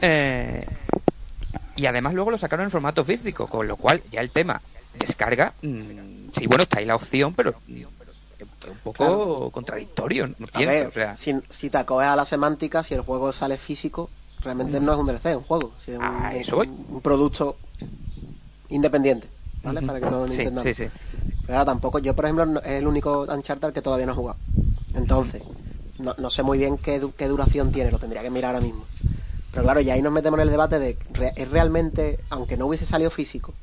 Eh, 0.00 0.66
y 1.76 1.86
además 1.86 2.14
luego 2.14 2.30
lo 2.30 2.38
sacaron 2.38 2.64
en 2.64 2.70
formato 2.70 3.04
físico, 3.04 3.48
con 3.48 3.66
lo 3.66 3.76
cual 3.76 4.02
ya 4.10 4.20
el 4.20 4.30
tema 4.30 4.62
descarga, 4.98 5.54
mm, 5.62 6.30
sí, 6.32 6.46
bueno, 6.46 6.62
está 6.62 6.78
ahí 6.78 6.84
la 6.84 6.96
opción, 6.96 7.34
pero 7.34 7.54
mm, 7.66 7.82
un 8.70 8.78
poco 8.82 9.50
contradictorio, 9.50 10.28
no 10.28 10.46
pienso, 10.46 10.88
o 10.88 10.90
sea... 10.90 11.16
si, 11.16 11.34
si, 11.50 11.70
te 11.70 11.78
acoges 11.78 12.08
a 12.08 12.16
la 12.16 12.24
semántica, 12.24 12.82
si 12.82 12.94
el 12.94 13.00
juego 13.00 13.32
sale 13.32 13.56
físico, 13.56 14.08
realmente 14.44 14.80
no 14.80 14.92
es 14.92 14.98
un 14.98 15.06
DLC, 15.06 15.26
es 15.26 15.36
un 15.36 15.42
juego, 15.42 15.72
es 16.34 16.52
un, 16.52 16.86
un, 16.90 17.00
producto 17.00 17.56
independiente, 18.68 19.28
¿vale? 19.62 19.82
Para 19.82 20.00
que 20.00 20.06
todos 20.06 20.32
sí, 20.32 20.44
sí, 20.62 20.74
sí. 20.74 20.84
Pero 21.46 21.64
tampoco, 21.64 21.98
yo 21.98 22.14
por 22.14 22.26
ejemplo 22.26 22.60
es 22.60 22.66
el 22.66 22.86
único 22.86 23.22
Uncharted 23.22 23.72
que 23.72 23.82
todavía 23.82 24.06
no 24.06 24.12
he 24.12 24.16
jugado. 24.16 24.38
Entonces, 24.94 25.42
no, 25.98 26.14
no 26.18 26.30
sé 26.30 26.42
muy 26.42 26.58
bien 26.58 26.78
qué, 26.78 27.04
qué 27.16 27.28
duración 27.28 27.72
tiene, 27.72 27.90
lo 27.90 27.98
tendría 27.98 28.22
que 28.22 28.30
mirar 28.30 28.54
ahora 28.54 28.64
mismo. 28.64 28.84
Pero 29.54 29.64
claro, 29.64 29.80
ya 29.80 29.94
ahí 29.94 30.02
nos 30.02 30.12
metemos 30.12 30.38
en 30.38 30.42
el 30.42 30.50
debate 30.50 30.80
de, 30.80 30.98
¿es 31.36 31.50
realmente, 31.50 32.18
aunque 32.28 32.56
no 32.56 32.66
hubiese 32.66 32.86
salido 32.86 33.10
físico, 33.10 33.54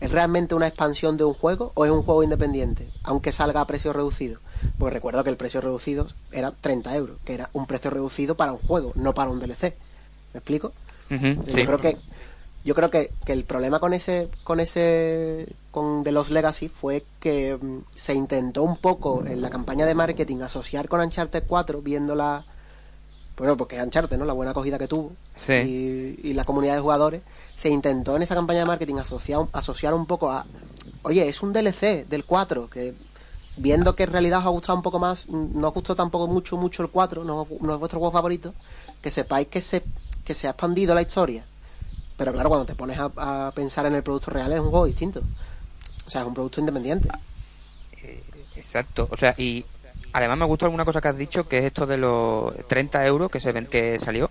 ¿es 0.00 0.10
realmente 0.10 0.54
una 0.54 0.66
expansión 0.66 1.18
de 1.18 1.24
un 1.24 1.34
juego 1.34 1.72
o 1.74 1.84
es 1.84 1.90
un 1.90 2.02
juego 2.02 2.22
independiente, 2.22 2.88
aunque 3.02 3.30
salga 3.30 3.60
a 3.60 3.66
precio 3.66 3.92
reducido? 3.92 4.40
Pues 4.78 4.94
recuerdo 4.94 5.22
que 5.22 5.28
el 5.28 5.36
precio 5.36 5.60
reducido 5.60 6.06
era 6.32 6.50
30 6.52 6.96
euros, 6.96 7.18
que 7.26 7.34
era 7.34 7.50
un 7.52 7.66
precio 7.66 7.90
reducido 7.90 8.36
para 8.36 8.52
un 8.52 8.58
juego, 8.58 8.92
no 8.94 9.12
para 9.12 9.30
un 9.30 9.38
DLC. 9.38 9.74
¿Me 10.34 10.38
explico? 10.38 10.72
Yo 11.08 11.64
creo 11.64 11.78
que 11.78 11.96
yo 12.64 12.74
creo 12.74 12.90
que, 12.90 13.10
que, 13.26 13.32
el 13.32 13.44
problema 13.44 13.78
con 13.78 13.92
ese 13.92 14.30
con 14.42 14.58
ese 14.58 15.46
con 15.70 16.02
The 16.02 16.12
Lost 16.12 16.30
Legacy 16.30 16.68
fue 16.68 17.04
que 17.20 17.58
mm, 17.60 17.80
se 17.94 18.14
intentó 18.14 18.62
un 18.62 18.78
poco 18.78 19.22
en 19.26 19.42
la 19.42 19.50
campaña 19.50 19.84
de 19.84 19.94
marketing 19.94 20.40
asociar 20.40 20.88
con 20.88 21.00
Uncharted 21.00 21.44
4 21.46 21.82
viendo 21.82 22.14
la 22.14 22.46
bueno, 23.36 23.56
porque 23.56 23.76
es 23.76 23.82
Uncharted, 23.82 24.16
¿no? 24.16 24.24
La 24.24 24.32
buena 24.32 24.52
acogida 24.52 24.78
que 24.78 24.86
tuvo. 24.86 25.12
Y, 25.48 26.32
la 26.34 26.44
comunidad 26.44 26.74
de 26.74 26.80
jugadores. 26.80 27.22
Se 27.56 27.68
intentó 27.68 28.14
en 28.16 28.22
esa 28.22 28.34
campaña 28.34 28.60
de 28.60 28.66
marketing 28.66 28.96
asociar, 28.96 29.46
asociar 29.52 29.94
un 29.94 30.06
poco 30.06 30.30
a. 30.30 30.46
Oye, 31.02 31.28
es 31.28 31.42
un 31.42 31.52
DLC 31.52 32.06
del 32.08 32.24
4, 32.24 32.70
que 32.70 32.94
viendo 33.56 33.94
que 33.94 34.04
en 34.04 34.12
realidad 34.12 34.40
os 34.40 34.46
ha 34.46 34.50
gustado 34.50 34.76
un 34.76 34.82
poco 34.82 34.98
más, 34.98 35.28
no 35.28 35.68
os 35.68 35.74
gustó 35.74 35.94
tampoco 35.94 36.26
mucho, 36.26 36.56
mucho 36.56 36.82
el 36.82 36.90
4, 36.90 37.24
no, 37.24 37.42
es 37.42 37.78
vuestro 37.78 37.98
juego 37.98 38.12
favorito, 38.12 38.54
que 39.00 39.10
sepáis 39.10 39.48
que 39.48 39.60
se, 39.60 39.84
que 40.24 40.34
se 40.34 40.46
ha 40.46 40.50
expandido 40.50 40.94
la 40.94 41.02
historia. 41.02 41.44
Pero 42.16 42.32
claro, 42.32 42.48
cuando 42.48 42.66
te 42.66 42.74
pones 42.74 42.98
a, 42.98 43.52
pensar 43.54 43.86
en 43.86 43.94
el 43.94 44.02
producto 44.02 44.30
real 44.30 44.52
es 44.52 44.60
un 44.60 44.70
juego 44.70 44.86
distinto. 44.86 45.22
O 46.06 46.10
sea, 46.10 46.22
es 46.22 46.26
un 46.26 46.34
producto 46.34 46.60
independiente. 46.60 47.08
Eh, 48.02 48.22
exacto. 48.56 49.08
O 49.10 49.16
sea, 49.16 49.34
y 49.36 49.64
Además 50.14 50.38
me 50.38 50.44
gustó 50.44 50.66
alguna 50.66 50.84
cosa 50.84 51.00
que 51.00 51.08
has 51.08 51.18
dicho, 51.18 51.48
que 51.48 51.58
es 51.58 51.64
esto 51.64 51.86
de 51.86 51.98
los 51.98 52.54
30 52.68 53.04
euros 53.04 53.30
que 53.32 53.40
se 53.40 53.50
ven 53.50 53.66
que 53.66 53.98
salió, 53.98 54.30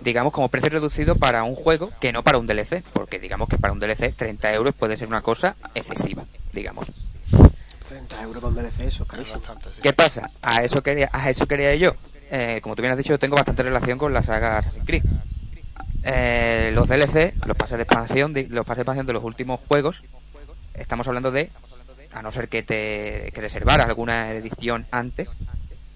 digamos 0.00 0.32
como 0.32 0.48
precio 0.48 0.70
reducido 0.70 1.16
para 1.16 1.42
un 1.42 1.56
juego 1.56 1.90
que 2.00 2.12
no 2.12 2.22
para 2.22 2.38
un 2.38 2.46
DLC, 2.46 2.84
porque 2.92 3.18
digamos 3.18 3.48
que 3.48 3.58
para 3.58 3.72
un 3.72 3.80
DLC 3.80 4.14
30 4.14 4.54
euros 4.54 4.74
puede 4.74 4.96
ser 4.96 5.08
una 5.08 5.22
cosa 5.22 5.56
excesiva, 5.74 6.24
digamos. 6.52 6.86
30 7.88 8.22
euros 8.22 8.42
para 8.44 8.46
un 8.46 8.54
DLC, 8.54 8.80
eso 8.82 9.02
es 9.02 9.08
carísimo. 9.08 9.40
¿Qué 9.82 9.92
pasa? 9.92 10.30
A 10.40 10.62
eso 10.62 10.84
quería, 10.84 11.10
a 11.12 11.28
eso 11.28 11.48
quería 11.48 11.74
yo. 11.74 11.96
Eh, 12.30 12.60
como 12.62 12.76
tú 12.76 12.82
bien 12.82 12.92
has 12.92 12.98
dicho, 12.98 13.18
tengo 13.18 13.34
bastante 13.34 13.64
relación 13.64 13.98
con 13.98 14.12
la 14.12 14.22
saga 14.22 14.58
Assassin's 14.58 14.86
Creed. 14.86 15.02
Eh, 16.04 16.70
los 16.74 16.86
DLC, 16.86 17.34
los 17.46 17.56
pases 17.56 17.78
de 17.78 17.84
expansión, 17.84 18.34
de, 18.34 18.46
los 18.48 18.66
pases 18.66 18.78
de 18.78 18.82
expansión 18.82 19.06
de 19.06 19.14
los 19.14 19.24
últimos 19.24 19.60
juegos, 19.66 20.02
estamos 20.74 21.08
hablando 21.08 21.30
de 21.30 21.50
a 22.12 22.22
no 22.22 22.30
ser 22.30 22.48
que 22.48 22.62
te 22.62 23.32
que 23.34 23.40
reservaras 23.40 23.86
alguna 23.86 24.30
edición 24.32 24.86
antes 24.90 25.36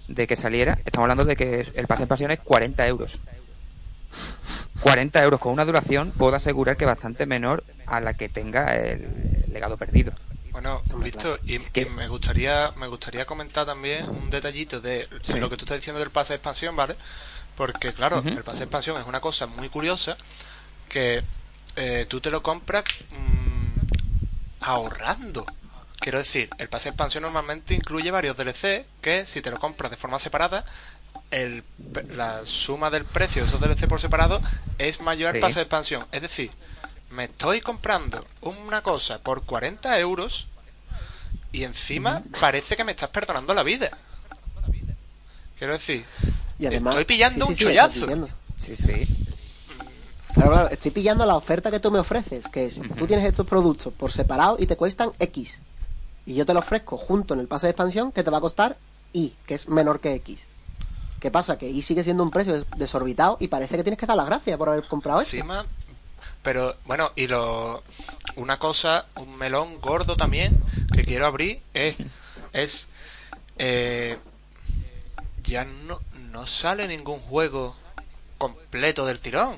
de 0.07 0.27
que 0.27 0.35
saliera, 0.35 0.79
estamos 0.83 1.05
hablando 1.05 1.25
de 1.25 1.35
que 1.35 1.71
el 1.75 1.87
pase 1.87 2.03
en 2.03 2.09
pasión 2.09 2.31
es 2.31 2.39
40 2.39 2.87
euros. 2.87 3.19
40 4.81 5.23
euros 5.23 5.39
con 5.39 5.53
una 5.53 5.65
duración, 5.65 6.11
puedo 6.11 6.35
asegurar 6.35 6.75
que 6.75 6.85
bastante 6.85 7.25
menor 7.25 7.63
a 7.85 7.99
la 7.99 8.15
que 8.15 8.29
tenga 8.29 8.75
el 8.75 9.45
legado 9.51 9.77
perdido. 9.77 10.13
Bueno, 10.51 10.81
visto, 10.97 11.37
y, 11.45 11.59
me 11.95 12.07
gustaría 12.07 12.71
me 12.75 12.87
gustaría 12.87 13.25
comentar 13.25 13.65
también 13.65 14.09
un 14.09 14.29
detallito 14.29 14.81
de 14.81 15.07
lo 15.35 15.49
que 15.49 15.57
tú 15.57 15.65
estás 15.65 15.77
diciendo 15.77 15.99
del 15.99 16.11
pase 16.11 16.33
de 16.33 16.37
expansión, 16.37 16.75
¿vale? 16.75 16.95
Porque 17.59 17.91
claro, 17.91 18.23
el 18.25 18.41
pase 18.41 18.59
de 18.59 18.63
expansión 18.63 19.01
es 19.01 19.05
una 19.05 19.19
cosa 19.19 19.45
muy 19.45 19.67
curiosa 19.67 20.15
que 20.87 21.21
eh, 21.75 22.05
tú 22.07 22.21
te 22.21 22.31
lo 22.31 22.41
compras 22.41 22.85
mm, 23.09 24.61
ahorrando. 24.61 25.45
Quiero 25.99 26.19
decir, 26.19 26.47
el 26.57 26.69
pase 26.69 26.85
de 26.85 26.91
expansión 26.91 27.23
normalmente 27.23 27.73
incluye 27.73 28.11
varios 28.11 28.37
DLC 28.37 28.85
que 29.01 29.25
si 29.25 29.41
te 29.41 29.51
lo 29.51 29.57
compras 29.57 29.91
de 29.91 29.97
forma 29.97 30.19
separada, 30.19 30.63
el, 31.31 31.65
la 32.07 32.45
suma 32.45 32.89
del 32.89 33.03
precio 33.03 33.41
de 33.41 33.49
esos 33.49 33.59
DLC 33.59 33.89
por 33.89 33.99
separado 33.99 34.39
es 34.77 35.01
mayor 35.01 35.35
al 35.35 35.41
pase 35.41 35.55
de 35.55 35.63
expansión. 35.63 36.07
Es 36.13 36.21
decir, 36.21 36.51
me 37.09 37.25
estoy 37.25 37.59
comprando 37.59 38.25
una 38.39 38.81
cosa 38.83 39.19
por 39.19 39.43
40 39.43 39.99
euros 39.99 40.47
y 41.51 41.65
encima 41.65 42.23
parece 42.39 42.77
que 42.77 42.85
me 42.85 42.93
estás 42.93 43.09
perdonando 43.09 43.53
la 43.53 43.63
vida. 43.63 43.97
Quiero 45.57 45.73
decir, 45.73 46.05
y 46.59 46.65
además, 46.65 46.93
estoy 46.93 47.05
pillando 47.05 47.47
un 47.47 47.55
chollazo. 47.55 48.07
Sí, 48.59 48.75
sí. 48.75 49.07
Claro, 50.33 50.51
claro, 50.51 50.69
estoy 50.69 50.91
pillando 50.91 51.25
la 51.25 51.35
oferta 51.35 51.71
que 51.71 51.79
tú 51.79 51.89
me 51.89 51.99
ofreces, 51.99 52.47
que 52.47 52.65
es, 52.65 52.81
tú 52.97 53.07
tienes 53.07 53.25
estos 53.25 53.47
productos 53.47 53.93
por 53.93 54.11
separado 54.11 54.57
y 54.59 54.67
te 54.67 54.75
cuestan 54.75 55.11
X. 55.17 55.61
Y 56.25 56.35
yo 56.35 56.45
te 56.45 56.53
lo 56.53 56.59
ofrezco 56.59 56.97
junto 56.97 57.33
en 57.33 57.39
el 57.39 57.47
pase 57.47 57.65
de 57.65 57.71
expansión 57.71 58.11
que 58.11 58.23
te 58.23 58.29
va 58.29 58.37
a 58.37 58.41
costar 58.41 58.77
Y, 59.13 59.33
que 59.47 59.55
es 59.55 59.67
menor 59.67 59.99
que 59.99 60.13
X. 60.15 60.45
¿Qué 61.19 61.31
pasa? 61.31 61.57
Que 61.57 61.69
Y 61.69 61.81
sigue 61.81 62.03
siendo 62.03 62.23
un 62.23 62.29
precio 62.29 62.63
desorbitado 62.77 63.37
y 63.39 63.47
parece 63.47 63.75
que 63.75 63.83
tienes 63.83 63.97
que 63.97 64.05
dar 64.05 64.17
las 64.17 64.27
gracias 64.27 64.57
por 64.57 64.69
haber 64.69 64.87
comprado 64.87 65.21
eso. 65.21 65.35
Encima, 65.35 65.65
pero 66.43 66.75
bueno, 66.85 67.11
y 67.15 67.27
lo 67.27 67.83
una 68.35 68.59
cosa, 68.59 69.05
un 69.15 69.37
melón 69.37 69.81
gordo 69.81 70.15
también 70.15 70.61
que 70.93 71.03
quiero 71.03 71.25
abrir 71.25 71.61
es 71.73 71.95
es 72.53 72.87
eh, 73.57 74.17
ya 75.43 75.65
no 75.65 75.99
no 76.39 76.47
sale 76.47 76.87
ningún 76.87 77.19
juego 77.19 77.75
completo 78.37 79.05
del 79.05 79.19
tirón. 79.19 79.57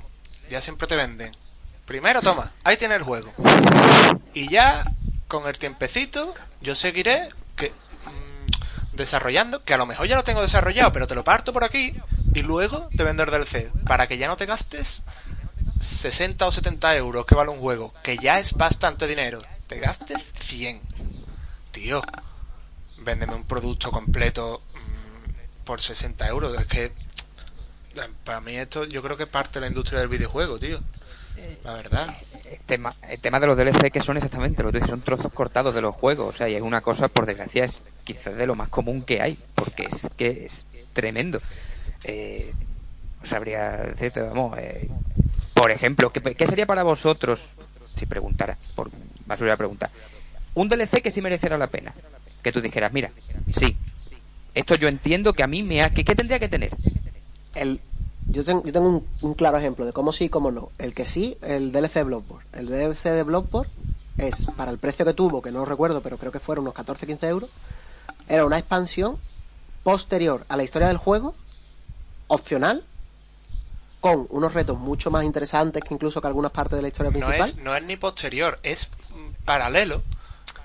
Ya 0.49 0.61
siempre 0.61 0.87
te 0.87 0.95
venden. 0.95 1.31
Primero 1.85 2.21
toma, 2.21 2.51
ahí 2.63 2.75
tiene 2.75 2.95
el 2.95 3.03
juego. 3.03 3.31
Y 4.33 4.49
ya 4.49 4.91
con 5.27 5.47
el 5.47 5.59
tiempecito 5.59 6.33
yo 6.59 6.73
seguiré 6.73 7.29
que 7.55 7.69
mm, 7.69 8.95
desarrollando, 8.95 9.63
que 9.63 9.75
a 9.75 9.77
lo 9.77 9.85
mejor 9.85 10.07
ya 10.07 10.15
lo 10.15 10.23
tengo 10.23 10.41
desarrollado, 10.41 10.91
pero 10.91 11.05
te 11.05 11.13
lo 11.13 11.23
parto 11.23 11.53
por 11.53 11.63
aquí 11.63 11.93
y 12.33 12.41
luego 12.41 12.89
te 12.97 13.03
vendo 13.03 13.21
el 13.21 13.29
DLC 13.29 13.71
para 13.85 14.07
que 14.07 14.17
ya 14.17 14.27
no 14.27 14.35
te 14.35 14.47
gastes 14.47 15.03
60 15.81 16.47
o 16.47 16.51
70 16.51 16.95
euros 16.95 17.27
que 17.27 17.35
vale 17.35 17.51
un 17.51 17.59
juego, 17.59 17.93
que 18.01 18.17
ya 18.17 18.39
es 18.39 18.53
bastante 18.53 19.05
dinero, 19.05 19.39
te 19.67 19.79
gastes 19.79 20.33
100. 20.39 20.81
Tío, 21.71 22.01
véndeme 22.97 23.35
un 23.35 23.43
producto 23.43 23.91
completo 23.91 24.63
por 25.65 25.81
60 25.81 26.27
euros. 26.27 26.59
Es 26.59 26.67
que 26.67 26.91
para 28.23 28.41
mí 28.41 28.55
esto 28.55 28.85
yo 28.85 29.01
creo 29.01 29.17
que 29.17 29.23
es 29.23 29.29
parte 29.29 29.55
de 29.55 29.61
la 29.61 29.67
industria 29.67 29.99
del 29.99 30.09
videojuego, 30.09 30.59
tío. 30.59 30.79
La 31.63 31.73
verdad. 31.73 32.15
El 32.45 32.59
tema, 32.59 32.95
el 33.09 33.19
tema 33.19 33.39
de 33.39 33.47
los 33.47 33.57
DLC 33.57 33.91
que 33.91 34.01
son 34.01 34.17
exactamente 34.17 34.63
lo 34.63 34.71
que 34.71 34.85
son 34.85 35.01
trozos 35.01 35.31
cortados 35.31 35.73
de 35.73 35.81
los 35.81 35.95
juegos. 35.95 36.35
O 36.35 36.37
sea, 36.37 36.49
y 36.49 36.55
es 36.55 36.61
una 36.61 36.81
cosa, 36.81 37.07
por 37.07 37.25
desgracia, 37.25 37.63
es 37.63 37.81
quizás 38.03 38.35
de 38.35 38.47
lo 38.47 38.55
más 38.55 38.67
común 38.67 39.03
que 39.03 39.21
hay, 39.21 39.37
porque 39.55 39.83
es 39.83 40.09
que 40.17 40.45
es 40.45 40.65
tremendo. 40.93 41.41
Eh, 42.03 42.53
sabría 43.23 43.77
decirte, 43.77 44.21
vamos, 44.21 44.57
eh, 44.57 44.89
por 45.53 45.71
ejemplo, 45.71 46.11
¿qué, 46.11 46.47
sería 46.47 46.65
para 46.65 46.83
vosotros, 46.83 47.41
si 47.95 48.05
preguntara, 48.05 48.57
por 48.75 48.89
más 49.25 49.41
una 49.41 49.57
pregunta, 49.57 49.89
un 50.53 50.69
DLC 50.69 51.01
que 51.01 51.11
sí 51.11 51.21
merecerá 51.21 51.57
la 51.57 51.67
pena? 51.67 51.93
Que 52.41 52.51
tú 52.51 52.61
dijeras, 52.61 52.91
mira, 52.91 53.11
sí, 53.51 53.77
esto 54.53 54.75
yo 54.75 54.87
entiendo 54.87 55.33
que 55.33 55.43
a 55.43 55.47
mí 55.47 55.63
me 55.63 55.81
ha... 55.81 55.89
¿Qué, 55.89 56.03
tendría 56.03 56.39
que 56.39 56.49
tener? 56.49 56.71
El, 57.55 57.79
yo, 58.27 58.43
tengo, 58.43 58.63
yo 58.63 58.73
tengo 58.73 59.03
un, 59.21 59.33
claro 59.33 59.57
ejemplo 59.57 59.85
de 59.85 59.93
cómo 59.93 60.13
sí 60.13 60.25
y 60.25 60.29
cómo 60.29 60.51
no. 60.51 60.71
El 60.77 60.93
que 60.93 61.05
sí, 61.05 61.37
el 61.41 61.71
DLC 61.71 61.95
de 61.95 62.03
Bloodborne. 62.03 62.45
El 62.53 62.67
DLC 62.67 63.09
de 63.09 63.23
Bloodborne 63.23 63.71
es, 64.17 64.47
para 64.57 64.71
el 64.71 64.77
precio 64.77 65.05
que 65.05 65.13
tuvo, 65.13 65.41
que 65.41 65.51
no 65.51 65.65
recuerdo, 65.65 66.01
pero 66.01 66.17
creo 66.17 66.31
que 66.31 66.39
fueron 66.39 66.65
unos 66.65 66.75
14-15 66.75 67.23
euros, 67.27 67.49
era 68.27 68.45
una 68.45 68.57
expansión 68.57 69.17
posterior 69.83 70.45
a 70.49 70.57
la 70.57 70.63
historia 70.63 70.87
del 70.87 70.97
juego, 70.97 71.35
opcional, 72.27 72.83
con 73.99 74.27
unos 74.29 74.53
retos 74.53 74.79
mucho 74.79 75.11
más 75.11 75.23
interesantes 75.23 75.83
que 75.83 75.93
incluso 75.93 76.21
que 76.21 76.27
algunas 76.27 76.51
partes 76.51 76.77
de 76.77 76.81
la 76.81 76.87
historia 76.87 77.11
principal. 77.11 77.39
No 77.39 77.45
es, 77.45 77.57
no 77.57 77.75
es 77.75 77.83
ni 77.83 77.97
posterior, 77.97 78.59
es 78.63 78.87
paralelo. 79.45 80.03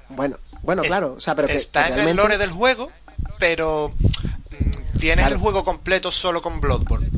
Bueno, 0.09 0.39
bueno, 0.63 0.83
claro, 0.83 1.15
o 1.15 1.21
sea, 1.21 1.35
pero 1.35 1.49
que, 1.49 1.57
está 1.57 1.89
en 1.89 2.09
el 2.09 2.17
lore 2.17 2.39
del 2.39 2.51
juego, 2.51 2.91
pero 3.39 3.93
mm, 3.99 4.99
tienes 4.99 5.27
el 5.27 5.37
juego 5.37 5.65
completo 5.65 6.11
solo 6.11 6.43
con 6.43 6.61
Bloodborne. 6.61 7.11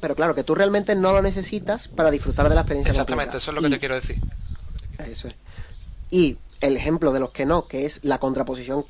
pero 0.00 0.14
claro, 0.14 0.34
que 0.34 0.44
tú 0.44 0.54
realmente 0.54 0.94
no 0.94 1.12
lo 1.12 1.22
necesitas 1.22 1.88
para 1.88 2.10
disfrutar 2.10 2.48
de 2.48 2.54
la 2.54 2.62
experiencia. 2.62 2.90
Exactamente, 2.90 3.36
eso 3.38 3.50
es 3.50 3.54
lo 3.54 3.62
que 3.62 3.70
te 3.70 3.78
quiero 3.78 3.94
decir. 3.94 4.20
Eso 4.98 5.28
es. 5.28 5.34
Y 6.10 6.38
el 6.60 6.76
ejemplo 6.76 7.12
de 7.12 7.20
los 7.20 7.30
que 7.30 7.44
no, 7.44 7.66
que 7.66 7.84
es 7.84 8.00
la 8.04 8.18
contraposición 8.18 8.86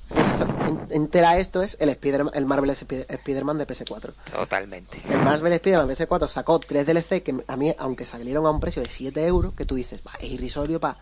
entera 0.90 1.30
a 1.30 1.38
esto, 1.38 1.62
es 1.62 1.76
el, 1.80 1.88
Spider 1.88 2.26
el 2.32 2.46
Marvel 2.46 2.70
Spider-Man 2.70 3.58
de 3.58 3.66
PS4. 3.66 4.12
Totalmente. 4.32 5.00
El 5.10 5.18
Marvel 5.18 5.52
Spider-Man 5.54 5.88
de 5.88 5.94
PS4 5.94 6.28
sacó 6.28 6.60
tres 6.60 6.86
DLC 6.86 7.22
que 7.22 7.34
a 7.46 7.56
mí, 7.56 7.74
aunque 7.78 8.04
salieron 8.04 8.46
a 8.46 8.50
un 8.50 8.60
precio 8.60 8.82
de 8.82 8.88
7 8.88 9.26
euros, 9.26 9.54
que 9.54 9.64
tú 9.64 9.74
dices, 9.74 10.00
es 10.20 10.30
irrisorio, 10.30 10.78
pa, 10.78 10.98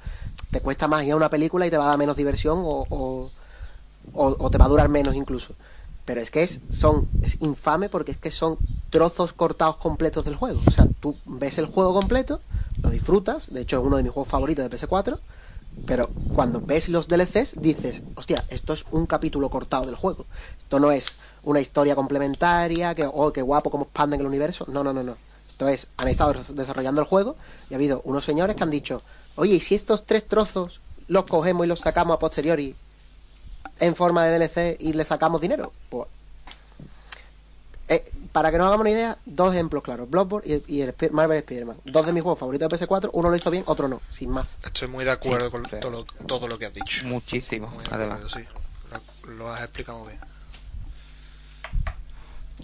te 0.51 0.61
cuesta 0.61 0.89
más 0.89 1.05
ir 1.05 1.13
a 1.13 1.17
una 1.17 1.29
película 1.29 1.67
y 1.67 1.71
te 1.71 1.77
va 1.77 1.85
a 1.85 1.89
dar 1.89 1.99
menos 1.99 2.17
diversión 2.17 2.59
o, 2.59 2.87
o, 2.89 3.31
te 4.51 4.59
va 4.59 4.65
a 4.65 4.69
durar 4.69 4.89
menos 4.89 5.15
incluso. 5.15 5.55
Pero 6.05 6.21
es 6.21 6.31
que 6.31 6.43
es, 6.43 6.61
son, 6.69 7.09
es 7.23 7.39
infame 7.41 7.89
porque 7.89 8.13
es 8.13 8.19
que 8.19 8.31
son 8.31 8.59
trozos 8.91 9.33
cortados 9.33 9.77
completos 9.77 10.25
del 10.25 10.35
juego. 10.35 10.61
O 10.67 10.71
sea, 10.71 10.87
tú 11.01 11.17
ves 11.25 11.59
el 11.59 11.67
juego 11.67 11.95
completo, 11.95 12.41
lo 12.83 12.91
disfrutas, 12.91 13.53
de 13.53 13.61
hecho 13.61 13.79
es 13.81 13.87
uno 13.87 13.97
de 13.97 14.03
mis 14.03 14.13
juegos 14.13 14.31
favoritos 14.31 14.69
de 14.69 14.77
PS4, 14.77 15.19
pero 15.87 16.09
cuando 16.35 16.61
ves 16.61 16.89
los 16.89 17.09
DLCs 17.09 17.61
dices, 17.61 18.03
hostia, 18.15 18.45
esto 18.49 18.73
es 18.73 18.85
un 18.91 19.07
capítulo 19.07 19.49
cortado 19.49 19.87
del 19.87 19.95
juego. 19.95 20.27
Esto 20.59 20.79
no 20.79 20.91
es 20.91 21.15
una 21.45 21.61
historia 21.61 21.95
complementaria, 21.95 22.95
que, 22.95 23.09
oh, 23.11 23.33
qué 23.33 23.43
guapo 23.43 23.71
cómo 23.71 23.85
expanden 23.85 24.21
el 24.21 24.27
universo. 24.27 24.67
No, 24.69 24.85
no, 24.85 24.93
no, 24.93 25.03
no. 25.03 25.17
Esto 25.49 25.69
es, 25.69 25.89
han 25.97 26.09
estado 26.09 26.35
desarrollando 26.55 27.01
el 27.01 27.07
juego 27.07 27.37
y 27.71 27.75
ha 27.75 27.77
habido 27.77 28.03
unos 28.05 28.25
señores 28.25 28.57
que 28.57 28.63
han 28.63 28.71
dicho, 28.71 29.03
oye, 29.37 29.55
¿y 29.55 29.61
si 29.61 29.75
estos 29.75 30.05
tres 30.05 30.27
trozos 30.27 30.81
los 31.09 31.25
cogemos 31.25 31.65
y 31.65 31.69
los 31.69 31.81
sacamos 31.81 32.15
a 32.15 32.19
posteriori 32.19 32.75
en 33.83 33.97
forma 33.97 34.25
de 34.25 34.39
DLC 34.39 34.77
y 34.81 34.93
le 34.93 35.05
sacamos 35.05 35.41
dinero? 35.41 35.73
Pues 35.91 36.09
eh, 37.89 38.11
para 38.31 38.51
que 38.51 38.57
nos 38.57 38.69
hagamos 38.69 38.83
una 38.83 38.91
idea, 38.91 39.19
dos 39.27 39.53
ejemplos 39.53 39.83
claros, 39.83 40.09
Bloodborne 40.09 40.63
y, 40.67 40.81
el 40.81 40.95
Marvel 41.11 41.39
Spider-Man. 41.39 41.77
Dos 41.85 42.07
de 42.07 42.13
mis 42.13 42.23
juegos 42.23 42.39
favoritos 42.39 42.71
de 42.71 42.87
PS4, 42.87 43.11
uno 43.13 43.29
lo 43.29 43.37
hizo 43.37 43.51
bien, 43.51 43.65
otro 43.67 43.89
no, 43.89 44.01
sin 44.09 44.31
más. 44.31 44.57
Estoy 44.65 44.89
muy 44.89 45.05
de 45.05 45.11
acuerdo 45.11 45.51
con 45.51 45.65
todo 46.27 46.49
lo, 46.49 46.59
que 46.59 46.67
has 46.67 46.73
dicho. 46.73 47.05
Muchísimo, 47.07 47.71
además. 47.91 48.21
sí. 48.33 48.41
Lo, 49.37 49.51
has 49.51 49.63
explicado 49.63 50.05
bien. 50.07 50.21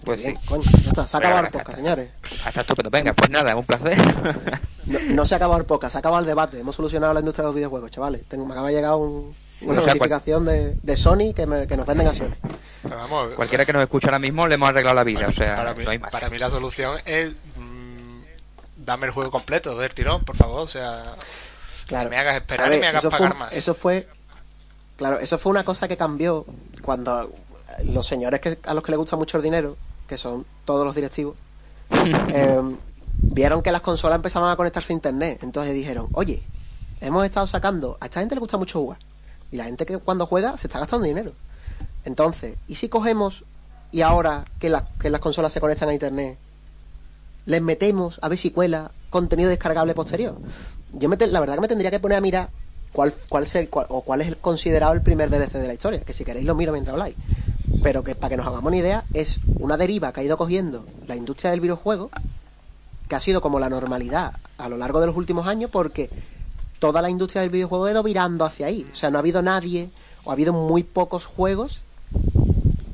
Pues 0.03 0.21
sí. 0.21 0.33
Coño, 0.47 0.63
ya 0.63 0.89
está, 0.89 1.07
se 1.07 1.17
ha 1.17 1.19
acabado 1.19 1.45
el 1.45 1.51
podcast, 1.51 1.77
señores. 1.77 2.09
Está 2.47 2.61
estupendo. 2.61 2.89
Venga, 2.89 3.13
pues 3.13 3.29
nada, 3.29 3.55
un 3.55 3.65
placer. 3.65 3.97
No, 5.13 5.25
se 5.25 5.35
ha 5.35 5.37
acabado 5.37 5.59
el 5.59 5.67
podcast, 5.67 5.91
se 5.91 5.97
ha 5.97 5.99
acabado 5.99 6.21
el 6.21 6.25
debate. 6.25 6.59
Hemos 6.59 6.75
solucionado 6.75 7.13
la 7.13 7.19
industria 7.19 7.43
de 7.43 7.47
los 7.49 7.55
videojuegos, 7.55 7.91
chavales. 7.91 8.23
Tengo, 8.27 8.45
me 8.45 8.53
acaba 8.53 8.69
de 8.69 8.73
llegar 8.73 8.95
un, 8.95 9.31
una 9.61 9.75
notificación 9.75 10.45
de, 10.45 10.75
de, 10.81 10.97
Sony 10.97 11.33
que, 11.35 11.45
me, 11.45 11.67
que 11.67 11.77
nos 11.77 11.85
venden 11.85 12.07
acciones. 12.07 12.37
Cualquiera 13.35 13.65
que 13.65 13.73
nos 13.73 13.81
escuche 13.81 14.07
ahora 14.07 14.19
mismo 14.19 14.47
le 14.47 14.55
hemos 14.55 14.69
arreglado 14.69 14.95
la 14.95 15.03
vida, 15.03 15.27
o 15.27 15.31
sea, 15.31 15.55
para 15.57 15.73
mí, 15.73 15.83
no 15.83 15.91
hay 15.91 15.99
más. 15.99 16.11
Para 16.11 16.29
mí 16.29 16.37
la 16.37 16.49
solución 16.49 16.97
es 17.05 17.35
mm, 17.57 18.21
dame 18.77 19.07
el 19.07 19.11
juego 19.11 19.31
completo 19.31 19.77
del 19.77 19.93
tirón, 19.93 20.23
por 20.23 20.35
favor, 20.35 20.61
o 20.61 20.67
sea, 20.67 21.15
claro. 21.87 22.09
me 22.09 22.17
hagas 22.17 22.35
esperar 22.35 22.73
y 22.73 22.79
me 22.79 22.87
hagas 22.87 23.05
pagar 23.05 23.35
más. 23.35 23.55
Eso 23.55 23.73
fue, 23.73 24.07
claro, 24.97 25.19
eso 25.19 25.37
fue 25.37 25.51
una 25.51 25.63
cosa 25.63 25.87
que 25.87 25.97
cambió 25.97 26.45
cuando 26.81 27.31
los 27.83 28.07
señores 28.07 28.39
que, 28.39 28.57
a 28.63 28.73
los 28.73 28.83
que 28.83 28.91
les 28.91 28.97
gusta 28.97 29.15
mucho 29.15 29.37
el 29.37 29.43
dinero, 29.43 29.77
que 30.07 30.17
son 30.17 30.45
todos 30.65 30.85
los 30.85 30.95
directivos, 30.95 31.35
eh, 32.33 32.61
vieron 33.13 33.61
que 33.61 33.71
las 33.71 33.81
consolas 33.81 34.15
empezaban 34.15 34.49
a 34.49 34.55
conectarse 34.55 34.93
a 34.93 34.95
internet, 34.95 35.39
entonces 35.43 35.73
dijeron, 35.73 36.07
oye, 36.13 36.43
hemos 37.01 37.25
estado 37.25 37.47
sacando, 37.47 37.97
a 37.99 38.05
esta 38.05 38.19
gente 38.21 38.35
le 38.35 38.41
gusta 38.41 38.57
mucho 38.57 38.79
jugar, 38.79 38.99
y 39.51 39.57
la 39.57 39.65
gente 39.65 39.85
que 39.85 39.97
cuando 39.97 40.25
juega 40.25 40.57
se 40.57 40.67
está 40.67 40.79
gastando 40.79 41.05
dinero. 41.05 41.33
Entonces, 42.05 42.57
¿y 42.67 42.75
si 42.75 42.89
cogemos 42.89 43.43
y 43.91 44.01
ahora 44.01 44.45
que, 44.59 44.75
que 44.99 45.09
las 45.09 45.21
consolas 45.21 45.51
se 45.51 45.59
conectan 45.59 45.89
a 45.89 45.93
internet, 45.93 46.37
les 47.45 47.61
metemos 47.61 48.19
a 48.21 48.29
ver 48.29 48.37
si 48.37 48.51
cuela 48.51 48.91
contenido 49.09 49.49
descargable 49.49 49.93
posterior? 49.93 50.37
Yo 50.93 51.09
me 51.09 51.17
la 51.17 51.39
verdad 51.39 51.55
que 51.55 51.61
me 51.61 51.67
tendría 51.67 51.91
que 51.91 51.99
poner 51.99 52.17
a 52.17 52.21
mirar 52.21 52.49
cuál, 52.91 53.13
cuál, 53.29 53.43
es 53.43 53.55
el, 53.55 53.69
o 53.71 54.01
cuál 54.01 54.21
es 54.21 54.27
el 54.27 54.37
considerado 54.37 54.93
el 54.93 55.01
primer 55.01 55.29
DLC 55.29 55.53
de 55.53 55.67
la 55.67 55.73
historia, 55.73 56.01
que 56.01 56.13
si 56.13 56.23
queréis 56.23 56.45
lo 56.45 56.55
miro 56.55 56.71
mientras 56.71 56.93
habláis. 56.93 57.15
Pero 57.83 58.03
que 58.03 58.15
para 58.15 58.29
que 58.29 58.37
nos 58.37 58.47
hagamos 58.47 58.65
una 58.65 58.77
idea, 58.77 59.05
es 59.13 59.39
una 59.59 59.77
deriva 59.77 60.11
que 60.11 60.21
ha 60.21 60.23
ido 60.23 60.37
cogiendo 60.37 60.85
la 61.07 61.15
industria 61.15 61.51
del 61.51 61.61
videojuego 61.61 62.09
que 63.07 63.15
ha 63.15 63.19
sido 63.19 63.41
como 63.41 63.59
la 63.59 63.69
normalidad 63.69 64.33
a 64.57 64.69
lo 64.69 64.77
largo 64.77 65.01
de 65.01 65.07
los 65.07 65.17
últimos 65.17 65.47
años 65.47 65.71
porque 65.71 66.09
toda 66.79 67.01
la 67.01 67.09
industria 67.09 67.41
del 67.41 67.49
videojuego 67.51 67.85
ha 67.85 67.91
ido 67.91 68.03
virando 68.03 68.45
hacia 68.45 68.67
ahí. 68.67 68.85
O 68.91 68.95
sea, 68.95 69.11
no 69.11 69.17
ha 69.17 69.21
habido 69.21 69.41
nadie 69.41 69.89
o 70.23 70.29
ha 70.31 70.33
habido 70.33 70.53
muy 70.53 70.83
pocos 70.83 71.25
juegos 71.25 71.81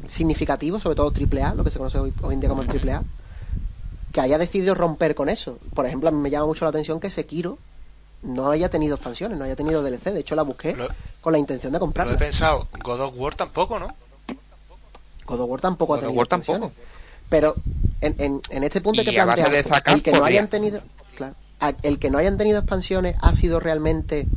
significativos, 0.08 0.84
sobre 0.84 0.96
todo 0.96 1.12
AAA, 1.12 1.56
lo 1.56 1.64
que 1.64 1.72
se 1.72 1.78
conoce 1.78 1.98
hoy, 1.98 2.14
hoy 2.22 2.34
en 2.36 2.40
día 2.40 2.50
como 2.50 2.62
el 2.62 2.70
AAA, 2.70 3.04
que 4.12 4.22
haya 4.22 4.38
decidido 4.38 4.76
romper 4.76 5.16
con 5.16 5.30
eso. 5.30 5.58
Por 5.74 5.86
ejemplo, 5.86 6.10
a 6.10 6.12
mí 6.12 6.20
me 6.20 6.30
llama 6.30 6.46
mucho 6.48 6.66
la 6.66 6.70
atención 6.70 7.00
que 7.00 7.10
Sekiro 7.10 7.58
no 8.22 8.50
haya 8.50 8.70
tenido 8.70 8.96
expansiones, 8.96 9.38
no 9.38 9.44
haya 9.46 9.56
tenido 9.56 9.84
DLC. 9.84 10.12
De 10.12 10.20
hecho, 10.20 10.36
la 10.36 10.44
busqué 10.44 10.74
Lo- 10.76 10.88
con 11.22 11.34
la 11.34 11.40
intención 11.40 11.72
de 11.74 11.78
Lo 11.80 11.84
he 11.84 11.88
comprarla. 11.88 12.18
pensado, 12.18 12.68
God 12.84 13.02
of 13.02 13.14
War 13.18 13.36
tampoco, 13.36 13.80
¿no? 13.80 13.88
God 15.26 15.42
of 15.42 15.50
War 15.50 15.62
tampoco 15.62 15.94
ha 15.94 15.98
God 15.98 16.04
of 16.04 16.08
tenido 16.08 16.20
War 16.20 16.28
tampoco. 16.28 16.54
expansiones. 16.66 16.96
Pero 17.28 17.56
en, 18.02 18.16
en, 18.20 18.42
en 18.52 18.64
este 18.64 18.82
punto 18.82 19.02
Y 19.02 19.06
que 19.06 19.20
a 19.20 19.26
base 19.26 19.42
plantear 19.42 19.64
de 19.64 19.68
sacar, 19.68 19.96
el 19.96 20.04
que 20.04 20.12
no 20.12 20.24
hayan 20.24 20.48
tenido 20.48 20.82
el 21.82 22.00
que 22.00 22.10
no 22.10 22.18
hayan 22.18 22.38
tenido 22.38 22.60
expansiones 22.60 23.16
ha 23.22 23.34
sido 23.34 23.60
realmente 23.60 24.28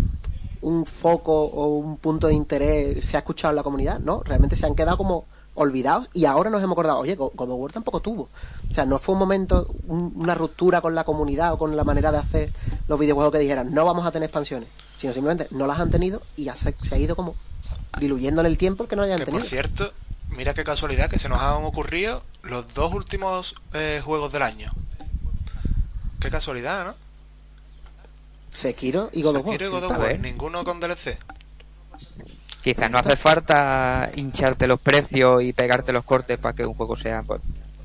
un 0.60 0.86
foco 0.86 1.44
o 1.44 1.76
un 1.78 1.96
punto 1.98 2.26
de 2.28 2.34
interés 2.34 3.04
se 3.06 3.16
ha 3.16 3.20
escuchado 3.20 3.50
en 3.52 3.56
la 3.56 3.62
comunidad 3.62 4.00
no 4.00 4.22
realmente 4.24 4.56
se 4.56 4.66
han 4.66 4.74
quedado 4.74 4.96
como 4.96 5.26
olvidados 5.54 6.08
y 6.12 6.24
ahora 6.24 6.50
nos 6.50 6.62
hemos 6.62 6.72
acordado 6.74 6.98
oye 6.98 7.14
Go- 7.16 7.32
God 7.34 7.50
of 7.50 7.58
War 7.60 7.72
tampoco 7.72 8.00
tuvo 8.00 8.28
o 8.68 8.72
sea 8.72 8.84
no 8.84 8.98
fue 8.98 9.14
un 9.14 9.18
momento 9.20 9.68
un- 9.86 10.12
una 10.16 10.34
ruptura 10.34 10.80
con 10.80 10.94
la 10.94 11.04
comunidad 11.04 11.52
o 11.52 11.58
con 11.58 11.76
la 11.76 11.84
manera 11.84 12.10
de 12.12 12.18
hacer 12.18 12.52
los 12.88 12.98
videojuegos 12.98 13.32
que 13.32 13.38
dijeran 13.38 13.72
no 13.72 13.84
vamos 13.84 14.06
a 14.06 14.10
tener 14.12 14.26
expansiones 14.28 14.68
sino 14.96 15.12
simplemente 15.12 15.46
no 15.52 15.66
las 15.66 15.78
han 15.80 15.90
tenido 15.90 16.22
y 16.36 16.44
ya 16.44 16.56
se, 16.56 16.74
se 16.82 16.94
ha 16.94 16.98
ido 16.98 17.14
como 17.16 17.34
diluyendo 18.00 18.40
en 18.40 18.46
el 18.46 18.58
tiempo 18.58 18.82
el 18.84 18.88
que 18.88 18.96
no 18.96 19.02
hayan 19.02 19.18
Que 19.18 19.24
por 19.26 19.34
tenido 19.34 19.48
cierto, 19.48 19.92
mira 20.36 20.54
qué 20.54 20.62
casualidad 20.64 21.08
que 21.10 21.18
se 21.18 21.28
nos 21.28 21.40
han 21.40 21.64
ocurrido 21.64 22.22
los 22.42 22.72
dos 22.74 22.92
últimos 22.94 23.54
eh, 23.74 24.00
juegos 24.04 24.32
del 24.32 24.42
año. 24.42 24.70
Qué 26.20 26.30
casualidad, 26.30 26.84
¿no? 26.84 26.94
Sekiro 28.58 29.08
y 29.12 29.22
God 29.22 29.36
of 29.36 29.46
War 29.46 29.52
Sekiro 29.52 29.68
y 29.68 29.70
God 29.70 29.84
of 29.84 29.92
A 29.92 29.98
War, 29.98 30.08
ver. 30.08 30.20
ninguno 30.20 30.64
con 30.64 30.80
DLC. 30.80 31.16
Quizás 32.60 32.90
no 32.90 32.98
hace 32.98 33.16
falta 33.16 34.10
hincharte 34.16 34.66
los 34.66 34.80
precios 34.80 35.44
y 35.44 35.52
pegarte 35.52 35.92
los 35.92 36.02
cortes 36.02 36.38
para 36.38 36.54
que 36.54 36.66
un 36.66 36.74
juego 36.74 36.96
sea, 36.96 37.22
pues, 37.22 37.40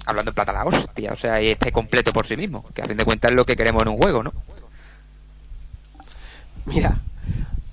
hablando 0.05 0.31
en 0.31 0.35
plata 0.35 0.51
la 0.51 0.65
hostia, 0.65 1.13
o 1.13 1.15
sea, 1.15 1.39
y 1.41 1.49
esté 1.49 1.71
completo 1.71 2.11
por 2.11 2.25
sí 2.25 2.35
mismo, 2.35 2.65
que 2.73 2.81
a 2.81 2.87
fin 2.87 2.97
de 2.97 3.05
cuentas 3.05 3.29
es 3.29 3.37
lo 3.37 3.45
que 3.45 3.55
queremos 3.55 3.83
en 3.83 3.89
un 3.89 3.97
juego, 3.97 4.23
¿no? 4.23 4.33
Mira, 6.65 6.99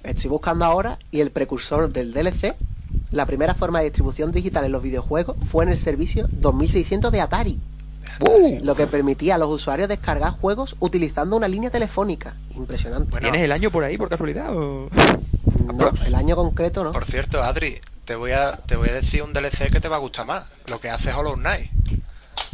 estoy 0.04 0.28
buscando 0.28 0.66
ahora 0.66 0.98
y 1.10 1.20
el 1.20 1.30
precursor 1.30 1.90
del 1.90 2.12
DLC, 2.12 2.54
la 3.12 3.24
primera 3.24 3.54
forma 3.54 3.78
de 3.78 3.86
distribución 3.86 4.30
digital 4.30 4.66
en 4.66 4.72
los 4.72 4.82
videojuegos 4.82 5.36
fue 5.50 5.64
en 5.64 5.70
el 5.70 5.78
servicio 5.78 6.28
2600 6.30 7.10
de 7.10 7.20
Atari, 7.22 7.60
¡Uh! 8.20 8.58
lo 8.62 8.74
que 8.74 8.86
permitía 8.86 9.36
a 9.36 9.38
los 9.38 9.48
usuarios 9.50 9.88
descargar 9.88 10.32
juegos 10.32 10.76
utilizando 10.80 11.36
una 11.36 11.48
línea 11.48 11.70
telefónica. 11.70 12.34
Impresionante. 12.54 13.10
Bueno, 13.10 13.24
¿Tienes 13.24 13.42
el 13.42 13.52
año 13.52 13.70
por 13.70 13.84
ahí 13.84 13.96
por 13.96 14.08
casualidad? 14.08 14.54
o? 14.54 14.88
No, 15.74 15.92
el 16.06 16.14
año 16.14 16.36
concreto 16.36 16.84
no. 16.84 16.92
por 16.92 17.04
cierto, 17.04 17.42
Adri, 17.42 17.80
te 18.04 18.14
voy 18.14 18.32
a 18.32 18.56
te 18.56 18.76
voy 18.76 18.88
a 18.88 18.94
decir 18.94 19.22
un 19.22 19.32
DLC 19.32 19.70
que 19.70 19.80
te 19.80 19.88
va 19.88 19.96
a 19.96 20.00
gustar 20.00 20.26
más, 20.26 20.44
lo 20.66 20.80
que 20.80 20.90
hace 20.90 21.12
Hollow 21.12 21.34
Knight. 21.34 21.70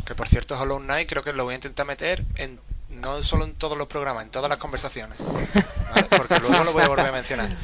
Que 0.05 0.15
por 0.15 0.29
cierto, 0.29 0.59
Hollow 0.61 0.79
Knight 0.79 1.09
creo 1.09 1.23
que 1.25 1.33
lo 1.33 1.45
voy 1.45 1.55
a 1.55 1.57
intentar 1.57 1.87
meter 1.87 2.25
en 2.37 2.61
no 2.91 3.23
solo 3.23 3.45
en 3.45 3.55
todos 3.55 3.77
los 3.77 3.89
programas, 3.89 4.25
en 4.25 4.31
todas 4.31 4.49
las 4.49 4.59
conversaciones. 4.59 5.19
¿vale? 5.19 6.07
Porque 6.17 6.39
luego 6.41 6.65
lo 6.65 6.73
voy 6.73 6.83
a 6.83 6.89
volver 6.89 7.07
a 7.07 7.13
mencionar. 7.13 7.57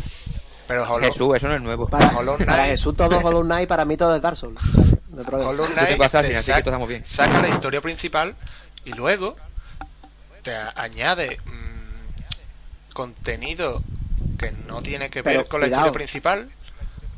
Pero 0.72 0.82
Hollow, 0.90 1.04
Jesús, 1.04 1.36
eso 1.36 1.48
no 1.48 1.54
es 1.54 1.62
nuevo. 1.62 1.88
Para, 1.88 2.08
Hollow 2.18 2.38
para 2.38 2.52
Knight. 2.54 2.70
Jesús 2.70 2.96
todo 2.96 3.14
es 3.18 3.24
Hollow 3.24 3.42
Knight, 3.42 3.68
para 3.68 3.84
mí 3.84 3.96
todo 3.96 4.14
es 4.16 4.22
Dark 4.22 4.36
Souls. 4.36 4.58
O 4.58 4.62
sea, 4.72 4.82
que 4.84 4.98
no 5.10 5.18
hay 5.20 5.24
problema. 5.24 5.50
Hollow 5.50 5.66
te 5.66 5.72
Knight 5.74 5.98
pasa, 5.98 6.20
te 6.22 6.26
Sina? 6.28 6.38
Así 6.38 6.52
que 6.52 6.70
saca- 6.70 6.86
bien. 6.86 7.02
saca 7.06 7.42
la 7.42 7.48
historia 7.48 7.80
principal 7.80 8.34
y 8.84 8.92
luego 8.92 9.36
te 10.42 10.54
añade 10.56 11.38
mm, 11.44 12.92
contenido 12.92 13.82
que 14.38 14.52
no 14.66 14.82
tiene 14.82 15.10
que 15.10 15.22
ver 15.22 15.34
Pero, 15.36 15.48
con 15.48 15.60
la 15.60 15.66
cuidado. 15.66 15.82
historia 15.86 15.92
principal, 15.98 16.50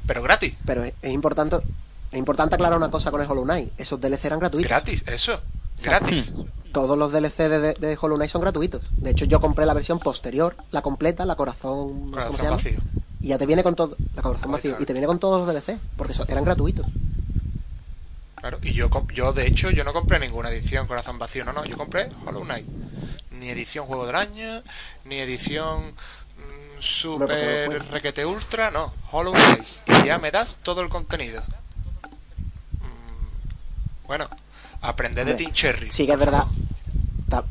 pero 0.06 0.22
gratis. 0.22 0.54
Pero 0.64 0.84
es, 0.84 0.94
es 1.02 1.12
importante 1.12 1.56
es 2.10 2.18
importante 2.18 2.54
aclarar 2.54 2.76
una 2.78 2.90
cosa 2.90 3.10
con 3.10 3.20
el 3.22 3.30
Hollow 3.30 3.44
Knight. 3.44 3.72
Esos 3.78 4.00
DLC 4.00 4.26
eran 4.26 4.38
gratuitos. 4.38 4.68
Gratis, 4.68 5.02
eso. 5.06 5.40
sea, 5.76 5.98
Gratis. 5.98 6.32
Todos 6.72 6.98
los 6.98 7.12
DLC 7.12 7.48
de, 7.48 7.58
de, 7.60 7.74
de 7.74 7.98
Hollow 8.00 8.16
Knight 8.16 8.30
son 8.30 8.40
gratuitos. 8.42 8.82
De 8.92 9.10
hecho, 9.10 9.24
yo 9.26 9.40
compré 9.40 9.64
la 9.66 9.74
versión 9.74 9.98
posterior, 10.00 10.56
la 10.72 10.82
completa, 10.82 11.24
la 11.24 11.36
corazón, 11.36 12.10
no 12.10 12.20
sé 12.20 12.26
cómo 12.26 12.38
se 12.38 12.44
Corazón 12.44 12.44
llama. 12.44 12.56
vacío. 12.56 12.78
Y 13.24 13.28
ya 13.28 13.38
te 13.38 13.46
viene 13.46 13.62
con 13.62 13.74
todo, 13.74 13.96
la 14.14 14.20
corazón 14.20 14.52
vacío, 14.52 14.72
claro. 14.72 14.82
y 14.82 14.86
te 14.86 14.92
viene 14.92 15.06
con 15.06 15.18
todos 15.18 15.38
los 15.38 15.48
DLC, 15.48 15.78
porque 15.96 16.12
eran 16.28 16.44
gratuitos. 16.44 16.84
Claro, 18.34 18.58
y 18.60 18.74
yo, 18.74 18.90
yo 19.14 19.32
de 19.32 19.46
hecho, 19.46 19.70
yo 19.70 19.82
no 19.82 19.94
compré 19.94 20.18
ninguna 20.18 20.50
edición 20.50 20.86
Corazón 20.86 21.18
Vacío, 21.18 21.42
no, 21.42 21.54
no, 21.54 21.64
yo 21.64 21.78
compré 21.78 22.10
Hollow 22.26 22.44
Knight. 22.44 22.66
Ni 23.30 23.48
edición 23.48 23.86
Juego 23.86 24.06
del 24.06 24.16
Año, 24.16 24.62
ni 25.06 25.16
edición 25.16 25.92
mm, 25.92 26.76
no 26.76 26.82
Super. 26.82 27.82
Requete 27.90 28.26
Ultra, 28.26 28.70
no, 28.70 28.92
Hollow 29.10 29.32
Knight. 29.32 29.64
Y 30.04 30.06
ya 30.06 30.18
me 30.18 30.30
das 30.30 30.58
todo 30.62 30.82
el 30.82 30.90
contenido. 30.90 31.42
Mm, 32.72 34.06
bueno, 34.06 34.28
aprende 34.82 35.24
de 35.24 35.50
Cherry. 35.50 35.90
Sí 35.90 36.04
que 36.04 36.12
es 36.12 36.18
verdad. 36.18 36.44
Ta- 37.30 37.44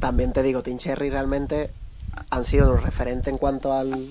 también 0.00 0.32
te 0.32 0.42
digo, 0.42 0.62
Team 0.62 0.78
Cherry 0.78 1.10
realmente 1.10 1.70
han 2.30 2.46
sido 2.46 2.72
un 2.72 2.80
referente 2.80 3.28
en 3.28 3.36
cuanto 3.36 3.74
al, 3.74 4.08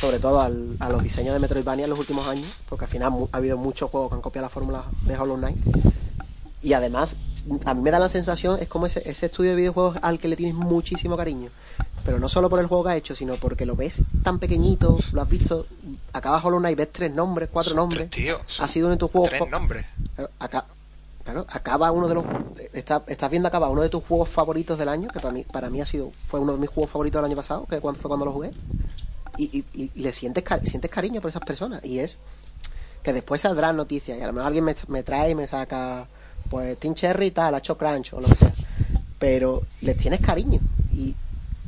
sobre 0.00 0.18
todo 0.18 0.40
al- 0.40 0.76
a 0.80 0.88
los 0.88 1.02
diseños 1.02 1.32
de 1.34 1.40
Metroidvania 1.40 1.84
en 1.84 1.90
los 1.90 1.98
últimos 1.98 2.26
años, 2.28 2.46
porque 2.68 2.84
al 2.84 2.90
final 2.90 3.12
ha 3.32 3.36
habido 3.36 3.56
muchos 3.56 3.90
juegos 3.90 4.10
que 4.10 4.14
han 4.16 4.22
copiado 4.22 4.46
la 4.46 4.50
fórmula 4.50 4.84
de 5.02 5.16
Hollow 5.18 5.36
Knight. 5.36 5.56
Y 6.62 6.72
además, 6.72 7.16
a 7.66 7.74
mí 7.74 7.82
me 7.82 7.90
da 7.90 7.98
la 7.98 8.08
sensación, 8.08 8.58
es 8.58 8.68
como 8.68 8.86
ese, 8.86 9.02
ese 9.08 9.26
estudio 9.26 9.50
de 9.50 9.56
videojuegos 9.56 9.98
al 10.00 10.18
que 10.18 10.28
le 10.28 10.36
tienes 10.36 10.54
muchísimo 10.54 11.16
cariño. 11.16 11.50
Pero 12.04 12.18
no 12.18 12.28
solo 12.28 12.48
por 12.50 12.60
el 12.60 12.66
juego 12.66 12.84
que 12.84 12.90
ha 12.90 12.96
hecho, 12.96 13.14
sino 13.14 13.34
porque 13.36 13.64
lo 13.66 13.76
ves 13.76 14.02
tan 14.22 14.38
pequeñito, 14.38 14.98
lo 15.12 15.20
has 15.22 15.28
visto, 15.28 15.66
acabas 16.12 16.44
Hollow 16.44 16.58
Knight, 16.60 16.76
ves 16.78 16.92
tres 16.92 17.12
nombres, 17.12 17.48
cuatro 17.52 17.70
Son 17.70 17.76
nombres. 17.78 18.10
tres, 18.10 18.24
tío, 18.24 18.40
ha 18.58 18.68
sido 18.68 18.86
uno 18.86 18.94
de 18.94 18.98
tus 18.98 19.10
juegos 19.10 19.30
Tres 19.30 19.50
nombres. 19.50 19.86
Acá, 20.38 20.66
claro, 21.22 21.46
acaba 21.50 21.90
uno 21.92 22.08
de 22.08 22.14
los. 22.14 22.24
Está, 22.74 23.02
estás 23.06 23.30
viendo 23.30 23.48
acaba 23.48 23.68
uno 23.70 23.80
de 23.82 23.88
tus 23.88 24.02
juegos 24.04 24.28
favoritos 24.28 24.78
del 24.78 24.88
año, 24.90 25.08
que 25.08 25.20
para 25.20 25.32
mí, 25.32 25.44
para 25.50 25.70
mí 25.70 25.80
ha 25.80 25.86
sido, 25.86 26.12
fue 26.26 26.40
uno 26.40 26.52
de 26.54 26.58
mis 26.58 26.68
juegos 26.70 26.90
favoritos 26.90 27.20
del 27.20 27.30
año 27.30 27.36
pasado, 27.36 27.66
que 27.68 27.80
cuando, 27.80 28.00
fue 28.00 28.08
cuando 28.08 28.24
lo 28.26 28.32
jugué. 28.32 28.52
Y, 29.36 29.64
y, 29.74 29.90
y- 29.94 30.00
le 30.00 30.12
sientes, 30.12 30.44
sientes 30.64 30.90
cariño 30.90 31.20
por 31.20 31.30
esas 31.30 31.42
personas. 31.42 31.84
Y 31.84 31.98
es 31.98 32.16
que 33.02 33.12
después 33.12 33.40
saldrán 33.40 33.76
noticias, 33.76 34.18
y 34.18 34.22
a 34.22 34.26
lo 34.26 34.32
mejor 34.32 34.46
alguien 34.46 34.64
me, 34.64 34.74
me 34.88 35.02
trae 35.02 35.30
y 35.30 35.34
me 35.34 35.46
saca, 35.46 36.06
pues, 36.48 36.78
Team 36.78 36.94
Cherry 36.94 37.26
y 37.26 37.30
tal, 37.32 37.54
ha 37.54 37.58
hecho 37.58 37.76
Crunch 37.76 38.14
o 38.14 38.20
lo 38.20 38.28
que 38.28 38.34
sea. 38.34 38.52
Pero 39.18 39.62
les 39.80 39.96
tienes 39.96 40.20
cariño. 40.20 40.60
Y 40.92 41.14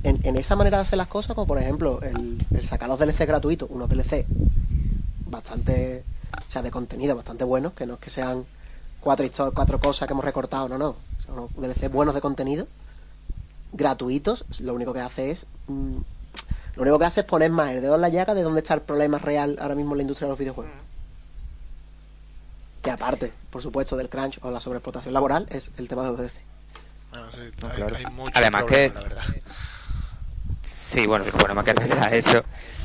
en, 0.07 0.37
esa 0.37 0.57
manera 0.57 0.79
de 0.79 0.83
hacer 0.83 0.97
las 0.99 1.09
cosas, 1.09 1.35
como 1.35 1.47
por 1.47 1.59
ejemplo 1.59 2.01
el, 2.03 2.39
sacar 2.63 2.89
los 2.89 2.99
DLC 2.99 3.27
gratuitos, 3.27 3.69
unos 3.71 3.89
DLC 3.89 4.25
bastante, 5.29 6.05
o 6.47 6.51
sea, 6.51 6.63
de 6.63 6.71
contenido 6.71 7.17
bastante 7.17 7.45
buenos, 7.45 7.73
que 7.73 7.87
no 7.87 7.95
es 7.95 8.01
que 8.01 8.11
sean 8.11 8.45
cuatro 9.01 9.27
cuatro 9.53 9.81
cosas 9.81 10.07
que 10.07 10.13
hemos 10.13 10.25
recortado, 10.25 10.69
no, 10.69 10.79
no, 10.79 10.97
son 11.25 11.39
unos 11.39 11.55
DLC 11.57 11.91
buenos 11.91 12.15
de 12.15 12.21
contenido, 12.21 12.69
gratuitos, 13.73 14.45
lo 14.61 14.75
único 14.75 14.93
que 14.93 15.01
hace 15.01 15.31
es, 15.31 15.47
mm, 15.67 15.97
lo 16.77 16.83
único 16.83 16.99
que 16.99 17.05
hace 17.07 17.21
es 17.21 17.27
poner 17.27 17.51
más 17.51 17.71
el 17.73 17.81
dedo 17.83 17.95
en 17.97 18.01
la 18.03 18.09
llaga 18.09 18.35
de 18.35 18.43
dónde 18.43 18.61
está 18.61 18.75
el 18.75 18.83
problema 18.83 19.19
real 19.19 19.57
ahora 19.61 19.75
mismo 19.75 19.93
en 19.95 19.99
la 19.99 20.03
industria 20.03 20.27
de 20.27 20.31
los 20.33 20.39
videojuegos. 20.39 20.73
Que 22.83 22.91
aparte, 22.91 23.33
por 23.51 23.63
supuesto, 23.63 23.97
del 23.97 24.09
crunch 24.09 24.39
o 24.43 24.51
la 24.51 24.61
sobreexplotación 24.61 25.13
laboral, 25.13 25.47
es 25.51 25.73
el 25.79 25.89
tema 25.89 26.03
de 26.03 26.09
los 26.09 26.19
DLC. 26.19 26.41
Bueno, 27.11 27.27
sí, 27.33 27.39
No, 27.63 27.69
hay, 27.69 27.77
claro. 27.77 27.97
hay 27.97 28.05
Además 28.35 28.65
que- 28.67 28.93
la 28.95 29.01
verdad. 29.01 29.25
Sí, 30.63 31.07
bueno, 31.07 31.25
bueno, 31.39 31.55
más 31.55 31.65
que 31.65 31.75
nada 31.75 32.07
eso. 32.09 32.43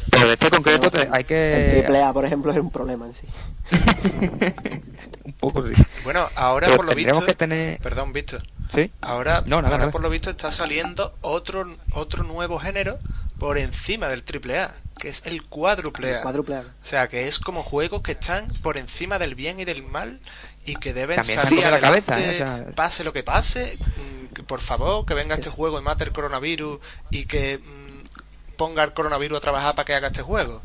Pero 0.10 0.28
de 0.28 0.34
este 0.34 0.50
concreto 0.50 0.89
te- 0.92 1.08
hay 1.12 1.22
El 1.22 1.26
que... 1.26 1.68
triple 1.72 2.04
A, 2.04 2.14
por 2.14 2.26
ejemplo, 2.26 2.52
es 2.52 2.58
un 2.60 2.72
problema 2.72 3.06
en 3.08 3.14
sí. 3.14 3.28
Un 5.26 5.34
poco 5.34 5.64
sí. 5.64 5.74
Bueno, 6.04 6.28
ahora 6.36 6.68
Pero 6.68 6.78
por 6.78 6.86
lo 6.86 6.94
visto... 6.96 7.24
que 7.26 7.34
tener... 7.34 7.80
Perdón, 7.80 8.14
Víctor. 8.14 8.44
¿Sí? 8.74 8.92
Ahora, 9.02 9.42
No, 9.42 9.58
nada, 9.62 9.68
ahora 9.70 9.78
nada. 9.80 9.92
por 9.92 10.02
lo 10.02 10.10
visto 10.10 10.30
está 10.30 10.52
saliendo 10.52 11.16
otro 11.22 11.66
otro 11.94 12.24
nuevo 12.24 12.58
género 12.60 13.00
por 13.42 13.58
encima 13.58 14.08
del 14.08 14.22
triple 14.22 14.60
A, 14.60 14.76
que 15.00 15.10
es 15.10 15.24
el 15.26 15.42
cuádruple 15.42 16.16
A. 16.18 16.22
Cuádruple 16.22 16.58
A. 16.58 16.60
O 16.62 16.86
sea, 16.86 17.08
que 17.08 17.28
es 17.28 17.39
como 17.39 17.64
juegos 17.64 18.04
que 18.04 18.12
están 18.12 18.48
por 18.62 18.78
encima 18.78 19.18
del 19.18 19.34
bien 19.34 19.60
y 19.60 19.66
del 19.66 19.82
mal 19.82 20.20
y 20.64 20.76
que 20.76 20.94
deben 20.94 21.16
También 21.16 21.39
salir 21.42 21.60
la 21.62 21.70
adelante, 21.70 22.02
cabeza, 22.06 22.20
¿eh? 22.22 22.36
O 22.36 22.38
sea- 22.38 22.66
pase 22.76 23.04
lo 23.04 23.12
que 23.14 23.24
pase, 23.24 23.80
mm, 23.80 24.34
que 24.36 24.44
por 24.44 24.62
favor, 24.62 25.08
que 25.08 25.16
venga 25.16 25.34
este 25.34 25.50
Es- 25.50 25.56
juego 25.56 25.80
y 25.80 25.82
mate 25.84 26.04
el 26.04 26.12
coronavirus 26.12 26.80
y 27.10 27.26
que 27.26 27.58
mm, 27.58 28.56
ponga 28.58 28.84
el 28.84 28.94
coronavirus 28.94 29.39
a 29.39 29.42
trabajar 29.42 29.74
para 29.74 29.86
que 29.88 29.96
haga 29.96 30.10
este 30.10 30.22
juego. 30.22 30.62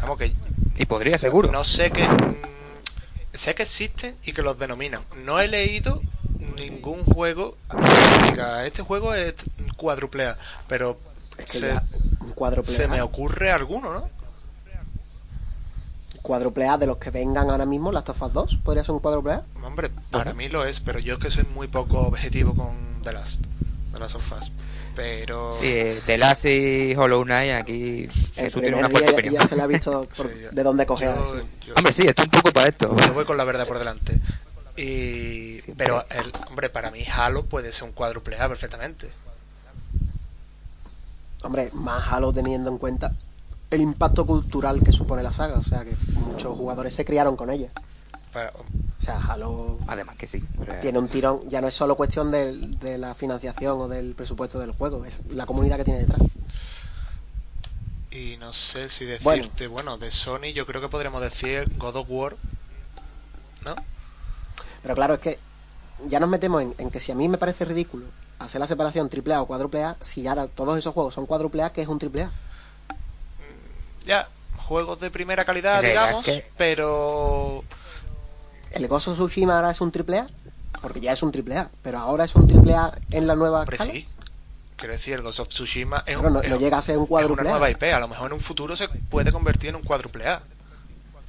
Vamos, 0.00 0.16
que 0.16 0.32
Y 0.78 0.86
podría, 0.86 1.18
seguro. 1.18 1.50
no 1.50 1.64
sé 1.64 1.90
que 1.90 2.06
mm, 2.08 2.36
sé 3.34 3.56
que 3.56 3.64
existen 3.64 4.14
y 4.22 4.32
que 4.32 4.42
los 4.42 4.56
denominan. 4.56 5.02
No 5.24 5.40
he 5.40 5.48
leído 5.48 6.00
ningún 6.56 7.02
juego 7.04 7.56
que 7.68 8.28
diga 8.30 8.64
este 8.66 8.82
juego 8.82 9.14
es 9.16 9.34
cuádruple 9.76 10.26
A, 10.28 10.38
pero 10.68 10.96
Es 11.40 11.50
que 11.50 11.58
se, 11.58 11.68
ya, 11.68 11.82
un 12.20 12.32
cuádruple 12.32 12.74
se 12.74 12.84
A. 12.84 12.88
me 12.88 13.02
ocurre 13.02 13.50
alguno, 13.52 13.92
¿no? 13.92 14.08
Cuádruple 16.22 16.68
A 16.68 16.76
de 16.76 16.86
los 16.86 16.98
que 16.98 17.10
vengan 17.10 17.48
ahora 17.50 17.64
mismo, 17.64 17.90
Last 17.92 18.10
of 18.10 18.20
Us 18.22 18.32
2, 18.32 18.56
podría 18.62 18.84
ser 18.84 18.92
un 18.92 19.00
cuádruple 19.00 19.32
A. 19.32 19.42
Hombre, 19.64 19.90
para 20.10 20.34
mí 20.34 20.48
lo 20.48 20.64
es, 20.66 20.80
pero 20.80 20.98
yo 20.98 21.14
es 21.14 21.20
que 21.20 21.30
soy 21.30 21.44
muy 21.54 21.66
poco 21.68 21.98
objetivo 22.00 22.54
con 22.54 23.00
The 23.02 23.12
Last. 23.14 23.40
de 23.92 23.98
las 23.98 24.12
sofás. 24.12 24.52
Pero. 24.94 25.52
Sí, 25.52 25.88
The 26.04 26.18
Last 26.18 26.44
y 26.44 26.94
Hollow 26.94 27.24
Knight 27.24 27.52
aquí 27.52 28.08
Jesús 28.34 28.60
tiene 28.60 28.76
una 28.76 28.88
fuerte 28.90 29.12
opinión. 29.12 29.34
ya 29.34 29.46
se 29.46 29.56
le 29.56 29.62
ha 29.62 29.66
visto 29.66 30.06
por- 30.16 30.28
Sí, 30.32 30.40
yo- 30.42 30.50
de 30.50 30.62
dónde 30.62 30.84
coger. 30.84 31.14
yo- 31.66 31.74
Hombre, 31.76 31.92
sí, 31.92 32.02
esto 32.06 32.22
es 32.22 32.26
un 32.26 32.30
poco 32.32 32.52
para 32.52 32.68
esto. 32.68 32.94
Yo 32.96 33.14
voy 33.14 33.24
con 33.24 33.36
la 33.36 33.44
verdad 33.44 33.66
por 33.66 33.78
delante. 33.78 34.20
Y, 34.76 35.60
pero, 35.72 36.04
el, 36.10 36.32
hombre, 36.48 36.70
para 36.70 36.90
mí 36.90 37.04
Halo 37.04 37.44
puede 37.46 37.72
ser 37.72 37.84
un 37.84 37.92
cuádruple 37.92 38.38
A 38.38 38.48
perfectamente. 38.48 39.10
Hombre, 41.42 41.70
más 41.72 42.12
Halo 42.12 42.32
teniendo 42.32 42.70
en 42.70 42.78
cuenta 42.78 43.12
el 43.70 43.80
impacto 43.80 44.26
cultural 44.26 44.82
que 44.82 44.92
supone 44.92 45.22
la 45.22 45.32
saga. 45.32 45.58
O 45.58 45.62
sea, 45.62 45.84
que 45.84 45.94
muchos 46.14 46.56
jugadores 46.56 46.92
se 46.94 47.04
criaron 47.04 47.36
con 47.36 47.50
ella. 47.50 47.68
O 48.34 49.02
sea, 49.02 49.18
Halo 49.18 49.78
Además 49.88 50.16
que 50.16 50.26
sí. 50.26 50.44
tiene 50.80 50.98
un 50.98 51.08
tirón. 51.08 51.48
Ya 51.48 51.60
no 51.60 51.68
es 51.68 51.74
solo 51.74 51.96
cuestión 51.96 52.30
de, 52.30 52.98
la 52.98 53.14
financiación 53.14 53.80
o 53.80 53.88
del 53.88 54.14
presupuesto 54.14 54.58
del 54.58 54.72
juego, 54.72 55.04
es 55.04 55.22
la 55.30 55.46
comunidad 55.46 55.78
que 55.78 55.84
tiene 55.84 56.00
detrás. 56.00 56.20
y 58.12 58.36
no 58.38 58.52
sé 58.52 58.88
si 58.88 59.06
Bueno. 59.22 59.42
decirte, 59.44 59.66
bueno. 59.66 59.98
de 59.98 60.10
Sony 60.10 60.52
yo 60.54 60.66
creo 60.66 60.80
que 60.80 60.88
podríamos 60.88 61.22
decir 61.22 61.64
God 61.78 61.96
of 61.96 62.06
War. 62.10 62.36
¿No? 63.64 63.74
Pero 64.82 64.94
claro, 64.94 65.14
es 65.14 65.20
que 65.20 65.38
ya 66.08 66.20
nos 66.20 66.28
metemos 66.30 66.62
en, 66.62 66.74
en 66.78 66.90
que 66.90 67.00
si 67.00 67.12
a 67.12 67.14
mí 67.14 67.28
me 67.28 67.36
parece 67.38 67.64
ridículo 67.64 68.06
hacer 68.40 68.60
la 68.60 68.66
separación 68.66 69.08
AAA 69.08 69.42
o 69.42 69.46
cuádruple 69.46 69.84
A, 69.84 69.96
si 70.00 70.26
ahora 70.26 70.46
todos 70.48 70.76
esos 70.78 70.92
juegos 70.94 71.14
son 71.14 71.26
cuádruple 71.26 71.62
A, 71.62 71.72
¿qué 71.72 71.82
es 71.82 71.88
un 71.88 71.98
triple 71.98 72.22
A? 72.24 72.30
Ya, 74.04 74.28
juegos 74.56 74.98
de 75.00 75.10
primera 75.10 75.44
calidad, 75.44 75.82
digamos, 75.82 76.24
que- 76.24 76.50
pero... 76.56 77.62
¿El 78.72 78.86
Gozo 78.88 79.12
Tsushima 79.14 79.56
ahora 79.56 79.70
es 79.70 79.80
un 79.80 79.92
triple 79.92 80.18
A? 80.20 80.26
Porque 80.80 81.00
ya 81.00 81.12
es 81.12 81.22
un 81.22 81.32
triple 81.32 81.56
A, 81.58 81.70
pero 81.82 81.98
ahora 81.98 82.24
es 82.24 82.34
un 82.34 82.46
triple 82.48 82.74
A 82.74 82.92
en 83.10 83.26
la 83.26 83.34
nueva 83.36 83.60
Hombre, 83.60 83.78
sí. 83.78 84.08
Quiero 84.76 84.94
decir, 84.94 85.12
el 85.14 85.20
Ghost 85.22 85.40
of 85.40 85.48
Tsushima 85.48 85.98
es, 86.06 86.16
Pero 86.16 86.28
un- 86.28 86.32
no- 86.34 86.40
es 86.42 86.48
no 86.48 86.56
un- 86.56 86.62
llega 86.62 86.78
a 86.78 86.82
ser 86.82 86.96
un 86.96 87.02
es 87.04 87.08
cuádruple 87.10 87.42
una 87.42 87.50
A. 87.50 87.52
nueva 87.58 87.70
IP. 87.70 87.92
A 87.92 88.00
lo 88.00 88.08
mejor 88.08 88.28
en 88.28 88.32
un 88.32 88.40
futuro 88.40 88.74
se 88.76 88.88
puede 88.88 89.30
convertir 89.30 89.68
en 89.70 89.76
un 89.76 89.82
cuádruple 89.82 90.26
A. 90.26 90.42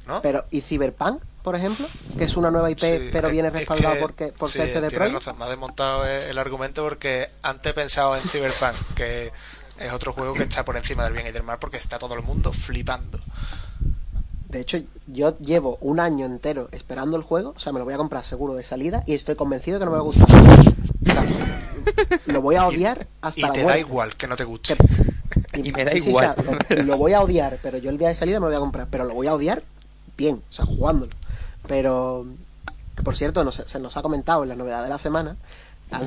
¿No? 0.08 0.22
Pero, 0.22 0.46
¿y 0.52 0.62
Cyberpunk, 0.62 1.22
por 1.44 1.56
ejemplo? 1.56 1.88
Que 2.18 2.26
es 2.26 2.38
una 2.38 2.52
nueva 2.52 2.70
IP, 2.72 2.80
Sí, 2.80 3.10
pero 3.12 3.28
es- 3.28 3.34
viene 3.34 3.48
es 3.50 3.54
respaldado 3.54 3.96
que- 3.96 4.00
porque, 4.02 4.28
por 4.28 4.50
sí, 4.50 4.60
Detroit. 4.60 5.14
razón, 5.14 5.38
me 5.40 5.46
ha 5.46 5.50
desmontado 5.50 6.06
el, 6.06 6.38
argumento 6.38 6.84
porque 6.84 7.30
antes 7.42 7.72
he 7.72 7.74
pensado 7.74 8.16
en 8.16 8.22
Cyberpunk, 8.22 8.76
que 8.96 9.32
es 9.80 9.94
otro 9.94 10.14
juego 10.14 10.34
que 10.34 10.44
está 10.44 10.64
por 10.66 10.78
encima 10.78 11.04
del 11.04 11.14
bien 11.14 11.28
y 11.28 11.32
del 11.32 11.44
mal 11.44 11.58
porque 11.60 11.78
está 11.78 11.98
todo 11.98 12.14
el 12.16 12.22
mundo 12.24 12.52
flipando. 12.54 13.20
De 14.50 14.60
hecho, 14.60 14.80
yo 15.08 15.38
llevo 15.40 15.78
un 15.80 16.00
año 16.02 16.26
entero 16.26 16.68
esperando 16.74 17.16
el 17.16 17.24
juego, 17.24 17.54
o 17.56 17.60
sea, 17.60 17.72
me 17.72 17.80
lo 17.80 17.86
voy 17.86 17.94
a 17.94 17.98
comprar 17.98 18.24
seguro 18.24 18.54
de 18.54 18.64
salida 18.64 19.02
y 19.08 19.14
estoy 19.14 19.36
convencido 19.36 19.80
que 19.80 19.86
no 19.86 19.92
me 19.92 19.98
va 19.98 20.02
a 20.02 20.06
gustar. 20.06 20.28
O 20.30 21.12
sea, 21.14 21.26
lo 22.26 22.42
voy 22.42 22.56
a 22.56 22.68
odiar 22.68 23.08
hasta 23.22 23.40
y 23.40 23.44
la 23.44 23.54
te 23.54 23.64
da 23.64 23.78
igual 23.78 24.16
que 24.18 24.28
no 24.28 24.36
te 24.36 24.44
guste. 24.44 24.76
Que- 25.54 25.62
Y 25.62 25.72
me 25.72 25.86
da 25.86 25.92
sí, 25.92 26.02
sí, 26.02 26.10
igual. 26.10 26.36
o 26.38 26.44
sea, 26.44 26.60
lo, 26.78 26.84
lo 26.84 26.98
voy 26.98 27.14
a 27.14 27.22
odiar, 27.22 27.60
pero 27.64 27.78
yo 27.78 27.90
el 27.90 27.98
día 27.98 28.10
de 28.10 28.16
salida 28.16 28.40
me 28.40 28.46
lo 28.46 28.48
voy 28.50 28.56
a 28.58 28.60
comprar. 28.60 28.88
Pero 28.92 29.06
lo 29.06 29.14
voy 29.14 29.28
a 29.28 29.34
odiar 29.34 29.64
bien, 30.18 30.36
o 30.50 30.52
sea, 30.54 30.66
jugándolo. 30.66 31.12
Pero, 31.72 32.26
que 32.98 33.02
por 33.04 33.16
cierto, 33.16 33.46
nos- 33.46 33.64
se 33.66 33.80
nos 33.80 33.96
ha 33.96 34.02
comentado 34.02 34.44
en 34.44 34.50
la 34.50 34.56
novedad 34.58 34.84
de 34.84 34.90
la 34.90 34.98
semana, 34.98 35.38
ha- 35.90 36.02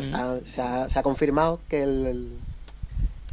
se, 0.44 0.60
ha, 0.60 0.88
se 0.90 0.98
ha 0.98 1.02
confirmado 1.02 1.58
que 1.70 1.82
el, 1.82 2.06
el- 2.06 2.38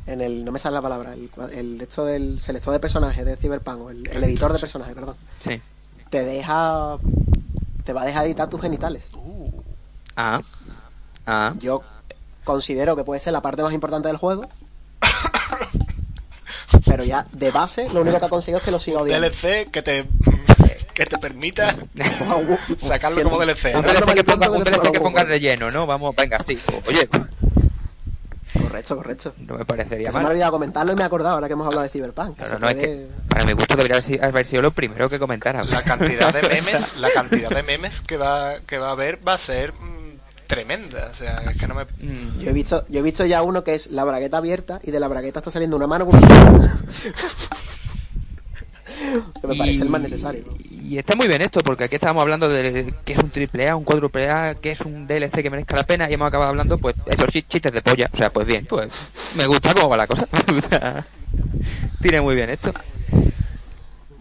en 0.07 0.21
el, 0.21 0.45
no 0.45 0.53
me 0.53 0.57
sale 0.59 0.75
la 0.75 0.81
palabra, 0.81 1.13
el, 1.13 1.29
el 1.51 1.81
esto 1.81 2.05
del 2.05 2.39
selector 2.39 2.71
de 2.71 2.79
personajes 2.79 3.25
de 3.25 3.35
Cyberpunk, 3.35 3.81
o 3.81 3.89
el, 3.89 4.07
el 4.07 4.23
editor 4.23 4.53
de 4.53 4.59
personajes, 4.59 4.95
perdón, 4.95 5.17
Sí. 5.39 5.59
te 6.09 6.23
deja, 6.23 6.97
te 7.83 7.91
va 7.91 8.03
a 8.03 8.05
dejar 8.05 8.25
editar 8.25 8.49
tus 8.49 8.61
genitales. 8.61 9.09
Uh, 9.13 9.51
Ah. 10.15 10.39
Ah. 11.27 11.53
Yo 11.59 11.83
considero 12.45 12.95
que 12.95 13.03
puede 13.03 13.19
ser 13.19 13.33
la 13.33 13.41
parte 13.41 13.61
más 13.61 13.73
importante 13.73 14.07
del 14.07 14.15
juego. 14.17 14.47
Pero 16.85 17.03
ya, 17.03 17.27
de 17.33 17.51
base, 17.51 17.89
lo 17.89 18.01
único 18.01 18.19
que 18.19 18.25
ha 18.25 18.29
conseguido 18.29 18.59
es 18.59 18.63
que 18.65 18.71
lo 18.71 18.79
siga 18.79 19.01
odiando. 19.01 19.27
DLC 19.29 19.69
que 19.71 19.81
te, 19.81 20.07
que 21.03 21.09
te 21.15 21.17
permita 21.17 21.75
sacarlo 22.77 23.23
como 23.23 23.39
DLC. 23.39 23.65
Un 23.65 23.71
¿no? 23.73 23.77
Hablando 23.79 24.05
DLC 24.05 24.07
que 24.07 24.13
del 24.15 24.25
ponga, 24.25 24.49
un 24.51 24.63
DLC 24.63 24.91
que 24.91 24.99
ponga 24.99 25.23
relleno, 25.23 25.71
¿no? 25.71 25.85
Vamos, 25.85 26.15
venga, 26.15 26.39
sí. 26.43 26.57
Oye, 26.87 27.07
Correcto, 28.61 28.95
correcto. 28.97 29.33
no 29.47 29.57
me 29.57 29.65
parecería 29.65 30.07
Que 30.07 30.11
se 30.11 30.17
me 30.17 30.19
ha 30.19 30.23
mal. 30.23 30.31
olvidado 30.33 30.51
comentarlo 30.51 30.91
y 30.91 30.95
me 30.95 31.01
he 31.03 31.05
acordado 31.05 31.35
ahora 31.35 31.47
que 31.47 31.53
hemos 31.53 31.65
hablado 31.67 31.83
de 31.83 31.89
Cyberpunk. 31.89 32.37
que 32.37 32.49
No, 32.51 32.59
no, 32.59 32.67
es 32.67 32.75
que 32.75 33.07
para 33.29 33.45
mi 33.45 33.53
gusto 33.53 33.75
debería 33.77 33.95
haber 33.97 34.03
si- 34.03 34.19
haber 34.19 34.45
sido 34.45 34.61
lo 34.61 34.71
primero 34.71 35.09
que 35.09 35.19
comentara. 35.19 35.63
La 35.63 35.81
cantidad 35.83 36.31
de 36.33 36.41
memes, 36.41 36.97
la 36.99 37.09
cantidad 37.11 37.49
de 37.49 37.63
memes 37.63 38.01
que 38.01 38.17
va, 38.17 38.59
que 38.67 38.77
va 38.77 38.89
a 38.89 38.91
haber 38.91 39.25
va 39.25 39.35
a 39.35 39.37
ser 39.39 39.71
mm, 39.73 40.17
tremenda. 40.47 41.09
O 41.11 41.15
sea, 41.15 41.35
es 41.49 41.57
que 41.57 41.65
no 41.67 41.75
me. 41.75 41.85
Mm, 41.85 42.39
Yo 42.39 42.49
he 42.49 42.53
visto, 42.53 42.83
yo 42.89 42.99
he 42.99 43.03
visto 43.03 43.25
ya 43.25 43.41
uno 43.41 43.63
que 43.63 43.73
es 43.73 43.87
la 43.87 44.03
bragueta 44.03 44.37
abierta 44.37 44.79
y 44.83 44.91
de 44.91 44.99
la 44.99 45.07
bragueta 45.07 45.39
está 45.39 45.51
saliendo 45.51 45.77
una 45.77 45.87
mano 45.87 46.05
con 46.07 46.17
una 46.21 46.27
que 49.41 49.47
me 49.47 49.55
parece 49.55 49.83
el 49.83 49.89
más 49.89 50.01
necesario. 50.01 50.43
Y 50.69 50.97
está 50.97 51.15
muy 51.15 51.27
bien 51.27 51.41
esto, 51.41 51.61
porque 51.61 51.85
aquí 51.85 51.95
estábamos 51.95 52.21
hablando 52.21 52.49
de 52.49 52.93
qué 53.05 53.13
es 53.13 53.19
un 53.19 53.29
triple 53.29 53.69
A, 53.69 53.75
un 53.75 53.83
cuádruple 53.83 54.29
A, 54.29 54.55
qué 54.55 54.71
es 54.71 54.81
un 54.81 55.07
DLC 55.07 55.41
que 55.41 55.49
merezca 55.49 55.75
la 55.75 55.83
pena, 55.83 56.09
y 56.09 56.13
hemos 56.13 56.27
acabado 56.27 56.49
hablando, 56.49 56.77
pues, 56.77 56.95
esos 57.05 57.27
chi- 57.29 57.43
chistes 57.43 57.71
de 57.71 57.81
polla. 57.81 58.09
O 58.13 58.17
sea, 58.17 58.29
pues 58.29 58.45
bien, 58.47 58.65
pues, 58.67 58.91
me 59.35 59.45
gusta 59.47 59.73
cómo 59.73 59.89
va 59.89 59.97
la 59.97 60.07
cosa. 60.07 60.27
Me 60.47 60.53
gusta. 60.53 61.05
Tiene 62.01 62.19
muy 62.21 62.35
bien 62.35 62.49
esto. 62.49 62.73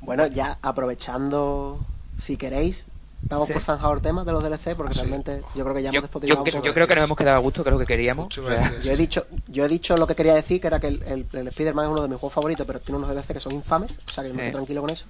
Bueno, 0.03 0.27
ya 0.27 0.59
aprovechando, 0.63 1.81
si 2.17 2.37
queréis, 2.37 2.87
damos 3.23 3.47
Sí. 3.47 3.53
por 3.53 3.63
zanjado 3.63 3.93
el 3.95 4.01
tema 4.03 4.25
de 4.25 4.33
los 4.33 4.43
DLC, 4.43 4.75
porque 4.75 4.95
Sí. 4.95 5.01
realmente 5.01 5.43
yo 5.55 5.63
creo 5.65 5.75
que 5.75 5.83
ya 5.83 5.91
Yo, 5.91 5.99
hemos 5.99 6.09
despotricado 6.11 6.45
yo- 6.45 6.53
yo 6.53 6.61
poco. 6.63 6.75
creo 6.75 6.87
que 6.89 6.95
nos 6.97 7.05
hemos 7.05 7.19
quedado 7.19 7.37
a 7.37 7.41
gusto, 7.41 7.63
creo 7.65 7.79
que 7.79 7.87
queríamos. 7.87 8.37
O 8.39 8.45
sea. 8.47 8.73
Yo 8.81 8.93
he 8.93 8.97
dicho, 8.97 9.27
yo 9.49 9.65
he 9.65 9.69
dicho 9.69 9.97
lo 9.97 10.07
que 10.07 10.15
quería 10.15 10.35
decir, 10.35 10.61
que 10.61 10.67
era 10.67 10.81
que 10.81 10.89
el, 10.89 11.03
el, 11.05 11.27
el 11.33 11.49
Spider-Man 11.49 11.87
es 11.87 11.91
uno 11.93 12.03
de 12.03 12.09
mis 12.09 12.19
juegos 12.19 12.35
favoritos, 12.35 12.67
pero 12.67 12.81
tiene 12.81 12.99
unos 12.99 13.11
DLC 13.11 13.33
que 13.35 13.41
son 13.41 13.53
infames, 13.53 13.99
o 14.07 14.11
sea 14.11 14.25
que 14.25 14.31
yo 14.31 14.35
me 14.37 14.43
quedo 14.43 14.53
tranquilo 14.53 14.81
con 14.81 14.91
eso. 14.91 15.07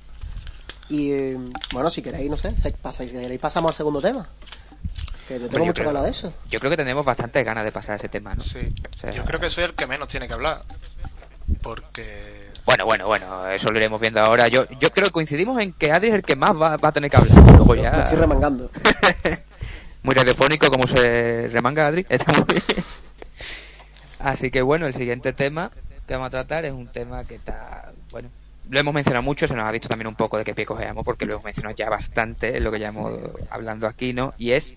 Y 0.88 1.12
eh, 1.12 1.38
bueno, 1.72 1.88
si 1.88 2.02
queréis, 2.02 2.28
no 2.28 2.36
sé, 2.36 2.52
si 2.60 2.70
pasáis, 2.72 3.10
si 3.12 3.16
queréis 3.16 3.40
pasamos 3.40 3.70
al 3.70 3.74
segundo 3.76 4.00
tema. 4.02 4.28
Que 5.28 5.34
yo 5.34 5.40
tengo 5.42 5.50
Bueno, 5.50 5.64
yo 5.64 5.66
mucho 5.66 5.82
que 5.84 5.88
hablar 5.88 6.02
de 6.02 6.10
eso. 6.10 6.32
yo 6.50 6.58
creo 6.58 6.70
que 6.70 6.76
tenemos 6.76 7.04
bastantes 7.04 7.44
ganas 7.44 7.62
de 7.64 7.70
pasar 7.70 7.92
a 7.92 7.96
ese 7.96 8.08
tema, 8.08 8.34
¿no? 8.34 8.40
Sí. 8.42 8.58
O 8.96 8.98
sea- 8.98 9.12
Yo 9.12 9.24
creo 9.24 9.38
que 9.38 9.48
soy 9.48 9.62
el 9.64 9.74
que 9.74 9.86
menos 9.86 10.08
tiene 10.08 10.26
que 10.26 10.34
hablar. 10.34 10.64
Porque. 11.62 12.49
Bueno, 12.64 12.84
bueno, 12.84 13.06
bueno, 13.06 13.46
eso 13.48 13.68
lo 13.70 13.78
iremos 13.78 14.00
viendo 14.00 14.20
ahora. 14.20 14.48
Yo, 14.48 14.66
yo 14.78 14.90
creo 14.90 15.06
que 15.06 15.12
coincidimos 15.12 15.60
en 15.60 15.72
que 15.72 15.92
Adri 15.92 16.08
es 16.08 16.14
el 16.14 16.22
que 16.22 16.36
más 16.36 16.50
va, 16.50 16.76
va 16.76 16.88
a 16.88 16.92
tener 16.92 17.10
que 17.10 17.16
hablar. 17.16 17.36
Luego 17.56 17.74
Me 17.74 17.82
ya... 17.82 17.90
estoy 17.90 18.18
remangando. 18.18 18.70
muy 20.02 20.14
radiofónico 20.14 20.70
como 20.70 20.86
se 20.86 21.48
remanga 21.48 21.86
Adri. 21.86 22.06
Está 22.08 22.32
muy 22.32 22.44
bien. 22.44 22.84
Así 24.18 24.50
que 24.50 24.62
bueno, 24.62 24.86
el 24.86 24.94
siguiente 24.94 25.32
tema 25.32 25.70
que 26.06 26.14
vamos 26.14 26.28
a 26.28 26.30
tratar 26.30 26.64
es 26.64 26.72
un 26.72 26.88
tema 26.88 27.24
que 27.24 27.36
está, 27.36 27.92
bueno, 28.10 28.28
lo 28.68 28.80
hemos 28.80 28.92
mencionado 28.92 29.22
mucho, 29.22 29.46
se 29.46 29.54
nos 29.54 29.64
ha 29.64 29.70
visto 29.70 29.88
también 29.88 30.08
un 30.08 30.14
poco 30.14 30.38
de 30.38 30.44
qué 30.44 30.54
pie 30.54 30.66
cogeamos 30.66 31.04
porque 31.04 31.24
lo 31.24 31.34
hemos 31.34 31.44
mencionado 31.44 31.74
ya 31.74 31.88
bastante 31.88 32.56
en 32.56 32.64
lo 32.64 32.70
que 32.70 32.84
hemos 32.84 33.18
hablando 33.48 33.86
aquí, 33.86 34.12
¿no? 34.12 34.34
Y 34.36 34.52
es 34.52 34.74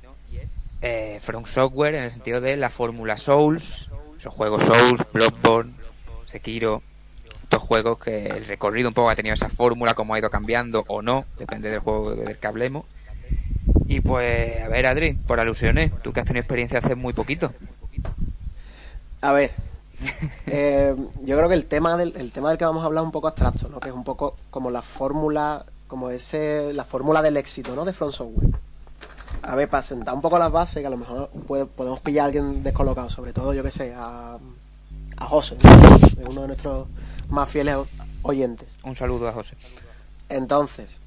eh, 0.82 1.20
From 1.22 1.46
Software 1.46 1.96
en 1.96 2.04
el 2.04 2.12
sentido 2.12 2.40
de 2.42 2.58
la 2.58 2.70
fórmula 2.70 3.18
Souls, 3.18 3.90
esos 4.18 4.34
juegos 4.34 4.64
Souls, 4.64 5.02
Bloodborne, 5.12 5.74
Sekiro, 6.26 6.82
juegos 7.58 8.00
que 8.00 8.28
el 8.28 8.46
recorrido 8.46 8.90
un 8.90 8.94
poco 8.94 9.10
ha 9.10 9.16
tenido 9.16 9.34
esa 9.34 9.50
fórmula, 9.50 9.94
cómo 9.94 10.14
ha 10.14 10.20
ido 10.20 10.30
cambiando 10.30 10.84
o 10.88 11.02
no, 11.02 11.26
depende 11.38 11.70
del 11.70 11.80
juego 11.80 12.16
del 12.16 12.38
que 12.38 12.48
hablemos. 12.48 12.86
Y 13.88 14.02
pues, 14.02 14.62
a 14.62 14.68
ver, 14.70 14.86
Adri, 14.86 15.14
por 15.14 15.40
alusiones, 15.40 15.92
tú 16.02 16.14
que 16.14 16.22
has 16.22 16.26
tenido 16.26 16.42
experiencia 16.42 16.80
hace 16.80 16.96
muy 16.96 17.14
poquito. 17.14 17.54
A 19.22 19.32
ver, 19.32 19.52
eh, 20.48 20.96
yo 21.24 21.38
creo 21.38 21.50
que 21.50 21.56
el 21.56 21.66
tema 21.66 21.98
del 21.98 22.14
el 22.18 22.32
tema 22.32 22.50
del 22.50 22.58
que 22.58 22.66
vamos 22.66 22.84
a 22.84 22.88
hablar 22.88 23.04
es 23.04 23.06
un 23.06 23.12
poco 23.12 23.28
abstracto, 23.28 23.70
¿no? 23.70 23.80
Que 23.80 23.90
es 23.90 23.96
un 23.96 24.04
poco 24.04 24.36
como 24.50 24.72
la 24.72 24.82
fórmula, 24.82 25.66
como 25.88 26.10
ese 26.10 26.74
la 26.74 26.84
fórmula 26.84 27.22
del 27.22 27.38
éxito, 27.38 27.76
¿no? 27.76 27.86
De 27.86 27.94
Front 27.94 28.14
Software. 28.14 28.50
A 29.44 29.56
ver, 29.56 29.68
para 29.68 29.82
sentar 29.82 30.14
un 30.14 30.22
poco 30.22 30.40
las 30.40 30.52
bases, 30.52 30.82
que 30.82 30.88
a 30.88 30.90
lo 30.90 30.98
mejor 30.98 31.30
podemos 31.76 32.00
pillar 32.00 32.24
a 32.24 32.26
alguien 32.28 32.64
descolocado, 32.64 33.10
sobre 33.10 33.34
todo, 33.34 33.54
yo 33.54 33.62
que 33.62 33.72
sé, 33.72 33.94
a, 33.94 34.38
a 35.18 35.26
José, 35.26 35.58
¿no? 35.62 36.30
uno 36.30 36.42
de 36.42 36.48
nuestros 36.48 36.88
más 37.30 37.50
fieles 37.50 37.78
oyentes. 38.22 38.76
Un 38.84 38.96
saludo 38.96 39.28
a 39.28 39.34
José. 39.34 39.56
Entonces, 40.30 40.98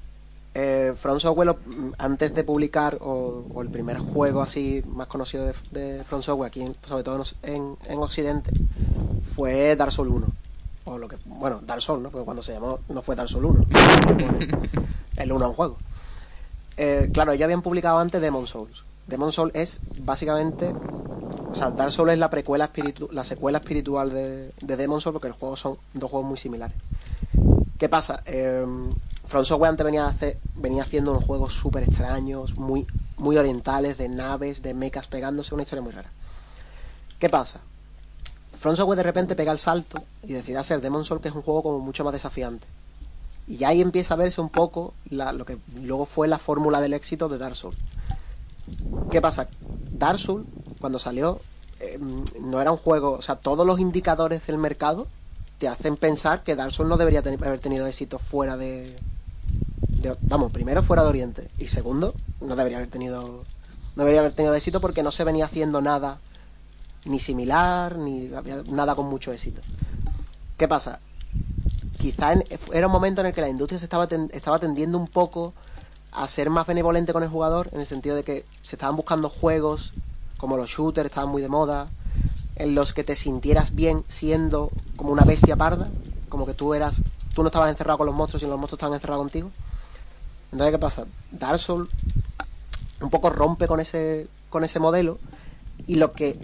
eh, 0.53 0.93
From 0.97 1.19
Software, 1.19 1.55
antes 1.97 2.33
de 2.33 2.43
publicar, 2.43 2.97
o, 3.01 3.45
o 3.53 3.61
el 3.61 3.69
primer 3.69 3.97
juego 3.99 4.41
así 4.41 4.83
más 4.87 5.07
conocido 5.07 5.45
de, 5.45 5.53
de 5.71 6.03
From 6.03 6.21
Software, 6.21 6.47
aquí 6.47 6.61
en- 6.61 6.75
sobre 6.87 7.03
todo 7.03 7.23
en, 7.43 7.75
en 7.85 7.99
Occidente, 7.99 8.51
fue 9.35 9.75
Dark 9.75 9.91
Souls 9.91 10.11
1. 10.11 10.27
O 10.85 10.97
lo 10.97 11.07
que, 11.07 11.17
bueno, 11.25 11.59
Dark 11.65 11.81
Souls, 11.81 12.01
¿no? 12.01 12.09
Porque 12.09 12.23
cuando 12.25 12.41
se 12.41 12.53
llamó 12.53 12.79
no 12.89 13.01
fue 13.01 13.15
Dark 13.15 13.27
Souls 13.29 13.45
1. 13.49 13.65
el 15.17 15.31
1 15.31 15.45
a 15.45 15.47
un 15.49 15.53
juego. 15.53 15.77
Eh, 16.77 17.09
claro, 17.13 17.31
ellos 17.33 17.43
habían 17.43 17.61
publicado 17.61 17.97
antes 17.99 18.21
Demon 18.21 18.47
Souls. 18.47 18.83
Demon 19.07 19.31
Souls 19.31 19.53
es 19.55 19.79
básicamente. 19.99 20.73
O 21.49 21.55
sea, 21.55 21.71
Dark 21.71 21.91
Souls 21.91 22.11
es 22.11 22.19
la 22.19 22.29
precuela 22.29 22.65
espiritu 22.65 23.09
la 23.11 23.23
secuela 23.23 23.59
espiritual 23.59 24.09
de, 24.11 24.51
de 24.61 24.77
Demon 24.77 25.01
Souls, 25.01 25.13
porque 25.13 25.29
los 25.29 25.37
juegos 25.37 25.59
son 25.59 25.77
dos 25.93 26.11
juegos 26.11 26.27
muy 26.27 26.37
similares. 26.37 26.77
¿Qué 27.77 27.89
pasa? 27.89 28.21
Eh, 28.25 28.65
From 29.27 29.43
Software 29.43 29.69
antes 29.69 30.37
venía, 30.55 30.81
haciendo 30.81 31.11
unos 31.11 31.25
juegos 31.25 31.53
súper 31.53 31.83
extraños, 31.83 32.55
muy, 32.55 32.87
muy 33.17 33.37
orientales, 33.37 33.97
de 33.97 34.07
naves, 34.07 34.61
de 34.61 34.73
mechas 34.73 35.07
pegándose, 35.07 35.53
una 35.53 35.63
historia 35.63 35.83
muy 35.83 35.91
rara. 35.91 36.09
¿Qué 37.19 37.27
pasa? 37.27 37.59
From 38.57 38.77
Software 38.77 38.97
de 38.97 39.03
repente 39.03 39.35
pega 39.35 39.51
el 39.51 39.57
salto 39.57 40.01
y 40.23 40.31
decide 40.31 40.57
hacer 40.57 40.79
Demon 40.79 41.03
Soul, 41.03 41.19
que 41.19 41.27
es 41.27 41.35
un 41.35 41.41
juego 41.41 41.61
como 41.61 41.79
mucho 41.79 42.05
más 42.05 42.13
desafiante. 42.13 42.67
Y 43.47 43.63
ahí 43.65 43.81
empieza 43.81 44.13
a 44.13 44.17
verse 44.17 44.39
un 44.39 44.49
poco 44.49 44.93
lo 45.09 45.45
que 45.45 45.57
luego 45.75 46.05
fue 46.05 46.27
la 46.27 46.39
fórmula 46.39 46.79
del 46.79 46.93
éxito 46.93 47.27
de 47.27 47.37
Dark 47.37 47.55
Souls. 47.55 47.77
¿Qué 49.11 49.21
pasa? 49.21 49.47
Dark 49.91 50.19
Souls, 50.19 50.45
cuando 50.79 50.99
salió, 50.99 51.41
eh, 51.79 51.99
no 52.41 52.61
era 52.61 52.71
un 52.71 52.77
juego, 52.77 53.11
o 53.13 53.21
sea, 53.21 53.35
todos 53.35 53.65
los 53.65 53.79
indicadores 53.79 54.45
del 54.47 54.57
mercado 54.57 55.07
te 55.57 55.67
hacen 55.67 55.97
pensar 55.97 56.43
que 56.43 56.55
Dark 56.55 56.71
Souls 56.71 56.89
no 56.89 56.97
debería 56.97 57.19
haber 57.21 57.59
tenido 57.59 57.87
éxito 57.87 58.19
fuera 58.19 58.57
de, 58.57 58.95
Vamos, 60.21 60.51
primero 60.51 60.83
fuera 60.83 61.03
de 61.03 61.09
Oriente 61.09 61.49
y 61.57 61.67
segundo, 61.67 62.13
no 62.39 62.55
debería 62.55 62.77
haber 62.77 62.89
tenido 62.89 63.43
no 63.95 64.03
debería 64.03 64.21
haber 64.21 64.31
tenido 64.31 64.53
éxito 64.53 64.79
porque 64.79 65.03
no 65.03 65.11
se 65.11 65.23
venía 65.23 65.45
haciendo 65.45 65.81
nada 65.81 66.19
ni 67.03 67.19
similar, 67.19 67.97
ni 67.97 68.29
nada 68.69 68.95
con 68.95 69.07
mucho 69.07 69.31
éxito. 69.33 69.61
¿Qué 70.57 70.67
pasa? 70.67 70.99
Quizá 71.97 72.33
en- 72.33 72.43
era 72.73 72.85
un 72.87 72.93
momento 72.93 73.21
en 73.21 73.27
el 73.27 73.33
que 73.33 73.41
la 73.41 73.49
industria 73.49 73.79
se 73.79 73.85
estaba, 73.85 74.07
ten- 74.07 74.29
estaba 74.33 74.59
tendiendo 74.59 74.97
un 74.97 75.07
poco 75.07 75.53
a 76.17 76.27
ser 76.27 76.49
más 76.49 76.65
benevolente 76.65 77.13
con 77.13 77.21
el 77.21 77.29
jugador, 77.29 77.69
en 77.71 77.79
el 77.79 77.85
sentido 77.85 78.15
de 78.15 78.23
que 78.23 78.45
se 78.61 78.75
estaban 78.75 78.95
buscando 78.95 79.29
juegos 79.29 79.93
como 80.37 80.57
los 80.57 80.69
shooters, 80.69 81.05
estaban 81.05 81.29
muy 81.29 81.41
de 81.41 81.47
moda, 81.47 81.89
en 82.55 82.73
los 82.73 82.93
que 82.93 83.03
te 83.03 83.15
sintieras 83.15 83.75
bien 83.75 84.03
siendo 84.07 84.71
como 84.95 85.11
una 85.11 85.23
bestia 85.23 85.55
parda, 85.55 85.89
como 86.27 86.47
que 86.47 86.55
tú 86.55 86.73
eras, 86.73 87.01
tú 87.35 87.43
no 87.43 87.49
estabas 87.49 87.69
encerrado 87.69 87.99
con 87.99 88.07
los 88.07 88.15
monstruos, 88.15 88.41
sino 88.41 88.51
los 88.51 88.59
monstruos 88.59 88.79
estaban 88.79 88.95
encerrados 88.95 89.21
contigo. 89.21 89.51
Entonces, 90.51 90.71
¿qué 90.71 90.79
pasa? 90.79 91.05
Dark 91.31 91.59
Souls 91.59 91.89
un 92.99 93.09
poco 93.11 93.29
rompe 93.29 93.67
con 93.67 93.79
ese, 93.79 94.27
con 94.49 94.63
ese 94.63 94.79
modelo 94.79 95.19
y 95.85 95.95
lo 95.97 96.13
que 96.13 96.39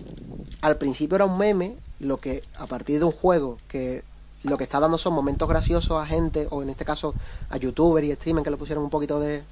al 0.62 0.78
principio 0.78 1.16
era 1.16 1.26
un 1.26 1.38
meme, 1.40 1.78
lo 2.00 2.18
que 2.18 2.44
a 2.60 2.68
partir 2.68 3.00
de 3.00 3.06
un 3.06 3.12
juego 3.12 3.58
que 3.68 4.04
lo 4.44 4.58
que 4.58 4.66
está 4.66 4.80
dando 4.80 4.98
son 4.98 5.14
momentos 5.14 5.50
graciosos 5.50 6.00
a 6.00 6.06
gente, 6.06 6.48
o 6.52 6.62
en 6.62 6.70
este 6.70 6.86
caso 6.86 7.16
a 7.50 7.58
youtubers 7.58 8.06
y 8.06 8.14
streamers 8.14 8.44
que 8.44 8.52
lo 8.52 8.58
pusieron 8.58 8.84
un 8.84 8.90
poquito 8.90 9.20
de, 9.20 9.44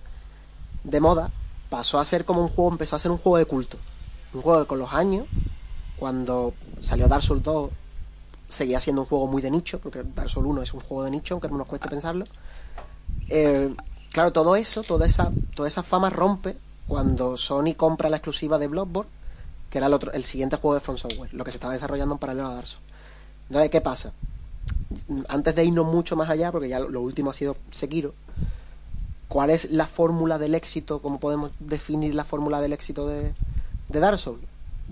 de 0.84 1.00
moda, 1.00 1.32
pasó 1.70 2.00
a 2.00 2.06
ser 2.06 2.26
como 2.26 2.42
un 2.42 2.50
juego, 2.50 2.72
empezó 2.72 2.96
a 2.96 3.00
ser 3.00 3.12
un 3.12 3.18
juego 3.18 3.38
de 3.38 3.46
culto. 3.46 3.78
Un 4.34 4.42
juego 4.42 4.62
que 4.62 4.68
con 4.68 4.80
los 4.80 4.94
años, 4.94 5.28
cuando 5.98 6.54
salió 6.80 7.08
Dark 7.08 7.24
Souls 7.24 7.44
2, 7.44 7.70
seguía 8.48 8.80
siendo 8.80 9.04
un 9.04 9.08
juego 9.08 9.28
muy 9.28 9.42
de 9.42 9.52
nicho, 9.52 9.80
porque 9.80 10.04
Dark 10.04 10.30
Souls 10.30 10.48
1 10.48 10.62
es 10.62 10.74
un 10.74 10.82
juego 10.82 11.04
de 11.04 11.12
nicho, 11.12 11.36
aunque 11.36 11.48
no 11.48 11.58
nos 11.58 11.68
cueste 11.68 11.88
pensarlo. 11.88 12.26
Eh, 13.30 13.74
claro, 14.12 14.32
todo 14.32 14.56
eso, 14.56 14.84
toda 14.84 15.06
esa, 15.06 15.32
toda 15.56 15.68
esa 15.68 15.84
fama 15.84 16.10
rompe 16.10 16.58
cuando 16.88 17.38
Sony 17.38 17.76
compra 17.78 18.10
la 18.10 18.18
exclusiva 18.18 18.58
de 18.58 18.68
Bloodborne, 18.68 19.10
que 19.70 19.78
era 19.78 19.88
el, 19.88 19.94
otro, 19.94 20.12
el 20.12 20.26
siguiente 20.26 20.58
juego 20.58 20.76
de 20.76 20.82
From 20.82 20.98
Software, 20.98 21.34
lo 21.34 21.46
que 21.46 21.52
se 21.52 21.58
estaba 21.58 21.74
desarrollando 21.74 22.16
en 22.16 22.20
paralelo 22.20 22.48
a 22.50 22.56
Dark 22.56 22.68
Souls. 22.68 22.86
Entonces, 23.48 23.72
¿qué 23.72 23.82
pasa? 23.82 24.14
Antes 25.30 25.56
de 25.56 25.64
irnos 25.64 25.86
mucho 25.86 26.16
más 26.16 26.30
allá, 26.30 26.52
porque 26.52 26.68
ya 26.68 26.80
lo, 26.80 27.02
último 27.02 27.30
ha 27.30 27.34
sido 27.34 27.56
Sekiro, 27.70 28.14
¿cuál 29.32 29.50
es 29.50 29.72
la 29.72 29.88
fórmula 29.88 30.38
del 30.38 30.56
éxito? 30.56 31.02
¿Cómo 31.02 31.18
podemos 31.18 31.52
definir 31.60 32.14
la 32.14 32.26
fórmula 32.26 32.60
del 32.60 32.74
éxito 32.74 33.08
de, 33.08 33.34
de 33.88 34.00
Dark 34.02 34.20
Souls? 34.20 34.44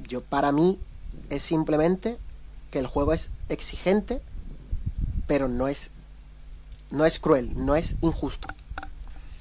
Yo, 0.07 0.21
para 0.21 0.53
mí, 0.53 0.79
es 1.29 1.43
simplemente 1.43 2.17
que 2.71 2.79
el 2.79 2.87
juego 2.87 3.11
es 3.11 3.31
exigente, 3.49 4.21
pero 5.27 5.49
no 5.49 5.67
es, 5.67 5.91
no 6.89 7.03
es 7.05 7.19
cruel, 7.19 7.51
no 7.53 7.75
es 7.75 7.97
injusto. 7.99 8.47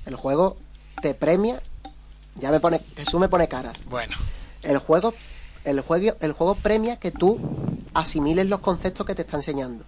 El 0.04 0.16
juego 0.16 0.56
te 1.00 1.14
premia, 1.14 1.62
ya 2.34 2.50
me 2.50 2.58
pone, 2.58 2.80
Jesús 2.96 3.20
me 3.20 3.28
pone 3.28 3.46
caras. 3.46 3.84
Bueno, 3.84 4.16
El 4.62 4.78
juego, 4.78 5.14
el 5.62 5.80
juego, 5.80 6.16
el 6.18 6.32
juego 6.32 6.56
premia 6.56 6.96
que 6.96 7.12
tú 7.12 7.38
asimiles 7.94 8.46
los 8.46 8.58
conceptos 8.58 9.06
que 9.06 9.14
te 9.14 9.22
está 9.22 9.36
enseñando. 9.36 9.84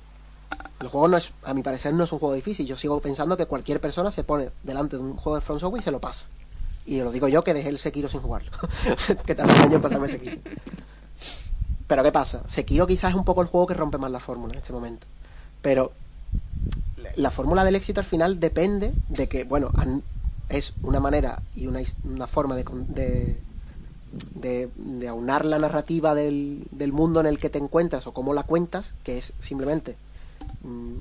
El 0.80 0.88
juego 0.88 1.08
no 1.08 1.16
es, 1.18 1.32
a 1.44 1.52
mi 1.52 1.62
parecer, 1.62 1.92
no 1.92 2.04
es 2.04 2.12
un 2.12 2.18
juego 2.18 2.34
difícil. 2.34 2.66
Yo 2.66 2.76
sigo 2.76 3.00
pensando 3.00 3.36
que 3.36 3.46
cualquier 3.46 3.80
persona 3.80 4.10
se 4.10 4.24
pone 4.24 4.50
delante 4.62 4.96
de 4.96 5.02
un 5.02 5.16
juego 5.16 5.36
de 5.36 5.42
From 5.42 5.58
Software 5.58 5.80
y 5.80 5.84
se 5.84 5.90
lo 5.90 6.00
pasa. 6.00 6.26
Y 6.86 7.00
lo 7.00 7.12
digo 7.12 7.28
yo 7.28 7.44
que 7.44 7.52
dejé 7.52 7.68
el 7.68 7.78
Sekiro 7.78 8.08
sin 8.08 8.20
jugarlo. 8.20 8.50
que 9.26 9.34
tardé 9.34 9.52
un 9.52 9.60
año 9.60 9.76
en 9.76 9.82
pasarme 9.82 10.08
Sekiro. 10.08 10.38
Pero 11.86 12.02
¿qué 12.02 12.12
pasa? 12.12 12.42
Sekiro 12.46 12.86
quizás 12.86 13.10
es 13.10 13.16
un 13.16 13.24
poco 13.24 13.42
el 13.42 13.48
juego 13.48 13.66
que 13.66 13.74
rompe 13.74 13.98
más 13.98 14.10
la 14.10 14.20
fórmula 14.20 14.54
en 14.54 14.60
este 14.60 14.72
momento. 14.72 15.06
Pero 15.60 15.92
la 17.16 17.30
fórmula 17.30 17.64
del 17.64 17.76
éxito 17.76 18.00
al 18.00 18.06
final 18.06 18.40
depende 18.40 18.92
de 19.08 19.28
que, 19.28 19.44
bueno, 19.44 19.70
es 20.48 20.72
una 20.82 21.00
manera 21.00 21.42
y 21.54 21.66
una, 21.66 21.80
una 22.04 22.26
forma 22.26 22.56
de, 22.56 22.64
de, 22.88 23.38
de, 24.34 24.70
de 24.76 25.08
aunar 25.08 25.44
la 25.44 25.58
narrativa 25.58 26.14
del, 26.14 26.66
del 26.70 26.92
mundo 26.92 27.20
en 27.20 27.26
el 27.26 27.38
que 27.38 27.50
te 27.50 27.58
encuentras 27.58 28.06
o 28.06 28.14
cómo 28.14 28.32
la 28.32 28.44
cuentas, 28.44 28.94
que 29.02 29.18
es 29.18 29.34
simplemente 29.40 29.96
mm, 30.62 30.96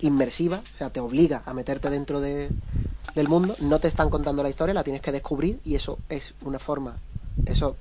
inmersiva, 0.00 0.62
o 0.72 0.76
sea, 0.76 0.90
te 0.90 1.00
obliga 1.00 1.42
a 1.46 1.54
meterte 1.54 1.90
dentro 1.90 2.20
de, 2.20 2.48
del 3.14 3.28
mundo, 3.28 3.56
no 3.60 3.80
te 3.80 3.88
están 3.88 4.10
contando 4.10 4.42
la 4.42 4.50
historia, 4.50 4.74
la 4.74 4.84
tienes 4.84 5.02
que 5.02 5.12
descubrir 5.12 5.60
y 5.64 5.74
eso 5.74 5.98
es 6.08 6.34
una 6.42 6.58
forma, 6.58 6.96
eso 7.46 7.76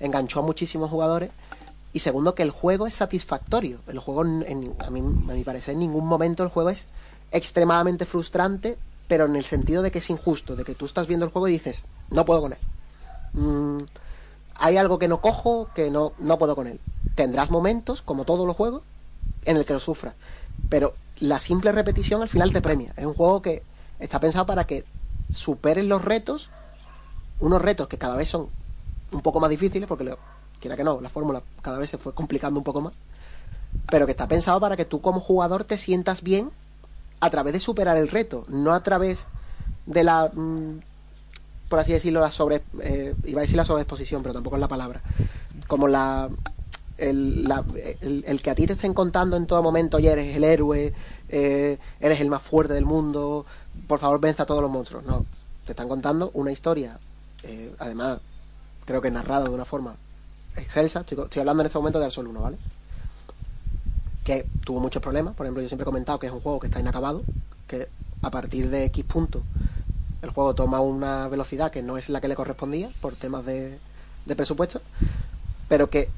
enganchó 0.00 0.40
a 0.40 0.42
muchísimos 0.42 0.90
jugadores. 0.90 1.30
Y 1.92 2.00
segundo, 2.00 2.34
que 2.34 2.42
el 2.42 2.50
juego 2.50 2.88
es 2.88 2.94
satisfactorio. 2.94 3.78
El 3.86 4.00
juego, 4.00 4.22
a, 4.22 4.24
mí, 4.24 4.64
a 4.80 4.90
mi 4.90 5.44
parecer, 5.44 5.74
en 5.74 5.78
ningún 5.78 6.06
momento 6.06 6.42
el 6.42 6.48
juego 6.48 6.70
es 6.70 6.86
extremadamente 7.30 8.04
frustrante, 8.04 8.76
pero 9.06 9.26
en 9.26 9.36
el 9.36 9.44
sentido 9.44 9.80
de 9.80 9.92
que 9.92 9.98
es 9.98 10.10
injusto, 10.10 10.56
de 10.56 10.64
que 10.64 10.74
tú 10.74 10.86
estás 10.86 11.06
viendo 11.06 11.24
el 11.24 11.32
juego 11.32 11.46
y 11.46 11.52
dices, 11.52 11.84
no 12.10 12.24
puedo 12.24 12.40
con 12.40 12.52
él. 12.52 12.58
Mm, 13.34 13.78
hay 14.56 14.76
algo 14.76 14.98
que 14.98 15.06
no 15.06 15.20
cojo, 15.20 15.68
que 15.74 15.90
no, 15.90 16.14
no 16.18 16.38
puedo 16.38 16.56
con 16.56 16.66
él. 16.66 16.80
Tendrás 17.14 17.50
momentos, 17.50 18.02
como 18.02 18.24
todos 18.24 18.46
los 18.46 18.56
juegos, 18.56 18.82
en 19.44 19.56
el 19.56 19.64
que 19.64 19.72
lo 19.72 19.80
sufras. 19.80 20.14
Pero 20.68 20.94
la 21.20 21.38
simple 21.38 21.72
repetición 21.72 22.22
al 22.22 22.28
final 22.28 22.52
te 22.52 22.60
premia. 22.60 22.92
Es 22.96 23.04
un 23.04 23.14
juego 23.14 23.42
que 23.42 23.62
está 23.98 24.20
pensado 24.20 24.46
para 24.46 24.66
que 24.66 24.84
superes 25.30 25.84
los 25.84 26.04
retos, 26.04 26.50
unos 27.40 27.62
retos 27.62 27.88
que 27.88 27.98
cada 27.98 28.16
vez 28.16 28.28
son 28.28 28.48
un 29.12 29.20
poco 29.22 29.40
más 29.40 29.50
difíciles, 29.50 29.88
porque 29.88 30.14
quiera 30.60 30.76
que 30.76 30.84
no, 30.84 31.00
la 31.00 31.08
fórmula 31.08 31.42
cada 31.62 31.78
vez 31.78 31.90
se 31.90 31.98
fue 31.98 32.14
complicando 32.14 32.58
un 32.58 32.64
poco 32.64 32.80
más, 32.80 32.92
pero 33.90 34.06
que 34.06 34.12
está 34.12 34.28
pensado 34.28 34.60
para 34.60 34.76
que 34.76 34.84
tú 34.84 35.00
como 35.00 35.20
jugador 35.20 35.64
te 35.64 35.78
sientas 35.78 36.22
bien 36.22 36.50
a 37.20 37.30
través 37.30 37.52
de 37.52 37.60
superar 37.60 37.96
el 37.96 38.08
reto, 38.08 38.44
no 38.48 38.72
a 38.72 38.82
través 38.82 39.26
de 39.86 40.04
la, 40.04 40.30
mm, 40.32 40.80
por 41.68 41.78
así 41.78 41.92
decirlo, 41.92 42.20
la 42.20 42.30
sobre, 42.30 42.62
eh, 42.80 43.14
iba 43.24 43.40
a 43.40 43.42
decir 43.42 43.56
la 43.56 43.64
sobreexposición, 43.64 44.22
pero 44.22 44.34
tampoco 44.34 44.56
es 44.56 44.60
la 44.60 44.68
palabra, 44.68 45.02
como 45.68 45.88
la 45.88 46.28
el, 46.98 47.44
la- 47.48 47.64
el, 48.00 48.40
que 48.42 48.50
a 48.50 48.54
ti 48.54 48.66
te 48.66 48.74
estén 48.74 48.94
contando 48.94 49.36
en 49.36 49.46
todo 49.46 49.62
momento, 49.62 49.96
oye, 49.96 50.10
eres 50.12 50.36
el 50.36 50.44
héroe, 50.44 50.92
eh, 51.28 51.78
eres 52.00 52.20
el 52.20 52.28
más 52.30 52.42
fuerte 52.42 52.74
del 52.74 52.84
mundo, 52.84 53.44
por 53.86 53.98
favor 53.98 54.20
venza 54.20 54.44
a 54.44 54.46
todos 54.46 54.62
los 54.62 54.70
monstruos. 54.70 55.04
No, 55.04 55.24
te 55.64 55.72
están 55.72 55.88
contando 55.88 56.30
una 56.34 56.52
historia, 56.52 56.98
eh, 57.42 57.74
además, 57.78 58.18
creo 58.84 59.00
que 59.00 59.10
narrada 59.10 59.44
de 59.44 59.50
una 59.50 59.64
forma 59.64 59.96
excelsa. 60.56 61.00
Estoy, 61.00 61.22
estoy 61.22 61.40
hablando 61.40 61.62
en 61.62 61.66
este 61.66 61.78
momento 61.78 61.98
de 61.98 62.04
Dark 62.04 62.12
Souls 62.14 62.30
1, 62.30 62.40
¿vale? 62.40 62.58
Que 64.24 64.46
tuvo 64.64 64.80
muchos 64.80 65.02
problemas. 65.02 65.34
Por 65.34 65.46
ejemplo, 65.46 65.62
yo 65.62 65.68
siempre 65.68 65.82
he 65.82 65.86
comentado 65.86 66.18
que 66.18 66.26
es 66.28 66.32
un 66.32 66.40
juego 66.40 66.60
que 66.60 66.68
está 66.68 66.80
inacabado, 66.80 67.22
que 67.66 67.88
a 68.22 68.30
partir 68.30 68.70
de 68.70 68.84
X 68.86 69.04
punto 69.04 69.42
el 70.22 70.30
juego 70.30 70.54
toma 70.54 70.80
una 70.80 71.28
velocidad 71.28 71.70
que 71.70 71.82
no 71.82 71.98
es 71.98 72.08
la 72.08 72.20
que 72.22 72.28
le 72.28 72.34
correspondía 72.34 72.90
por 73.02 73.14
temas 73.14 73.44
de 73.44 73.78
presupuesto, 74.34 74.80
pero 75.68 75.90
que 75.90 76.08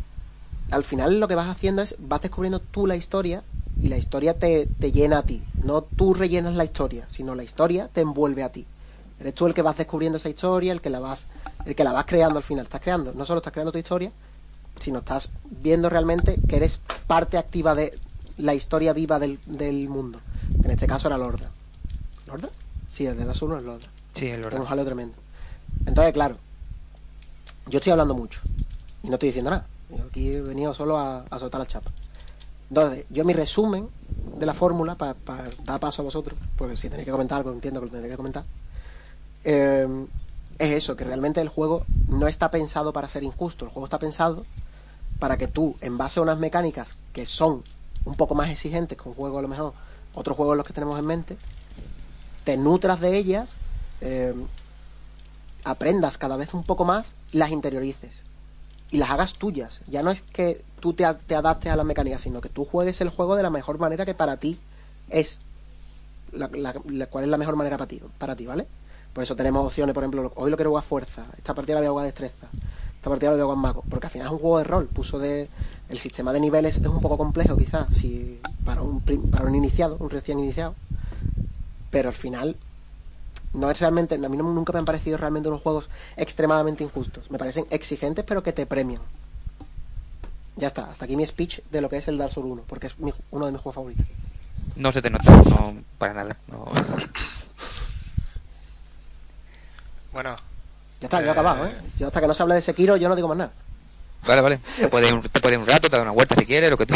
al 0.70 0.84
final 0.84 1.20
lo 1.20 1.28
que 1.28 1.34
vas 1.34 1.48
haciendo 1.48 1.82
es 1.82 1.96
vas 1.98 2.22
descubriendo 2.22 2.60
tú 2.60 2.86
la 2.86 2.96
historia 2.96 3.42
y 3.80 3.88
la 3.88 3.98
historia 3.98 4.38
te, 4.38 4.66
te 4.66 4.92
llena 4.92 5.18
a 5.18 5.22
ti. 5.22 5.42
No 5.62 5.82
tú 5.82 6.14
rellenas 6.14 6.54
la 6.54 6.64
historia, 6.64 7.06
sino 7.08 7.34
la 7.34 7.44
historia 7.44 7.88
te 7.92 8.00
envuelve 8.00 8.42
a 8.42 8.50
ti. 8.50 8.66
Eres 9.18 9.34
tú 9.34 9.46
el 9.46 9.54
que 9.54 9.62
vas 9.62 9.76
descubriendo 9.76 10.18
esa 10.18 10.28
historia, 10.28 10.72
el 10.72 10.80
que 10.80 10.90
la 10.90 11.00
vas, 11.00 11.26
el 11.64 11.74
que 11.74 11.84
la 11.84 11.92
vas 11.92 12.06
creando 12.06 12.38
al 12.38 12.42
final. 12.42 12.64
Estás 12.64 12.80
creando, 12.80 13.12
no 13.14 13.24
solo 13.24 13.38
estás 13.38 13.52
creando 13.52 13.72
tu 13.72 13.78
historia, 13.78 14.12
sino 14.80 14.98
estás 14.98 15.30
viendo 15.62 15.88
realmente 15.88 16.38
que 16.48 16.56
eres 16.56 16.80
parte 17.06 17.38
activa 17.38 17.74
de 17.74 17.98
la 18.36 18.54
historia 18.54 18.92
viva 18.92 19.18
del, 19.18 19.38
del 19.46 19.88
mundo. 19.88 20.20
En 20.62 20.70
este 20.70 20.86
caso 20.86 21.08
era 21.08 21.16
Lorda. 21.16 21.50
¿Lorda? 22.26 22.50
Sí, 22.90 23.06
el 23.06 23.16
de 23.16 23.34
Souls 23.34 23.52
no 23.52 23.58
es 23.58 23.64
Lorda. 23.64 23.88
Sí, 24.12 24.26
es 24.26 24.40
Tengo 24.40 24.62
un 24.62 24.68
jaleo 24.68 24.84
tremendo. 24.84 25.14
Entonces, 25.86 26.12
claro, 26.12 26.36
yo 27.66 27.78
estoy 27.78 27.92
hablando 27.92 28.14
mucho 28.14 28.40
y 29.02 29.08
no 29.08 29.14
estoy 29.14 29.30
diciendo 29.30 29.50
nada. 29.50 29.66
Yo 29.90 30.04
aquí 30.04 30.32
he 30.32 30.40
venido 30.40 30.74
solo 30.74 30.98
a, 30.98 31.24
a 31.30 31.38
soltar 31.38 31.60
la 31.60 31.66
chapa. 31.66 31.90
Entonces, 32.68 33.06
yo 33.10 33.24
mi 33.24 33.32
resumen 33.32 33.88
de 34.38 34.46
la 34.46 34.54
fórmula, 34.54 34.96
para 34.96 35.16
dar 35.64 35.80
paso 35.80 36.02
a 36.02 36.04
vosotros, 36.04 36.38
porque 36.56 36.76
si 36.76 36.88
tenéis 36.88 37.06
que 37.06 37.12
comentar 37.12 37.38
algo, 37.38 37.52
entiendo 37.52 37.80
que 37.80 37.86
lo 37.86 37.92
tendréis 37.92 38.12
que 38.12 38.16
comentar, 38.16 38.44
eh, 39.44 40.06
es 40.58 40.70
eso, 40.72 40.96
que 40.96 41.04
realmente 41.04 41.40
el 41.40 41.48
juego 41.48 41.84
no 42.08 42.26
está 42.26 42.50
pensado 42.50 42.92
para 42.92 43.08
ser 43.08 43.22
injusto, 43.22 43.64
el 43.64 43.70
juego 43.70 43.84
está 43.84 43.98
pensado 43.98 44.44
para 45.18 45.36
que 45.36 45.48
tú, 45.48 45.76
en 45.80 45.96
base 45.96 46.18
a 46.18 46.22
unas 46.22 46.38
mecánicas 46.38 46.96
que 47.12 47.24
son 47.24 47.62
un 48.04 48.14
poco 48.14 48.34
más 48.34 48.50
exigentes 48.50 48.98
que 48.98 49.08
un 49.08 49.14
juego 49.14 49.38
a 49.38 49.42
lo 49.42 49.48
mejor, 49.48 49.72
otros 50.14 50.36
juegos 50.36 50.56
los 50.56 50.66
que 50.66 50.72
tenemos 50.72 50.98
en 50.98 51.06
mente, 51.06 51.36
te 52.44 52.56
nutras 52.56 53.00
de 53.00 53.16
ellas, 53.16 53.56
eh, 54.00 54.34
aprendas 55.64 56.18
cada 56.18 56.36
vez 56.36 56.54
un 56.54 56.64
poco 56.64 56.84
más 56.84 57.16
y 57.32 57.38
las 57.38 57.50
interiorices. 57.50 58.20
Y 58.90 58.98
las 58.98 59.10
hagas 59.10 59.34
tuyas. 59.34 59.80
Ya 59.88 60.02
no 60.02 60.10
es 60.10 60.22
que 60.22 60.62
tú 60.80 60.92
te, 60.92 61.04
te 61.26 61.34
adaptes 61.34 61.72
a 61.72 61.76
las 61.76 61.86
mecánicas, 61.86 62.20
sino 62.20 62.40
que 62.40 62.48
tú 62.48 62.64
juegues 62.64 63.00
el 63.00 63.08
juego 63.10 63.36
de 63.36 63.42
la 63.42 63.50
mejor 63.50 63.78
manera 63.78 64.04
que 64.06 64.14
para 64.14 64.36
ti 64.36 64.58
es. 65.10 65.40
La, 66.32 66.48
la- 66.52 66.74
la- 66.90 67.06
¿Cuál 67.06 67.24
es 67.24 67.30
la 67.30 67.38
mejor 67.38 67.56
manera 67.56 67.76
para 67.78 67.88
ti, 67.88 68.00
para 68.18 68.36
ti, 68.36 68.46
¿vale? 68.46 68.66
Por 69.12 69.22
eso 69.24 69.34
tenemos 69.36 69.64
opciones, 69.64 69.94
por 69.94 70.02
ejemplo, 70.02 70.32
hoy 70.36 70.50
lo 70.50 70.56
quiero 70.56 70.70
jugar 70.70 70.84
fuerza, 70.84 71.24
esta 71.38 71.54
partida 71.54 71.76
la 71.76 71.80
voy 71.80 71.86
a 71.86 71.90
jugar 71.90 72.04
destreza, 72.06 72.48
esta 72.96 73.08
partida 73.08 73.30
la 73.30 73.36
voy 73.36 73.40
a 73.40 73.44
jugar 73.44 73.58
mago, 73.58 73.84
porque 73.88 74.06
al 74.08 74.12
final 74.12 74.26
es 74.26 74.32
un 74.32 74.38
juego 74.40 74.58
de 74.58 74.64
rol, 74.64 74.86
puso 74.88 75.18
de... 75.18 75.48
El 75.88 75.98
sistema 75.98 76.32
de 76.34 76.40
niveles 76.40 76.76
es 76.78 76.86
un 76.86 77.00
poco 77.00 77.16
complejo 77.16 77.56
quizás, 77.56 77.86
si 77.96 78.40
para 78.64 78.82
un, 78.82 79.00
para 79.30 79.46
un 79.46 79.54
iniciado, 79.54 79.96
un 80.00 80.10
recién 80.10 80.38
iniciado, 80.40 80.74
pero 81.90 82.08
al 82.10 82.14
final 82.14 82.56
no 83.54 83.70
es 83.70 83.80
realmente, 83.80 84.14
a 84.14 84.18
mí 84.28 84.36
no- 84.36 84.44
nunca 84.44 84.72
me 84.72 84.78
han 84.80 84.84
parecido 84.84 85.16
realmente 85.18 85.48
unos 85.48 85.62
juegos 85.62 85.88
extremadamente 86.16 86.84
injustos, 86.84 87.30
me 87.30 87.38
parecen 87.38 87.66
exigentes 87.70 88.24
pero 88.26 88.42
que 88.42 88.52
te 88.52 88.66
premian. 88.66 89.00
Ya 90.56 90.68
está, 90.68 90.84
hasta 90.90 91.04
aquí 91.04 91.16
mi 91.16 91.26
speech 91.26 91.60
de 91.70 91.80
lo 91.82 91.88
que 91.88 91.98
es 91.98 92.08
el 92.08 92.16
Dark 92.18 92.32
Souls 92.32 92.48
1, 92.50 92.62
porque 92.66 92.86
es 92.86 92.98
mi- 92.98 93.12
uno 93.30 93.46
de 93.46 93.52
mis 93.52 93.60
juegos 93.60 93.74
favoritos. 93.74 94.06
No 94.76 94.90
se 94.92 95.00
te 95.02 95.10
nota, 95.10 95.30
no, 95.30 95.76
para 95.98 96.14
nada. 96.14 96.36
No. 96.48 96.66
Bueno, 100.12 100.36
Ya 101.00 101.06
está, 101.08 101.18
yo 101.20 101.26
he 101.26 101.28
Eh, 101.28 101.32
acabado, 101.32 101.66
¿eh? 101.66 101.72
Yo 101.98 102.06
hasta 102.06 102.20
que 102.22 102.26
no 102.26 102.32
se 102.34 102.42
hable 102.42 102.54
de 102.54 102.62
Sekiro 102.62 102.96
yo 102.96 103.08
no 103.08 103.16
digo 103.16 103.28
más 103.28 103.36
nada. 103.36 103.52
Vale, 104.26 104.40
vale. 104.40 104.60
Te 104.78 104.88
puedes, 104.88 105.08
ir 105.10 105.14
un- 105.14 105.22
te 105.22 105.40
puedes 105.40 105.56
ir 105.56 105.60
un 105.60 105.66
rato, 105.66 105.88
te 105.90 105.96
das 105.96 106.00
una 106.02 106.10
vuelta 106.12 106.34
si 106.34 106.46
quieres, 106.46 106.70
lo 106.70 106.78
que 106.78 106.86
tú. 106.86 106.94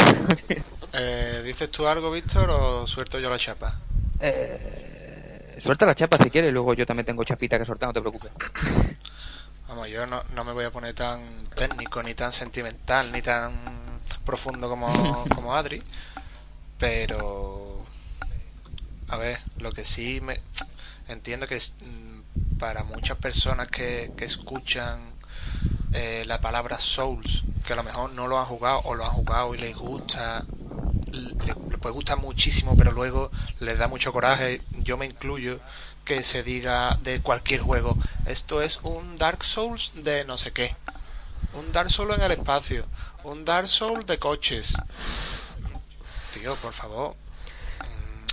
eh, 0.95 1.43
¿dices 1.45 1.71
tú 1.71 1.87
algo, 1.87 2.11
Víctor, 2.11 2.49
o 2.51 2.87
suelto 2.87 3.19
yo 3.21 3.29
la 3.29 3.39
chapa? 3.39 3.79
Eh, 4.21 4.90
suelta 5.61 5.87
la 5.87 5.95
chapa 5.95 6.17
si 6.19 6.31
quieres, 6.31 6.53
luego 6.53 6.75
yo 6.75 6.87
también 6.87 7.07
tengo 7.07 7.25
chapita 7.25 7.59
que 7.59 7.65
soltar, 7.65 7.89
no 7.89 7.93
te 7.93 8.01
preocupes. 8.01 8.33
Vamos, 9.69 9.89
yo 9.89 10.07
no, 10.07 10.25
no 10.35 10.45
me 10.45 10.53
voy 10.53 10.65
a 10.65 10.71
poner 10.71 10.95
tan 10.95 11.21
técnico, 11.55 12.03
ni 12.03 12.15
tan 12.15 12.33
sentimental, 12.33 13.13
ni 13.13 13.23
tan 13.23 13.53
profundo 14.25 14.69
como, 14.69 15.25
como 15.35 15.55
Adri, 15.55 15.83
pero... 16.79 17.85
A 19.09 19.17
ver, 19.17 19.41
lo 19.59 19.73
que 19.73 19.85
sí 19.85 20.21
me 20.21 20.41
entiendo 21.09 21.49
que 21.49 21.57
es, 21.57 21.73
mm, 21.81 22.59
para 22.59 22.85
muchas 22.85 23.19
personas 23.19 23.69
que, 23.69 24.13
que 24.17 24.25
escuchan 24.25 25.01
eh, 25.93 26.23
la 26.27 26.41
palabra 26.41 26.79
Souls, 26.79 27.43
que 27.67 27.73
a 27.73 27.77
lo 27.77 27.83
mejor 27.83 28.13
no 28.13 28.29
lo 28.29 28.39
han 28.39 28.47
jugado 28.47 28.83
o 28.85 28.95
lo 28.95 29.05
han 29.05 29.11
jugado 29.11 29.55
y 29.55 29.59
les 29.59 29.77
gusta, 29.77 30.45
le, 31.13 31.55
puede 31.55 31.95
gustar 31.95 32.19
muchísimo, 32.19 32.77
pero 32.77 32.93
luego 32.93 33.31
les 33.59 33.79
da 33.79 33.89
mucho 33.89 34.13
coraje, 34.13 34.63
yo 34.79 34.97
me 34.97 35.07
incluyo, 35.07 35.61
que 36.05 36.23
se 36.23 36.43
diga 36.43 36.99
de 37.03 37.21
cualquier 37.21 37.61
juego, 37.61 37.97
esto 38.27 38.63
es 38.63 38.81
un 38.83 39.17
Dark 39.17 39.45
Souls 39.45 39.93
de 39.95 40.25
no 40.25 40.39
sé 40.39 40.53
qué, 40.53 40.77
un 41.55 41.73
Dark 41.73 41.91
Souls 41.91 42.15
en 42.17 42.23
el 42.23 42.33
espacio, 42.33 42.85
un 43.25 43.45
Dark 43.45 43.69
Souls 43.69 44.07
de 44.07 44.19
coches. 44.19 44.75
Tío, 46.35 46.55
por 46.57 46.73
favor. 46.73 47.17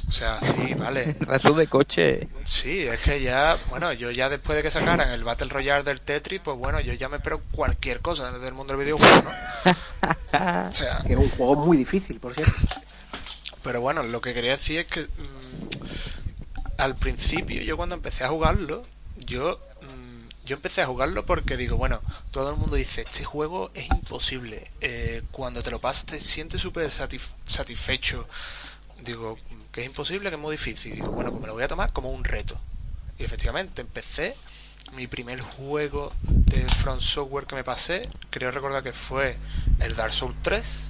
O 0.08 0.12
sea, 0.12 0.40
sí, 0.42 0.74
vale. 0.74 1.16
Razón 1.20 1.58
de 1.58 1.68
coche. 1.68 2.30
Sí, 2.46 2.82
es 2.88 3.02
que 3.02 3.22
ya, 3.22 3.58
bueno, 3.70 3.92
yo 3.92 4.10
ya 4.12 4.30
después 4.30 4.56
de 4.56 4.64
que 4.64 4.72
sacaran 4.72 5.12
el 5.12 5.24
Battle 5.24 5.50
Royale 5.50 5.84
del 5.84 6.00
Tetris, 6.02 6.40
pues 6.42 6.58
bueno, 6.58 6.80
yo 6.80 6.94
ya 6.94 7.10
me 7.10 7.18
espero 7.18 7.42
cualquier 7.52 8.00
cosa 8.02 8.32
del 8.32 8.54
mundo 8.54 8.74
del 8.74 8.84
videojuego, 8.86 9.22
¿no? 9.24 9.32
O 10.70 10.74
sea, 10.74 11.00
Que 11.06 11.14
es 11.14 11.20
un 11.20 11.30
juego 11.30 11.56
muy 11.56 11.78
difícil, 11.78 12.20
por 12.20 12.34
cierto. 12.34 12.54
pero 13.64 13.82
bueno, 13.82 14.04
lo 14.04 14.22
que 14.22 14.34
quería 14.34 14.52
decir 14.52 14.80
es 14.80 14.88
que 14.88 15.02
mm, 15.04 15.68
al 16.78 16.96
principio, 16.96 17.62
yo 17.64 17.76
cuando 17.78 17.96
empecé 17.96 18.24
a 18.24 18.30
jugarlo, 18.30 18.86
yo 19.18 19.60
mm, 19.82 20.46
yo 20.46 20.56
empecé 20.56 20.82
a 20.82 20.86
jugarlo 20.88 21.26
porque 21.26 21.58
digo, 21.58 21.76
bueno, 21.78 22.02
todo 22.32 22.52
el 22.52 22.56
mundo 22.58 22.76
dice, 22.78 23.02
este 23.02 23.24
juego 23.26 23.72
es 23.74 23.88
imposible. 23.90 24.72
Eh, 24.80 25.24
cuando 25.32 25.62
te 25.64 25.72
lo 25.72 25.80
pasas 25.82 26.06
te 26.06 26.20
sientes 26.22 26.62
súper 26.62 26.92
satisfecho. 27.46 28.28
Digo, 29.04 29.38
que 29.72 29.82
es 29.82 29.88
imposible, 29.88 30.30
que 30.30 30.36
es 30.36 30.42
muy 30.42 30.54
difícil. 30.54 30.96
Digo, 30.96 31.10
bueno, 31.12 31.30
pues 31.32 31.42
me 31.42 31.48
lo 31.48 31.54
voy 31.54 31.64
a 31.64 31.68
tomar 31.68 31.92
como 31.94 32.10
un 32.12 32.24
reto. 32.24 32.58
Y 33.20 33.24
efectivamente, 33.24 33.82
empecé 33.82 34.36
mi 34.94 35.08
primer 35.08 35.42
juego 35.42 36.14
de 36.22 36.66
From 36.70 37.00
Software 37.02 37.46
que 37.46 37.56
me 37.56 37.64
pasé, 37.64 38.10
creo 38.30 38.52
recordar 38.52 38.84
que 38.84 38.94
fue 38.94 39.38
el 39.80 39.96
Dark 39.96 40.14
Souls 40.14 40.36
3. 40.44 40.84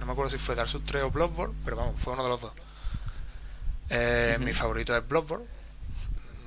No 0.00 0.06
me 0.06 0.12
acuerdo 0.12 0.30
si 0.32 0.38
fue 0.38 0.54
Dark 0.56 0.68
Souls 0.68 0.84
3 0.84 1.04
o 1.04 1.10
Bloodborne, 1.10 1.54
pero 1.64 1.76
vamos, 1.76 1.94
fue 2.00 2.12
uno 2.14 2.24
de 2.24 2.28
los 2.28 2.40
dos. 2.40 2.52
Eh, 3.90 4.36
Mi 4.40 4.52
favorito 4.52 4.96
es 4.96 5.06
Bloodborne. 5.06 5.44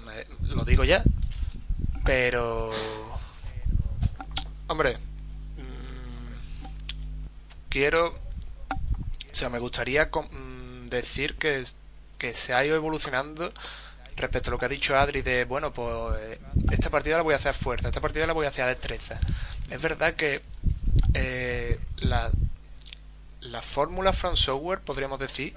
Me- 0.06 0.26
lo 0.54 0.66
digo 0.66 0.84
ya. 0.84 1.04
Pero... 2.04 2.70
Hombre. 4.68 4.98
mm, 4.98 6.36
quiero... 7.70 8.08
O 8.10 8.18
sea, 9.38 9.50
me 9.50 9.60
gustaría 9.60 10.10
decir 10.96 11.36
que, 11.36 11.64
que 12.18 12.34
se 12.34 12.54
ha 12.54 12.66
ido 12.66 12.76
evolucionando 12.76 13.52
respecto 14.16 14.50
a 14.50 14.52
lo 14.52 14.60
que 14.60 14.66
ha 14.66 14.70
dicho 14.70 14.98
Adri 14.98 15.22
de, 15.22 15.46
bueno, 15.46 15.74
pues 15.74 16.16
eh, 16.20 16.40
esta 16.72 16.90
partida 16.90 17.18
la 17.18 17.24
voy 17.24 17.34
a 17.34 17.38
hacer 17.38 17.54
fuerza, 17.54 17.88
esta 17.88 18.02
partida 18.02 18.26
la 18.26 18.34
voy 18.34 18.46
a 18.46 18.50
hacer 18.50 18.64
a 18.64 18.68
destreza. 18.68 19.20
Es 19.70 19.82
verdad 19.82 20.14
que 20.16 20.42
eh, 21.14 21.80
la, 21.98 22.32
la 23.42 23.62
fórmula 23.62 24.14
From 24.14 24.36
Software, 24.36 24.80
podríamos 24.80 25.20
decir, 25.20 25.56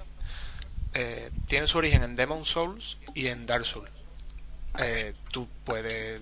eh, 0.93 1.29
tiene 1.47 1.67
su 1.67 1.77
origen 1.77 2.03
en 2.03 2.15
Demon 2.15 2.45
Souls 2.45 2.97
y 3.13 3.27
en 3.27 3.45
Dark 3.45 3.65
Souls. 3.65 3.91
Eh, 4.77 5.13
tú 5.31 5.47
puedes, 5.65 6.21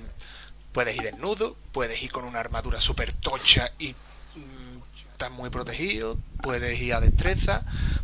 puedes 0.72 0.96
ir 0.96 1.04
desnudo, 1.04 1.56
puedes 1.72 2.02
ir 2.02 2.12
con 2.12 2.26
una 2.26 2.40
armadura 2.40 2.80
super 2.80 3.14
tocha 3.14 3.72
y 3.80 3.96
estás 5.18 5.32
muy 5.32 5.50
protegido, 5.50 6.20
puedes 6.44 6.80
ir 6.80 6.94
a 6.94 7.02
destreza, 7.02 7.64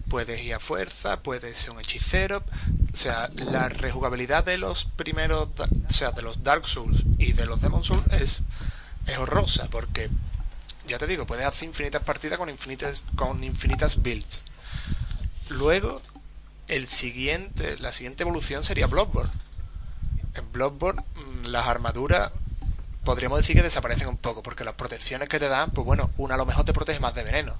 puedes 0.10 0.44
ir 0.44 0.56
a 0.56 0.60
fuerza, 0.60 1.22
puedes 1.22 1.60
ser 1.60 1.70
un 1.70 1.80
hechicero. 1.80 2.44
O 2.92 2.98
sea, 2.98 3.30
la 3.36 3.70
rejugabilidad 3.70 4.44
de 4.44 4.58
los 4.58 4.86
primeros, 4.86 5.50
o 5.60 5.94
sea, 5.94 6.12
de 6.12 6.24
los 6.24 6.44
Dark 6.44 6.68
Souls 6.68 7.04
y 7.20 7.34
de 7.34 7.46
los 7.46 7.62
Demon 7.62 7.84
Souls 7.84 8.12
es, 8.12 8.42
es 9.06 9.18
horrorosa 9.20 9.68
porque, 9.70 10.10
ya 10.88 10.98
te 10.98 11.06
digo, 11.06 11.28
puedes 11.28 11.46
hacer 11.46 11.68
infinitas 11.68 12.02
partidas 12.02 12.40
con 12.40 12.50
infinitas, 12.50 13.04
con 13.16 13.44
infinitas 13.44 14.02
builds. 14.02 14.42
Luego, 15.50 16.02
el 16.68 16.88
siguiente, 16.88 17.78
la 17.78 17.92
siguiente 17.92 18.24
evolución 18.24 18.64
sería 18.64 18.88
Bloodborne. 18.88 19.32
En 20.34 20.52
Bloodborne, 20.52 21.04
mm, 21.14 21.46
las 21.46 21.68
armaduras 21.68 22.32
podríamos 23.04 23.40
decir 23.40 23.56
que 23.56 23.64
desaparecen 23.64 24.08
un 24.08 24.18
poco, 24.18 24.42
porque 24.44 24.64
las 24.64 24.76
protecciones 24.76 25.30
que 25.30 25.40
te 25.40 25.50
dan, 25.50 25.72
pues 25.72 25.86
bueno, 25.86 26.10
una 26.18 26.36
a 26.36 26.38
lo 26.38 26.46
mejor 26.46 26.66
te 26.66 26.74
protege 26.74 27.00
más 27.00 27.16
de 27.16 27.24
veneno, 27.24 27.58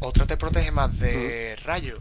otra 0.00 0.26
te 0.26 0.36
protege 0.36 0.70
más 0.70 0.98
de 0.98 1.56
rayo, 1.64 2.00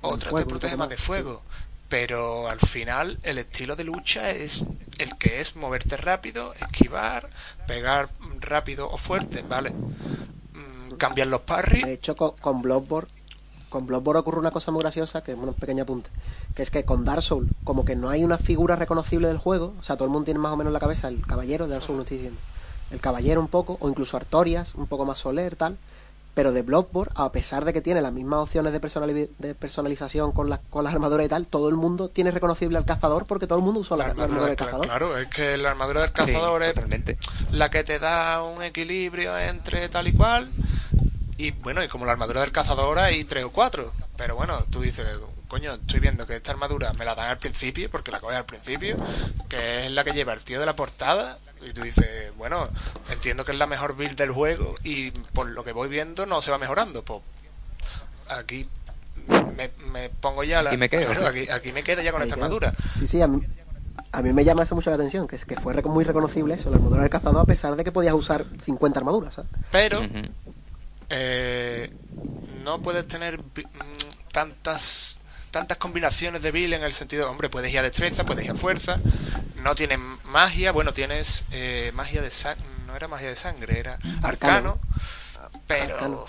otra 0.00 0.30
fuego, 0.30 0.46
te 0.46 0.50
protege 0.50 0.76
más 0.76 0.88
de 0.88 0.96
más, 0.96 1.04
fuego. 1.04 1.42
Pero 1.88 2.48
al 2.48 2.60
final 2.60 3.18
el 3.22 3.38
estilo 3.38 3.74
de 3.74 3.84
lucha 3.84 4.30
es 4.30 4.64
el 4.98 5.16
que 5.16 5.40
es 5.40 5.56
moverte 5.56 5.96
rápido, 5.96 6.52
esquivar, 6.54 7.30
pegar 7.66 8.10
rápido 8.40 8.90
o 8.90 8.98
fuerte, 8.98 9.42
¿vale? 9.42 9.70
Mm, 9.70 10.96
cambiar 10.98 11.28
los 11.28 11.40
parries. 11.42 11.86
De 11.86 11.94
hecho, 11.94 12.14
con, 12.14 12.36
con 12.36 12.60
Bloodborne, 12.60 13.08
con 13.68 13.86
Bloodborne 13.86 14.20
ocurre 14.20 14.38
una 14.38 14.50
cosa 14.50 14.70
muy 14.70 14.80
graciosa, 14.80 15.22
que 15.22 15.32
es 15.32 15.38
un 15.38 15.52
pequeño 15.54 15.82
apunte, 15.82 16.10
que 16.54 16.62
es 16.62 16.70
que 16.70 16.84
con 16.84 17.04
Dark 17.04 17.22
Souls, 17.22 17.50
como 17.64 17.84
que 17.84 17.96
no 17.96 18.08
hay 18.10 18.24
una 18.24 18.38
figura 18.38 18.76
reconocible 18.76 19.28
del 19.28 19.38
juego, 19.38 19.74
o 19.78 19.82
sea, 19.82 19.96
todo 19.96 20.04
el 20.06 20.10
mundo 20.10 20.26
tiene 20.26 20.40
más 20.40 20.52
o 20.52 20.56
menos 20.56 20.70
en 20.70 20.74
la 20.74 20.80
cabeza 20.80 21.08
el 21.08 21.26
caballero 21.26 21.66
de 21.66 21.72
Dark 21.72 21.82
Souls, 21.84 21.96
no 21.96 22.02
estoy 22.02 22.18
diciendo, 22.18 22.40
el 22.90 23.00
caballero 23.00 23.40
un 23.40 23.48
poco, 23.48 23.76
o 23.80 23.88
incluso 23.88 24.16
Artorias, 24.16 24.74
un 24.74 24.86
poco 24.86 25.04
más 25.04 25.18
Soler, 25.18 25.56
tal, 25.56 25.76
pero 26.34 26.52
de 26.52 26.62
Bloodborne, 26.62 27.12
a 27.16 27.32
pesar 27.32 27.64
de 27.64 27.72
que 27.72 27.80
tiene 27.80 28.00
las 28.00 28.12
mismas 28.12 28.38
opciones 28.44 28.72
de, 28.72 28.80
personali- 28.80 29.28
de 29.38 29.54
personalización 29.56 30.30
con, 30.30 30.48
las 30.48 30.60
con 30.70 30.84
las 30.84 30.94
armaduras 30.94 31.26
y 31.26 31.28
tal, 31.28 31.46
todo 31.48 31.68
el 31.68 31.74
mundo 31.74 32.10
tiene 32.10 32.30
reconocible 32.30 32.78
al 32.78 32.84
cazador 32.84 33.26
porque 33.26 33.48
todo 33.48 33.58
el 33.58 33.64
mundo 33.64 33.80
usa 33.80 33.96
la, 33.96 34.06
la 34.06 34.12
armadura 34.24 34.46
del 34.46 34.56
cazador. 34.56 34.86
claro, 34.86 35.18
es 35.18 35.26
que 35.28 35.56
la 35.56 35.70
armadura 35.70 36.02
del 36.02 36.10
Sí, 36.10 36.14
cazador 36.14 36.62
es 36.62 36.74
totalmente. 36.74 37.18
la 37.50 37.70
que 37.70 37.82
te 37.82 37.98
da 37.98 38.42
un 38.44 38.62
equilibrio 38.62 39.36
entre 39.36 39.88
tal 39.88 40.06
y 40.06 40.12
cual. 40.12 40.48
Y 41.38 41.52
bueno, 41.52 41.82
y 41.84 41.88
como 41.88 42.04
la 42.04 42.12
armadura 42.12 42.40
del 42.40 42.50
cazador 42.50 42.98
hay 42.98 43.24
tres 43.24 43.44
o 43.44 43.50
cuatro. 43.50 43.92
Pero 44.16 44.34
bueno, 44.34 44.64
tú 44.70 44.80
dices, 44.80 45.06
coño, 45.46 45.74
estoy 45.74 46.00
viendo 46.00 46.26
que 46.26 46.36
esta 46.36 46.50
armadura 46.50 46.92
me 46.98 47.04
la 47.04 47.14
dan 47.14 47.28
al 47.28 47.38
principio, 47.38 47.88
porque 47.88 48.10
la 48.10 48.18
coges 48.18 48.36
al 48.36 48.44
principio, 48.44 48.96
que 49.48 49.86
es 49.86 49.92
la 49.92 50.02
que 50.02 50.12
lleva 50.12 50.32
el 50.32 50.42
tío 50.42 50.58
de 50.58 50.66
la 50.66 50.74
portada. 50.74 51.38
Y 51.60 51.72
tú 51.72 51.82
dices, 51.82 52.36
bueno, 52.36 52.68
entiendo 53.10 53.44
que 53.44 53.52
es 53.52 53.58
la 53.58 53.66
mejor 53.66 53.96
build 53.96 54.16
del 54.16 54.32
juego 54.32 54.68
y 54.82 55.12
por 55.32 55.48
lo 55.48 55.64
que 55.64 55.72
voy 55.72 55.88
viendo 55.88 56.26
no 56.26 56.42
se 56.42 56.50
va 56.50 56.58
mejorando. 56.58 57.02
Pues 57.04 57.22
aquí 58.28 58.68
me, 59.56 59.70
me 59.90 60.08
pongo 60.08 60.42
ya 60.42 60.62
la... 60.62 60.70
Aquí 60.70 60.76
me 60.76 60.88
quedo. 60.88 61.06
claro, 61.06 61.26
aquí, 61.28 61.48
aquí 61.48 61.72
me 61.72 61.84
quedo 61.84 62.02
ya 62.02 62.10
con 62.10 62.20
Ahí 62.22 62.28
esta 62.28 62.34
armadura. 62.34 62.74
Sí, 62.94 63.06
sí, 63.06 63.22
a 63.22 63.28
mí, 63.28 63.42
a 64.10 64.22
mí 64.22 64.32
me 64.32 64.44
llama 64.44 64.62
eso 64.62 64.74
mucho 64.74 64.90
la 64.90 64.96
atención, 64.96 65.28
que 65.28 65.36
es 65.36 65.44
que 65.44 65.56
fue 65.56 65.80
muy 65.82 66.04
reconocible 66.04 66.54
eso, 66.54 66.70
la 66.70 66.76
armadura 66.76 67.02
del 67.02 67.10
cazador, 67.10 67.42
a 67.42 67.44
pesar 67.44 67.76
de 67.76 67.84
que 67.84 67.92
podías 67.92 68.14
usar 68.14 68.44
50 68.64 68.98
armaduras, 68.98 69.34
¿sabes? 69.34 69.50
Pero... 69.70 70.02
eh, 71.10 71.92
no 72.64 72.80
puedes 72.80 73.06
tener 73.08 73.38
mm, 73.38 74.32
tantas 74.32 75.20
tantas 75.50 75.78
combinaciones 75.78 76.42
de 76.42 76.50
build 76.50 76.74
en 76.74 76.82
el 76.84 76.92
sentido, 76.92 77.30
hombre, 77.30 77.48
puedes 77.48 77.72
ir 77.72 77.78
a 77.78 77.82
destreza, 77.82 78.24
puedes 78.24 78.44
ir 78.44 78.50
a 78.50 78.54
fuerza, 78.54 78.98
no 79.56 79.74
tienes 79.74 79.98
magia, 80.24 80.72
bueno, 80.72 80.92
tienes 80.92 81.46
eh, 81.50 81.90
magia 81.94 82.20
de 82.20 82.30
sa- 82.30 82.54
mm, 82.54 82.86
no 82.86 82.94
era 82.94 83.08
magia 83.08 83.30
de 83.30 83.36
sangre, 83.36 83.78
era 83.80 83.94
Arcano. 84.22 84.78
arcano, 84.78 84.78
pero 85.66 85.94
Arcano. 85.94 86.26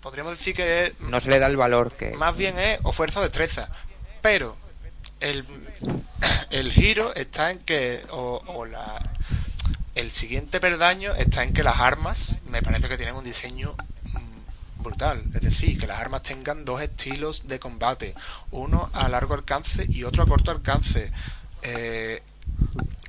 podríamos 0.00 0.38
decir 0.38 0.54
que 0.54 0.94
No 1.00 1.20
se 1.20 1.30
le 1.30 1.40
da 1.40 1.48
el 1.48 1.56
valor 1.56 1.92
que. 1.92 2.12
más 2.12 2.36
bien 2.36 2.56
es 2.60 2.78
o 2.84 2.92
fuerza 2.92 3.18
o 3.18 3.22
destreza. 3.24 3.68
Pero 4.22 4.56
el, 5.18 5.44
el 6.50 6.72
giro 6.72 7.14
está 7.16 7.50
en 7.50 7.58
que, 7.58 8.04
o, 8.10 8.42
o 8.46 8.64
la, 8.64 9.10
el 9.96 10.12
siguiente 10.12 10.60
perdaño 10.60 11.14
está 11.16 11.42
en 11.42 11.52
que 11.52 11.64
las 11.64 11.78
armas 11.80 12.36
me 12.48 12.62
parece 12.62 12.88
que 12.88 12.96
tienen 12.96 13.16
un 13.16 13.24
diseño 13.24 13.74
brutal. 14.86 15.24
Es 15.34 15.42
decir, 15.42 15.78
que 15.78 15.86
las 15.86 16.00
armas 16.00 16.22
tengan 16.22 16.64
dos 16.64 16.80
estilos 16.80 17.46
de 17.46 17.58
combate. 17.58 18.14
Uno 18.50 18.90
a 18.92 19.08
largo 19.08 19.34
alcance 19.34 19.86
y 19.88 20.04
otro 20.04 20.22
a 20.22 20.26
corto 20.26 20.50
alcance. 20.50 21.12
Eh, 21.62 22.22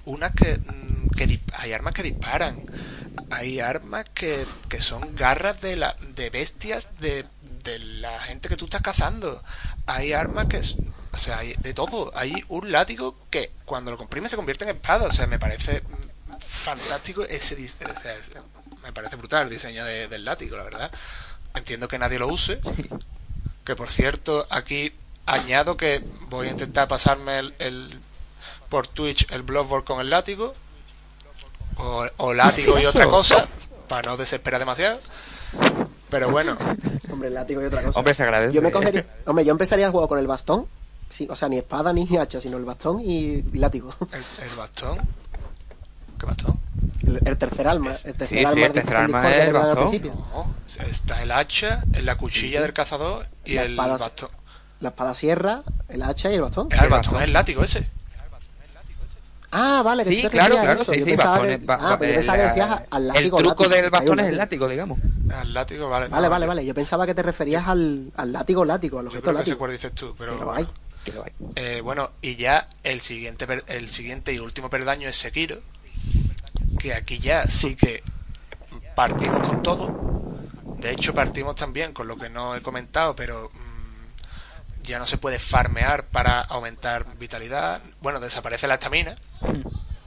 unas 0.05 0.31
que, 0.33 0.57
mm, 0.57 0.97
hay 1.53 1.73
armas 1.73 1.93
que 1.93 2.03
disparan 2.03 2.63
hay 3.29 3.59
armas 3.59 4.05
que, 4.13 4.45
que 4.69 4.79
son 4.79 5.15
garras 5.15 5.59
de 5.61 5.75
la 5.75 5.95
de 6.15 6.29
bestias 6.29 6.89
de, 6.99 7.25
la 8.01 8.21
gente 8.21 8.47
que 8.47 8.55
tú 8.55 8.63
estás 8.63 8.81
cazando 8.81 9.43
hay 9.85 10.13
armas 10.13 10.45
que 10.47 10.61
o 11.11 11.17
sea 11.17 11.39
hay 11.39 11.53
de 11.55 11.73
todo 11.73 12.13
hay 12.15 12.45
un 12.47 12.71
látigo 12.71 13.17
que 13.29 13.51
cuando 13.65 13.91
lo 13.91 13.97
comprime 13.97 14.29
se 14.29 14.37
convierte 14.37 14.63
en 14.63 14.69
espada 14.69 15.07
o 15.07 15.11
sea 15.11 15.27
me 15.27 15.37
parece 15.37 15.81
mm, 15.81 16.37
fantástico 16.39 17.23
ese 17.23 17.55
o 17.55 18.01
sea, 18.01 18.41
me 18.83 18.93
parece 18.93 19.17
brutal 19.17 19.43
el 19.43 19.49
diseño 19.49 19.83
de- 19.83 20.07
del 20.07 20.23
látigo 20.23 20.55
la 20.55 20.63
verdad 20.63 20.91
entiendo 21.57 21.87
que 21.87 21.97
nadie 21.99 22.19
lo 22.19 22.27
use 22.27 22.59
que 23.65 23.75
por 23.75 23.89
cierto 23.89 24.45
aquí 24.49 24.93
añado 25.25 25.75
que 25.77 26.03
voy 26.29 26.47
a 26.47 26.51
intentar 26.51 26.87
pasarme 26.87 27.39
el, 27.39 27.53
el- 27.59 27.99
por 28.69 28.87
Twitch 28.87 29.25
el 29.31 29.43
Bloodborne 29.43 29.85
con 29.85 29.99
el 30.01 30.09
látigo 30.09 30.53
o, 31.77 32.05
o 32.17 32.33
látigo 32.33 32.77
y 32.79 32.85
otra 32.85 33.05
cosa 33.09 33.45
para 33.87 34.09
no 34.11 34.17
desesperar 34.17 34.59
demasiado 34.59 34.99
pero 36.09 36.29
bueno 36.29 36.57
Hombre, 37.11 37.29
el 37.29 37.33
látigo 37.33 37.61
y 37.61 37.65
otra 37.65 37.81
cosa. 37.81 37.97
Hombre, 37.99 38.13
se 38.13 38.23
agradece. 38.23 38.53
Yo 38.53 38.61
me 38.61 38.69
cogería, 38.71 39.07
hombre, 39.25 39.43
yo 39.45 39.51
empezaría 39.51 39.85
el 39.87 39.91
juego 39.91 40.07
con 40.09 40.19
el 40.19 40.27
bastón. 40.27 40.67
Sí, 41.09 41.25
o 41.31 41.35
sea, 41.37 41.47
ni 41.47 41.57
espada 41.57 41.93
ni 41.93 42.05
hacha, 42.17 42.39
sino 42.41 42.57
el 42.57 42.65
bastón 42.65 42.99
y, 43.01 43.37
y 43.37 43.57
látigo. 43.57 43.93
el, 44.11 44.45
el 44.49 44.55
bastón 44.57 44.97
¿qué 46.17 46.25
bastón? 46.25 46.59
El, 47.05 47.21
el 47.25 47.37
tercer 47.37 47.67
alma. 47.67 47.91
El 47.91 48.13
tercer 48.13 48.27
sí, 48.27 48.43
alma, 48.45 48.65
el 48.65 48.73
tercer 48.73 48.95
alma 48.97 49.29
es 49.31 49.41
el 49.41 49.47
al 49.47 49.53
bastón. 49.75 50.01
no 50.33 50.53
está 50.89 51.21
el 51.23 51.31
hacha 51.31 51.83
la 52.01 52.15
cuchilla 52.17 52.61
del 52.61 52.73
cazador 52.73 53.27
y 53.45 53.53
La 53.53 53.63
el 53.63 53.71
espada- 53.71 53.97
bastón 53.97 54.29
La 54.79 54.89
espada 54.89 55.15
sierra, 55.15 55.63
el 55.89 56.01
hacha 56.03 56.31
y 56.31 56.35
el 56.35 56.41
bastón. 56.41 56.67
El 56.71 56.73
el 56.73 56.79
bastón 56.89 56.91
bastón. 57.13 57.19
es 57.21 57.23
el 57.27 57.33
látigo 57.33 57.63
ese 57.63 57.87
Ah, 59.49 59.81
vale. 59.83 60.03
que 60.03 60.09
Sí, 60.09 60.17
tú 60.23 60.29
te 60.29 60.37
claro, 60.37 60.55
claro, 60.55 60.81
eso. 60.81 60.91
sí, 60.91 60.99
Yo 60.99 61.05
sí, 61.05 61.11
pensaba 61.11 61.31
bastones, 61.37 61.59
que- 61.59 61.65
ba- 61.65 61.77
ah, 61.81 61.95
pero 61.97 62.11
yo 62.11 62.17
pensaba 62.17 62.37
que 62.37 62.43
el- 62.43 62.49
decías 62.49 62.81
al 62.91 63.01
El 63.01 63.07
látigo. 63.07 63.37
truco 63.37 63.63
látigo. 63.63 63.81
del 63.81 63.89
bastón 63.89 64.19
es 64.19 64.25
el 64.27 64.37
látigo. 64.37 64.67
digamos. 64.67 64.99
el 65.41 65.53
látigo 65.53 65.89
vale 65.89 66.07
Vale, 66.09 66.23
no, 66.25 66.29
vale, 66.29 66.45
vale. 66.47 66.65
Yo 66.65 66.73
pensaba 66.75 67.05
que 67.05 67.15
te 67.15 67.23
referías 67.23 67.65
al, 67.67 68.11
al 68.17 68.33
látigo 68.33 68.65
látigo, 68.65 68.99
al 68.99 69.05
yo 69.05 69.09
objeto 69.09 69.27
que 69.27 69.33
látigo. 69.37 69.67
dices 69.69 69.93
tú 69.93 70.13
pero 70.17 70.33
Que 70.33 70.39
lo 70.39 70.45
bueno. 70.47 70.59
hay. 70.59 70.67
Que 71.05 71.11
lo 71.13 71.23
hay. 71.23 71.31
Eh, 71.55 71.81
bueno, 71.81 72.11
y 72.21 72.35
ya 72.35 72.67
el 72.83 72.99
siguiente, 72.99 73.47
per- 73.47 73.63
el 73.67 73.89
siguiente 73.89 74.33
y 74.33 74.39
último 74.39 74.69
perdaño 74.69 75.07
es 75.07 75.15
Sekiro, 75.15 75.59
que 76.77 76.93
aquí 76.93 77.19
ya 77.19 77.47
sí 77.47 77.75
que 77.75 78.03
partimos 78.95 79.39
con 79.47 79.63
todo. 79.63 80.07
De 80.77 80.91
hecho, 80.91 81.13
partimos 81.13 81.55
también 81.55 81.93
con 81.93 82.07
lo 82.07 82.17
que 82.17 82.29
no 82.29 82.55
he 82.55 82.61
comentado, 82.61 83.15
pero 83.15 83.49
mm, 83.53 84.83
ya 84.83 84.99
no 84.99 85.05
se 85.05 85.17
puede 85.17 85.39
farmear 85.39 86.05
para 86.05 86.41
aumentar 86.41 87.05
vitalidad. 87.17 87.81
Bueno, 88.01 88.19
desaparece 88.19 88.67
la 88.67 88.75
estamina 88.75 89.15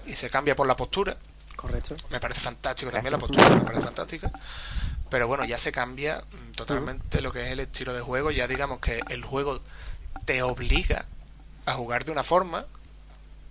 y 0.06 0.16
se 0.16 0.30
cambia 0.30 0.56
por 0.56 0.66
la 0.66 0.76
postura. 0.76 1.16
Correcto. 1.56 1.96
Me 2.08 2.20
parece 2.20 2.40
fantástico 2.40 2.90
también 2.90 3.12
la 3.12 3.18
postura, 3.18 3.50
me 3.50 3.60
parece 3.60 3.84
fantástica. 3.84 4.30
Pero 5.10 5.26
bueno, 5.26 5.44
ya 5.44 5.58
se 5.58 5.72
cambia 5.72 6.22
mm, 6.30 6.52
totalmente 6.52 7.20
lo 7.20 7.32
que 7.32 7.46
es 7.46 7.52
el 7.52 7.60
estilo 7.60 7.92
de 7.92 8.00
juego. 8.00 8.30
Ya 8.30 8.46
digamos 8.46 8.80
que 8.80 9.00
el 9.08 9.24
juego 9.24 9.60
te 10.24 10.42
obliga 10.42 11.04
a 11.66 11.74
jugar 11.74 12.04
de 12.04 12.12
una 12.12 12.22
forma, 12.22 12.64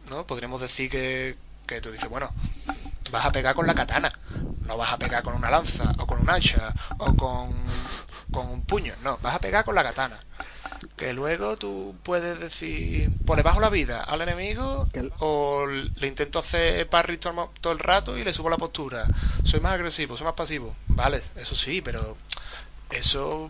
¿no? 0.10 0.26
Podríamos 0.26 0.62
decir 0.62 0.90
que, 0.90 1.36
que 1.68 1.82
tú 1.82 1.92
dices, 1.92 2.10
bueno, 2.10 2.32
vas 3.12 3.26
a 3.26 3.32
pegar 3.32 3.56
con 3.56 3.68
la 3.68 3.74
katana, 3.74 4.12
no 4.66 4.78
vas 4.78 4.94
a 4.94 4.98
pegar 4.98 5.24
con 5.24 5.34
una 5.34 5.50
lanza, 5.50 5.94
o 5.98 6.06
con 6.06 6.20
un 6.20 6.30
hacha, 6.30 6.74
o 6.98 7.16
con, 7.16 7.54
con 8.32 8.48
un 8.48 8.62
puño, 8.66 8.94
no, 9.04 9.18
vas 9.22 9.36
a 9.36 9.40
pegar 9.40 9.66
con 9.66 9.76
la 9.76 9.84
katana. 9.84 10.20
Que 10.96 11.14
luego 11.14 11.58
tú 11.58 11.96
puedes 12.04 12.40
decir, 12.40 13.12
pues 13.26 13.38
le 13.38 13.44
bajo 13.44 13.60
la 13.60 13.70
vida 13.70 14.04
al 14.04 14.22
enemigo, 14.22 14.88
o 15.20 15.66
le 15.66 16.08
intento 16.08 16.40
hacer 16.40 16.88
parry 16.88 17.18
todo, 17.18 17.72
el 17.72 17.80
rato 17.80 18.18
y 18.18 18.24
le 18.24 18.34
subo 18.34 18.50
la 18.50 18.58
postura. 18.58 19.06
Soy 19.44 19.60
más 19.60 19.74
agresivo, 19.74 20.16
soy 20.16 20.26
más 20.26 20.36
pasivo. 20.36 20.76
Vale, 20.88 21.22
eso 21.36 21.56
sí, 21.56 21.82
pero 21.82 22.16
eso 22.92 23.50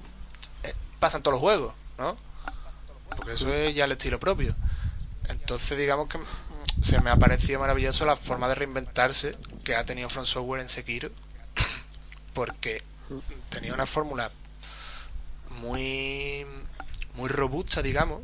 eh, 0.63 0.73
pasa 0.99 1.17
en 1.17 1.23
todos 1.23 1.33
los 1.33 1.41
juegos, 1.41 1.73
¿no? 1.97 2.17
Porque 3.15 3.33
eso 3.33 3.53
es 3.53 3.75
ya 3.75 3.85
el 3.85 3.91
estilo 3.91 4.19
propio. 4.19 4.55
Entonces, 5.27 5.77
digamos 5.77 6.07
que 6.07 6.17
se 6.81 6.99
me 7.01 7.09
ha 7.09 7.15
parecido 7.17 7.59
maravilloso 7.59 8.05
la 8.05 8.15
forma 8.15 8.47
de 8.47 8.55
reinventarse 8.55 9.31
que 9.63 9.75
ha 9.75 9.83
tenido 9.85 10.09
From 10.09 10.25
Software 10.25 10.61
en 10.61 10.69
Sekiro. 10.69 11.09
Porque 12.33 12.81
tenía 13.49 13.73
una 13.73 13.85
fórmula 13.85 14.31
muy 15.61 16.45
muy 17.15 17.29
robusta, 17.29 17.81
digamos. 17.81 18.21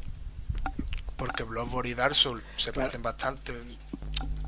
Porque 1.18 1.44
Bloodborne 1.44 1.90
y 1.90 1.94
Dark 1.94 2.16
Souls 2.16 2.44
se 2.58 2.72
Claro. 2.72 2.88
parecen 2.88 3.02
bastante. 3.04 3.54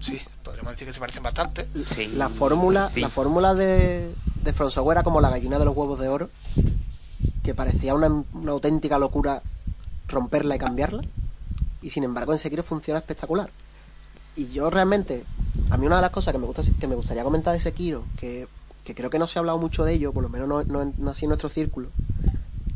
Sí, 0.02 0.22
podríamos 0.44 0.74
decir 0.74 0.86
que 0.88 0.94
se 0.94 1.00
parecen 1.00 1.24
bastante. 1.24 1.68
Sí, 1.86 2.08
La 2.08 2.30
fórmula, 2.30 2.86
sí. 2.86 3.02
la 3.02 3.10
fórmula 3.10 3.54
de, 3.56 4.14
de 4.44 4.54
From 4.54 4.70
Software 4.70 4.98
era 4.98 5.04
como 5.04 5.22
la 5.22 5.30
gallina 5.30 5.58
de 5.60 5.66
los 5.66 5.76
huevos 5.76 6.00
de 6.00 6.08
oro, 6.08 6.30
que 7.44 7.54
parecía 7.56 7.94
una, 7.96 8.08
una 8.34 8.52
auténtica 8.52 9.00
locura 9.00 9.42
romperla 10.08 10.56
y 10.56 10.60
cambiarla, 10.60 11.04
y 11.82 11.90
sin 11.90 12.04
embargo 12.04 12.32
en 12.34 12.40
Sekiro 12.40 12.64
funciona 12.64 13.00
espectacular. 13.00 13.50
Y 14.38 14.50
yo 14.50 14.70
realmente, 14.70 15.26
a 15.72 15.78
mí 15.78 15.88
una 15.88 15.96
de 15.98 16.04
las 16.04 16.12
cosas 16.12 16.32
que 16.32 16.38
me 16.38 16.46
gusta 16.46 16.62
que 16.80 16.88
me 16.88 16.96
gustaría 16.96 17.24
comentar 17.24 17.54
de 17.54 17.60
Sekiro, 17.60 18.04
que, 18.16 18.48
que 18.84 18.94
creo 18.96 19.10
que 19.10 19.18
no 19.20 19.28
se 19.28 19.38
ha 19.38 19.42
hablado 19.42 19.58
mucho 19.58 19.84
de 19.84 19.94
ello, 19.94 20.14
por 20.14 20.22
lo 20.24 20.30
menos 20.30 20.48
no, 20.48 20.64
no, 20.64 20.94
no 20.96 21.12
así 21.12 21.26
en 21.26 21.30
nuestro 21.30 21.50
círculo, 21.50 21.90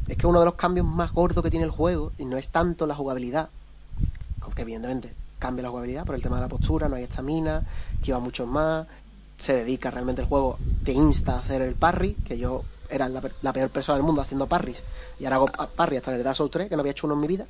es 0.08 0.18
que 0.18 0.26
uno 0.28 0.40
de 0.40 0.46
los 0.46 0.56
cambios 0.56 0.86
más 0.88 1.14
gordos 1.14 1.44
que 1.44 1.52
tiene 1.52 1.66
el 1.66 1.72
juego, 1.72 2.12
y 2.18 2.26
no 2.26 2.36
es 2.36 2.50
tanto 2.50 2.88
la 2.88 2.96
jugabilidad, 2.96 3.50
aunque 4.42 4.64
evidentemente 4.64 5.14
cambia 5.38 5.64
la 5.64 5.70
jugabilidad 5.70 6.04
por 6.06 6.16
el 6.16 6.22
tema 6.22 6.38
de 6.38 6.42
la 6.42 6.48
postura, 6.50 6.90
no 6.90 6.96
hay 6.96 7.04
estamina, 7.04 7.64
que 8.04 8.12
va 8.12 8.20
mucho 8.20 8.46
más, 8.48 8.88
se 9.38 9.54
dedica 9.54 9.92
realmente 9.92 10.24
el 10.24 10.28
juego, 10.28 10.58
te 10.84 10.94
insta 10.94 11.36
a 11.36 11.40
hacer 11.40 11.62
el 11.62 11.76
parry, 11.76 12.16
que 12.26 12.38
yo 12.40 12.64
era 12.90 13.08
la, 13.08 13.22
la 13.44 13.54
peor 13.54 13.70
persona 13.70 13.98
del 13.98 14.06
mundo 14.06 14.22
haciendo 14.22 14.48
parries, 14.48 14.84
y 15.20 15.26
ahora 15.26 15.36
hago 15.38 15.46
pa- 15.46 15.68
parry 15.68 15.98
hasta 15.98 16.12
en 16.12 16.18
el 16.18 16.24
Dark 16.24 16.36
Souls 16.36 16.52
3, 16.52 16.70
que 16.70 16.76
no 16.76 16.80
había 16.82 16.92
hecho 16.92 17.06
uno 17.06 17.14
en 17.14 17.22
mi 17.22 17.28
vida, 17.28 17.46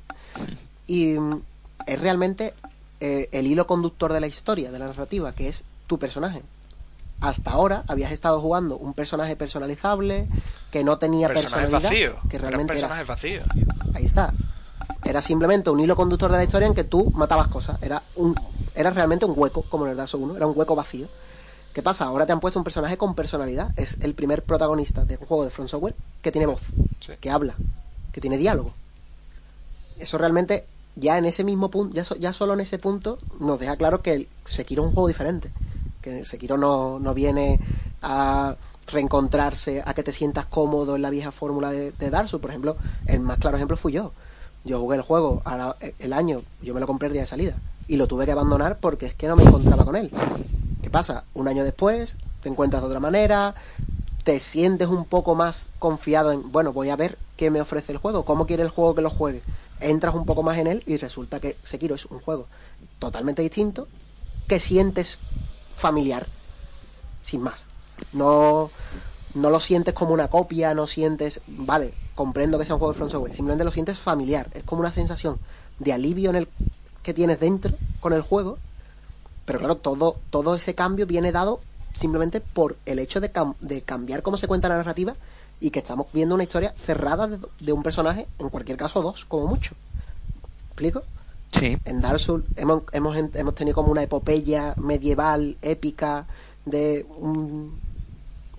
y 0.86 1.14
mm, 1.18 1.40
es 1.86 2.00
realmente 2.00 2.54
eh, 3.04 3.28
el 3.32 3.46
hilo 3.46 3.66
conductor 3.66 4.12
de 4.12 4.20
la 4.20 4.26
historia, 4.28 4.70
de 4.70 4.78
la 4.78 4.86
narrativa, 4.86 5.32
que 5.34 5.48
es 5.48 5.64
tu 5.88 5.98
personaje. 5.98 6.42
Hasta 7.20 7.50
ahora 7.50 7.84
habías 7.88 8.12
estado 8.12 8.40
jugando 8.40 8.76
un 8.76 8.94
personaje 8.94 9.36
personalizable, 9.36 10.26
que 10.70 10.82
no 10.84 10.98
tenía 10.98 11.28
Personajes 11.28 11.68
personalidad, 11.70 11.90
vacíos. 11.90 12.16
que 12.30 12.38
realmente 12.38 12.78
era 12.78 13.02
vacíos. 13.04 13.44
Ahí 13.94 14.04
está. 14.04 14.32
Era 15.04 15.20
simplemente 15.22 15.70
un 15.70 15.80
hilo 15.80 15.96
conductor 15.96 16.30
de 16.30 16.38
la 16.38 16.44
historia 16.44 16.66
en 16.68 16.74
que 16.74 16.84
tú 16.84 17.10
matabas 17.14 17.48
cosas. 17.48 17.82
Era 17.82 18.02
un 18.16 18.34
era 18.74 18.90
realmente 18.90 19.24
un 19.26 19.34
hueco, 19.36 19.62
como 19.68 19.84
en 19.84 19.90
el 19.90 19.96
Dark 19.96 20.08
Souls 20.08 20.24
1. 20.24 20.36
Era 20.36 20.46
un 20.46 20.56
hueco 20.56 20.74
vacío. 20.74 21.06
¿Qué 21.74 21.82
pasa? 21.82 22.06
Ahora 22.06 22.24
te 22.26 22.32
han 22.32 22.40
puesto 22.40 22.58
un 22.58 22.64
personaje 22.64 22.96
con 22.96 23.14
personalidad. 23.14 23.70
Es 23.76 23.98
el 24.00 24.14
primer 24.14 24.42
protagonista 24.44 25.04
de 25.04 25.16
un 25.18 25.26
juego 25.26 25.44
de 25.44 25.50
Front 25.50 25.70
Software 25.70 25.94
que 26.22 26.30
tiene 26.32 26.46
voz, 26.46 26.62
Sí. 27.04 27.12
que 27.20 27.30
habla, 27.30 27.54
que 28.12 28.20
tiene 28.20 28.36
diálogo. 28.38 28.74
Eso 29.98 30.18
realmente, 30.18 30.64
ya 30.96 31.18
en 31.18 31.24
ese 31.24 31.44
mismo 31.44 31.70
punto, 31.70 31.94
ya, 31.94 32.04
so- 32.04 32.16
ya 32.16 32.32
solo 32.32 32.54
en 32.54 32.60
ese 32.60 32.78
punto, 32.78 33.18
nos 33.40 33.58
deja 33.60 33.76
claro 33.76 34.02
que 34.02 34.12
el 34.14 34.28
Sekiro 34.44 34.82
es 34.82 34.88
un 34.88 34.94
juego 34.94 35.08
diferente. 35.08 35.50
Que 36.00 36.24
Sekiro 36.24 36.56
no, 36.58 36.98
no 36.98 37.14
viene 37.14 37.60
a 38.02 38.56
reencontrarse, 38.88 39.82
a 39.84 39.94
que 39.94 40.02
te 40.02 40.12
sientas 40.12 40.46
cómodo 40.46 40.96
en 40.96 41.02
la 41.02 41.10
vieja 41.10 41.32
fórmula 41.32 41.70
de, 41.70 41.92
de. 41.92 42.10
Por 42.10 42.50
ejemplo, 42.50 42.76
el 43.06 43.20
más 43.20 43.38
claro 43.38 43.56
ejemplo 43.56 43.76
fui 43.76 43.92
yo. 43.92 44.12
Yo 44.64 44.78
jugué 44.80 44.96
el 44.96 45.02
juego 45.02 45.42
ahora, 45.44 45.76
el 45.98 46.12
año, 46.12 46.42
yo 46.62 46.74
me 46.74 46.80
lo 46.80 46.86
compré 46.86 47.06
el 47.08 47.12
día 47.12 47.22
de 47.22 47.26
salida. 47.26 47.54
Y 47.88 47.96
lo 47.96 48.06
tuve 48.06 48.26
que 48.26 48.32
abandonar 48.32 48.78
porque 48.78 49.06
es 49.06 49.14
que 49.14 49.26
no 49.28 49.36
me 49.36 49.42
encontraba 49.42 49.84
con 49.84 49.96
él. 49.96 50.10
¿Qué 50.82 50.90
pasa? 50.90 51.24
Un 51.34 51.48
año 51.48 51.64
después, 51.64 52.16
te 52.42 52.48
encuentras 52.48 52.82
de 52.82 52.88
otra 52.88 53.00
manera, 53.00 53.54
te 54.24 54.38
sientes 54.40 54.88
un 54.88 55.04
poco 55.04 55.34
más 55.34 55.68
confiado 55.78 56.32
en, 56.32 56.52
bueno, 56.52 56.72
voy 56.72 56.90
a 56.90 56.96
ver 56.96 57.18
qué 57.36 57.50
me 57.50 57.60
ofrece 57.60 57.92
el 57.92 57.98
juego, 57.98 58.24
cómo 58.24 58.46
quiere 58.46 58.62
el 58.62 58.68
juego 58.68 58.94
que 58.94 59.02
lo 59.02 59.10
juegue. 59.10 59.42
Entras 59.82 60.14
un 60.14 60.24
poco 60.24 60.42
más 60.42 60.58
en 60.58 60.66
él 60.66 60.82
y 60.86 60.96
resulta 60.96 61.40
que 61.40 61.56
Sekiro 61.62 61.94
es 61.94 62.06
un 62.06 62.20
juego 62.20 62.46
totalmente 62.98 63.42
distinto 63.42 63.88
que 64.46 64.60
sientes 64.60 65.18
familiar, 65.76 66.26
sin 67.22 67.42
más. 67.42 67.66
No, 68.12 68.70
no 69.34 69.50
lo 69.50 69.60
sientes 69.60 69.94
como 69.94 70.12
una 70.12 70.28
copia, 70.28 70.74
no 70.74 70.86
sientes, 70.86 71.42
vale, 71.46 71.94
comprendo 72.14 72.58
que 72.58 72.64
sea 72.64 72.74
un 72.74 72.78
juego 72.80 72.92
de 72.92 72.98
From 72.98 73.10
Software, 73.10 73.34
simplemente 73.34 73.64
lo 73.64 73.72
sientes 73.72 73.98
familiar, 73.98 74.48
es 74.54 74.62
como 74.64 74.80
una 74.80 74.92
sensación 74.92 75.38
de 75.78 75.92
alivio 75.92 76.30
en 76.30 76.36
el 76.36 76.48
que 77.02 77.14
tienes 77.14 77.40
dentro 77.40 77.76
con 78.00 78.12
el 78.12 78.22
juego, 78.22 78.58
pero 79.44 79.58
claro, 79.58 79.76
todo, 79.76 80.16
todo 80.30 80.54
ese 80.54 80.74
cambio 80.74 81.06
viene 81.06 81.32
dado 81.32 81.60
simplemente 81.94 82.40
por 82.40 82.76
el 82.86 82.98
hecho 82.98 83.20
de, 83.20 83.30
de 83.60 83.82
cambiar 83.82 84.22
cómo 84.22 84.36
se 84.36 84.48
cuenta 84.48 84.68
la 84.68 84.76
narrativa 84.76 85.14
y 85.62 85.70
que 85.70 85.78
estamos 85.78 86.08
viendo 86.12 86.34
una 86.34 86.42
historia 86.42 86.74
cerrada 86.76 87.28
de, 87.28 87.72
un 87.72 87.84
personaje, 87.84 88.26
en 88.40 88.48
cualquier 88.48 88.76
caso 88.76 89.00
dos, 89.00 89.24
como 89.24 89.46
mucho. 89.46 89.76
¿Explico? 90.66 91.04
Sí. 91.52 91.78
En 91.84 92.00
Dark 92.00 92.18
Souls 92.18 92.44
hemos, 92.56 92.82
hemos, 92.90 93.16
hemos 93.16 93.54
tenido 93.54 93.76
como 93.76 93.92
una 93.92 94.02
epopeya 94.02 94.74
medieval, 94.76 95.56
épica, 95.62 96.26
de 96.64 97.06
un, 97.16 97.78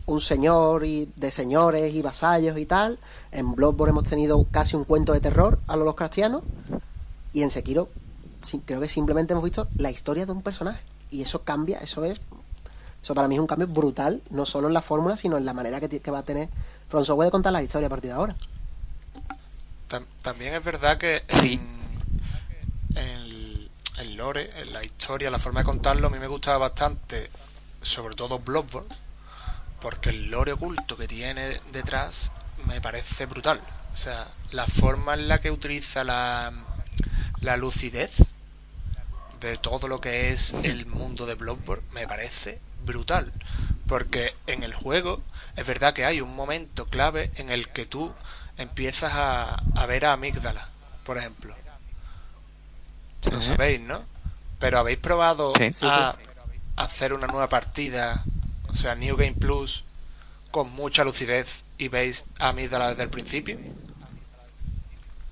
un 0.06 0.22
señor 0.22 0.86
y 0.86 1.12
de 1.18 1.30
señores 1.30 1.94
y 1.94 2.02
vasallos 2.02 2.58
y 2.58 2.66
tal. 2.66 2.98
En 3.34 3.54
Bloodborne 3.54 3.92
hemos 3.92 4.06
tenido 4.06 4.42
casi 4.50 4.78
un 4.78 4.86
cuento 4.86 5.12
de 5.12 5.20
terror 5.20 5.60
a 5.68 5.76
los 5.76 5.96
cristianos. 5.96 6.44
Y 7.34 7.44
en 7.44 7.50
Sekiro 7.50 7.90
creo 8.66 8.80
que 8.80 8.88
simplemente 8.88 9.34
hemos 9.34 9.44
visto 9.44 9.68
la 9.76 9.92
historia 9.92 10.26
de 10.26 10.32
un 10.32 10.42
personaje. 10.42 10.82
Y 11.12 11.22
eso 11.22 11.44
cambia, 11.44 11.80
eso 11.80 12.06
es... 12.06 12.22
Eso 13.04 13.14
para 13.14 13.28
mí 13.28 13.36
es 13.36 13.42
un 13.42 13.48
cambio 13.48 13.68
brutal, 13.68 14.22
no 14.30 14.46
solo 14.46 14.70
en 14.70 14.74
la 14.74 14.82
fórmula, 14.82 15.18
sino 15.18 15.36
en 15.36 15.44
la 15.44 15.54
manera 15.54 15.82
que, 15.82 16.00
que 16.00 16.10
va 16.10 16.20
a 16.20 16.24
tener 16.24 16.48
From 16.88 17.04
Software 17.04 17.26
de 17.26 17.32
contar 17.32 17.52
la 17.52 17.62
historia 17.62 17.88
a 17.88 17.90
partir 17.90 18.12
de 18.12 18.16
ahora. 18.16 18.36
También 20.22 20.54
es 20.54 20.64
verdad 20.64 20.98
que 20.98 21.24
sí. 21.28 21.60
en, 22.96 23.70
el 23.98 24.16
lore, 24.16 24.50
en 24.62 24.72
la 24.72 24.86
historia, 24.86 25.30
la 25.30 25.38
forma 25.38 25.60
de 25.60 25.66
contarlo, 25.66 26.08
a 26.08 26.10
mí 26.10 26.18
me 26.18 26.28
gustaba 26.28 26.58
bastante, 26.60 27.30
sobre 27.82 28.16
todo 28.16 28.40
Bloodborne, 28.40 28.88
porque 29.82 30.10
el 30.10 30.32
lore 30.32 30.54
oculto 30.54 30.96
que 30.96 31.08
tiene 31.08 31.60
detrás 31.74 32.32
me 32.66 32.80
parece 32.80 33.26
brutal. 33.26 33.60
O 33.94 33.98
sea, 33.98 34.30
la 34.52 34.66
forma 34.66 35.14
en 35.14 35.28
la 35.28 35.42
que 35.42 35.52
utiliza 35.52 36.06
la, 36.06 36.54
la 37.42 37.58
lucidez 37.58 38.24
de 39.42 39.58
todo 39.58 39.90
lo 39.90 40.00
que 40.00 40.32
es 40.32 40.54
el 40.64 40.86
mundo 40.86 41.26
de 41.26 41.36
Bloodborne 41.36 41.84
me 41.94 42.08
parece 42.08 42.62
brutal. 42.84 43.32
Porque 43.88 44.34
en 44.48 44.64
el 44.64 44.74
juego 44.74 45.22
es 45.56 45.66
verdad 45.68 45.94
que 45.94 46.06
hay 46.06 46.22
un 46.22 46.36
momento 46.36 46.86
clave 46.86 47.32
en 47.36 47.50
el 47.50 47.70
que 47.70 47.86
tú 47.86 48.14
empiezas 48.58 49.14
a, 49.14 49.62
a 49.76 49.86
ver 49.86 50.06
a 50.06 50.14
Amígdala, 50.14 50.70
por 51.04 51.18
ejemplo. 51.18 51.56
Lo 53.32 53.42
sabéis, 53.42 53.82
¿no? 53.82 54.04
Pero 54.60 54.80
habéis 54.80 55.00
probado 55.00 55.54
a 55.82 56.16
hacer 56.76 57.14
una 57.14 57.28
nueva 57.28 57.50
partida 57.50 58.24
o 58.74 58.76
sea, 58.76 58.96
New 58.96 59.16
Game 59.16 59.34
Plus 59.34 59.86
con 60.52 60.72
mucha 60.72 61.04
lucidez 61.04 61.64
y 61.78 61.88
veis 61.88 62.26
a 62.40 62.50
Amígdala 62.50 62.90
desde 62.90 63.04
el 63.04 63.10
principio. 63.10 63.58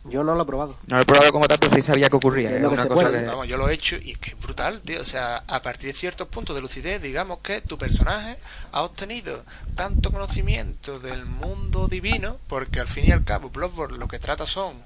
Yo 0.06 0.24
no 0.24 0.34
lo 0.34 0.44
he 0.44 0.46
probado. 0.46 0.78
No 0.88 0.96
lo 0.96 1.04
he 1.04 1.06
probado 1.06 1.32
como 1.32 1.48
tal, 1.48 1.60
pero 1.60 1.74
sí 1.74 1.82
sabía 1.82 2.10
que 2.10 2.16
ocurría. 2.16 2.60
yo 2.60 3.58
lo 3.58 3.70
he 3.70 3.74
hecho 3.74 3.98
y 3.98 4.12
es 4.12 4.18
que 4.18 4.32
es 4.32 4.40
brutal, 4.40 4.82
tío. 4.82 5.02
O 5.02 5.06
sea, 5.06 5.44
a 5.48 5.62
partir 5.62 5.94
de 5.94 6.00
ciertos 6.00 6.28
puntos 6.28 6.56
de 6.56 6.62
lucidez, 6.62 7.02
digamos 7.02 7.40
que 7.40 7.62
tu 7.62 7.78
personaje 7.78 8.38
ha 8.72 8.82
obtenido 8.82 9.44
tanto 9.76 10.12
conocimiento 10.12 11.00
del 11.00 11.26
mundo 11.26 11.88
divino, 11.88 12.38
porque 12.48 12.80
al 12.80 12.88
fin 12.88 13.06
y 13.08 13.12
al 13.12 13.24
cabo 13.24 13.50
Bloodborne 13.50 13.98
lo 13.98 14.08
que 14.08 14.20
trata 14.20 14.48
son 14.48 14.84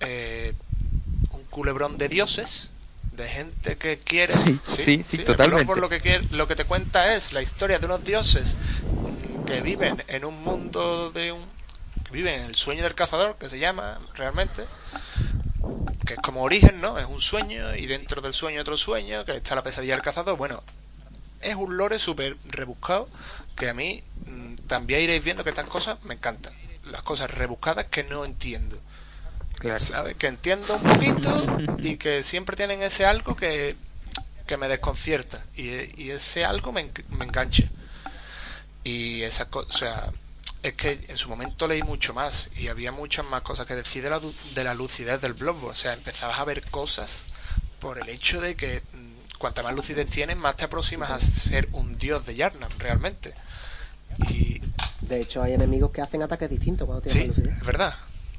eh, 0.00 0.54
un 1.32 1.42
culebrón 1.44 1.98
de 1.98 2.08
dioses, 2.08 2.70
de 3.12 3.28
gente 3.28 3.76
que 3.76 3.98
quiere. 3.98 4.32
Sí, 4.32 4.58
sí, 4.64 5.02
sí, 5.02 5.18
totalmente. 5.18 5.66
Por 5.66 5.78
lo 5.78 5.88
que, 5.88 6.22
lo 6.30 6.48
que 6.48 6.56
te 6.56 6.64
cuenta 6.64 7.14
es 7.14 7.32
la 7.32 7.42
historia 7.42 7.78
de 7.78 7.86
unos 7.86 8.04
dioses 8.04 8.56
que 9.46 9.60
viven 9.60 10.02
en 10.08 10.24
un 10.24 10.42
mundo 10.42 11.10
de 11.10 11.32
un. 11.32 11.53
Que 12.14 12.18
viven 12.22 12.40
en 12.40 12.46
el 12.46 12.54
sueño 12.54 12.84
del 12.84 12.94
cazador, 12.94 13.36
que 13.38 13.48
se 13.48 13.58
llama 13.58 13.98
realmente. 14.14 14.64
Que 16.06 16.14
es 16.14 16.20
como 16.20 16.42
origen, 16.42 16.80
¿no? 16.80 16.96
Es 16.98 17.06
un 17.06 17.20
sueño 17.20 17.74
y 17.74 17.86
dentro 17.86 18.22
del 18.22 18.34
sueño 18.34 18.60
otro 18.60 18.76
sueño, 18.76 19.24
que 19.24 19.36
está 19.36 19.56
la 19.56 19.62
pesadilla 19.62 19.94
del 19.94 20.02
cazador. 20.02 20.36
Bueno, 20.36 20.62
es 21.40 21.56
un 21.56 21.76
lore 21.76 21.98
súper 21.98 22.36
rebuscado 22.44 23.08
que 23.56 23.68
a 23.68 23.74
mí 23.74 24.04
mm, 24.26 24.54
también 24.68 25.00
iréis 25.00 25.24
viendo 25.24 25.42
que 25.42 25.50
estas 25.50 25.66
cosas 25.66 26.02
me 26.04 26.14
encantan. 26.14 26.52
Las 26.84 27.02
cosas 27.02 27.30
rebuscadas 27.30 27.86
que 27.86 28.04
no 28.04 28.24
entiendo. 28.24 28.78
Que 29.60 30.26
entiendo 30.26 30.74
un 30.76 30.82
poquito 30.82 31.78
y 31.78 31.96
que 31.96 32.22
siempre 32.22 32.54
tienen 32.56 32.82
ese 32.82 33.06
algo 33.06 33.34
que, 33.34 33.76
me 34.58 34.68
desconcierta 34.68 35.44
y, 35.56 36.10
ese 36.10 36.44
algo 36.44 36.70
me, 36.70 36.90
me 37.08 37.24
engancha. 37.24 37.64
Y 38.84 39.22
esa 39.22 39.46
cosa, 39.46 39.68
o 39.68 39.78
sea, 39.78 40.12
es 40.64 40.72
que 40.72 41.04
en 41.08 41.18
su 41.18 41.28
momento 41.28 41.68
leí 41.68 41.82
mucho 41.82 42.14
más 42.14 42.48
y 42.56 42.68
había 42.68 42.90
muchas 42.90 43.26
más 43.26 43.42
cosas 43.42 43.66
que 43.66 43.76
decir 43.76 44.02
de 44.02 44.08
la, 44.08 44.18
de 44.18 44.64
la 44.64 44.72
lucidez 44.72 45.20
del 45.20 45.34
blog. 45.34 45.62
O 45.62 45.74
sea, 45.74 45.92
empezabas 45.92 46.38
a 46.38 46.44
ver 46.44 46.62
cosas 46.70 47.24
por 47.80 47.98
el 47.98 48.08
hecho 48.08 48.40
de 48.40 48.56
que 48.56 48.80
mm, 48.94 49.36
cuanta 49.38 49.62
más 49.62 49.74
lucidez 49.74 50.08
tienes, 50.08 50.38
más 50.38 50.56
te 50.56 50.64
aproximas 50.64 51.10
a 51.10 51.20
ser 51.20 51.68
un 51.72 51.98
dios 51.98 52.24
de 52.24 52.36
Yarnam, 52.36 52.70
realmente. 52.78 53.34
Y... 54.30 54.62
De 55.02 55.20
hecho, 55.20 55.42
hay 55.42 55.52
enemigos 55.52 55.90
que 55.90 56.00
hacen 56.00 56.22
ataques 56.22 56.48
distintos 56.48 56.86
cuando 56.86 57.02
tienes 57.02 57.28
lucidez. 57.28 57.58
Es 57.58 57.66
verdad 57.66 57.94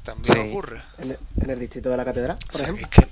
también 0.06 0.50
ocurre. 0.50 0.82
En 0.98 1.50
el, 1.50 1.58
distrito 1.58 1.90
de 1.90 1.96
la 1.96 2.04
catedral, 2.04 2.38
por 2.50 2.60
ejemplo. 2.60 2.88
Que... 2.88 3.08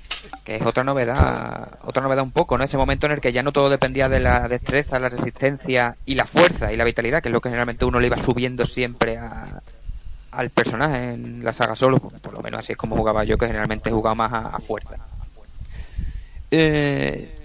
es 0.46 0.62
otra 0.62 0.84
novedad, 0.84 1.78
otra 1.82 2.02
novedad 2.02 2.24
un 2.24 2.30
poco, 2.30 2.58
¿no? 2.58 2.64
Ese 2.64 2.76
momento 2.76 3.06
en 3.06 3.12
el 3.12 3.20
que 3.20 3.32
ya 3.32 3.42
no 3.42 3.52
todo 3.52 3.70
dependía 3.70 4.08
de 4.08 4.20
la 4.20 4.48
destreza, 4.48 4.98
la 4.98 5.08
resistencia 5.08 5.96
y 6.04 6.14
la 6.14 6.26
fuerza 6.26 6.72
y 6.72 6.76
la 6.76 6.84
vitalidad, 6.84 7.22
que 7.22 7.28
es 7.28 7.32
lo 7.32 7.40
que 7.40 7.48
generalmente 7.48 7.84
uno 7.84 8.00
le 8.00 8.06
iba 8.06 8.18
subiendo 8.18 8.66
siempre 8.66 9.18
al 10.30 10.50
personaje 10.50 11.14
en 11.14 11.44
la 11.44 11.52
saga 11.52 11.74
solo, 11.74 11.98
por 11.98 12.32
lo 12.32 12.42
menos 12.42 12.60
así 12.60 12.72
es 12.72 12.78
como 12.78 12.96
jugaba 12.96 13.24
yo, 13.24 13.38
que 13.38 13.46
generalmente 13.46 13.90
jugaba 13.90 14.14
más 14.14 14.54
a, 14.54 14.58
fuerza. 14.58 14.96
Eh... 16.50 17.40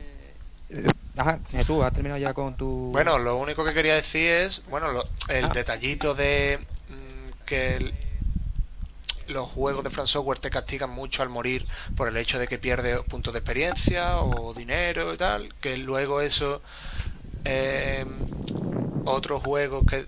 Ajá, 1.17 1.39
Jesús, 1.51 1.84
¿has 1.84 1.91
terminado 1.91 2.19
ya 2.19 2.34
con 2.34 2.55
tu...? 2.55 2.91
Bueno, 2.93 3.17
lo 3.17 3.36
único 3.38 3.65
que 3.65 3.73
quería 3.73 3.95
decir 3.95 4.30
es, 4.30 4.61
bueno, 4.69 5.03
el 5.27 5.45
ah. 5.45 5.51
detallito 5.53 6.13
de 6.13 6.59
mm, 6.88 7.45
que 7.45 7.93
los 9.30 9.49
juegos 9.49 9.84
de 9.84 9.89
From 9.89 10.07
Software 10.07 10.39
te 10.39 10.49
castigan 10.49 10.89
mucho 10.89 11.21
al 11.21 11.30
morir 11.30 11.65
por 11.95 12.07
el 12.07 12.17
hecho 12.17 12.39
de 12.39 12.47
que 12.47 12.57
pierdes 12.57 12.99
puntos 13.03 13.34
de 13.34 13.39
experiencia 13.39 14.19
o 14.19 14.53
dinero 14.53 15.13
y 15.13 15.17
tal, 15.17 15.53
que 15.61 15.77
luego 15.77 16.21
eso 16.21 16.61
eh, 17.45 18.05
otros 19.05 19.41
juegos 19.43 19.86
que 19.88 20.05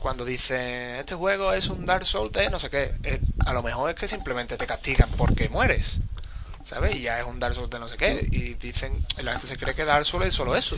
cuando 0.00 0.24
dicen 0.24 0.96
este 0.96 1.14
juego 1.14 1.52
es 1.52 1.68
un 1.68 1.84
Dark 1.84 2.06
Souls 2.06 2.32
de 2.32 2.50
no 2.50 2.58
sé 2.58 2.70
qué, 2.70 2.94
eh, 3.02 3.20
a 3.44 3.52
lo 3.52 3.62
mejor 3.62 3.90
es 3.90 3.96
que 3.96 4.08
simplemente 4.08 4.56
te 4.56 4.66
castigan 4.66 5.10
porque 5.16 5.48
mueres. 5.48 6.00
¿sabes? 6.64 6.96
Y 6.96 7.02
ya 7.02 7.20
es 7.20 7.26
un 7.26 7.38
Dark 7.38 7.54
Souls 7.54 7.70
de 7.70 7.78
no 7.78 7.88
sé 7.88 7.96
qué. 7.96 8.26
Y 8.30 8.54
dicen, 8.54 9.06
la 9.22 9.32
gente 9.32 9.46
se 9.46 9.56
cree 9.56 9.74
que 9.74 9.84
Dark 9.84 10.04
Souls 10.04 10.26
es 10.26 10.34
solo 10.34 10.56
eso. 10.56 10.76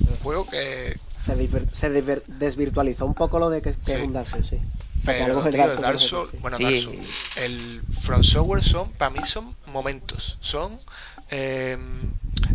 Un 0.00 0.16
juego 0.18 0.48
que. 0.48 0.98
Se, 1.20 1.90
desvirtualizó 2.28 3.06
un 3.06 3.14
poco 3.14 3.38
lo 3.38 3.50
de 3.50 3.62
que, 3.62 3.70
es 3.70 3.78
un 4.02 4.12
Dark 4.12 4.28
Souls, 4.28 4.46
sí. 4.46 4.60
Pero, 5.04 5.42
Dark 5.42 5.98
Souls, 5.98 6.32
bueno, 6.40 6.58
Dark 6.58 6.76
Souls, 6.76 7.08
el 7.36 7.82
From 8.02 8.22
Software 8.22 8.62
son, 8.62 8.90
para 8.92 9.10
mí 9.10 9.20
son 9.24 9.56
momentos, 9.66 10.38
son, 10.40 10.80
eh, 11.30 11.76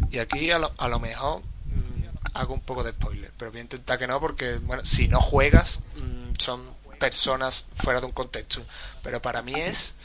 y 0.10 0.20
aquí 0.20 0.52
a 0.52 0.60
lo, 0.60 0.72
a 0.78 0.88
lo 0.88 1.00
mejor 1.00 1.42
mm, 1.42 2.28
hago 2.34 2.54
un 2.54 2.62
poco 2.62 2.84
de 2.84 2.92
spoiler, 2.92 3.32
pero 3.38 3.52
voy 3.52 3.60
a 3.60 3.64
intentar 3.64 4.00
que 4.00 4.08
no, 4.08 4.20
porque, 4.20 4.56
bueno, 4.58 4.84
si 4.86 5.08
no 5.08 5.22
juegas, 5.22 5.80
mm, 5.96 6.40
son 6.40 6.64
personas 7.00 7.66
fuera 7.76 8.00
de 8.00 8.08
un 8.08 8.12
contexto, 8.12 8.62
pero 9.04 9.22
para 9.22 9.42
mí 9.42 9.54
es 9.56 9.96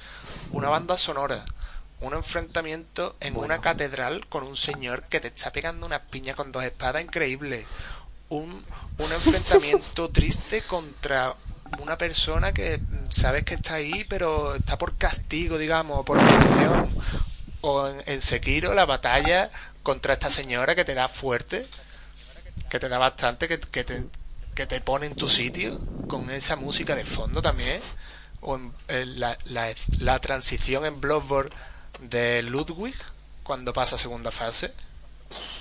una 0.52 0.68
banda 0.68 0.96
sonora, 0.96 1.44
un 2.00 2.14
enfrentamiento 2.14 3.16
en 3.20 3.36
una 3.36 3.60
catedral 3.60 4.26
con 4.26 4.44
un 4.44 4.56
señor 4.56 5.04
que 5.04 5.20
te 5.20 5.28
está 5.28 5.50
pegando 5.50 5.86
una 5.86 6.02
piña 6.02 6.34
con 6.34 6.52
dos 6.52 6.64
espadas 6.64 7.02
increíble, 7.02 7.66
un, 8.28 8.64
un 8.98 9.12
enfrentamiento 9.12 10.08
triste 10.12 10.62
contra 10.62 11.34
una 11.80 11.98
persona 11.98 12.52
que 12.52 12.80
sabes 13.10 13.44
que 13.44 13.54
está 13.54 13.74
ahí, 13.74 14.04
pero 14.08 14.54
está 14.54 14.78
por 14.78 14.96
castigo, 14.96 15.58
digamos, 15.58 16.04
por 16.04 16.18
obligación. 16.18 16.90
O 17.60 17.88
en, 17.88 18.20
Sekiro, 18.20 18.74
la 18.74 18.84
batalla 18.84 19.50
contra 19.82 20.14
esta 20.14 20.30
señora 20.30 20.74
que 20.74 20.84
te 20.84 20.94
da 20.94 21.08
fuerte, 21.08 21.66
que 22.68 22.78
te 22.78 22.88
da 22.88 22.98
bastante, 22.98 23.48
que, 23.48 23.58
que, 23.58 23.84
te, 23.84 24.04
que 24.54 24.66
te 24.66 24.80
pone 24.80 25.06
en 25.06 25.14
tu 25.14 25.28
sitio, 25.28 25.80
con 26.08 26.30
esa 26.30 26.56
música 26.56 26.94
de 26.94 27.04
fondo 27.04 27.40
también. 27.40 27.80
O 28.40 28.56
en, 28.88 29.20
la, 29.20 29.38
la, 29.44 29.74
la 30.00 30.18
transición 30.18 30.84
en 30.84 31.00
Bloodborne 31.00 31.50
de 32.00 32.42
Ludwig, 32.42 32.96
cuando 33.42 33.72
pasa 33.72 33.96
a 33.96 33.98
segunda 33.98 34.30
fase. 34.30 34.72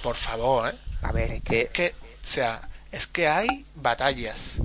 Por 0.01 0.15
favor, 0.15 0.69
¿eh? 0.69 0.77
A 1.01 1.11
ver, 1.11 1.31
es 1.31 1.41
que... 1.43 1.61
Es 1.61 1.69
que, 1.69 1.95
o 1.99 2.25
sea, 2.25 2.69
es 2.93 3.07
que 3.07 3.27
hay 3.27 3.65
batallas 3.75 4.59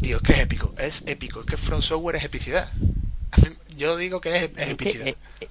Tío, 0.00 0.16
es 0.16 0.22
que 0.22 0.32
es 0.32 0.38
épico, 0.40 0.74
es 0.78 1.02
épico, 1.06 1.40
es 1.40 1.46
que 1.46 1.56
Front 1.56 1.82
Software 1.82 2.16
es 2.16 2.24
epicidad. 2.24 2.72
Yo 3.76 3.96
digo 3.96 4.20
que 4.20 4.36
es, 4.36 4.44
epicidad. 4.56 5.06
Eh, 5.06 5.16
eh, 5.40 5.48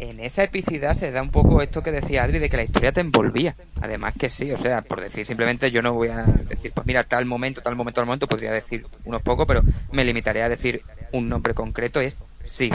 en 0.00 0.20
esa 0.20 0.42
epicidad 0.42 0.94
se 0.94 1.12
da 1.12 1.22
un 1.22 1.30
poco 1.30 1.62
esto 1.62 1.82
que 1.82 1.92
decía 1.92 2.24
Adri 2.24 2.38
de 2.38 2.50
que 2.50 2.56
la 2.56 2.62
historia 2.62 2.92
te 2.92 3.00
envolvía. 3.00 3.54
Además 3.80 4.14
que 4.18 4.28
sí, 4.28 4.50
o 4.52 4.58
sea, 4.58 4.82
por 4.82 5.00
decir 5.00 5.26
simplemente 5.26 5.70
yo 5.70 5.82
no 5.82 5.94
voy 5.94 6.08
a 6.08 6.24
decir, 6.24 6.72
pues 6.72 6.86
mira, 6.86 7.04
tal 7.04 7.24
momento, 7.24 7.62
tal 7.62 7.76
momento, 7.76 8.00
tal 8.00 8.06
momento, 8.06 8.26
podría 8.26 8.52
decir 8.52 8.86
unos 9.04 9.22
pocos, 9.22 9.46
pero 9.46 9.62
me 9.92 10.04
limitaré 10.04 10.42
a 10.42 10.48
decir 10.48 10.82
un 11.12 11.28
nombre 11.28 11.54
concreto, 11.54 12.00
es 12.00 12.18
sí. 12.42 12.70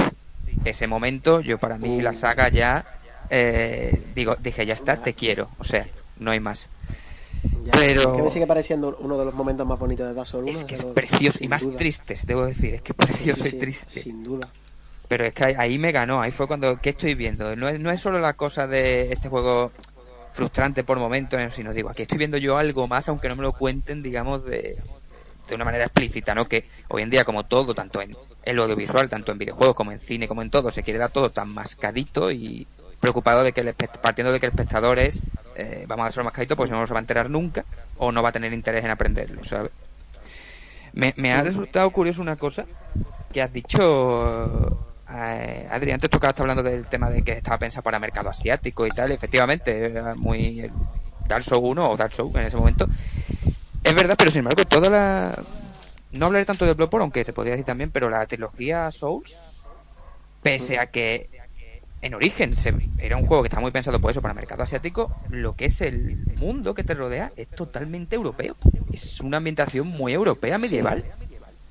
Ese 0.66 0.88
momento, 0.88 1.42
yo 1.42 1.60
para 1.60 1.78
mí 1.78 2.02
la 2.02 2.14
saga 2.14 2.50
ya, 2.50 2.86
eh, 3.30 4.02
digo, 4.16 4.36
dije, 4.36 4.66
ya 4.66 4.74
está, 4.74 5.02
te 5.02 5.14
quiero. 5.14 5.50
O 5.60 5.64
sea, 5.64 5.88
no 6.18 6.32
hay 6.32 6.40
más. 6.40 6.70
Ya, 7.64 7.72
Pero- 7.72 8.02
es 8.02 8.08
que 8.18 8.24
me 8.24 8.30
sigue 8.32 8.48
pareciendo 8.48 8.98
uno 9.00 9.18
de 9.18 9.26
los 9.26 9.34
momentos 9.34 9.66
más 9.66 9.80
bonitos 9.80 10.08
de 10.08 10.14
Dark 10.14 10.28
Souls 10.28 10.50
1. 10.50 10.58
Es 10.60 10.64
que 10.66 10.76
es 10.76 10.86
precioso 10.86 11.40
y 11.42 11.48
más 11.48 11.64
duda. 11.64 11.78
tristes, 11.78 12.26
debo 12.26 12.46
decir, 12.46 12.74
es 12.76 12.82
que 12.82 12.92
es 12.92 12.96
precioso 12.98 13.44
sí, 13.44 13.56
y 13.56 13.60
triste. 13.60 14.00
Sin 14.02 14.24
duda. 14.24 14.50
Pero 15.08 15.26
es 15.26 15.34
que 15.34 15.46
ahí, 15.46 15.56
ahí 15.58 15.78
me 15.80 15.92
ganó, 15.92 16.22
ahí 16.22 16.32
fue 16.32 16.48
cuando, 16.48 16.78
¿qué 16.82 16.90
estoy 16.92 17.16
viendo? 17.16 17.56
No 17.56 17.68
es, 17.68 17.80
no 17.80 17.90
es 17.92 18.00
solo 18.02 18.20
la 18.20 18.34
cosa 18.34 18.68
de 18.68 19.12
este 19.12 19.28
juego 19.30 19.72
frustrante 20.34 20.84
por 20.84 21.00
momentos, 21.00 21.42
sino 21.56 21.74
digo, 21.74 21.90
aquí 21.90 22.04
estoy 22.04 22.18
viendo 22.18 22.38
yo 22.38 22.58
algo 22.58 22.88
más, 22.88 23.10
aunque 23.10 23.28
no 23.30 23.36
me 23.36 23.42
lo 23.44 23.54
cuenten, 23.54 24.04
digamos, 24.04 24.46
de, 24.46 24.78
de 25.48 25.56
una 25.56 25.66
manera 25.66 25.86
explícita, 25.86 26.36
¿no? 26.36 26.48
Que 26.48 26.68
hoy 26.90 27.02
en 27.02 27.10
día, 27.10 27.26
como 27.26 27.44
todo, 27.46 27.74
tanto 27.74 28.02
en 28.02 28.16
el 28.44 28.60
audiovisual, 28.60 29.10
tanto 29.10 29.32
en 29.32 29.40
videojuegos 29.40 29.76
como 29.76 29.92
en 29.92 30.00
cine, 30.00 30.28
como 30.28 30.42
en 30.44 30.50
todo, 30.52 30.72
se 30.72 30.84
quiere 30.84 31.00
dar 31.00 31.12
todo 31.12 31.32
tan 31.32 31.50
mascadito 31.50 32.32
y 32.32 32.68
preocupado 33.00 33.44
de 33.44 33.52
que 33.52 33.62
el 33.62 33.74
partiendo 33.74 34.32
de 34.32 34.40
que 34.40 34.48
el 34.48 34.52
espectador 34.52 35.00
es, 35.00 35.22
eh, 35.56 35.86
vamos 35.88 36.06
a 36.06 36.08
hacerlo 36.10 36.26
mascadito 36.26 36.56
porque 36.56 36.72
si 36.72 36.78
no, 36.78 36.86
se 36.86 36.94
va 36.94 37.00
a 37.00 37.02
enterar 37.02 37.30
nunca 37.30 37.66
o 37.98 38.12
no 38.12 38.22
va 38.22 38.30
a 38.30 38.32
tener 38.32 38.54
interés 38.54 38.84
en 38.84 38.92
aprenderlo, 38.92 39.44
¿sabes? 39.44 39.72
Me, 40.94 41.34
ha 41.34 41.44
resultado 41.44 41.90
curioso 41.92 42.22
una 42.22 42.36
cosa 42.36 42.66
que 43.32 43.42
has 43.42 43.54
dicho, 43.54 44.86
eh, 45.10 45.68
Adri, 45.70 45.92
antes 45.92 46.10
estabas 46.12 46.40
hablando 46.40 46.64
del 46.64 46.88
tema 46.88 47.10
de 47.10 47.22
que 47.22 47.34
estaba 47.34 47.60
pensado 47.60 47.84
para 47.84 48.00
mercado 48.00 48.30
asiático 48.30 48.88
y 48.88 48.90
tal, 48.90 49.12
efectivamente, 49.12 49.94
muy 50.16 50.62
el 50.62 50.72
Dark 51.28 51.44
Souls 51.44 51.64
1 51.64 51.90
o 51.90 51.96
Dark 51.96 52.14
Souls 52.14 52.36
en 52.36 52.44
ese 52.44 52.58
momento. 52.58 52.88
Es 53.84 53.96
verdad, 53.96 54.16
pero 54.18 54.32
sin 54.32 54.40
embargo, 54.40 54.66
toda 54.66 54.90
la... 54.90 55.44
No 56.12 56.26
hablaré 56.26 56.46
tanto 56.46 56.66
de 56.66 56.74
Bloodborne, 56.74 57.04
aunque 57.04 57.24
se 57.24 57.34
podría 57.34 57.52
decir 57.52 57.66
también, 57.66 57.92
pero 57.92 58.10
la 58.10 58.26
trilogía 58.26 58.92
Souls, 58.92 59.38
pese 60.42 60.80
a 60.80 60.88
que 60.88 61.30
en 62.02 62.14
origen 62.14 62.56
se- 62.58 62.74
era 62.98 63.18
un 63.18 63.26
juego 63.26 63.44
que 63.44 63.48
estaba 63.48 63.62
muy 63.62 63.72
pensado 63.72 64.00
por 64.00 64.12
eso, 64.12 64.22
para 64.22 64.34
mercado 64.34 64.64
asiático, 64.64 65.12
lo 65.30 65.54
que 65.56 65.66
es 65.66 65.82
el 65.82 66.18
mundo 66.38 66.74
que 66.74 66.84
te 66.84 66.94
rodea 66.94 67.32
es 67.36 67.48
totalmente 67.50 68.16
europeo. 68.16 68.56
Es 68.94 69.20
una 69.22 69.38
ambientación 69.38 69.88
muy 69.88 70.14
europea, 70.14 70.58
medieval. 70.58 71.04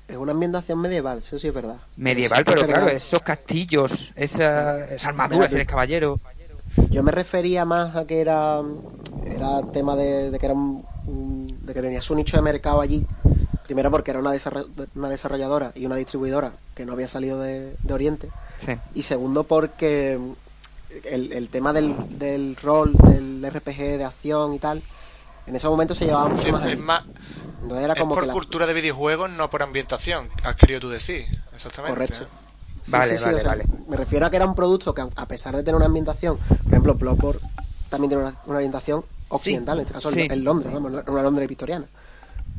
Es 0.07 0.17
una 0.17 0.31
ambientación 0.31 0.79
medieval, 0.81 1.19
eso 1.19 1.37
sí 1.37 1.47
es 1.47 1.53
verdad. 1.53 1.77
Medieval, 1.95 2.39
Sí, 2.39 2.43
pero 2.45 2.61
claro, 2.65 2.81
verdad. 2.85 2.95
esos 2.95 3.21
castillos, 3.21 4.11
esa, 4.15 4.85
esa 4.89 5.09
armadura, 5.09 5.45
eres 5.45 5.67
caballero. 5.67 6.19
Yo 6.89 7.03
me 7.03 7.11
refería 7.11 7.65
más 7.65 7.95
a 7.95 8.05
que 8.05 8.21
era 8.21 8.61
era 9.25 9.61
tema 9.71 9.95
de, 9.95 10.31
de 10.31 10.39
que 10.39 10.45
era 10.45 10.55
un, 10.55 10.83
un- 11.05 11.47
de 11.63 11.73
que 11.73 11.81
tenía 11.81 12.01
su 12.01 12.15
nicho 12.15 12.37
de 12.37 12.41
mercado 12.43 12.81
allí. 12.81 13.05
Primero 13.69 13.91
porque 13.91 14.09
era 14.09 14.19
una, 14.19 14.33
desarro- 14.33 14.65
una 14.95 15.09
desarrolladora 15.09 15.71
y 15.75 15.85
una 15.85 15.95
distribuidora 15.95 16.53
que 16.73 16.87
no 16.87 16.93
había 16.93 17.07
salido 17.07 17.39
de, 17.39 17.75
de 17.83 17.93
Oriente. 17.93 18.29
Sí. 18.57 18.71
Y 18.95 19.03
segundo 19.03 19.43
porque 19.43 20.19
el, 21.03 21.31
el 21.31 21.49
tema 21.49 21.71
del, 21.71 22.17
del 22.17 22.55
rol, 22.55 22.93
del 22.93 23.45
RPG 23.47 23.77
de 23.99 24.05
acción 24.05 24.55
y 24.55 24.59
tal, 24.59 24.81
en 25.45 25.55
ese 25.55 25.67
momento 25.67 25.93
se 25.93 26.05
llevaba 26.05 26.29
mucho 26.29 26.41
Sí, 26.43 26.51
más. 26.51 26.65
es 26.65 26.79
más, 26.79 27.03
Entonces 27.61 27.83
era 27.85 27.93
es 27.93 27.99
como 27.99 28.15
por 28.15 28.23
que 28.23 28.27
la- 28.27 28.33
cultura 28.33 28.65
de 28.65 28.73
videojuegos, 28.73 29.29
no 29.29 29.51
por 29.51 29.61
ambientación, 29.61 30.29
has 30.43 30.55
querido 30.55 30.79
tú 30.79 30.89
decir. 30.89 31.27
Exactamente. 31.53 31.93
Correcto. 31.95 32.23
¿eh? 32.23 32.27
Sí, 32.81 32.91
Vale, 32.91 33.11
sí, 33.11 33.17
sí, 33.19 33.23
vale, 33.25 33.37
o 33.37 33.39
sea, 33.41 33.49
vale. 33.49 33.65
Me 33.87 33.97
refiero 33.97 34.25
a 34.25 34.29
que 34.31 34.37
era 34.37 34.47
un 34.47 34.55
producto 34.55 34.95
que, 34.95 35.01
a 35.15 35.25
pesar 35.27 35.55
de 35.55 35.61
tener 35.61 35.75
una 35.75 35.85
ambientación, 35.85 36.37
por 36.37 36.67
ejemplo, 36.69 36.95
Bloodborne 36.95 37.41
también 37.89 38.09
tiene 38.09 38.23
una, 38.23 38.35
una 38.47 38.55
orientación 38.57 39.05
occidental, 39.27 39.77
en 39.77 39.81
este 39.83 39.93
caso 39.93 40.09
sí. 40.09 40.27
en 40.27 40.43
Londres, 40.43 40.73
vamos, 40.73 40.91
una 41.07 41.21
Londres 41.21 41.47
victoriana. 41.47 41.85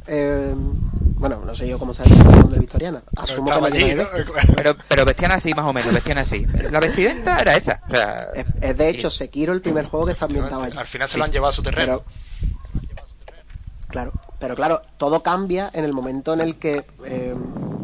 Eh, 0.07 0.55
bueno, 0.57 1.43
no 1.45 1.55
sé 1.55 1.69
yo 1.69 1.79
cómo 1.79 1.93
se 1.93 2.09
Londres 2.09 2.59
victoriana. 2.61 3.03
Pero 3.11 3.23
Asumo 3.23 3.51
que 3.55 3.61
no 3.61 3.67
allí, 3.67 3.95
de. 3.95 4.07
Pero, 4.57 4.75
pero 4.89 5.05
vestían 5.05 5.33
así, 5.33 5.53
más 5.55 5.67
o 5.67 5.73
menos, 5.73 5.93
vestían 5.93 6.19
así. 6.19 6.47
La 6.71 6.81
vestimenta 6.81 7.39
era 7.39 7.55
esa. 7.57 7.81
O 7.87 7.91
sea, 7.91 8.17
Es, 8.35 8.47
es, 8.61 8.77
de 8.79 8.89
hecho 8.89 9.11
Sekiro 9.11 9.53
el 9.53 9.61
primer 9.61 9.87
juego 9.87 10.07
que 10.07 10.13
está 10.13 10.25
ambientado 10.25 10.63
allí. 10.63 10.77
Al 10.77 10.87
final 10.87 11.07
se 11.09 11.13
Sí. 11.15 11.19
lo 11.19 11.25
han 11.25 11.33
llevado 11.33 11.51
a 11.51 11.55
su 11.55 11.63
terreno. 11.63 12.03
Pero, 12.03 13.35
claro, 13.89 14.13
pero 14.39 14.55
claro, 14.55 14.83
todo 14.97 15.23
cambia 15.23 15.71
en 15.73 15.85
el 15.85 15.93
momento 15.93 16.33
en 16.33 16.41
el 16.41 16.57
que 16.57 16.87
eh, 17.05 17.35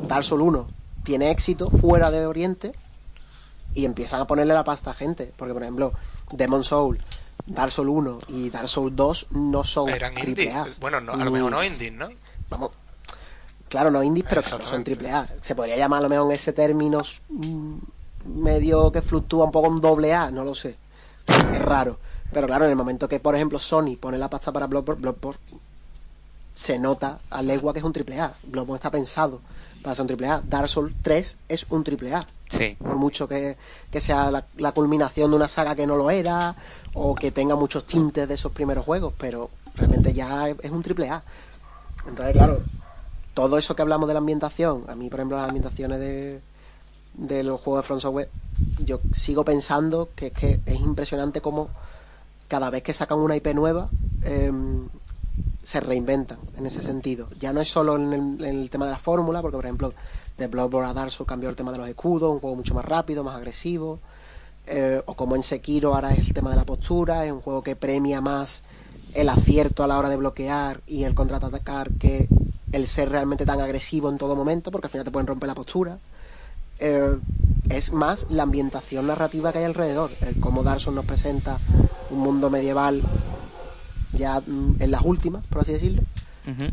Dark 0.08 0.24
Souls 0.24 0.42
1 0.44 0.68
tiene 1.02 1.30
éxito 1.30 1.70
fuera 1.70 2.10
de 2.10 2.26
Oriente 2.26 2.72
y 3.74 3.84
empiezan 3.84 4.20
a 4.22 4.26
ponerle 4.26 4.54
la 4.54 4.64
pasta 4.64 4.92
a 4.92 4.94
gente. 4.94 5.32
Porque, 5.36 5.52
por 5.52 5.62
ejemplo, 5.62 5.92
Demon 6.32 6.64
Soul, 6.64 7.00
Dark 7.46 7.70
Souls 7.70 7.90
1 7.90 8.18
y 8.28 8.50
Dark 8.50 8.68
Souls 8.68 8.94
2 8.94 9.26
no 9.30 9.64
son 9.64 9.88
Eran 9.88 10.14
triple. 10.14 10.52
A. 10.52 10.66
Bueno, 10.80 11.00
no, 11.00 11.12
a 11.12 11.24
lo 11.24 11.30
mejor 11.30 11.52
no 11.52 11.62
indies, 11.62 11.92
¿no? 11.92 12.08
Vamos. 12.50 12.72
Claro, 13.68 13.90
no 13.90 14.02
indies, 14.02 14.26
pero 14.28 14.42
que 14.42 14.50
no 14.50 14.60
son 14.62 14.84
triple 14.84 15.10
A. 15.10 15.28
Se 15.40 15.54
podría 15.54 15.76
llamar 15.76 16.00
a 16.00 16.02
lo 16.02 16.08
mejor 16.08 16.32
ese 16.32 16.52
término 16.52 17.02
mm, 17.28 17.76
medio 18.26 18.90
que 18.90 19.02
fluctúa 19.02 19.44
un 19.44 19.52
poco 19.52 19.68
en 19.68 19.80
doble 19.80 20.12
A, 20.12 20.30
no 20.30 20.44
lo 20.44 20.54
sé. 20.54 20.76
Es 21.26 21.62
raro. 21.62 21.98
Pero 22.32 22.46
claro, 22.46 22.64
en 22.64 22.70
el 22.70 22.76
momento 22.76 23.08
que, 23.08 23.20
por 23.20 23.34
ejemplo, 23.34 23.58
Sony 23.58 23.96
pone 24.00 24.18
la 24.18 24.28
pasta 24.28 24.52
para 24.52 24.66
Bloodborne, 24.66 25.00
Bloodborne 25.00 25.38
se 26.54 26.78
nota 26.78 27.20
a 27.30 27.42
legua 27.42 27.72
que 27.72 27.80
es 27.80 27.84
un 27.84 27.92
triple 27.92 28.20
A. 28.20 28.34
Bloodborne 28.42 28.76
está 28.76 28.90
pensado 28.90 29.40
para 29.82 29.94
ser 29.94 30.02
un 30.02 30.08
triple 30.08 30.28
A. 30.28 30.42
Dark 30.44 30.68
Souls 30.68 30.92
3 31.02 31.38
es 31.48 31.66
un 31.70 31.84
triple 31.84 32.14
A. 32.14 32.26
sí. 32.48 32.76
Por 32.78 32.96
mucho 32.96 33.28
que, 33.28 33.56
que 33.90 34.00
sea 34.00 34.30
la, 34.30 34.72
culminación 34.72 35.30
de 35.30 35.36
una 35.36 35.48
saga 35.48 35.74
que 35.74 35.86
no 35.86 35.96
lo 35.96 36.10
era, 36.10 36.54
o 36.94 37.14
que 37.14 37.30
tenga 37.30 37.54
muchos 37.56 37.86
tintes 37.86 38.26
de 38.28 38.34
esos 38.34 38.52
primeros 38.52 38.84
juegos, 38.84 39.12
pero 39.18 39.50
realmente 39.74 40.12
ya 40.12 40.48
es, 40.48 40.70
un 40.70 40.82
triple 40.82 41.10
A. 41.10 41.22
Entonces, 42.06 42.32
claro, 42.32 42.62
todo 43.34 43.58
eso 43.58 43.74
que 43.74 43.82
hablamos 43.82 44.08
de 44.08 44.14
la 44.14 44.18
ambientación, 44.18 44.84
a 44.88 44.94
mí, 44.94 45.08
por 45.10 45.20
ejemplo, 45.20 45.36
las 45.36 45.46
ambientaciones 45.46 45.98
de, 45.98 46.40
de 47.14 47.42
los 47.42 47.60
juegos 47.60 47.82
de 47.82 47.86
Front 47.86 48.02
Software, 48.02 48.30
yo 48.84 49.00
sigo 49.12 49.44
pensando 49.44 50.10
que 50.14 50.28
es 50.28 50.32
que 50.32 50.60
es 50.64 50.80
impresionante 50.80 51.40
cómo 51.40 51.68
cada 52.48 52.70
vez 52.70 52.82
que 52.82 52.92
sacan 52.92 53.18
una 53.18 53.36
IP 53.36 53.54
nueva, 53.54 53.90
em, 54.22 54.88
se 55.62 55.80
reinventan 55.80 56.38
en 56.56 56.66
ese 56.66 56.80
sentido. 56.80 57.28
Ya 57.40 57.52
no 57.52 57.60
es 57.60 57.68
solo 57.68 57.96
en 57.96 58.40
el 58.40 58.70
tema 58.70 58.86
de 58.86 58.92
la 58.92 58.98
fórmula, 58.98 59.42
porque 59.42 59.56
por 59.56 59.64
ejemplo, 59.64 59.94
de 60.38 60.46
Bloodborne 60.48 60.90
a 60.90 60.94
Dark 60.94 61.12
cambió 61.26 61.48
el 61.48 61.56
tema 61.56 61.72
de 61.72 61.78
los 61.78 61.88
escudos, 61.88 62.32
un 62.32 62.40
juego 62.40 62.56
mucho 62.56 62.74
más 62.74 62.84
rápido, 62.84 63.24
más 63.24 63.36
agresivo. 63.36 63.98
eh, 64.66 65.00
o 65.06 65.14
como 65.14 65.36
en 65.36 65.42
Sekiro 65.42 65.94
ahora 65.94 66.12
es 66.12 66.26
el 66.26 66.34
tema 66.34 66.50
de 66.50 66.56
la 66.56 66.64
postura, 66.64 67.24
es 67.24 67.32
un 67.32 67.40
juego 67.40 67.62
que 67.62 67.76
premia 67.76 68.20
más 68.20 68.62
el 69.14 69.28
acierto 69.28 69.84
a 69.84 69.86
la 69.86 69.96
hora 69.96 70.08
de 70.08 70.16
bloquear 70.16 70.80
y 70.86 71.04
el 71.04 71.14
contraatacar 71.14 71.92
que 71.92 72.28
el 72.72 72.86
ser 72.86 73.10
realmente 73.10 73.46
tan 73.46 73.60
agresivo 73.60 74.10
en 74.10 74.18
todo 74.18 74.34
momento, 74.34 74.70
porque 74.70 74.86
al 74.86 74.90
final 74.90 75.04
te 75.04 75.10
pueden 75.10 75.26
romper 75.26 75.46
la 75.48 75.54
postura. 75.54 75.98
Eh, 76.80 77.16
es 77.70 77.92
más 77.92 78.26
la 78.30 78.42
ambientación 78.42 79.06
narrativa 79.06 79.52
que 79.52 79.60
hay 79.60 79.64
alrededor, 79.64 80.10
el 80.20 80.38
cómo 80.40 80.62
Dark 80.62 80.80
Souls 80.80 80.96
nos 80.96 81.04
presenta 81.04 81.58
un 82.10 82.18
mundo 82.18 82.50
medieval 82.50 83.02
ya 84.12 84.40
mm, 84.40 84.76
en 84.80 84.90
las 84.90 85.02
últimas, 85.02 85.44
por 85.46 85.62
así 85.62 85.72
decirlo, 85.72 86.02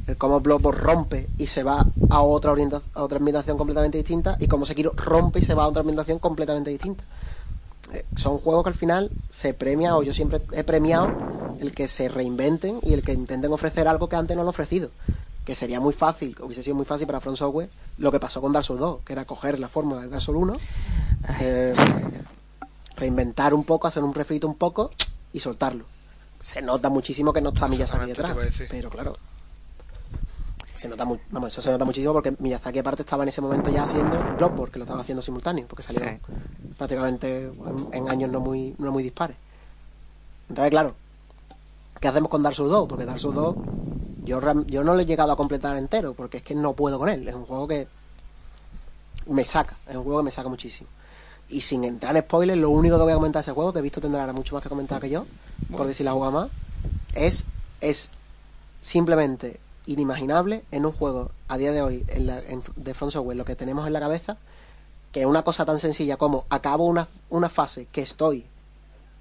El 0.08 0.18
cómo 0.18 0.40
Bloodborne 0.40 0.80
rompe 0.82 1.28
y 1.38 1.48
se 1.48 1.64
va 1.64 1.86
a 2.10 2.22
otra 2.22 2.52
orienta- 2.52 2.82
a 2.94 3.02
otra 3.04 3.18
ambientación 3.18 3.58
completamente 3.58 3.98
distinta 3.98 4.38
y 4.40 4.48
cómo 4.48 4.66
Sekiro 4.66 4.92
rompe 4.96 5.40
y 5.40 5.44
se 5.44 5.54
va 5.56 5.64
a 5.64 5.68
otra 5.68 5.82
ambientación 5.82 6.20
completamente 6.20 6.70
distinta. 6.70 7.04
Eh, 7.92 8.06
son 8.16 8.38
juegos 8.38 8.64
que 8.64 8.70
al 8.70 8.76
final 8.76 9.12
se 9.30 9.54
premia 9.54 9.96
o 9.98 10.04
yo 10.04 10.14
siempre 10.14 10.42
he 10.52 10.64
premiado 10.64 11.12
el 11.60 11.74
que 11.74 11.88
se 11.88 12.08
reinventen 12.10 12.80
y 12.84 12.94
el 12.94 13.02
que 13.04 13.14
intenten 13.14 13.52
ofrecer 13.52 13.88
algo 13.88 14.08
que 14.10 14.16
antes 14.16 14.36
no 14.36 14.42
han 14.44 14.48
ofrecido. 14.48 14.90
Que 15.46 15.56
sería 15.56 15.80
muy 15.80 15.94
fácil, 15.94 16.36
hubiese 16.42 16.64
sido 16.64 16.76
muy 16.76 16.86
fácil 16.86 17.06
para 17.06 17.20
Front 17.20 17.38
Software 17.38 17.70
lo 17.98 18.12
que 18.12 18.20
pasó 18.20 18.42
con 18.42 18.54
Dark 18.54 18.66
Souls 18.66 18.80
2, 18.80 19.00
que 19.06 19.14
era 19.14 19.26
coger 19.26 19.60
la 19.60 19.68
forma 19.70 20.00
del 20.00 20.10
Dark 20.10 20.22
Souls 20.22 20.40
1, 20.40 20.54
eh, 21.42 21.74
reinventar 22.96 23.54
un 23.54 23.64
poco, 23.64 23.88
hacer 23.88 24.04
un 24.04 24.14
refrito 24.14 24.48
un 24.48 24.56
poco 24.56 24.92
y 25.32 25.40
soltarlo. 25.40 25.86
Se 26.42 26.62
nota 26.62 26.90
muchísimo 26.90 27.34
que 27.34 27.42
no 27.42 27.50
está 27.50 27.68
Miyazaki 27.68 28.06
detrás, 28.08 28.32
pero 28.70 28.90
claro, 28.90 29.18
se 30.76 30.88
nota 30.88 31.06
vamos, 31.30 31.52
eso 31.52 31.62
se 31.62 31.72
nota 31.72 31.86
muchísimo 31.86 32.14
porque 32.14 32.36
Miyazaki 32.40 32.80
aparte 32.80 33.04
estaba 33.04 33.24
en 33.24 33.30
ese 33.30 33.42
momento 33.42 33.70
ya 33.70 33.84
haciendo 33.84 34.18
Bloodborne, 34.38 34.72
que 34.72 34.80
lo 34.80 34.86
estaba 34.86 35.02
haciendo 35.02 35.22
simultáneo, 35.22 35.66
porque 35.68 35.84
salió 35.84 36.02
Sí. 36.02 36.18
prácticamente 36.78 37.46
en, 37.46 37.88
en 37.92 38.10
años 38.10 38.32
no 38.32 38.40
muy, 38.40 38.76
no 38.80 38.92
muy 38.92 39.04
dispares. 39.04 39.38
Entonces, 40.50 40.72
claro, 40.72 40.96
¿qué 42.00 42.08
hacemos 42.08 42.30
con 42.30 42.42
Dark 42.42 42.56
Souls 42.56 42.72
2? 42.72 42.88
Porque 42.88 43.06
Dark 43.06 43.20
Souls 43.20 43.36
2 43.36 43.56
yo, 44.26 44.40
yo 44.66 44.84
no 44.84 44.94
lo 44.96 45.00
he 45.02 45.06
llegado 45.06 45.32
a 45.32 45.36
completar 45.38 45.78
entero, 45.78 46.14
porque 46.14 46.38
es 46.38 46.44
que 46.44 46.56
no 46.56 46.74
puedo 46.74 46.98
con 46.98 47.10
él. 47.10 47.28
Es 47.28 47.36
un 47.36 47.46
juego 47.46 47.68
que 47.68 47.88
me 49.28 49.44
saca, 49.44 49.78
es 49.88 49.96
un 49.96 50.04
juego 50.04 50.20
que 50.20 50.26
me 50.26 50.32
saca 50.32 50.50
muchísimo. 50.50 50.90
Y 51.50 51.62
sin 51.62 51.84
entrar 51.84 52.16
en 52.16 52.24
spoilers, 52.24 52.60
lo 52.60 52.70
único 52.70 52.98
que 52.98 53.04
voy 53.04 53.12
a 53.12 53.16
comentar 53.16 53.42
de 53.42 53.44
ese 53.44 53.52
juego, 53.52 53.72
que 53.74 53.80
he 53.80 53.82
visto 53.82 54.02
tendrá 54.02 54.22
ahora 54.22 54.34
mucho 54.34 54.56
más 54.56 54.64
que 54.64 54.70
comentar 54.70 55.00
que 55.02 55.10
yo, 55.10 55.26
porque 55.76 55.94
si 55.94 56.04
la 56.04 56.14
juega 56.14 56.32
más, 56.32 56.50
es, 57.14 57.46
es 57.82 58.10
simplemente 58.80 59.60
inimaginable 59.86 60.64
en 60.72 60.86
un 60.86 60.92
juego 60.92 61.32
a 61.48 61.58
día 61.58 61.72
de 61.72 61.82
hoy 61.82 62.06
en 62.10 62.28
la, 62.28 62.40
en- 62.40 62.62
de 62.76 62.94
Front 62.94 63.14
Software 63.14 63.38
lo 63.38 63.46
que 63.46 63.56
tenemos 63.56 63.86
en 63.88 63.94
la 63.94 64.00
cabeza 64.00 64.38
que 65.12 65.26
una 65.26 65.44
cosa 65.44 65.66
tan 65.66 65.80
sencilla 65.80 66.18
como 66.18 66.46
acabo 66.50 66.86
una, 66.86 67.08
una 67.30 67.50
fase 67.50 67.88
que 67.92 68.02
estoy 68.02 68.46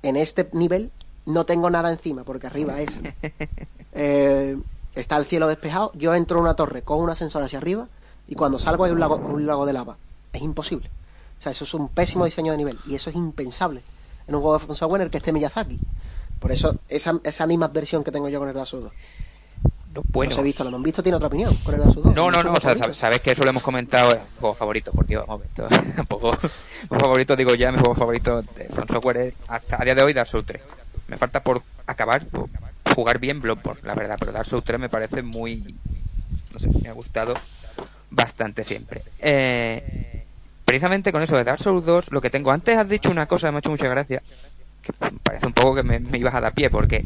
en 0.02 0.16
este 0.16 0.48
nivel 0.52 0.90
no 1.26 1.44
tengo 1.46 1.68
nada 1.70 1.90
encima 1.90 2.24
porque 2.24 2.46
arriba 2.46 2.80
es 2.80 3.00
eh, 3.92 4.56
está 4.94 5.16
el 5.16 5.24
cielo 5.24 5.48
despejado 5.48 5.92
yo 5.94 6.14
entro 6.14 6.38
en 6.38 6.44
una 6.44 6.54
torre 6.54 6.82
cojo 6.82 7.00
un 7.02 7.10
ascensor 7.10 7.42
hacia 7.42 7.58
arriba 7.58 7.88
y 8.28 8.34
cuando 8.34 8.58
salgo 8.58 8.84
hay 8.84 8.92
un 8.92 9.00
lago, 9.00 9.16
un 9.16 9.46
lago 9.46 9.66
de 9.66 9.72
lava. 9.72 9.96
Es 10.32 10.40
imposible. 10.42 10.88
O 11.38 11.42
sea 11.42 11.52
eso 11.52 11.64
es 11.64 11.74
un 11.74 11.88
pésimo 11.88 12.24
diseño 12.24 12.52
de 12.52 12.56
nivel 12.58 12.78
y 12.86 12.94
eso 12.94 13.10
es 13.10 13.16
impensable 13.16 13.82
en 14.26 14.34
un 14.34 14.40
juego 14.40 14.54
de 14.58 14.64
Front 14.64 14.78
Software 14.78 15.02
en 15.02 15.06
el 15.06 15.10
que 15.10 15.18
esté 15.18 15.32
Miyazaki. 15.32 15.78
Por 16.38 16.52
eso, 16.52 16.76
esa, 16.88 17.18
esa 17.24 17.46
versión 17.46 18.04
que 18.04 18.12
tengo 18.12 18.28
yo 18.28 18.38
con 18.38 18.48
el 18.48 18.54
Dark 18.54 18.68
Souls 18.68 18.84
2. 18.84 18.92
Bueno. 20.08 20.34
No 20.34 20.40
he 20.40 20.44
visto, 20.44 20.64
lo 20.64 20.70
hemos 20.70 20.82
visto, 20.82 21.02
tiene 21.02 21.16
otra 21.16 21.28
opinión 21.28 21.54
con 21.56 21.74
el 21.74 21.80
Dark 21.80 21.92
Souls 21.92 22.06
2. 22.06 22.16
No, 22.16 22.30
no, 22.30 22.42
no, 22.42 22.52
o 22.52 22.60
sea, 22.60 22.74
sabes 22.94 23.20
que 23.20 23.32
eso 23.32 23.44
lo 23.44 23.50
hemos 23.50 23.62
comentado 23.62 24.12
en 24.12 24.20
juego 24.40 24.54
favorito, 24.54 24.90
porque 24.94 25.16
vamos, 25.16 25.42
esto, 25.44 25.68
poco, 26.08 26.36
favorito, 26.88 27.36
digo 27.36 27.54
ya, 27.54 27.70
mi 27.70 27.78
juego 27.78 27.94
favorito 27.94 28.42
de 28.42 28.68
From 28.68 28.88
Software 28.88 29.16
es 29.18 29.34
hasta 29.48 29.80
a 29.80 29.84
día 29.84 29.94
de 29.94 30.02
hoy 30.02 30.12
Dark 30.12 30.28
Souls 30.28 30.46
3. 30.46 30.62
Me 31.08 31.16
falta 31.16 31.42
por 31.42 31.62
acabar, 31.86 32.24
por 32.26 32.48
jugar 32.94 33.18
bien 33.18 33.40
Bloodborne, 33.40 33.82
la 33.84 33.94
verdad, 33.94 34.16
pero 34.18 34.32
Dark 34.32 34.46
Souls 34.46 34.64
3 34.64 34.80
me 34.80 34.88
parece 34.88 35.22
muy, 35.22 35.74
no 36.52 36.58
sé, 36.58 36.68
me 36.82 36.88
ha 36.88 36.92
gustado 36.92 37.34
bastante 38.10 38.64
siempre. 38.64 39.02
Eh, 39.18 40.24
precisamente 40.64 41.12
con 41.12 41.22
eso 41.22 41.36
de 41.36 41.44
Dark 41.44 41.60
Souls 41.60 41.84
2, 41.84 42.12
lo 42.12 42.20
que 42.20 42.30
tengo, 42.30 42.50
antes 42.50 42.76
has 42.76 42.88
dicho 42.88 43.10
una 43.10 43.26
cosa, 43.26 43.50
me 43.50 43.56
ha 43.56 43.60
hecho 43.60 43.70
mucha 43.70 43.88
gracia, 43.88 44.22
parece 45.22 45.46
un 45.46 45.52
poco 45.52 45.76
que 45.76 45.82
me, 45.82 46.18
ibas 46.18 46.34
a 46.34 46.40
dar 46.40 46.54
pie, 46.54 46.70
porque 46.70 47.04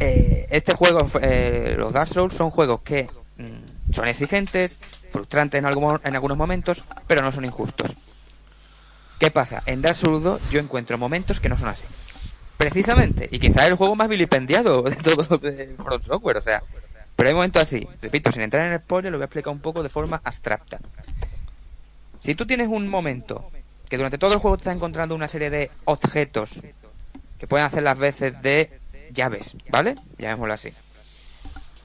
eh, 0.00 0.46
este 0.50 0.74
juego, 0.74 1.06
eh, 1.20 1.74
los 1.78 1.92
Dark 1.92 2.08
Souls 2.08 2.34
son 2.34 2.50
juegos 2.50 2.82
que 2.82 3.06
mm, 3.38 3.92
son 3.92 4.08
exigentes, 4.08 4.78
frustrantes 5.08 5.58
en, 5.58 5.66
en 5.66 6.14
algunos 6.14 6.36
momentos, 6.36 6.84
pero 7.06 7.22
no 7.22 7.30
son 7.30 7.44
injustos. 7.44 7.96
¿Qué 9.18 9.30
pasa? 9.30 9.62
En 9.66 9.82
Dark 9.82 9.96
Souls 9.96 10.22
2 10.22 10.50
yo 10.50 10.60
encuentro 10.60 10.98
momentos 10.98 11.38
que 11.38 11.48
no 11.48 11.56
son 11.56 11.68
así. 11.68 11.84
Precisamente, 12.56 13.28
y 13.30 13.38
quizás 13.38 13.66
el 13.66 13.74
juego 13.74 13.94
más 13.94 14.08
vilipendiado 14.08 14.82
de 14.82 14.96
todo 14.96 15.38
de 15.38 15.76
Software, 16.04 16.38
o 16.38 16.42
sea, 16.42 16.62
pero 17.16 17.28
hay 17.28 17.34
momentos 17.34 17.62
así, 17.62 17.86
repito, 18.00 18.32
sin 18.32 18.42
entrar 18.42 18.66
en 18.66 18.72
el 18.72 18.80
spoiler, 18.80 19.12
lo 19.12 19.18
voy 19.18 19.22
a 19.22 19.26
explicar 19.26 19.52
un 19.52 19.60
poco 19.60 19.82
de 19.82 19.88
forma 19.88 20.20
abstracta. 20.24 20.80
Si 22.18 22.34
tú 22.34 22.46
tienes 22.46 22.68
un 22.68 22.88
momento 22.88 23.50
que 23.88 23.96
durante 23.96 24.18
todo 24.18 24.32
el 24.32 24.38
juego 24.38 24.56
estás 24.56 24.74
encontrando 24.74 25.14
una 25.14 25.28
serie 25.28 25.50
de 25.50 25.70
objetos 25.84 26.60
que 27.42 27.48
pueden 27.48 27.66
hacer 27.66 27.82
las 27.82 27.98
veces 27.98 28.40
de 28.40 28.70
llaves, 29.10 29.56
¿vale? 29.68 29.96
Llamémoslo 30.16 30.54
así. 30.54 30.72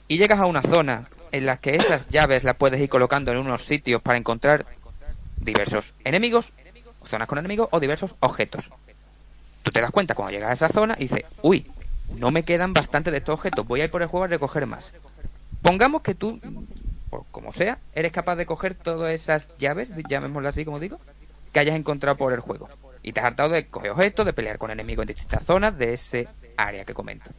Y 0.08 0.20
llegas 0.20 0.40
a 0.40 0.46
una 0.46 0.62
zona 0.62 1.10
en 1.32 1.48
la 1.48 1.58
que 1.58 1.76
esas 1.76 2.10
llaves 2.10 2.44
las 2.44 2.58
puedes 2.58 2.80
ir 2.80 2.90
colocando 2.90 3.32
en 3.32 3.40
unos 3.40 3.66
sitios 3.66 4.00
para 4.04 4.20
encontrar 4.20 4.68
diversos 5.38 5.96
enemigos, 6.06 6.54
zonas 7.04 7.28
con 7.28 7.40
enemigos 7.40 7.70
o 7.72 7.80
diversos 7.80 8.14
objetos. 8.20 8.70
Tú 9.64 9.72
te 9.72 9.82
das 9.82 9.90
cuenta 9.90 10.14
cuando 10.14 10.32
llegas 10.32 10.52
a 10.52 10.54
esa 10.54 10.70
zona 10.70 10.94
y 10.96 11.08
dices, 11.08 11.24
uy, 11.42 11.66
no 12.10 12.30
me 12.30 12.44
quedan 12.44 12.76
bastante 12.76 13.10
de 13.10 13.18
estos 13.18 13.34
objetos, 13.34 13.66
voy 13.66 13.82
a 13.82 13.86
ir 13.86 13.90
por 13.90 14.04
el 14.04 14.10
juego 14.10 14.26
a 14.26 14.28
recoger 14.28 14.68
más. 14.68 14.94
Pongamos 15.64 16.04
que 16.04 16.14
tú, 16.14 16.40
por 17.10 17.26
como 17.32 17.52
sea, 17.52 17.80
eres 17.96 18.12
capaz 18.12 18.36
de 18.36 18.46
coger 18.46 18.76
todas 18.76 19.12
esas 19.12 19.50
llaves, 19.58 19.90
llamémoslo 20.08 20.50
así 20.50 20.66
como 20.66 20.80
digo, 20.80 21.00
que 21.52 21.60
hayas 21.60 21.76
encontrado 21.76 22.16
por 22.16 22.32
el 22.32 22.42
juego. 22.42 22.70
Y 23.08 23.14
te 23.14 23.22
has 23.22 23.28
hartado 23.28 23.48
de 23.48 23.68
coger 23.68 23.92
objetos, 23.92 24.26
de 24.26 24.34
pelear 24.34 24.58
con 24.58 24.70
enemigos 24.70 25.04
en 25.04 25.08
distintas 25.08 25.42
zonas 25.46 25.78
de 25.78 25.94
ese 25.94 26.28
área 26.58 26.84
que 26.84 26.94
comento. 26.94 27.32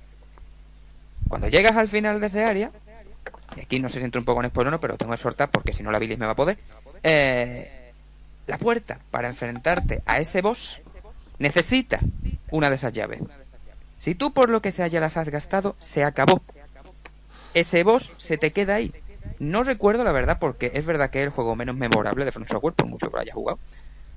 Cuando 1.28 1.46
llegas 1.48 1.76
al 1.76 1.88
final 1.88 2.22
de 2.22 2.28
ese 2.28 2.42
área, 2.42 2.70
y 3.54 3.60
aquí 3.60 3.78
no 3.78 3.90
sé 3.90 3.98
si 3.98 4.06
entro 4.06 4.18
un 4.18 4.24
poco 4.24 4.42
en 4.42 4.48
spoiler 4.48 4.72
no, 4.72 4.80
pero 4.80 4.96
tengo 4.96 5.12
que 5.12 5.18
soltar 5.18 5.50
porque 5.50 5.74
si 5.74 5.82
no 5.82 5.90
la 5.90 5.98
bilis 5.98 6.16
me 6.16 6.24
va 6.24 6.32
a 6.32 6.36
poder. 6.36 6.56
Eh, 7.02 7.92
la 8.46 8.56
puerta 8.56 8.98
para 9.10 9.28
enfrentarte 9.28 10.02
a 10.06 10.18
ese 10.20 10.40
boss 10.40 10.80
necesita 11.38 12.00
una 12.50 12.70
de 12.70 12.76
esas 12.76 12.94
llaves. 12.94 13.20
Si 13.98 14.14
tú 14.14 14.32
por 14.32 14.48
lo 14.48 14.62
que 14.62 14.72
sea 14.72 14.86
ya 14.86 15.00
las 15.00 15.18
has 15.18 15.28
gastado, 15.28 15.76
se 15.78 16.02
acabó. 16.02 16.40
Ese 17.52 17.82
boss 17.82 18.10
se 18.16 18.38
te 18.38 18.52
queda 18.52 18.76
ahí. 18.76 18.90
No 19.38 19.64
recuerdo 19.64 20.02
la 20.02 20.12
verdad 20.12 20.38
porque 20.40 20.70
es 20.72 20.86
verdad 20.86 21.10
que 21.10 21.20
es 21.20 21.26
el 21.26 21.30
juego 21.30 21.56
menos 21.56 21.76
memorable 21.76 22.24
de 22.24 22.32
From 22.32 22.46
Software 22.46 22.72
por 22.72 22.86
mucho 22.86 23.10
que 23.10 23.16
lo 23.16 23.20
haya 23.20 23.34
jugado. 23.34 23.58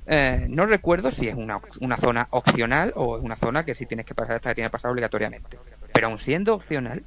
Eh, 0.07 0.47
no 0.49 0.65
recuerdo 0.65 1.11
si 1.11 1.27
es 1.27 1.35
una, 1.35 1.61
una, 1.79 1.95
zona 1.95 2.27
opcional 2.31 2.91
o 2.95 3.17
es 3.17 3.23
una 3.23 3.35
zona 3.35 3.65
que 3.65 3.75
si 3.75 3.85
tienes 3.85 4.05
que 4.05 4.15
pasar, 4.15 4.35
esta 4.35 4.49
que 4.49 4.55
tiene 4.55 4.69
que 4.69 4.73
pasar 4.73 4.91
obligatoriamente. 4.91 5.59
Pero 5.93 6.07
aun 6.07 6.17
siendo 6.17 6.55
opcional, 6.55 7.03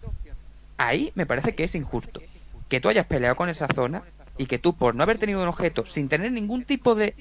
ahí 0.76 1.12
me 1.14 1.26
parece 1.26 1.54
que 1.54 1.64
es 1.64 1.74
injusto. 1.74 2.20
Que 2.68 2.80
tú 2.80 2.88
hayas 2.88 3.06
peleado 3.06 3.36
con 3.36 3.48
esa 3.48 3.66
zona 3.66 4.02
y 4.38 4.46
que 4.46 4.58
tú, 4.58 4.76
por 4.76 4.94
no 4.94 5.02
haber 5.02 5.18
tenido 5.18 5.42
un 5.42 5.48
objeto, 5.48 5.84
sin 5.86 6.08
tener 6.08 6.32
ningún 6.32 6.64
tipo 6.64 6.94
de 6.94 7.14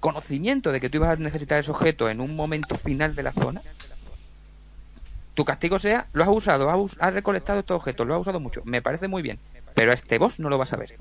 conocimiento 0.00 0.72
de 0.72 0.80
que 0.80 0.90
tú 0.90 0.98
ibas 0.98 1.18
a 1.18 1.20
necesitar 1.20 1.58
ese 1.58 1.70
objeto 1.70 2.08
en 2.08 2.20
un 2.20 2.36
momento 2.36 2.76
final 2.76 3.14
de 3.14 3.22
la 3.22 3.32
zona, 3.32 3.62
tu 5.34 5.44
castigo 5.44 5.78
sea, 5.78 6.08
lo 6.12 6.24
has 6.24 6.30
usado, 6.30 6.68
has, 6.70 7.14
recolectado 7.14 7.60
estos 7.60 7.76
objetos, 7.76 8.06
lo 8.06 8.14
has 8.14 8.20
usado 8.20 8.40
mucho, 8.40 8.62
me 8.64 8.82
parece 8.82 9.08
muy 9.08 9.22
bien, 9.22 9.38
pero 9.74 9.92
a 9.92 9.94
este 9.94 10.18
boss 10.18 10.40
no 10.40 10.48
lo 10.48 10.58
vas 10.58 10.72
a 10.72 10.76
ver. 10.76 10.96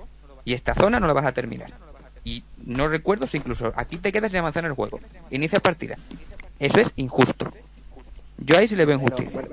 Y 0.46 0.54
esta 0.54 0.74
zona 0.74 1.00
no 1.00 1.08
la 1.08 1.14
vas 1.14 1.26
a 1.26 1.34
terminar. 1.34 1.74
Y 2.28 2.44
no 2.66 2.90
recuerdo 2.90 3.26
si 3.26 3.38
incluso 3.38 3.72
aquí 3.78 3.96
te 3.96 4.12
quedas 4.12 4.32
sin 4.32 4.42
avanzar 4.42 4.66
en 4.66 4.72
el 4.72 4.76
juego. 4.76 5.00
Inicias 5.30 5.62
partida. 5.62 5.96
Eso 6.60 6.82
es 6.82 6.92
injusto. 6.98 7.54
Yo 8.38 8.58
ahí 8.58 8.68
sí 8.68 8.76
le 8.76 8.84
veo 8.84 8.98
injusticia. 8.98 9.48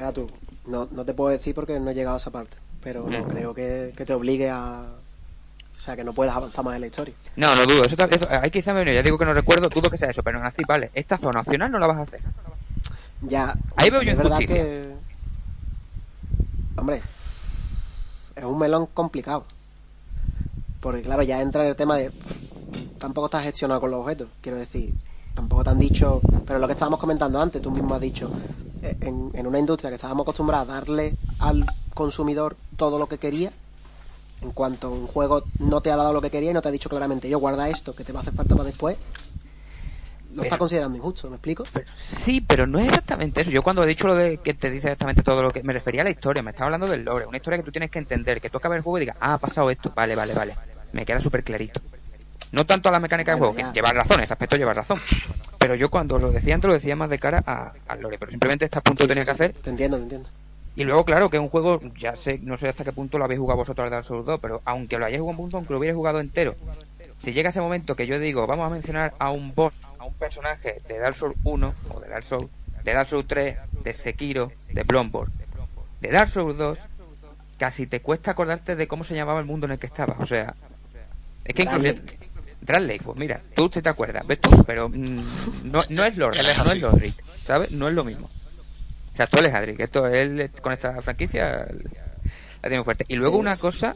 no, 0.66 0.88
no 0.90 1.04
te 1.04 1.14
puedo 1.14 1.30
decir 1.30 1.54
porque 1.54 1.78
no 1.78 1.88
he 1.90 1.94
llegado 1.94 2.16
a 2.16 2.18
esa 2.18 2.32
parte. 2.32 2.56
Pero 2.82 3.08
no 3.08 3.28
creo 3.28 3.54
que, 3.54 3.92
te 3.94 4.12
obligue 4.12 4.50
a, 4.50 4.86
o 5.76 5.80
sea, 5.80 5.94
que 5.94 6.02
no 6.02 6.14
puedas 6.14 6.34
avanzar 6.34 6.64
más 6.64 6.74
en 6.74 6.80
la 6.80 6.88
historia. 6.88 7.14
No, 7.36 7.54
no 7.54 7.64
dudo. 7.64 7.84
Eso, 7.84 7.94
eso, 8.10 8.26
hay 8.28 8.50
quizá, 8.50 8.82
ya 8.82 9.02
digo 9.04 9.18
que 9.18 9.24
no 9.24 9.34
recuerdo, 9.34 9.68
dudo 9.68 9.88
que 9.88 9.96
sea 9.96 10.10
eso, 10.10 10.24
pero 10.24 10.42
así, 10.42 10.64
vale. 10.66 10.90
Esta 10.94 11.16
zona 11.16 11.42
opcional 11.42 11.70
no 11.70 11.78
la 11.78 11.86
vas 11.86 11.98
a 11.98 12.02
hacer. 12.02 12.20
Ya. 13.22 13.56
Ahí 13.76 13.88
veo 13.88 14.02
yo 14.02 14.10
es 14.10 14.18
verdad 14.18 14.38
que. 14.38 14.96
Hombre, 16.76 17.00
es 18.34 18.42
un 18.42 18.58
melón 18.58 18.86
complicado. 18.86 19.46
Porque, 20.80 21.02
claro, 21.02 21.22
ya 21.22 21.40
entra 21.40 21.62
en 21.62 21.68
el 21.68 21.76
tema 21.76 21.96
de 21.96 22.12
tampoco 22.98 23.26
estás 23.26 23.44
gestionado 23.44 23.80
con 23.80 23.90
los 23.90 24.00
objetos, 24.00 24.28
quiero 24.40 24.58
decir. 24.58 24.94
Tampoco 25.34 25.64
te 25.64 25.70
han 25.70 25.78
dicho, 25.78 26.20
pero 26.46 26.60
lo 26.60 26.66
que 26.66 26.74
estábamos 26.74 27.00
comentando 27.00 27.40
antes, 27.40 27.60
tú 27.60 27.70
mismo 27.70 27.94
has 27.94 28.00
dicho, 28.00 28.30
eh, 28.82 28.96
en, 29.00 29.46
una 29.46 29.58
industria 29.58 29.90
que 29.90 29.96
estábamos 29.96 30.24
acostumbrados 30.24 30.68
a 30.68 30.74
darle 30.74 31.16
al 31.40 31.66
consumidor 31.92 32.56
todo 32.76 32.98
lo 32.98 33.08
que 33.08 33.18
quería, 33.18 33.50
en 34.42 34.52
cuanto 34.52 34.90
un 34.90 35.06
juego 35.08 35.42
no 35.58 35.80
te 35.80 35.90
ha 35.90 35.96
dado 35.96 36.12
lo 36.12 36.20
que 36.20 36.30
quería 36.30 36.50
y 36.50 36.54
no 36.54 36.62
te 36.62 36.68
ha 36.68 36.72
dicho 36.72 36.88
claramente, 36.88 37.28
yo 37.28 37.40
guarda 37.40 37.68
esto 37.68 37.96
que 37.96 38.04
te 38.04 38.12
va 38.12 38.20
a 38.20 38.22
hacer 38.22 38.34
falta 38.34 38.54
para 38.54 38.68
después, 38.68 38.96
lo 40.34 40.42
está 40.42 40.58
considerando 40.58 40.96
injusto, 40.96 41.28
¿me 41.28 41.36
explico? 41.36 41.64
sí, 41.96 42.40
pero 42.40 42.66
no 42.66 42.78
es 42.78 42.86
exactamente 42.86 43.40
eso. 43.40 43.50
Yo 43.50 43.62
cuando 43.62 43.84
he 43.84 43.86
dicho 43.86 44.06
lo 44.06 44.16
de 44.16 44.38
que 44.38 44.52
te 44.52 44.68
dice 44.68 44.88
exactamente 44.88 45.22
todo 45.22 45.42
lo 45.42 45.50
que... 45.50 45.62
Me 45.62 45.72
refería 45.72 46.00
a 46.00 46.04
la 46.04 46.10
historia, 46.10 46.42
me 46.42 46.50
estaba 46.50 46.66
hablando 46.66 46.88
del 46.88 47.04
lore. 47.04 47.26
Una 47.26 47.36
historia 47.36 47.58
que 47.58 47.64
tú 47.64 47.70
tienes 47.70 47.90
que 47.90 48.00
entender, 48.00 48.40
que 48.40 48.50
tú 48.50 48.58
acabas 48.58 48.76
el 48.76 48.82
juego 48.82 48.98
y 48.98 49.00
digas, 49.00 49.16
ah, 49.20 49.34
ha 49.34 49.38
pasado 49.38 49.70
esto, 49.70 49.92
vale, 49.94 50.16
vale, 50.16 50.34
vale. 50.34 50.56
Me 50.92 51.06
queda 51.06 51.20
súper 51.20 51.44
clarito. 51.44 51.80
No 52.54 52.64
tanto 52.64 52.88
a 52.88 52.92
la 52.92 53.00
mecánica 53.00 53.32
del 53.32 53.40
juego, 53.40 53.54
que 53.56 53.64
lleva 53.74 53.92
razón, 53.92 54.20
ese 54.22 54.32
aspecto 54.32 54.56
lleva 54.56 54.72
razón. 54.72 55.00
Pero 55.58 55.74
yo 55.74 55.90
cuando 55.90 56.20
lo 56.20 56.30
decía 56.30 56.54
antes 56.54 56.68
lo 56.68 56.74
decía 56.74 56.94
más 56.94 57.10
de 57.10 57.18
cara 57.18 57.42
a, 57.44 57.96
lore, 57.96 58.16
pero 58.16 58.30
simplemente 58.30 58.66
este 58.66 58.80
punto 58.80 59.08
tenía 59.08 59.24
que 59.24 59.32
hacer. 59.32 59.52
Te 59.54 59.70
entiendo, 59.70 59.96
te 59.96 60.04
entiendo. 60.04 60.28
Y 60.76 60.84
luego, 60.84 61.04
claro, 61.04 61.30
que 61.30 61.36
es 61.36 61.42
un 61.42 61.48
juego, 61.48 61.80
ya 61.98 62.14
sé, 62.14 62.38
no 62.42 62.56
sé 62.56 62.68
hasta 62.68 62.84
qué 62.84 62.92
punto 62.92 63.18
lo 63.18 63.24
habéis 63.24 63.40
jugado 63.40 63.58
vosotros 63.58 63.84
al 63.84 63.90
Dark 63.90 64.04
Souls 64.04 64.24
2, 64.24 64.38
pero 64.38 64.62
aunque 64.64 64.98
lo 64.98 65.06
hayáis 65.06 65.20
jugado 65.20 65.32
un 65.32 65.44
punto, 65.44 65.56
aunque 65.56 65.72
lo 65.72 65.78
hubierais 65.80 65.96
jugado 65.96 66.20
entero, 66.20 66.54
si 67.18 67.32
llega 67.32 67.50
ese 67.50 67.60
momento 67.60 67.96
que 67.96 68.06
yo 68.06 68.20
digo, 68.20 68.46
vamos 68.46 68.66
a 68.66 68.70
mencionar 68.70 69.14
a 69.18 69.30
un 69.30 69.52
boss, 69.52 69.74
a 69.98 70.04
un 70.04 70.14
personaje 70.14 70.80
de 70.86 70.98
Dark 71.00 71.16
Souls 71.16 71.34
1, 71.42 71.74
o 71.90 72.00
de 72.00 72.08
Dark 72.08 72.24
Souls, 72.24 72.48
de 72.84 72.92
Dark 72.92 73.08
Souls 73.08 73.26
3, 73.26 73.56
de 73.82 73.92
Sekiro, 73.92 74.52
de 74.72 74.84
Bloodborne, 74.84 75.34
de 76.00 76.08
Dark 76.08 76.28
Souls 76.28 76.56
2, 76.56 76.78
casi 77.58 77.88
te 77.88 78.00
cuesta 78.00 78.30
acordarte 78.30 78.76
de 78.76 78.86
cómo 78.86 79.02
se 79.02 79.14
llamaba 79.14 79.40
el 79.40 79.46
mundo 79.46 79.66
en 79.66 79.72
el 79.72 79.78
que 79.78 79.86
estabas. 79.86 80.20
O 80.20 80.26
sea, 80.26 80.54
es 81.44 81.54
que 81.54 81.62
incluso 81.62 81.88
Lake, 82.66 83.02
pues 83.04 83.18
mira, 83.18 83.40
tú 83.54 83.68
te 83.68 83.88
acuerdas, 83.88 84.26
ves 84.26 84.40
tú, 84.40 84.64
pero 84.64 84.88
mm, 84.88 85.70
no, 85.70 85.84
no 85.88 86.04
es 86.04 86.16
Lord, 86.16 86.36
no 86.64 86.72
es 86.72 86.80
Lord 86.80 87.14
¿sabes? 87.44 87.70
No 87.70 87.88
es 87.88 87.94
lo 87.94 88.04
mismo. 88.04 88.28
O 89.12 89.16
sea, 89.16 89.26
tú 89.26 89.38
eres 89.38 89.54
Adric, 89.54 89.78
esto 89.80 90.06
él 90.08 90.50
con 90.60 90.72
esta 90.72 91.00
franquicia 91.00 91.66
la 92.62 92.68
tiene 92.68 92.82
fuerte. 92.82 93.04
Y 93.06 93.16
luego 93.16 93.38
una 93.38 93.56
cosa 93.56 93.94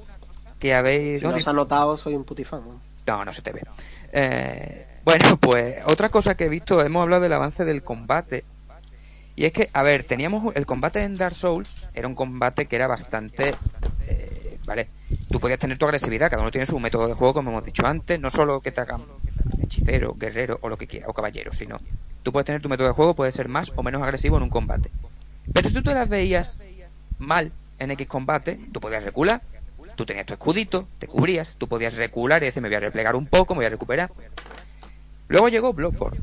que 0.61 0.75
habéis... 0.75 1.21
Si 1.21 1.27
no, 1.27 1.35
has 1.35 1.47
notado, 1.47 1.97
soy 1.97 2.15
un 2.15 2.25
putifán. 2.25 2.63
¿no? 3.07 3.25
no, 3.25 3.33
se 3.33 3.43
te 3.43 3.53
ve. 3.53 3.63
Eh, 4.13 4.87
bueno, 5.05 5.37
pues 5.39 5.79
otra 5.87 6.11
cosa 6.11 6.37
que 6.37 6.45
he 6.45 6.49
visto, 6.49 6.85
hemos 6.85 7.03
hablado 7.03 7.23
del 7.23 7.33
avance 7.33 7.65
del 7.65 7.83
combate. 7.83 8.45
Y 9.35 9.45
es 9.45 9.53
que, 9.53 9.71
a 9.73 9.83
ver, 9.83 10.05
teníamos 10.05 10.55
el 10.55 10.67
combate 10.67 11.03
en 11.03 11.17
Dark 11.17 11.35
Souls, 11.35 11.85
era 11.95 12.07
un 12.07 12.15
combate 12.15 12.67
que 12.67 12.77
era 12.77 12.87
bastante... 12.87 13.55
Eh, 14.07 14.59
vale, 14.67 14.89
tú 15.31 15.41
podías 15.41 15.59
tener 15.59 15.79
tu 15.79 15.85
agresividad, 15.85 16.31
cada 16.31 16.43
uno 16.43 16.51
tiene 16.51 16.67
su 16.67 16.79
método 16.79 17.09
de 17.09 17.15
juego, 17.15 17.35
como 17.35 17.51
hemos 17.51 17.65
dicho 17.65 17.87
antes, 17.87 18.19
no 18.21 18.31
solo 18.31 18.61
que 18.61 18.73
te 18.73 18.81
hagan 18.81 19.03
hechicero, 19.61 20.15
guerrero 20.15 20.59
o 20.63 20.69
lo 20.69 20.77
que 20.77 20.87
quieras, 20.87 21.09
o 21.09 21.15
caballero, 21.15 21.53
sino 21.53 21.79
tú 22.23 22.33
puedes 22.33 22.47
tener 22.47 22.63
tu 22.63 22.69
método 22.69 22.89
de 22.89 22.95
juego, 22.95 23.15
puede 23.15 23.33
ser 23.33 23.49
más 23.49 23.73
o 23.77 23.83
menos 23.83 24.03
agresivo 24.03 24.37
en 24.37 24.45
un 24.45 24.51
combate. 24.51 24.91
Pero 25.53 25.69
si 25.69 25.75
tú 25.75 25.83
te 25.83 25.95
las 25.95 26.09
veías 26.09 26.59
mal 27.19 27.53
en 27.79 27.91
X 27.91 28.07
combate, 28.07 28.61
tú 28.73 28.81
podías 28.81 29.05
recular, 29.05 29.43
tú 29.97 30.07
tenías 30.07 30.27
tu 30.27 30.35
escudito, 30.35 30.89
te 30.99 31.07
cubrías, 31.07 31.57
tú 31.57 31.69
podías 31.69 31.95
recular 31.95 32.43
y 32.43 32.47
decir, 32.47 32.63
me 32.63 32.69
voy 32.69 32.77
a 32.77 32.81
replegar 32.81 33.17
un 33.17 33.27
poco, 33.27 33.55
me 33.55 33.59
voy 33.59 33.67
a 33.67 33.71
recuperar. 33.71 34.11
Luego 35.29 35.49
llegó 35.49 35.73
Bloodborne, 35.73 36.21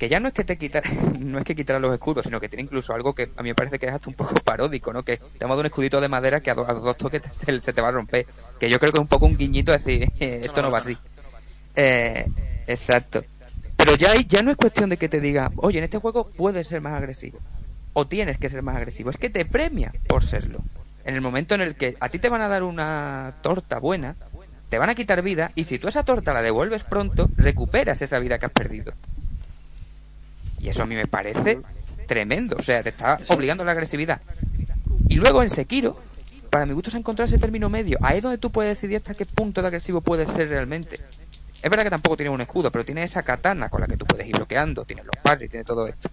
que 0.00 0.08
ya 0.08 0.18
no 0.18 0.28
es 0.28 0.34
que 0.34 0.44
te 0.44 0.56
quitara, 0.56 0.88
no 1.18 1.38
es 1.38 1.44
que 1.44 1.54
quitara 1.54 1.78
los 1.78 1.92
escudos, 1.92 2.24
sino 2.24 2.40
que 2.40 2.48
tiene 2.48 2.62
incluso 2.62 2.94
algo 2.94 3.14
que 3.14 3.30
a 3.36 3.42
mí 3.42 3.50
me 3.50 3.54
parece 3.54 3.78
que 3.78 3.84
es 3.84 3.92
hasta 3.92 4.08
un 4.08 4.16
poco 4.16 4.34
paródico, 4.42 4.94
¿no? 4.94 5.02
Que 5.02 5.18
te 5.18 5.44
ha 5.44 5.46
dado 5.46 5.60
un 5.60 5.66
escudito 5.66 6.00
de 6.00 6.08
madera 6.08 6.40
que 6.40 6.50
a, 6.50 6.54
dos 6.54 6.96
toques 6.96 7.20
se 7.60 7.72
te 7.74 7.80
va 7.82 7.88
a 7.88 7.92
romper. 7.92 8.26
Que 8.58 8.70
yo 8.70 8.78
creo 8.78 8.92
que 8.92 8.96
es 8.96 9.02
un 9.02 9.08
poco 9.08 9.26
un 9.26 9.36
guiñito 9.36 9.72
decir, 9.72 10.08
esto 10.18 10.62
no 10.62 10.70
va 10.70 10.78
así. 10.78 10.96
Eh, 11.76 12.26
exacto. 12.66 13.22
Pero 13.76 13.94
ya, 13.94 14.14
ya 14.26 14.42
no 14.42 14.50
es 14.50 14.56
cuestión 14.56 14.88
de 14.88 14.96
que 14.96 15.10
te 15.10 15.20
diga, 15.20 15.52
oye, 15.56 15.76
en 15.76 15.84
este 15.84 15.98
juego 15.98 16.30
puede 16.30 16.64
ser 16.64 16.80
más 16.80 16.94
agresivo. 16.94 17.38
o 17.92 18.06
tienes 18.06 18.38
que 18.38 18.48
ser 18.48 18.62
más 18.62 18.76
agresivo, 18.76 19.10
es 19.10 19.18
que 19.18 19.28
te 19.28 19.44
premia 19.44 19.92
por 20.08 20.24
serlo. 20.24 20.64
En 21.04 21.14
el 21.14 21.20
momento 21.20 21.54
en 21.54 21.60
el 21.60 21.74
que 21.74 21.94
a 22.00 22.08
ti 22.08 22.18
te 22.18 22.30
van 22.30 22.40
a 22.40 22.48
dar 22.48 22.62
una 22.62 23.36
torta 23.42 23.78
buena, 23.78 24.16
te 24.70 24.78
van 24.78 24.88
a 24.88 24.94
quitar 24.94 25.20
vida 25.20 25.52
y 25.56 25.64
si 25.64 25.78
tú 25.78 25.88
esa 25.88 26.04
torta 26.04 26.32
la 26.32 26.40
devuelves 26.40 26.84
pronto, 26.84 27.28
recuperas 27.36 28.00
esa 28.00 28.18
vida 28.18 28.38
que 28.38 28.46
has 28.46 28.52
perdido. 28.52 28.94
Y 30.60 30.68
eso 30.68 30.82
a 30.82 30.86
mí 30.86 30.94
me 30.94 31.06
parece 31.06 31.60
tremendo, 32.06 32.56
o 32.58 32.62
sea, 32.62 32.82
te 32.82 32.90
está 32.90 33.18
obligando 33.28 33.62
a 33.62 33.66
la 33.66 33.72
agresividad. 33.72 34.20
Y 35.08 35.16
luego 35.16 35.42
en 35.42 35.50
Sekiro, 35.50 35.96
para 36.50 36.66
mi 36.66 36.72
gusto 36.72 36.90
es 36.90 36.96
encontrar 36.96 37.28
ese 37.28 37.38
término 37.38 37.70
medio. 37.70 37.98
Ahí 38.02 38.18
es 38.18 38.22
donde 38.22 38.38
tú 38.38 38.50
puedes 38.50 38.76
decidir 38.76 38.96
hasta 38.98 39.14
qué 39.14 39.24
punto 39.24 39.62
de 39.62 39.68
agresivo 39.68 40.00
puedes 40.00 40.28
ser 40.28 40.48
realmente. 40.48 41.00
Es 41.62 41.70
verdad 41.70 41.84
que 41.84 41.90
tampoco 41.90 42.16
tiene 42.16 42.30
un 42.30 42.40
escudo, 42.40 42.70
pero 42.70 42.84
tiene 42.84 43.02
esa 43.02 43.22
katana 43.22 43.68
con 43.68 43.80
la 43.80 43.86
que 43.86 43.96
tú 43.96 44.06
puedes 44.06 44.26
ir 44.26 44.36
bloqueando, 44.36 44.84
tiene 44.84 45.02
los 45.04 45.42
y 45.42 45.48
tiene 45.48 45.64
todo 45.64 45.86
esto. 45.86 46.10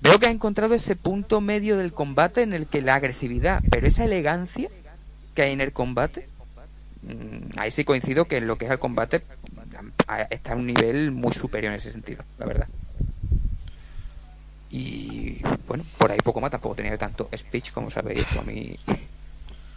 Veo 0.00 0.18
que 0.18 0.26
ha 0.26 0.30
encontrado 0.30 0.74
ese 0.74 0.96
punto 0.96 1.40
medio 1.40 1.76
del 1.76 1.92
combate 1.92 2.42
en 2.42 2.52
el 2.52 2.66
que 2.66 2.80
la 2.80 2.94
agresividad, 2.94 3.62
pero 3.70 3.86
esa 3.86 4.04
elegancia 4.04 4.70
que 5.34 5.42
hay 5.42 5.52
en 5.52 5.60
el 5.60 5.72
combate, 5.72 6.28
mm, 7.02 7.58
ahí 7.58 7.70
sí 7.70 7.84
coincido 7.84 8.24
que 8.24 8.38
en 8.38 8.46
lo 8.46 8.56
que 8.56 8.64
es 8.64 8.70
el 8.70 8.78
combate 8.78 9.22
está 10.30 10.54
a 10.54 10.56
un 10.56 10.66
nivel 10.66 11.10
muy 11.12 11.32
superior 11.32 11.72
en 11.72 11.78
ese 11.78 11.92
sentido, 11.92 12.24
la 12.38 12.46
verdad. 12.46 12.68
Y 14.70 15.42
bueno, 15.66 15.84
por 15.98 16.12
ahí 16.12 16.18
poco 16.18 16.40
más, 16.40 16.50
tampoco 16.50 16.76
tenía 16.76 16.96
tanto 16.96 17.28
speech 17.36 17.72
como 17.72 17.90
sabéis, 17.90 18.26
a 18.38 18.42
mí 18.42 18.78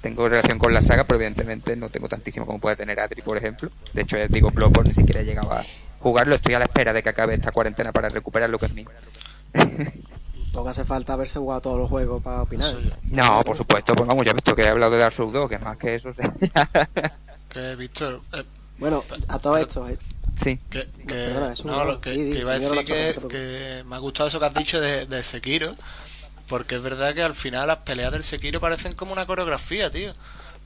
tengo 0.02 0.28
relación 0.28 0.60
con 0.60 0.74
la 0.74 0.82
saga, 0.82 1.06
pero 1.06 1.15
evidentemente 1.15 1.76
no 1.76 1.90
tengo 1.90 2.10
tantísimo 2.10 2.45
como 2.45 2.60
puede 2.60 2.76
tener 2.76 2.99
Adri, 2.99 3.22
por 3.22 3.38
ejemplo. 3.38 3.70
De 3.94 4.02
hecho, 4.02 4.18
digo, 4.28 4.52
Bloodborne 4.52 4.90
ni 4.90 4.94
siquiera 4.94 5.22
he 5.22 5.26
llegado 5.26 5.52
a 5.53 5.64
jugarlo, 5.99 6.36
estoy 6.36 6.53
a 6.53 6.60
la 6.60 6.65
espera 6.65 6.94
de 6.94 7.02
que 7.02 7.10
acabe 7.10 7.34
esta 7.34 7.52
cuarentena 7.52 7.91
para 7.91 8.10
recuperar 8.10 8.49
lo 8.49 8.60
que 8.60 8.65
es 8.68 8.74
mío. 8.74 8.88
Tampoco 9.53 10.70
hace 10.70 10.86
falta 10.86 11.14
haberse 11.14 11.40
jugado 11.40 11.61
todos 11.61 11.80
los 11.80 11.90
juegos 11.90 12.22
para 12.22 12.44
opinar. 12.44 12.76
No, 13.03 13.41
por 13.44 13.57
supuesto, 13.57 13.95
pues 13.95 14.07
vamos, 14.07 14.24
ya 14.24 14.32
he 14.32 14.36
visto 14.36 14.56
que 14.56 14.61
he 14.61 14.68
hablado 14.68 14.91
de 14.91 14.99
Dark 14.99 15.14
Souls 15.14 15.34
2, 15.34 15.49
que 15.49 15.57
más 15.57 15.78
que 15.78 15.95
eso. 15.95 16.11
que 17.49 17.76
Víctor. 17.76 18.22
Eh, 18.34 18.44
bueno, 18.78 19.03
a 19.30 19.40
todo 19.40 19.57
esto. 19.57 19.90
Eh. 19.90 19.98
Sí. 20.36 20.60
Que, 20.70 20.88
no, 21.64 21.86
lo 21.86 22.02
que, 22.02 22.16
iba 22.16 22.54
a 22.54 22.60
decir 22.60 22.86
que, 22.86 23.16
que, 23.30 23.84
me 23.86 23.96
ha 23.96 24.00
gustado 24.00 24.30
eso 24.30 24.40
que 24.40 24.46
has 24.46 24.54
dicho 24.54 24.82
de, 24.82 25.06
de 25.06 25.24
Sekiro. 25.24 25.76
Porque 26.48 26.76
es 26.76 26.82
verdad 26.82 27.14
que 27.14 27.24
al 27.24 27.36
final 27.36 27.68
las 27.68 27.80
peleas 27.80 28.12
del 28.12 28.24
Sekiro 28.24 28.60
parecen 28.60 28.94
como 28.94 29.14
una 29.14 29.26
coreografía, 29.26 29.90
tío. 29.90 30.14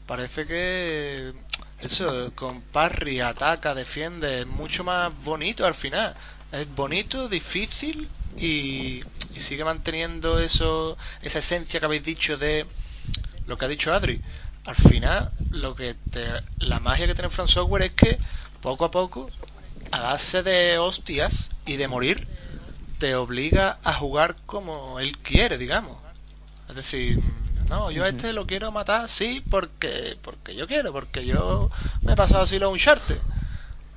Parece 0.05 0.47
que. 0.47 1.33
Eso, 1.79 2.31
con 2.33 2.61
parry, 2.61 3.19
ataca, 3.19 3.75
defiende, 3.75 4.41
es 4.41 4.47
mucho 4.47 4.83
más 4.83 5.13
bonito 5.23 5.65
al 5.65 5.75
final. 5.75 6.15
Es 6.51 6.67
bonito, 6.73 7.29
difícil 7.29 8.09
y, 8.37 9.03
sigue 9.37 9.63
manteniendo 9.63 10.39
eso, 10.39 10.97
esa 11.21 11.39
esencia 11.39 11.79
que 11.79 11.85
habéis 11.85 12.03
dicho 12.03 12.37
de 12.37 12.65
lo 13.45 13.57
que 13.57 13.65
ha 13.65 13.67
dicho 13.67 13.93
Adri. 13.93 14.21
Al 14.65 14.75
final, 14.75 15.31
lo 15.51 15.75
que 15.75 15.95
la 16.57 16.79
magia 16.79 17.05
que 17.05 17.13
tiene 17.13 17.29
From 17.29 17.47
Software 17.47 17.83
es 17.83 17.91
que 17.91 18.17
poco 18.61 18.85
a 18.85 18.91
poco, 18.91 19.29
a 19.91 20.01
base 20.01 20.43
de 20.43 20.77
hostias 20.77 21.49
y 21.65 21.77
de 21.77 21.87
morir, 21.87 22.27
te 22.99 23.15
obliga 23.15 23.77
a 23.83 23.93
jugar 23.93 24.35
como 24.45 24.99
él 24.99 25.17
quiere, 25.19 25.57
digamos. 25.57 25.97
Es 26.69 26.75
decir, 26.75 27.21
no, 27.69 27.91
yo 27.91 28.03
a 28.03 28.09
este 28.09 28.33
lo 28.33 28.47
quiero 28.47 28.71
matar, 28.71 29.09
sí, 29.09 29.43
porque 29.49 30.17
porque 30.21 30.55
yo 30.55 30.67
quiero, 30.67 30.91
porque 30.91 31.25
yo 31.25 31.69
me 32.01 32.13
he 32.13 32.15
pasado 32.15 32.43
así 32.43 32.59
lo 32.59 32.71
Uncharted. 32.71 33.17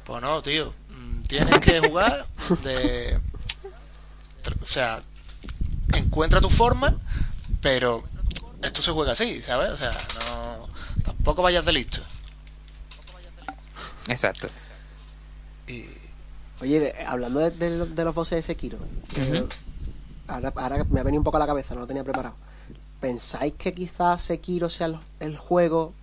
Pues 0.04 0.22
no, 0.22 0.42
tío, 0.42 0.72
mm, 0.88 1.22
tienes 1.22 1.58
que 1.60 1.80
jugar 1.80 2.26
de 2.62 3.20
o 4.62 4.66
sea, 4.66 5.02
encuentra 5.94 6.40
tu 6.40 6.50
forma, 6.50 6.96
pero 7.60 8.04
esto 8.62 8.82
se 8.82 8.90
juega 8.90 9.12
así, 9.12 9.42
¿sabes? 9.42 9.70
O 9.70 9.76
sea, 9.76 9.92
no, 10.18 10.68
tampoco 11.02 11.42
vayas 11.42 11.64
de 11.64 11.72
listo. 11.72 12.00
Exacto. 14.08 14.48
Y... 15.70 15.86
Oye, 16.60 16.94
hablando 17.06 17.40
de, 17.40 18.04
los 18.04 18.14
bosses 18.14 18.36
de 18.36 18.42
Sekiro, 18.42 18.78
ahora, 20.26 20.84
me 20.90 21.00
ha 21.00 21.02
venido 21.02 21.20
un 21.20 21.24
poco 21.24 21.38
a 21.38 21.40
la 21.40 21.46
cabeza, 21.46 21.74
no 21.74 21.80
lo 21.80 21.86
tenía 21.86 22.04
preparado. 22.04 22.34
¿Pensáis 23.00 23.54
que 23.54 23.72
quizás 23.72 24.20
Sekiro 24.20 24.68
sea 24.68 25.00
el, 25.20 25.38
juego? 25.38 25.94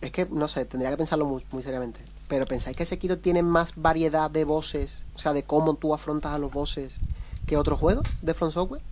Es 0.00 0.12
que, 0.12 0.26
no 0.30 0.48
sé, 0.48 0.64
tendría 0.64 0.90
que 0.90 0.96
pensarlo 0.96 1.26
muy, 1.26 1.44
muy 1.52 1.62
seriamente. 1.62 2.00
Pero 2.26 2.46
pensáis 2.46 2.74
que 2.74 2.86
Sekiro 2.86 3.18
tiene 3.18 3.42
más 3.42 3.74
variedad 3.76 4.30
de 4.30 4.44
voces, 4.44 5.02
o 5.14 5.18
sea, 5.18 5.34
de 5.34 5.42
cómo 5.42 5.74
tú 5.74 5.92
afrontas 5.92 6.32
a 6.32 6.38
los 6.38 6.50
bosses 6.50 6.98
que 7.46 7.58
otros 7.58 7.78
juegos 7.78 8.08
de 8.22 8.32
From 8.32 8.50
Software. 8.50 8.82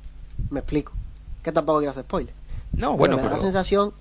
Me 0.50 0.60
explico. 0.60 0.92
Que 1.42 1.50
tampoco 1.50 1.78
quiero 1.78 1.92
hacer 1.92 2.04
spoiler. 2.04 2.34
No, 2.72 2.96
bueno, 2.96 3.16
me 3.16 3.22
da 3.22 3.30
la 3.30 3.38
sensación 3.38 3.94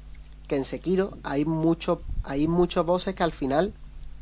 que 0.47 0.57
en 0.57 0.65
Sekiro 0.65 1.17
hay 1.23 1.45
mucho, 1.45 2.01
hay 2.23 2.47
muchos 2.47 2.85
bosses 2.85 3.15
que 3.15 3.23
al 3.23 3.31
final, 3.31 3.73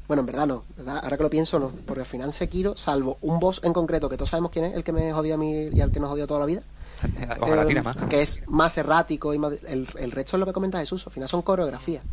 bueno, 0.07 0.21
en 0.21 0.25
verdad 0.25 0.47
no, 0.47 0.63
ahora 0.87 1.17
que 1.17 1.23
lo 1.23 1.29
pienso 1.29 1.59
no, 1.59 1.71
porque 1.85 2.01
al 2.01 2.05
final 2.05 2.33
Sekiro, 2.33 2.75
salvo 2.75 3.17
un 3.21 3.39
boss 3.39 3.61
en 3.63 3.73
concreto 3.73 4.09
que 4.09 4.17
todos 4.17 4.29
sabemos 4.29 4.51
quién 4.51 4.65
es, 4.65 4.75
el 4.75 4.83
que 4.83 4.91
me 4.91 5.11
jodió 5.13 5.35
a 5.35 5.37
mí 5.37 5.69
y 5.71 5.81
al 5.81 5.91
que 5.91 5.99
nos 5.99 6.09
jodió 6.09 6.27
toda 6.27 6.41
la 6.41 6.45
vida, 6.45 6.61
eh, 7.03 7.83
que 8.09 8.21
es 8.21 8.41
más 8.47 8.77
errático 8.77 9.33
y 9.33 9.37
el, 9.37 9.87
el 9.97 10.11
resto 10.11 10.35
es 10.35 10.39
lo 10.39 10.45
que 10.45 10.53
comenta 10.53 10.79
Jesús, 10.79 11.05
al 11.07 11.13
final 11.13 11.29
son 11.29 11.41
coreografías. 11.41 12.03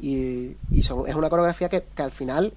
Y, 0.00 0.56
son, 0.82 1.08
es 1.08 1.14
una 1.14 1.30
coreografía 1.30 1.68
que, 1.68 1.84
al 1.96 2.10
final, 2.10 2.52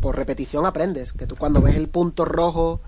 por 0.00 0.16
repetición, 0.16 0.66
aprendes. 0.66 1.12
Que 1.12 1.26
tú 1.26 1.36
cuando 1.36 1.60
ves 1.60 1.76
el 1.76 1.88
punto 1.88 2.24
rojo, 2.24 2.80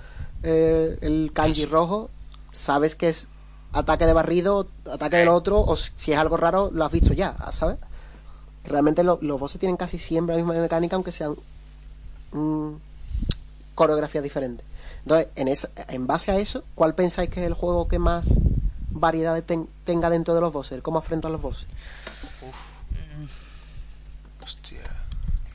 eh, 0.42 0.98
el 1.00 1.30
kanji 1.32 1.66
rojo, 1.66 2.10
sabes 2.52 2.94
que 2.94 3.08
es 3.08 3.28
ataque 3.72 4.06
de 4.06 4.12
barrido, 4.12 4.68
ataque 4.92 5.16
del 5.16 5.28
otro, 5.28 5.60
o 5.60 5.76
si 5.76 6.12
es 6.12 6.18
algo 6.18 6.36
raro, 6.36 6.70
lo 6.72 6.84
has 6.84 6.92
visto 6.92 7.12
ya, 7.12 7.36
¿sabes? 7.52 7.76
Realmente 8.64 9.04
los 9.04 9.40
bosses 9.40 9.60
tienen 9.60 9.76
casi 9.76 9.98
siempre 9.98 10.34
la 10.34 10.42
misma 10.42 10.60
mecánica, 10.60 10.96
aunque 10.96 11.12
sean 11.12 11.36
mm, 12.32 12.72
coreografías 13.74 14.24
diferentes. 14.24 14.66
Entonces, 15.02 15.28
en, 15.36 15.48
esa, 15.48 15.68
en 15.88 16.06
base 16.06 16.30
a 16.30 16.38
eso, 16.38 16.64
¿cuál 16.74 16.94
pensáis 16.94 17.28
que 17.28 17.40
es 17.40 17.46
el 17.46 17.54
juego 17.54 17.88
que 17.88 17.98
más 17.98 18.38
variedad 18.90 19.42
tenga 19.84 20.08
dentro 20.08 20.34
de 20.34 20.40
los 20.40 20.52
bosses? 20.52 20.80
¿Cómo 20.80 20.98
afrontan 20.98 21.32
los 21.32 21.42
bosses? 21.42 21.68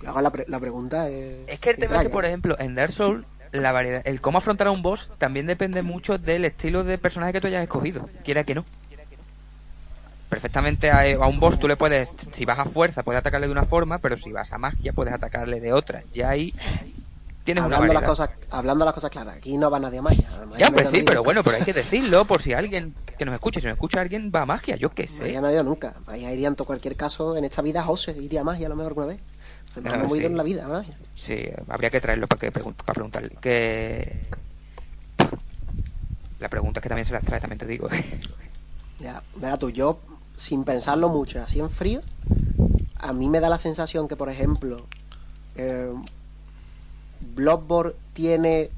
la, 0.01 0.31
la 0.47 0.59
pregunta 0.59 1.09
es. 1.09 1.47
Es 1.47 1.59
que 1.59 1.71
el 1.71 1.77
tema 1.77 1.97
es 1.97 2.03
que, 2.03 2.09
por 2.09 2.25
ejemplo, 2.25 2.55
en 2.59 2.75
Dark 2.75 2.91
Souls, 2.91 3.25
la 3.51 3.71
variedad, 3.71 4.01
el 4.05 4.21
cómo 4.21 4.37
afrontar 4.37 4.67
a 4.67 4.71
un 4.71 4.81
boss 4.81 5.09
también 5.17 5.47
depende 5.47 5.81
mucho 5.81 6.17
del 6.17 6.45
estilo 6.45 6.83
de 6.83 6.97
personaje 6.97 7.33
que 7.33 7.41
tú 7.41 7.47
hayas 7.47 7.63
escogido, 7.63 8.09
quiera 8.23 8.43
que 8.43 8.55
no. 8.55 8.65
Perfectamente 10.29 10.91
a, 10.91 11.27
un 11.27 11.39
boss 11.39 11.59
tú 11.59 11.67
le 11.67 11.75
puedes, 11.75 12.13
si 12.31 12.45
vas 12.45 12.59
a 12.59 12.65
fuerza, 12.65 13.03
puedes 13.03 13.19
atacarle 13.19 13.47
de 13.47 13.51
una 13.51 13.65
forma, 13.65 13.97
pero 13.97 14.15
si 14.15 14.31
vas 14.31 14.53
a 14.53 14.59
magia, 14.59 14.93
puedes 14.93 15.13
atacarle 15.13 15.59
de 15.59 15.73
otra. 15.73 16.03
Ya 16.13 16.29
ahí 16.29 16.53
tienes 17.43 17.63
hablando 17.63 17.85
una 17.85 17.93
las 17.95 18.03
cosas 18.03 18.29
Hablando 18.51 18.85
las 18.85 18.93
cosas 18.93 19.09
claras, 19.09 19.37
aquí 19.37 19.57
no 19.57 19.71
va 19.71 19.79
nadie 19.79 19.97
a 19.97 20.01
magia. 20.03 20.29
ya, 20.55 20.69
pues 20.69 20.91
sí, 20.91 21.01
pero 21.01 21.23
bueno, 21.23 21.43
pero 21.43 21.57
hay 21.57 21.63
que 21.63 21.73
decirlo 21.83 22.25
por 22.25 22.43
si 22.43 22.53
alguien 22.53 22.93
que 23.17 23.25
nos 23.25 23.33
escuche, 23.33 23.59
si 23.59 23.65
nos 23.65 23.73
escucha 23.73 24.01
alguien 24.01 24.31
va 24.33 24.43
a 24.43 24.45
magia, 24.45 24.75
yo 24.75 24.91
qué 24.91 25.07
sé. 25.07 25.33
ya 25.33 25.41
no 25.41 25.47
ha 25.47 25.51
ido 25.51 25.63
nunca. 25.63 25.95
Magia 26.05 26.31
iría 26.31 26.47
en 26.47 26.55
cualquier 26.55 26.95
caso, 26.95 27.35
en 27.35 27.45
esta 27.45 27.63
vida 27.63 27.81
José 27.83 28.11
iría 28.11 28.41
a 28.41 28.43
magia 28.43 28.67
a 28.67 28.69
lo 28.69 28.75
mejor 28.75 28.91
alguna 28.91 29.07
vez. 29.07 29.21
Ah, 29.85 30.03
muy 30.07 30.23
en 30.25 30.35
la 30.35 30.43
vida, 30.43 30.67
¿verdad? 30.67 30.85
Sí, 31.15 31.47
habría 31.67 31.89
que 31.89 32.01
traerlo 32.01 32.27
para, 32.27 32.39
que 32.39 32.51
para 32.51 32.93
preguntarle. 32.93 33.29
Que... 33.41 34.27
La 36.39 36.49
pregunta 36.49 36.79
es 36.79 36.83
que 36.83 36.89
también 36.89 37.05
se 37.05 37.13
las 37.13 37.23
trae, 37.23 37.39
también 37.39 37.59
te 37.59 37.65
digo. 37.65 37.87
ya, 38.99 39.21
mira 39.35 39.57
tú, 39.57 39.69
yo, 39.69 39.99
sin 40.39 40.63
pensarlo 40.63 41.09
mucho, 41.09 41.41
así 41.41 41.59
en 41.59 41.69
frío, 41.69 42.01
a 42.95 43.11
mí 43.13 43.27
me 43.29 43.41
da 43.41 43.49
la 43.49 43.57
sensación 43.57 44.07
que, 44.07 44.15
por 44.15 44.29
ejemplo, 44.29 44.87
eh, 45.55 45.93
Bloodborne 47.35 47.93
tiene 48.13 48.69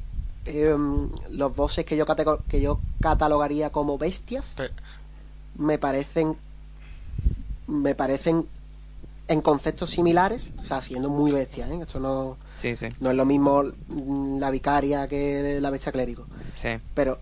em, 0.45 1.09
los 1.29 1.55
bosses 1.55 1.85
que 1.85 1.95
yo, 1.95 2.05
que 2.47 2.61
yo 2.61 2.79
catalogaría 2.99 3.69
como 3.69 3.97
bestias. 3.97 4.55
Me 5.55 5.77
parecen 5.77 6.35
me 7.67 7.95
parecen 7.95 8.47
en 9.27 9.41
conceptos 9.41 9.91
similares, 9.91 10.51
o 10.59 10.63
sea, 10.63 10.81
siendo 10.81 11.09
muy 11.09 11.31
bestia, 11.31 11.67
¿eh? 11.69 11.79
Esto 11.81 11.99
no, 11.99 12.37
no 12.99 13.09
es 13.09 13.15
lo 13.15 13.25
mismo 13.25 13.63
la 14.39 14.49
vicaria 14.49 15.07
que 15.07 15.59
la 15.61 15.69
bestia 15.69 15.91
clérigo. 15.91 16.25
Pero 16.93 17.19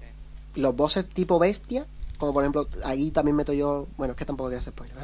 los 0.55 0.75
bosses 0.75 1.07
tipo 1.07 1.37
bestia, 1.37 1.85
como 2.19 2.33
por 2.33 2.43
ejemplo, 2.43 2.67
ahí 2.85 3.09
también 3.09 3.35
meto 3.35 3.53
yo, 3.53 3.87
bueno, 3.97 4.11
es 4.11 4.17
que 4.17 4.25
tampoco 4.25 4.49
quiero 4.49 4.59
hacer 4.59 4.73
spoiler, 4.73 4.95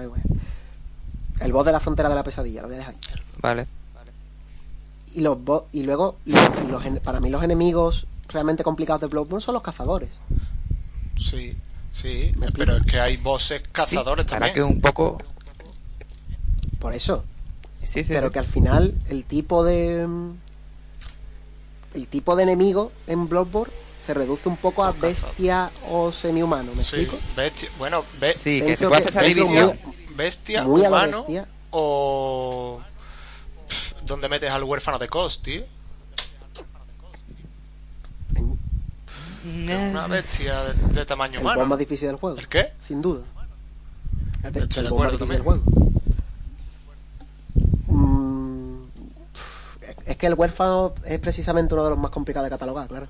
el 1.39 1.51
boss 1.51 1.65
de 1.65 1.71
la 1.71 1.79
frontera 1.79 2.09
de 2.09 2.15
la 2.15 2.23
pesadilla, 2.23 2.61
lo 2.61 2.67
voy 2.67 2.75
a 2.75 2.79
dejar. 2.79 2.95
Vale. 3.41 3.67
Y 5.15 5.21
los 5.21 5.37
y 5.71 5.83
luego 5.83 6.17
para 7.03 7.19
mí 7.19 7.29
los 7.29 7.41
enemigos 7.41 8.05
realmente 8.27 8.63
complicados 8.63 9.01
de 9.01 9.07
Bloodborne 9.07 9.41
son 9.41 9.53
los 9.53 9.63
cazadores. 9.63 10.19
Sí, 11.17 11.57
sí, 11.93 12.33
pero 12.53 12.77
es 12.77 12.85
que 12.85 12.99
hay 12.99 13.17
bosses 13.17 13.61
cazadores 13.71 14.25
también. 14.25 14.53
que 14.53 14.61
un 14.61 14.81
poco 14.81 15.17
por 16.79 16.93
eso. 16.93 17.23
Pero 18.07 18.31
que 18.31 18.39
al 18.39 18.45
final 18.45 18.93
el 19.09 19.25
tipo 19.25 19.63
de. 19.63 20.07
El 21.93 22.07
tipo 22.09 22.35
de 22.35 22.43
enemigo 22.43 22.91
en 23.07 23.29
Bloodborne 23.29 23.73
se 23.99 24.13
reduce 24.13 24.47
un 24.49 24.57
poco 24.57 24.83
a 24.83 24.91
bestia 24.91 25.71
o 25.89 26.11
semi-humano, 26.11 26.73
¿me 26.75 26.83
Sí, 26.83 26.95
explico? 26.97 27.17
bestia. 27.35 27.69
Bueno, 27.77 28.03
be- 28.19 28.33
Sí, 28.33 28.59
que 28.59 28.65
Dentro 28.67 28.77
se 28.77 28.87
puede 28.87 29.01
hacer 29.01 29.09
esa 29.11 29.19
que- 29.21 29.25
dentro 29.27 29.43
división. 29.45 29.79
muy- 29.83 30.15
bestia, 30.15 30.63
muy 30.63 30.81
a 30.81 30.83
la 30.83 30.89
humano 30.89 31.17
bestia. 31.19 31.47
o... 31.71 32.79
Pff, 33.67 33.93
¿Dónde 34.05 34.29
metes 34.29 34.51
al 34.51 34.63
huérfano 34.63 34.99
de 34.99 35.07
Cos, 35.09 35.41
tío? 35.41 35.63
En- 38.35 39.91
Una 39.91 40.07
bestia 40.07 40.59
de, 40.63 40.93
de 40.93 41.05
tamaño 41.05 41.35
el 41.39 41.45
humano. 41.45 41.65
más 41.65 41.77
difícil 41.79 42.07
del 42.07 42.17
juego. 42.17 42.37
¿El 42.37 42.47
qué? 42.47 42.73
Sin 42.79 43.01
duda. 43.01 43.21
El, 44.43 44.47
Estoy 44.63 44.67
de 44.67 44.79
el 44.81 44.87
acuerdo 44.87 45.17
difícil 45.17 45.35
del 45.37 45.43
también. 45.43 45.63
juego. 45.63 45.63
Mm, 47.87 48.83
es 50.05 50.17
que 50.17 50.27
el 50.27 50.33
huérfano 50.33 50.93
es 51.05 51.19
precisamente 51.19 51.73
uno 51.73 51.83
de 51.83 51.89
los 51.91 51.99
más 51.99 52.11
complicados 52.11 52.45
de 52.45 52.49
catalogar, 52.51 52.87
claro. 52.87 53.07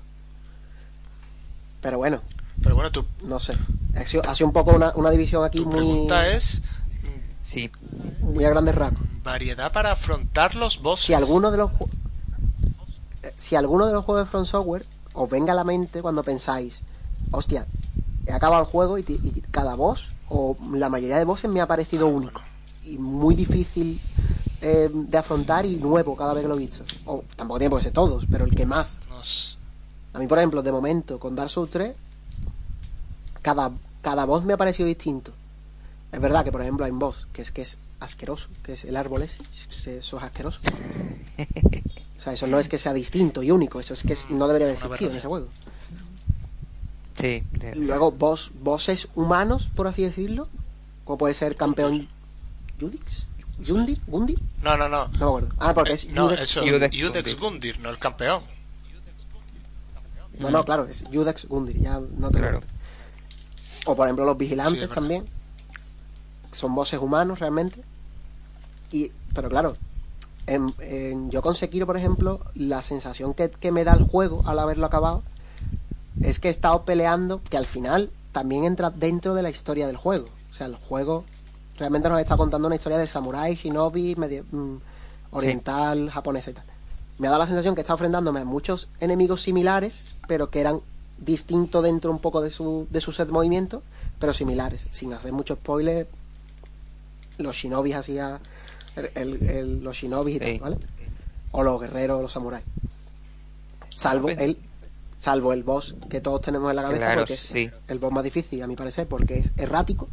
Pero 1.86 1.98
bueno, 1.98 2.20
Pero 2.60 2.74
bueno, 2.74 2.90
tu, 2.90 3.04
no 3.22 3.38
sé. 3.38 3.56
Ha 3.94 4.04
sido, 4.04 4.28
ha 4.28 4.34
sido 4.34 4.48
un 4.48 4.52
poco 4.52 4.72
una, 4.74 4.90
una 4.96 5.08
división 5.10 5.44
aquí 5.44 5.58
tu 5.58 5.66
muy, 5.66 5.74
pregunta 5.76 6.26
es 6.30 6.60
Sí, 7.42 7.70
muy 8.22 8.44
a 8.44 8.50
grandes 8.50 8.74
rasgos. 8.74 9.06
variedad 9.22 9.70
para 9.72 9.92
afrontar 9.92 10.56
los 10.56 10.82
bosses. 10.82 11.06
Si 11.06 11.14
alguno 11.14 11.52
de 11.52 11.58
los 11.58 11.70
eh, 13.22 13.32
si 13.36 13.54
alguno 13.54 13.86
de 13.86 13.92
los 13.92 14.04
juegos 14.04 14.24
de 14.24 14.30
From 14.30 14.46
Software 14.46 14.84
os 15.12 15.30
venga 15.30 15.52
a 15.52 15.54
la 15.56 15.62
mente 15.62 16.02
cuando 16.02 16.24
pensáis, 16.24 16.82
hostia, 17.30 17.68
he 18.26 18.32
acabado 18.32 18.62
el 18.62 18.68
juego 18.68 18.98
y, 18.98 19.04
ti- 19.04 19.20
y 19.22 19.40
cada 19.42 19.76
boss 19.76 20.12
o 20.28 20.56
la 20.72 20.88
mayoría 20.88 21.18
de 21.18 21.24
bosses 21.24 21.48
me 21.48 21.60
ha 21.60 21.68
parecido 21.68 22.08
único 22.08 22.42
y 22.82 22.98
muy 22.98 23.36
difícil 23.36 24.00
eh, 24.60 24.90
de 24.92 25.18
afrontar 25.18 25.64
y 25.66 25.76
nuevo 25.76 26.16
cada 26.16 26.34
vez 26.34 26.42
que 26.42 26.48
lo 26.48 26.56
he 26.56 26.58
visto. 26.58 26.84
O 27.04 27.22
tampoco 27.36 27.58
tiene 27.60 27.70
por 27.70 27.78
qué 27.78 27.84
ser 27.84 27.92
todos, 27.92 28.24
pero 28.28 28.44
el 28.44 28.56
que 28.56 28.66
más. 28.66 28.98
Nos- 29.08 29.55
A 30.16 30.18
mí, 30.18 30.26
por 30.26 30.38
ejemplo, 30.38 30.62
de 30.62 30.72
momento 30.72 31.20
con 31.20 31.36
Dark 31.36 31.50
Souls 31.50 31.70
3 31.70 31.94
cada 33.42 33.70
cada 34.00 34.24
boss 34.24 34.44
me 34.44 34.54
ha 34.54 34.56
parecido 34.56 34.86
distinto. 34.86 35.32
Es 36.10 36.20
verdad 36.20 36.42
que, 36.42 36.52
por 36.52 36.62
ejemplo, 36.62 36.86
hay 36.86 36.90
un 36.90 36.98
boss 36.98 37.26
que 37.34 37.42
es 37.42 37.50
que 37.50 37.62
es 37.62 37.76
asqueroso, 38.00 38.48
que 38.62 38.72
es 38.72 38.84
el 38.84 38.96
árbol 38.96 39.22
ese, 39.22 39.42
eso 39.68 40.16
es 40.16 40.22
asqueroso. 40.22 40.60
O 42.16 42.20
sea, 42.20 42.32
eso 42.32 42.46
no 42.46 42.58
es 42.58 42.68
que 42.68 42.78
sea 42.78 42.94
distinto 42.94 43.42
y 43.42 43.50
único, 43.50 43.78
eso 43.78 43.92
es 43.92 44.02
que 44.04 44.16
no 44.30 44.46
debería 44.46 44.68
haber 44.68 44.78
existido 44.78 45.10
en 45.10 45.16
ese 45.18 45.28
juego. 45.28 45.48
sí. 47.18 47.42
Y 47.74 47.80
luego, 47.80 48.10
boss, 48.10 48.52
bosses 48.62 49.08
humanos, 49.14 49.68
por 49.74 49.86
así 49.86 50.02
decirlo, 50.02 50.48
como 51.04 51.18
puede 51.18 51.34
ser 51.34 51.56
campeón 51.56 52.08
Judix, 52.80 53.26
Jundir, 53.66 54.00
Gundir, 54.06 54.38
No, 54.62 54.76
no, 54.76 54.88
no. 54.88 55.08
no 55.08 55.18
me 55.18 55.24
acuerdo. 55.26 55.48
Ah, 55.58 55.74
porque 55.74 55.92
es 55.92 56.04
Eh, 56.04 56.10
no, 56.12 56.30
eso. 56.30 56.62
Gundir, 57.38 57.80
no 57.80 57.90
el 57.90 57.98
campeón. 57.98 58.42
No, 60.38 60.50
no, 60.50 60.64
claro, 60.64 60.84
es 60.86 61.04
Judex 61.12 61.46
Gundir, 61.46 61.78
ya 61.80 62.00
no 62.00 62.30
te 62.30 62.38
lo- 62.38 62.42
Claro. 62.48 62.60
O 63.86 63.94
por 63.96 64.06
ejemplo 64.06 64.24
los 64.24 64.34
Sí, 64.34 64.38
vigilantes 64.38 64.88
también. 64.90 65.24
Son 66.52 66.74
bosses 66.74 66.98
humanos 67.00 67.38
realmente. 67.38 67.82
Y, 68.90 69.12
pero 69.34 69.48
claro, 69.48 69.76
en, 70.46 70.74
en 70.80 71.30
Yo 71.30 71.42
con 71.42 71.54
Sekiro, 71.54 71.86
por 71.86 71.96
ejemplo, 71.96 72.40
la 72.54 72.82
sensación 72.82 73.34
que, 73.34 73.50
que 73.50 73.72
me 73.72 73.84
da 73.84 73.92
el 73.94 74.04
juego 74.04 74.42
al 74.46 74.58
haberlo 74.58 74.86
acabado 74.86 75.22
es 76.22 76.38
que 76.38 76.48
he 76.48 76.50
estado 76.50 76.84
peleando, 76.84 77.42
que 77.48 77.56
al 77.56 77.66
final 77.66 78.10
también 78.32 78.64
entra 78.64 78.90
dentro 78.90 79.34
de 79.34 79.42
la 79.42 79.50
historia 79.50 79.86
del 79.86 79.96
juego. 79.96 80.26
O 80.50 80.52
sea, 80.52 80.66
el 80.66 80.76
juego 80.76 81.24
realmente 81.76 82.08
nos 82.08 82.18
está 82.20 82.36
contando 82.36 82.66
una 82.66 82.76
historia 82.76 82.98
de 82.98 83.06
samurái, 83.06 83.54
shinobi, 83.54 84.16
medio- 84.16 84.44
mm, 84.50 84.76
oriental, 85.32 86.10
japonesa 86.10 86.50
y 86.50 86.54
tal. 86.54 86.64
Me 87.18 87.26
ha 87.28 87.30
dado 87.30 87.42
la 87.42 87.46
sensación 87.46 87.74
que 87.74 87.80
enfrentándome 87.94 88.40
a 88.40 88.44
muchos 88.44 88.88
enemigos 89.00 89.42
similares, 89.42 90.14
pero 90.28 90.50
que 90.50 90.60
eran 90.60 90.80
distintos 91.18 91.82
dentro 91.82 92.10
un 92.10 92.18
poco 92.18 92.42
de 92.42 92.50
su, 92.50 92.86
de 92.90 93.00
su 93.00 93.12
set 93.12 93.26
de 93.28 93.32
movimiento, 93.32 93.82
pero 94.18 94.34
similares. 94.34 94.86
Sin 94.90 95.12
hacer 95.14 95.32
mucho 95.32 95.54
spoiler, 95.54 96.06
los 97.38 97.56
shinobis 97.56 97.94
hacía 97.96 98.38
el, 99.14 99.46
el- 99.48 99.82
los 99.84 99.96
shinobis 99.96 100.36
y 100.36 100.38
tal, 100.40 100.58
¿vale? 100.58 100.76
O 101.52 101.62
los 101.62 101.80
guerreros, 101.80 102.20
los 102.20 102.32
samuráis. 102.32 102.64
Salvo 103.94 104.28
el 104.28 104.58
salvo 105.16 105.54
el 105.54 105.62
boss 105.62 105.94
que 106.10 106.20
todos 106.20 106.42
tenemos 106.42 106.68
en 106.68 106.76
la 106.76 106.82
cabeza 106.82 107.00
Claro, 107.06 107.20
porque 107.22 107.32
es 107.32 107.40
sí. 107.40 107.70
el 107.88 107.98
boss 107.98 108.12
más 108.12 108.22
difícil 108.22 108.62
a 108.62 108.66
mi 108.66 108.76
parecer 108.76 109.06
porque 109.08 109.38
es 109.38 109.50
errático 109.56 110.08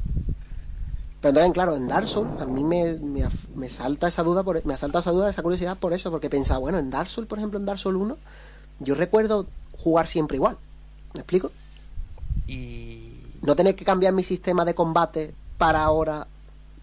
pero 1.23 1.29
entonces 1.29 1.53
claro 1.53 1.75
en 1.75 1.87
Dark 1.87 2.07
Souls 2.07 2.39
a 2.39 2.45
mí 2.45 2.63
me, 2.63 2.99
me, 2.99 3.25
me 3.55 3.69
salta 3.69 4.07
esa 4.07 4.21
duda 4.21 4.43
por, 4.43 4.63
me 4.65 4.75
ha 4.75 4.77
saltado 4.77 4.99
esa 4.99 5.11
duda 5.11 5.29
esa 5.31 5.41
curiosidad 5.41 5.77
por 5.77 5.93
eso 5.93 6.11
porque 6.11 6.29
pensaba 6.29 6.59
bueno 6.59 6.77
en 6.77 6.91
Dark 6.91 7.07
Souls 7.07 7.27
por 7.27 7.39
ejemplo 7.39 7.57
en 7.57 7.65
Dark 7.65 7.79
Souls 7.79 7.97
1 7.99 8.17
yo 8.79 8.93
recuerdo 8.93 9.47
jugar 9.77 10.05
siempre 10.05 10.35
igual 10.37 10.57
¿me 11.13 11.21
explico? 11.21 11.51
Y. 12.47 13.21
no 13.41 13.55
tener 13.55 13.75
que 13.75 13.85
cambiar 13.85 14.13
mi 14.13 14.23
sistema 14.23 14.65
de 14.65 14.75
combate 14.75 15.33
para 15.57 15.83
ahora 15.83 16.27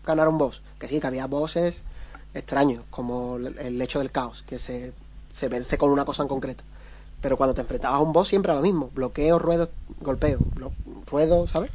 ganar 0.07 0.29
un 0.29 0.39
boss. 0.39 0.63
Que 0.79 0.89
sí, 0.89 1.01
que 1.01 1.07
había 1.07 1.27
bosses 1.27 1.83
extraños, 2.35 2.85
como 2.91 3.37
el- 3.37 3.83
hecho 3.83 3.99
del 3.99 4.11
caos, 4.11 4.43
que 4.47 4.59
se, 4.59 4.93
se 5.31 5.49
vence 5.49 5.77
con 5.77 5.91
una 5.91 6.05
cosa 6.05 6.23
en 6.23 6.29
concreto. 6.29 6.65
Pero 7.21 7.37
cuando 7.37 7.55
te 7.55 7.61
enfrentabas 7.61 7.99
a 7.99 8.03
un 8.03 8.13
boss 8.13 8.29
siempre 8.29 8.53
era 8.53 8.61
lo 8.61 8.63
mismo. 8.65 8.91
Bloqueo, 8.95 9.39
ruedo, 9.39 9.69
golpeo. 10.01 10.39
ruedo, 11.07 11.47
¿sabes? 11.47 11.71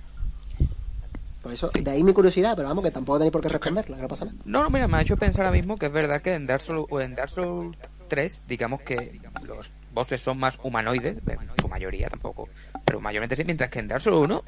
Por 1.45 1.53
eso, 1.53 1.67
Sí. 1.67 1.81
de 1.81 1.91
ahí 1.91 2.01
mi 2.01 2.11
curiosidad, 2.11 2.55
pero 2.55 2.67
vamos, 2.69 2.83
que 2.83 2.89
tampoco 2.89 3.19
tenéis 3.19 3.31
por 3.31 3.39
qué 3.41 3.49
responderla, 3.49 3.97
que 3.97 4.01
no 4.01 4.07
pasa 4.07 4.25
nada. 4.25 4.35
No, 4.45 4.63
no, 4.63 4.69
mira, 4.71 4.87
me 4.87 4.97
ha 4.97 5.01
hecho 5.01 5.15
pensar 5.15 5.45
ahora 5.45 5.55
mismo 5.55 5.77
que 5.77 5.85
es 5.85 5.91
verdad 5.91 6.19
que 6.23 6.33
en 6.33 6.47
Dark 6.47 6.63
Souls, 6.63 6.87
o 6.89 6.99
en 7.01 7.13
Dark 7.13 7.29
Souls 7.29 7.77
3, 8.07 8.41
digamos 8.47 8.81
que 8.81 9.21
los 9.43 9.69
bosses 9.93 10.19
son 10.23 10.39
más 10.39 10.57
humanoides, 10.63 11.17
en 11.27 11.39
su 11.61 11.67
mayoría 11.67 12.09
tampoco, 12.09 12.49
pero 12.83 12.99
mayormente 12.99 13.35
sí, 13.35 13.43
mientras 13.45 13.69
que 13.69 13.77
en 13.77 13.87
Dark 13.87 14.01
Souls 14.01 14.23
1, 14.23 14.43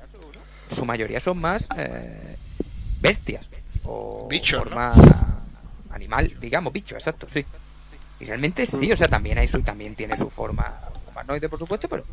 su 0.69 0.85
mayoría 0.85 1.19
son 1.19 1.37
más 1.37 1.67
eh, 1.77 2.35
bestias. 2.99 3.47
O 3.83 4.27
Bichos, 4.27 4.63
forma 4.63 4.91
animal, 5.91 6.33
digamos, 6.41 6.73
bicho, 6.73 6.95
exacto, 6.95 7.27
sí. 7.31 7.45
Y 8.19 8.25
realmente 8.25 8.65
sí, 8.65 8.91
o 8.91 8.95
sea, 8.97 9.07
también 9.07 9.37
hay 9.37 9.47
su, 9.47 9.61
también 9.61 9.93
tiene 9.93 10.17
su 10.17 10.31
forma 10.31 10.79
humanoide, 11.11 11.47
por 11.47 11.59
supuesto, 11.59 11.87
pero 11.87 12.03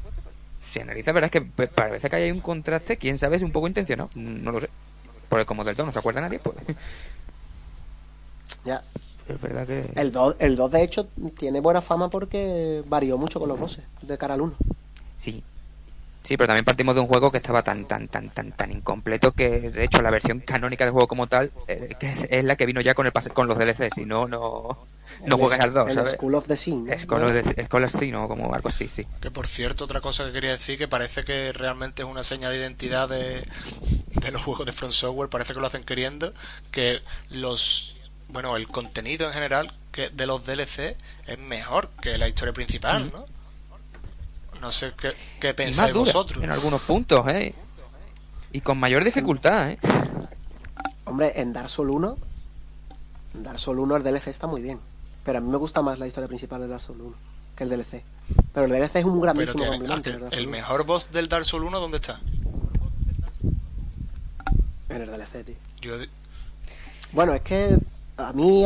si 0.64 0.80
analiza, 0.80 1.12
verdad 1.12 1.30
es 1.32 1.42
que 1.42 1.66
parece 1.68 2.10
que 2.10 2.16
hay 2.16 2.30
un 2.30 2.40
contraste, 2.40 2.96
quién 2.96 3.18
sabe, 3.18 3.36
es 3.36 3.42
un 3.42 3.52
poco 3.52 3.68
intencionado, 3.68 4.10
no 4.14 4.52
lo 4.52 4.60
sé. 4.60 4.68
Porque 5.28 5.46
como 5.46 5.64
del 5.64 5.76
todo 5.76 5.86
no 5.86 5.92
se 5.92 5.98
acuerda 5.98 6.20
nadie, 6.20 6.38
pues 6.38 6.56
Ya. 8.64 8.82
es 9.28 9.40
verdad 9.40 9.66
que... 9.66 9.90
El 9.96 10.12
2, 10.12 10.36
el 10.38 10.56
2 10.56 10.70
de 10.70 10.82
hecho, 10.82 11.08
tiene 11.38 11.60
buena 11.60 11.80
fama 11.82 12.10
porque 12.10 12.82
varió 12.86 13.18
mucho 13.18 13.40
con 13.40 13.48
los 13.48 13.58
bosses 13.58 13.84
de 14.02 14.18
cara 14.18 14.34
al 14.34 14.42
1. 14.42 14.54
Sí. 15.16 15.42
Sí, 16.24 16.36
pero 16.38 16.46
también 16.48 16.64
partimos 16.64 16.94
de 16.94 17.02
un 17.02 17.06
juego 17.06 17.30
que 17.30 17.36
estaba 17.36 17.62
tan, 17.62 17.84
tan, 17.84 18.08
tan, 18.08 18.30
tan, 18.30 18.50
tan 18.52 18.72
incompleto 18.72 19.32
que, 19.32 19.70
de 19.70 19.84
hecho, 19.84 20.00
la 20.00 20.10
versión 20.10 20.40
canónica 20.40 20.84
del 20.84 20.92
juego 20.92 21.06
como 21.06 21.26
tal, 21.26 21.52
eh, 21.68 21.90
que 22.00 22.08
es, 22.08 22.26
es 22.30 22.44
la 22.44 22.56
que 22.56 22.64
vino 22.64 22.80
ya 22.80 22.94
con 22.94 23.04
el 23.04 23.12
pase, 23.12 23.28
con 23.30 23.46
los 23.46 23.58
DLC, 23.58 23.90
si 23.94 24.06
no, 24.06 24.26
no, 24.26 24.86
no 25.26 25.34
El- 25.36 25.40
juegas 25.40 25.60
al 25.60 25.74
2, 25.74 25.88
el 25.90 25.94
¿sabes? 25.94 26.14
School 26.14 26.34
of 26.34 26.46
the 26.48 26.56
Sea. 26.56 26.74
¿no? 26.74 26.90
Es 26.90 27.04
con 27.04 27.20
los 27.20 27.30
de- 27.32 27.54
es 27.56 27.68
con 27.68 27.82
los 27.82 27.92
sí, 27.92 28.10
¿no? 28.10 28.26
Como 28.26 28.54
algo 28.54 28.70
así, 28.70 28.88
sí. 28.88 29.06
Que 29.20 29.30
por 29.30 29.46
cierto, 29.46 29.84
otra 29.84 30.00
cosa 30.00 30.24
que 30.24 30.32
quería 30.32 30.52
decir, 30.52 30.78
que 30.78 30.88
parece 30.88 31.24
que 31.24 31.52
realmente 31.52 32.02
es 32.02 32.08
una 32.08 32.24
señal 32.24 32.52
de 32.52 32.58
identidad 32.58 33.06
de, 33.06 33.46
de 34.14 34.30
los 34.30 34.42
juegos 34.42 34.64
de 34.64 34.72
From 34.72 34.92
Software, 34.92 35.28
parece 35.28 35.52
que 35.52 35.60
lo 35.60 35.66
hacen 35.66 35.84
queriendo, 35.84 36.32
que 36.70 37.02
los, 37.28 37.96
bueno, 38.28 38.56
el 38.56 38.66
contenido 38.68 39.26
en 39.26 39.34
general 39.34 39.74
que 39.92 40.08
de 40.08 40.26
los 40.26 40.44
DLC 40.46 40.96
es 41.26 41.38
mejor 41.38 41.90
que 42.00 42.16
la 42.16 42.28
historia 42.28 42.54
principal, 42.54 43.12
¿no? 43.12 43.26
No 44.60 44.72
sé 44.72 44.92
qué, 45.00 45.12
qué 45.40 45.54
Y 45.68 45.74
más 45.74 45.88
dura 45.92 46.12
vosotros. 46.12 46.42
en 46.42 46.50
algunos 46.50 46.80
puntos, 46.82 47.26
¿eh? 47.28 47.54
Y 48.52 48.60
con 48.60 48.78
mayor 48.78 49.04
dificultad, 49.04 49.70
¿eh? 49.72 49.78
Hombre, 51.04 51.32
en 51.40 51.52
Dark 51.52 51.68
Souls 51.68 51.90
1, 51.92 52.16
en 53.34 53.42
Dark 53.42 53.58
Souls 53.58 53.78
1 53.80 53.96
el 53.96 54.02
DLC 54.02 54.28
está 54.28 54.46
muy 54.46 54.62
bien. 54.62 54.78
Pero 55.24 55.38
a 55.38 55.40
mí 55.40 55.48
me 55.50 55.56
gusta 55.56 55.82
más 55.82 55.98
la 55.98 56.06
historia 56.06 56.28
principal 56.28 56.60
de 56.60 56.68
Dark 56.68 56.80
Souls 56.82 57.00
1 57.00 57.14
que 57.56 57.64
el 57.64 57.70
DLC. 57.70 58.02
Pero 58.52 58.66
el 58.66 58.72
DLC 58.72 58.96
es 59.00 59.04
un 59.04 59.12
Pero 59.12 59.20
grandísimo 59.22 59.54
tiene- 59.58 59.70
complemento. 59.78 60.08
el, 60.08 60.14
del 60.14 60.20
Dark 60.22 60.32
el 60.32 60.38
Souls 60.38 60.48
1. 60.48 60.50
mejor 60.56 60.84
boss 60.86 61.12
del 61.12 61.28
Dark 61.28 61.44
Souls 61.44 61.66
1, 61.66 61.80
¿dónde 61.80 61.96
está? 61.98 62.20
En 64.88 65.02
el 65.02 65.08
DLC, 65.10 65.44
tío. 65.44 65.56
Yo, 65.82 65.96
Bueno, 67.12 67.34
es 67.34 67.42
que 67.42 67.76
a 68.16 68.32
mí, 68.32 68.64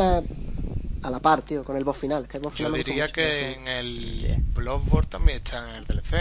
a, 1.03 1.07
a 1.07 1.11
la 1.11 1.19
par, 1.19 1.41
tío, 1.41 1.63
con 1.63 1.75
el 1.77 1.83
boss 1.83 1.97
final. 1.97 2.23
Es 2.23 2.29
que 2.29 2.37
el 2.37 2.43
boss 2.43 2.53
yo 2.53 2.67
final 2.67 2.73
diría 2.83 3.03
mucho, 3.03 3.13
que 3.13 3.33
sí. 3.55 3.59
en 3.61 3.67
el 3.67 4.43
Bloodborne 4.55 5.07
también 5.09 5.37
está 5.37 5.69
en 5.69 5.75
el 5.75 5.85
DLC. 5.85 6.13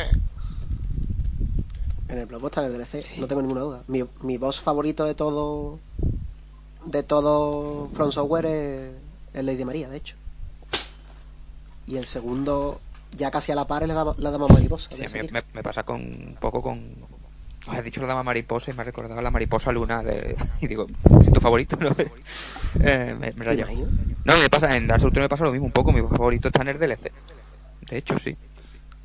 En 2.08 2.18
el 2.18 2.26
Bloodborne 2.26 2.48
está 2.48 2.64
en 2.66 2.72
el 2.72 2.78
DLC, 2.78 3.18
no 3.18 3.26
tengo 3.26 3.42
ninguna 3.42 3.60
duda. 3.60 3.82
Mi, 3.86 4.02
mi 4.22 4.36
boss 4.38 4.60
favorito 4.60 5.04
de 5.04 5.14
todo. 5.14 5.78
De 6.86 7.02
todo 7.02 7.90
From 7.92 8.12
Software 8.12 8.46
es, 8.46 8.90
es 9.34 9.44
Lady 9.44 9.64
María, 9.64 9.88
de 9.90 9.98
hecho. 9.98 10.16
Y 11.86 11.96
el 11.96 12.06
segundo, 12.06 12.80
ya 13.16 13.30
casi 13.30 13.52
a 13.52 13.54
la 13.54 13.66
par, 13.66 13.82
es 13.82 13.88
la 13.88 13.94
dama, 13.94 14.14
la 14.16 14.30
dama 14.30 14.46
mariposa. 14.48 14.88
Sí, 14.90 15.02
me, 15.02 15.08
Sekiro. 15.08 15.32
me- 15.32 15.42
me 15.52 15.62
pasa 15.62 15.82
con 15.82 16.00
un 16.00 16.36
poco 16.40 16.62
con... 16.62 16.82
Os 17.66 17.76
he 17.76 17.82
dicho 17.82 18.00
la 18.00 18.06
dama 18.06 18.22
mariposa 18.22 18.70
y 18.70 18.74
me 18.74 18.80
ha 18.82 18.84
recordado 18.84 19.20
la 19.20 19.30
mariposa 19.30 19.70
luna 19.72 20.02
de... 20.02 20.34
Y 20.62 20.66
digo, 20.66 20.86
¿es 21.20 21.30
tu 21.32 21.40
favorito? 21.40 21.76
¿no? 21.76 21.90
Eh, 22.80 23.14
me, 23.18 23.18
me 23.18 23.26
he 23.28 23.32
¿Te 23.32 23.42
rayado. 23.44 23.72
imaginas? 23.72 24.06
No, 24.24 24.36
me 24.38 24.48
pasa, 24.48 24.76
en 24.76 24.86
Dark 24.86 25.00
Souls 25.00 25.12
3 25.14 25.24
me 25.24 25.28
pasa 25.28 25.44
lo 25.44 25.52
mismo 25.52 25.66
un 25.66 25.72
poco, 25.72 25.92
mi 25.92 26.00
favorito 26.06 26.48
está 26.48 26.62
en 26.62 26.68
el 26.68 26.78
DLC. 26.78 27.12
De 27.88 27.96
hecho, 27.98 28.18
sí. 28.18 28.36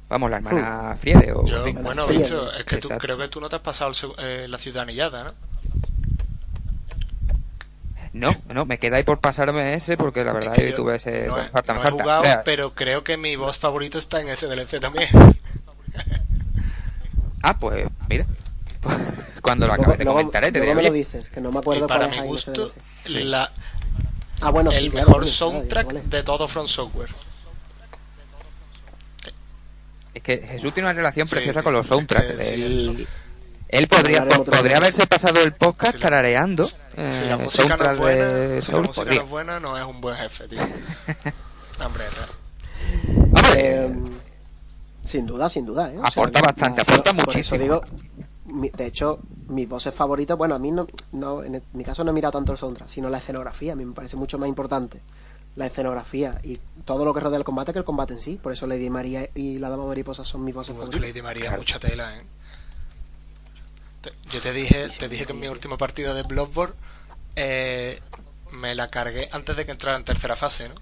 Vamos, 0.10 0.30
la 0.30 0.38
hermana 0.38 0.96
Friede 0.96 1.32
o... 1.34 1.46
Yo, 1.48 1.58
en 1.66 1.76
fin. 1.76 1.84
bueno, 1.84 2.06
Friede. 2.06 2.24
bicho, 2.24 2.52
es 2.54 2.64
que 2.66 2.78
tú, 2.78 2.90
creo 3.00 3.18
que 3.18 3.28
tú 3.30 3.40
no 3.42 3.50
te 3.50 3.56
has 3.56 3.62
pasado 3.62 3.92
el 3.92 3.98
eh, 4.26 4.48
la 4.48 4.58
ciudad 4.60 4.84
anillada, 4.84 5.24
¿no? 5.24 5.34
No, 8.14 8.32
no, 8.54 8.66
me 8.68 8.78
queda 8.78 8.98
ahí 8.98 9.04
por 9.04 9.20
pasarme 9.20 9.74
ese 9.74 9.98
porque 9.98 10.24
la 10.24 10.34
verdad 10.34 10.54
Es 10.56 10.62
que 10.62 10.70
yo 10.70 10.76
tuve 10.76 10.96
ese... 10.98 11.26
no, 11.28 11.36
falta, 11.36 11.74
no 11.74 11.80
he 11.80 11.84
falta. 11.84 12.04
jugado, 12.04 12.22
O 12.22 12.26
sea, 12.26 12.44
pero 12.44 12.76
creo 12.76 13.04
que 13.04 13.18
mi 13.18 13.36
voz 13.36 13.58
favorito 13.58 13.98
está 13.98 14.22
en 14.22 14.30
ese 14.30 14.46
DLC 14.48 14.80
también. 14.80 15.10
Ah, 17.42 17.58
pues 17.58 17.86
mira. 18.10 18.26
Cuando 19.42 19.68
lo 19.68 19.74
acabes 19.74 19.98
te 19.98 20.04
luego- 20.04 20.20
comentaré, 20.20 20.52
te 20.52 20.60
diré, 20.62 20.74
me 20.76 20.84
lo 20.84 20.92
dices, 20.92 21.30
que 21.30 21.42
no 21.42 21.50
me 21.52 21.58
Y 21.58 21.60
acuerdo 21.60 21.88
para 21.88 22.08
cuál 22.08 22.12
mi 22.12 22.18
es 22.18 22.24
gusto. 22.26 22.74
Sí. 22.82 23.24
la, 23.24 23.52
Ah, 24.42 24.50
bueno, 24.50 24.72
sí, 24.72 24.78
el 24.86 24.92
claro, 24.92 25.08
mejor 25.08 25.22
coño, 25.24 25.32
claro, 25.32 25.32
sé 25.32 25.38
soundtrack 25.38 26.04
de 26.06 26.24
todo 26.24 26.48
From 26.48 26.68
Software. 26.68 27.10
es 30.14 30.22
que 30.22 30.38
Jesús 30.40 30.74
tiene 30.74 30.90
una 30.90 30.94
relación 30.96 31.28
Sí, 31.28 31.36
preciosa 31.36 31.64
con 31.64 31.74
los 31.74 31.86
es 31.86 31.90
que 31.90 31.94
soundtracks. 31.96 32.28
sí, 32.48 32.54
él, 32.64 33.08
él 33.70 33.88
podría, 33.88 34.26
podría 34.28 34.78
haberse 34.78 35.08
pasado 35.08 35.42
el 35.42 35.54
podcast 35.54 35.94
Si 35.94 35.98
la- 35.98 36.02
tarareando 36.02 36.64
Si 36.66 36.76
eh, 36.98 37.26
la 37.28 37.38
música 37.38 37.64
no 37.64 37.78
soundtrack 37.78 37.92
es 37.94 37.98
buena, 38.00 38.26
de 38.26 38.62
si 38.62 38.68
la 38.68 38.72
Soul, 38.78 38.82
música 38.88 38.94
podría. 39.04 39.20
no 39.20 39.24
es 39.26 39.30
buena, 39.30 39.60
no 39.60 39.78
es 39.78 39.86
un 39.86 40.02
buen 40.02 40.16
jefe, 40.18 40.48
tío. 40.48 40.60
Hombre, 41.84 42.04
Hombre, 43.18 43.76
Eh, 43.86 43.96
sin 45.04 45.26
duda, 45.26 45.50
sin 45.50 45.66
duda. 45.66 45.92
¿eh? 45.92 45.98
O 45.98 46.06
Aporta 46.06 46.42
bastante, 46.42 46.86
por 46.86 46.94
aporta 46.94 47.12
por 47.12 47.20
eso 47.22 47.32
muchísimo. 47.32 47.62
digo, 47.64 47.82
de 48.46 48.86
hecho, 48.86 49.20
mis 49.48 49.68
voces 49.70 49.94
favoritas, 49.94 50.38
bueno, 50.38 50.56
a 50.56 50.60
mí 50.60 50.72
no, 50.72 50.86
no, 51.14 51.44
en 51.44 51.56
el- 51.56 51.64
mi 51.74 51.84
caso 51.84 52.04
no 52.04 52.12
he 52.12 52.14
mirado 52.14 52.34
tanto 52.34 52.52
el 52.52 52.58
soundtrack, 52.58 52.90
sino 52.90 53.10
la 53.10 53.18
escenografía. 53.20 53.74
A 53.74 53.76
mí 53.76 53.86
me 53.86 53.94
parece 53.94 54.16
mucho 54.18 54.38
más 54.38 54.50
importante 54.50 55.02
la 55.56 55.68
escenografía 55.68 56.40
y 56.44 56.58
todo 56.84 57.06
lo 57.06 57.14
que 57.14 57.20
rodea 57.20 57.38
el 57.38 57.44
combate 57.46 57.72
que 57.74 57.80
el 57.80 57.86
combate 57.86 58.14
en 58.14 58.22
sí. 58.22 58.40
Por 58.42 58.52
eso 58.54 58.66
Lady 58.68 58.90
María 58.90 59.30
y 59.36 59.60
la 59.60 59.70
Dama 59.70 59.86
Mariposa 59.86 60.24
son 60.24 60.44
mis 60.44 60.54
voces 60.56 60.74
que 60.74 60.80
favoritas. 60.80 61.08
Lady 61.08 61.22
María, 61.22 61.42
Claro. 61.44 61.58
mucha 61.58 61.80
tela, 61.80 62.18
¿eh? 62.18 62.24
Te- 64.02 64.12
Yo 64.30 64.42
te 64.42 64.52
dije, 64.52 64.88
te 64.90 65.08
dije 65.08 65.26
que 65.26 65.32
en 65.34 65.40
mi 65.40 65.48
última 65.48 65.78
partida 65.78 66.14
de 66.14 66.24
Bloodborne 66.24 66.76
eh, 67.36 68.02
me 68.52 68.76
la 68.76 68.90
cargué 68.90 69.30
antes 69.32 69.56
de 69.56 69.66
que 69.66 69.72
entrara 69.72 69.98
en 69.98 70.04
tercera 70.06 70.36
fase, 70.36 70.70
¿no? 70.70 70.76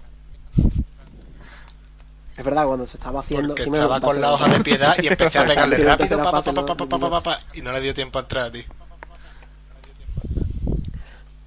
Es 2.36 2.44
verdad, 2.44 2.66
cuando 2.66 2.86
se 2.86 2.96
estaba 2.96 3.20
haciendo. 3.20 3.48
Porque 3.48 3.64
sí 3.64 3.70
me 3.70 3.76
estaba 3.78 4.00
con 4.00 4.20
la 4.20 4.32
hoja 4.32 4.48
de 4.48 4.60
piedad 4.64 4.96
y 5.02 5.06
empecé 5.06 5.38
a 5.38 5.44
pegarle 5.46 5.76
rápido 5.84 6.18
pa, 6.18 6.30
pa, 6.30 6.42
pa, 6.42 6.52
no- 6.52 6.66
pa, 6.66 6.74
pa, 6.76 6.86
pa, 6.86 6.98
no- 6.98 7.10
pa, 7.10 7.20
pa, 7.22 7.38
y 7.52 7.60
no 7.62 7.72
le 7.72 7.80
dio 7.80 7.94
tiempo 7.94 8.18
a 8.18 8.22
entrar, 8.22 8.50
tío. 8.50 8.64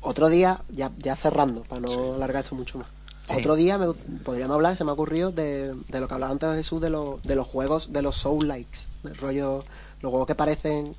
Otro 0.02 0.30
día, 0.30 0.62
ya, 0.70 0.92
ya 0.98 1.16
cerrando, 1.16 1.64
para 1.64 1.82
no 1.82 2.14
alargar 2.16 2.44
esto 2.44 2.56
mucho 2.56 2.78
más. 2.78 2.88
Sí. 3.28 3.40
Otro 3.40 3.56
día 3.56 3.80
me, 3.80 3.88
podríamos 4.24 4.54
hablar, 4.54 4.78
se 4.78 4.84
me 4.84 4.92
ha 4.92 4.94
ocurrido, 4.94 5.32
de, 5.32 5.74
de 5.88 6.00
lo 6.00 6.08
que 6.08 6.14
hablaba 6.14 6.32
antes 6.32 6.56
Jesús, 6.56 6.80
de, 6.80 6.92
lo- 6.92 7.20
de 7.24 7.36
los 7.36 7.48
juegos, 7.48 7.92
de 7.92 8.04
los 8.04 8.16
Soul 8.16 8.48
Likes, 8.48 8.82
del 9.02 9.18
rollo, 9.18 9.64
los 10.02 10.12
juegos 10.12 10.28
que 10.28 10.36
parecen. 10.36 10.96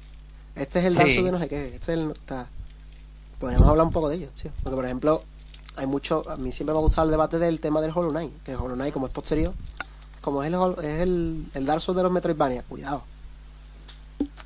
Este 0.57 0.81
es 0.81 0.87
el 0.87 0.93
Sí. 0.95 0.99
Dark 0.99 1.11
Souls 1.13 1.25
de 1.27 1.33
no 1.33 1.39
sé 1.39 1.49
qué, 1.49 1.65
este 1.67 1.77
es 1.77 1.89
el. 2.01 2.11
Está. 2.11 2.49
Podríamos 3.39 3.69
hablar 3.69 3.87
un 3.87 3.93
poco 3.93 4.09
de 4.09 4.17
ellos, 4.17 4.33
tío. 4.35 4.51
Porque, 4.65 4.75
por 4.75 4.85
ejemplo, 4.87 5.23
hay 5.77 5.87
mucho. 5.87 6.29
A 6.29 6.37
mí 6.37 6.51
siempre 6.51 6.73
me 6.73 6.79
ha 6.81 6.83
gustado 6.83 7.05
el 7.05 7.11
debate 7.13 7.39
del 7.39 7.61
tema 7.61 7.81
del 7.81 7.93
Hollow 7.95 8.11
Knight, 8.11 8.43
que 8.43 8.53
el 8.53 8.57
Hollow 8.57 8.75
Knight, 8.75 8.93
como 8.93 9.07
es 9.07 9.13
posterior, 9.13 9.53
como 10.27 10.43
es 10.43 10.53
el, 10.53 10.85
es 10.85 11.01
el, 11.03 11.47
el 11.55 11.65
Dark 11.66 11.81
Souls 11.81 11.97
de 11.97 12.03
los 12.03 12.11
Metroidvania, 12.12 12.62
cuidado. 12.65 13.05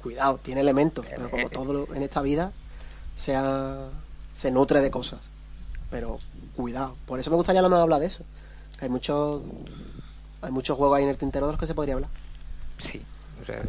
Cuidado, 0.02 0.38
tiene 0.42 0.60
elementos, 0.60 1.04
pero 1.08 1.30
como 1.30 1.48
todo 1.50 1.72
lo- 1.72 1.94
en 1.94 2.02
esta 2.02 2.20
vida, 2.22 2.52
sea, 3.16 3.88
se 4.34 4.50
nutre 4.50 4.80
de 4.82 4.90
cosas. 4.90 5.20
Pero 5.90 6.18
cuidado. 6.54 6.96
Por 7.06 7.18
eso 7.18 7.30
me 7.30 7.36
gustaría 7.36 7.62
mejor 7.62 7.78
hablar 7.78 8.00
de 8.00 8.06
eso. 8.06 8.24
Que 8.78 8.84
hay 8.84 8.90
muchos 8.90 9.42
hay 10.42 10.50
muchos 10.52 10.76
juegos 10.76 10.96
ahí 10.98 11.04
en 11.04 11.10
el 11.10 11.16
tintero 11.18 11.46
de 11.46 11.52
los 11.52 11.60
que 11.60 11.66
se 11.66 11.74
podría 11.74 11.94
hablar. 11.94 12.10
Sí, 12.78 13.00
o 13.42 13.44
sea, 13.44 13.62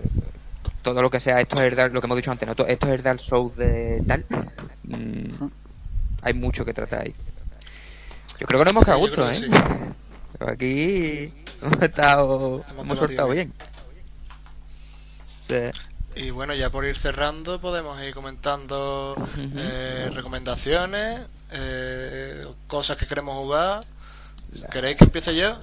todo 0.82 1.02
lo 1.02 1.10
que 1.10 1.20
sea, 1.22 1.40
esto 1.40 1.62
es 1.62 1.76
Dark, 1.76 1.94
lo 1.94 2.02
que 2.02 2.08
hemos 2.08 2.18
dicho 2.18 2.32
antes, 2.32 2.48
¿no? 2.48 2.56
To- 2.56 2.68
esto 2.68 2.88
es 2.94 3.02
Dark 3.04 3.20
Souls 3.22 3.56
de 3.56 4.04
tal. 4.08 4.26
mm, 4.84 5.48
hay 6.24 6.34
mucho 6.34 6.64
que 6.66 6.74
tratar 6.74 7.04
ahí. 7.04 7.16
Yo 8.40 8.48
creo 8.48 8.60
que 8.60 8.66
nos 8.66 8.72
hemos 8.72 8.82
Sí, 8.82 8.86
quedado 8.86 9.00
a 9.00 9.02
yo 9.02 9.08
gusto, 9.08 9.32
¿eh? 9.32 9.40
sí. 9.40 9.48
Pero 10.40 10.52
aquí 10.52 11.41
hemos 11.66 11.82
estado, 11.82 12.66
hemos 12.70 13.00
bien. 13.30 13.54
bien. 13.54 13.54
Sí. 15.26 15.56
Y 16.16 16.30
bueno, 16.30 16.54
ya 16.54 16.70
por 16.70 16.86
ir 16.86 16.98
cerrando, 16.98 17.62
podemos 17.62 18.02
ir 18.04 18.14
comentando 18.14 19.16
eh, 19.56 20.10
recomendaciones, 20.14 21.22
eh, 21.52 22.46
cosas 22.68 22.98
que 22.98 23.08
queremos 23.08 23.36
jugar. 23.38 23.80
¿Queréis 24.72 24.98
que 24.98 25.06
empiece 25.06 25.36
yo? 25.36 25.58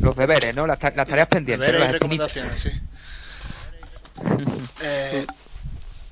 Los 0.00 0.16
deberes, 0.16 0.54
¿no? 0.54 0.66
Las, 0.66 0.78
ta- 0.78 0.92
las 0.96 1.06
tareas 1.06 1.28
pendientes, 1.28 1.66
Deberes 1.66 1.80
las 1.80 1.90
y 1.90 1.92
recomendaciones, 1.92 2.60
sí. 2.60 2.70
Eh, 4.82 5.26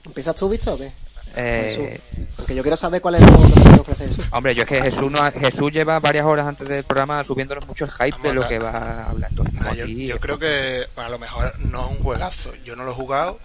¿Empiezas 0.04 0.34
tú, 0.36 0.48
Víctor, 0.48 0.74
o 0.74 0.78
qué? 0.78 0.92
Eh, 1.36 1.74
Jesús. 1.76 2.26
Porque 2.36 2.54
yo 2.54 2.62
quiero 2.62 2.76
saber 2.76 3.00
cuál 3.00 3.16
es 3.16 3.22
el 3.22 3.28
juego 3.30 3.54
que 3.54 3.60
te 3.70 3.80
ofrece 3.80 4.04
Jesús. 4.06 4.24
hombre, 4.32 4.54
yo 4.54 4.62
es 4.62 4.68
que 4.68 4.80
Jesús, 4.82 5.10
no 5.10 5.20
ha- 5.20 5.30
Jesús 5.30 5.70
lleva 5.72 6.00
varias 6.00 6.24
horas 6.24 6.46
antes 6.46 6.68
del 6.68 6.84
programa 6.84 7.22
subiéndonos 7.24 7.66
mucho 7.66 7.84
el 7.84 7.90
hype 7.92 8.10
Vamos 8.12 8.22
de 8.28 8.34
lo 8.34 8.48
que 8.48 8.58
va 8.58 8.70
a 8.70 9.10
hablar. 9.10 9.30
Entonces, 9.30 9.60
Ah, 9.62 9.74
yo, 9.74 10.18
creo 10.18 10.38
que 10.38 10.86
bueno, 10.94 11.08
a 11.08 11.10
lo 11.10 11.18
mejor 11.18 11.58
no 11.60 11.84
es 11.86 11.90
un 11.98 12.02
juegazo. 12.02 12.54
Yo 12.64 12.74
no 12.76 12.84
lo 12.84 12.92
he 12.92 12.94
jugado. 12.94 13.38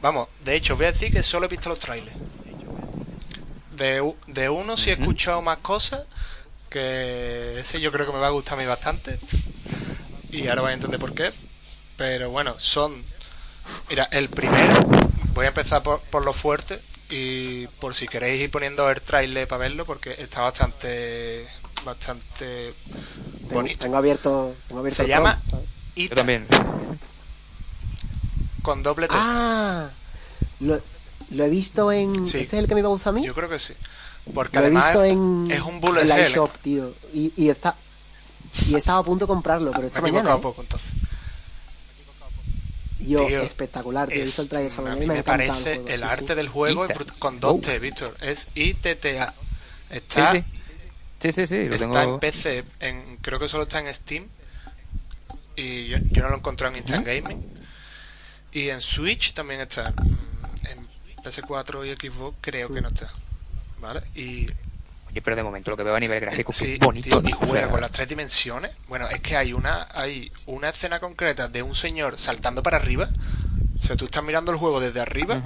Vamos, 0.00 0.28
de 0.44 0.54
hecho, 0.56 0.76
voy 0.76 0.86
a 0.86 0.92
decir 0.92 1.12
que 1.12 1.22
solo 1.22 1.46
he 1.46 1.48
visto 1.48 1.68
los 1.68 1.78
trailers. 1.78 2.16
De, 3.76 4.14
de 4.26 4.48
uno 4.48 4.76
sí 4.76 4.90
he 4.90 4.94
escuchado 4.94 5.42
más 5.42 5.58
cosas. 5.58 6.04
Que 6.70 7.60
ese 7.60 7.80
yo 7.80 7.92
creo 7.92 8.06
que 8.06 8.12
me 8.12 8.18
va 8.18 8.26
a 8.28 8.30
gustar 8.30 8.54
a 8.54 8.60
mí 8.60 8.66
bastante. 8.66 9.18
Y 10.30 10.48
ahora 10.48 10.62
vais 10.62 10.72
a 10.72 10.74
entender 10.74 11.00
por 11.00 11.14
qué. 11.14 11.32
Pero 11.96 12.30
bueno, 12.30 12.54
son. 12.58 13.02
Mira, 13.88 14.08
el 14.12 14.28
primero. 14.28 14.74
Voy 15.36 15.44
a 15.44 15.48
empezar 15.48 15.82
por, 15.84 16.00
por 16.00 16.24
lo 16.24 16.32
fuerte. 16.32 16.82
Y 17.08 17.68
por 17.78 17.94
si 17.94 18.08
queréis 18.08 18.40
ir 18.42 18.50
poniendo 18.50 18.90
el 18.90 19.00
trailer 19.00 19.46
para 19.46 19.60
verlo. 19.60 19.84
Porque 19.86 20.16
está 20.18 20.40
bastante. 20.40 21.46
Bastante. 21.84 22.74
Tengo, 23.42 23.54
bonito. 23.54 23.78
tengo 23.84 23.96
abierto, 23.96 24.56
tengo 24.66 24.80
abierto 24.80 24.96
Se 24.96 25.02
el 25.04 25.08
llama 25.08 25.40
yo 25.94 26.08
también. 26.16 26.46
con 28.62 28.82
doble 28.82 29.06
T. 29.08 29.14
Ah, 29.16 29.90
lo, 30.60 30.80
lo 31.30 31.44
he 31.44 31.48
visto 31.48 31.92
en. 31.92 32.26
Sí. 32.26 32.38
¿Ese 32.38 32.56
es 32.56 32.62
el 32.62 32.68
que 32.68 32.74
me 32.74 32.80
iba 32.80 32.88
a 32.88 32.92
gustar 32.92 33.12
a 33.12 33.14
mí? 33.14 33.24
Yo 33.24 33.34
creo 33.34 33.48
que 33.48 33.58
sí. 33.58 33.74
Porque 34.34 34.56
Lo 34.56 34.62
he 34.64 34.66
además 34.66 34.86
visto 34.86 35.04
en. 35.04 35.48
es 35.50 35.60
un 35.60 35.80
bullet 35.80 36.02
en 36.02 36.08
la 36.08 36.18
hell. 36.18 36.32
eShop, 36.32 36.52
tío. 36.58 36.92
Y, 37.14 37.32
y 37.36 37.48
está. 37.50 37.76
Y 38.68 38.74
estaba 38.74 38.98
a 38.98 39.02
punto 39.04 39.26
de 39.26 39.28
comprarlo, 39.28 39.70
pero 39.70 39.82
Me 39.82 39.86
esta 39.88 39.98
he 40.00 40.02
mañana. 40.02 40.18
equivocado 40.30 40.38
¿eh? 40.38 40.42
poco 40.42 40.62
entonces. 40.62 40.90
Yo, 42.98 43.26
Tío, 43.26 43.42
espectacular, 43.42 44.08
tío. 44.08 44.18
He 44.18 44.24
visto 44.24 44.42
el 44.42 44.48
trailer 44.48 44.72
a 44.88 44.94
mí 44.96 45.06
me, 45.06 45.22
parece 45.22 45.72
el, 45.72 45.78
juego, 45.78 45.88
el 45.88 45.98
sí, 45.98 46.02
arte 46.04 46.26
sí. 46.28 46.34
del 46.34 46.48
juego 46.48 46.84
es 46.86 46.96
con 47.18 47.40
dos 47.40 47.54
Oh. 47.56 47.60
T, 47.60 47.78
Víctor. 47.78 48.16
Es 48.20 48.48
ITTA. 48.54 49.34
Está, 49.90 50.32
sí. 50.32 50.44
Sí, 51.18 51.32
sí, 51.32 51.46
sí, 51.46 51.68
lo 51.68 51.74
está 51.76 51.86
tengo. 52.00 52.14
en 52.14 52.20
PC, 52.20 52.64
en, 52.80 53.16
creo 53.18 53.38
que 53.38 53.48
solo 53.48 53.64
está 53.64 53.80
en 53.80 53.92
Steam. 53.94 54.28
Y 55.56 55.88
yo, 55.88 55.98
yo 56.10 56.22
no 56.22 56.28
lo 56.28 56.34
he 56.36 56.38
encontrado 56.38 56.74
en 56.74 56.82
Instant 56.82 57.06
Gaming. 57.06 57.44
Y 58.52 58.68
en 58.70 58.80
Switch 58.80 59.34
también 59.34 59.60
está. 59.60 59.92
En 60.62 60.88
PS4 61.22 61.86
y 61.86 62.08
Xbox 62.08 62.36
creo 62.40 62.72
que 62.72 62.80
no 62.80 62.88
está. 62.88 63.12
¿Vale? 63.80 64.02
Y 64.14 64.46
pero 65.20 65.36
de 65.36 65.42
momento 65.42 65.70
lo 65.70 65.76
que 65.76 65.82
veo 65.82 65.94
a 65.94 66.00
nivel 66.00 66.20
gráfico 66.20 66.52
es 66.52 66.58
que 66.58 66.64
Sí, 66.64 66.72
es 66.74 66.78
bonito. 66.78 67.20
tío, 67.22 67.28
y 67.28 67.32
juega 67.32 67.52
sea, 67.62 67.68
con 67.68 67.80
las 67.80 67.90
tres 67.90 68.08
dimensiones. 68.08 68.70
Bueno, 68.88 69.08
es 69.08 69.20
que 69.20 69.36
hay 69.36 69.52
una 69.52 69.88
hay 69.92 70.30
una 70.46 70.68
escena 70.70 71.00
concreta 71.00 71.48
de 71.48 71.62
un 71.62 71.74
señor 71.74 72.18
saltando 72.18 72.62
para 72.62 72.76
arriba. 72.78 73.08
O 73.80 73.82
sea, 73.84 73.96
tú 73.96 74.06
estás 74.06 74.22
mirando 74.24 74.50
el 74.52 74.58
juego 74.58 74.80
desde 74.80 75.00
arriba 75.00 75.40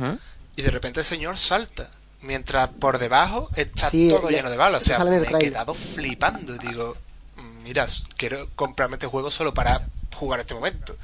y 0.56 0.62
de 0.62 0.70
repente 0.70 1.00
el 1.00 1.06
señor 1.06 1.36
salta. 1.38 1.90
Mientras 2.22 2.68
por 2.68 2.98
debajo 2.98 3.50
está 3.56 3.88
Sí, 3.88 4.08
todo 4.10 4.30
ya- 4.30 4.36
lleno 4.38 4.50
de 4.50 4.56
balas. 4.58 4.82
O 4.82 4.86
sea, 4.86 5.04
me 5.04 5.16
he 5.16 5.38
quedado 5.38 5.74
flipando. 5.74 6.58
Digo, 6.58 6.96
"Mm, 7.36 7.62
mira, 7.62 7.86
quiero 8.16 8.48
comprarme 8.54 8.96
este 8.96 9.06
juego 9.06 9.30
solo 9.30 9.54
para 9.54 9.86
jugar 10.14 10.40
este 10.40 10.52
momento. 10.54 10.96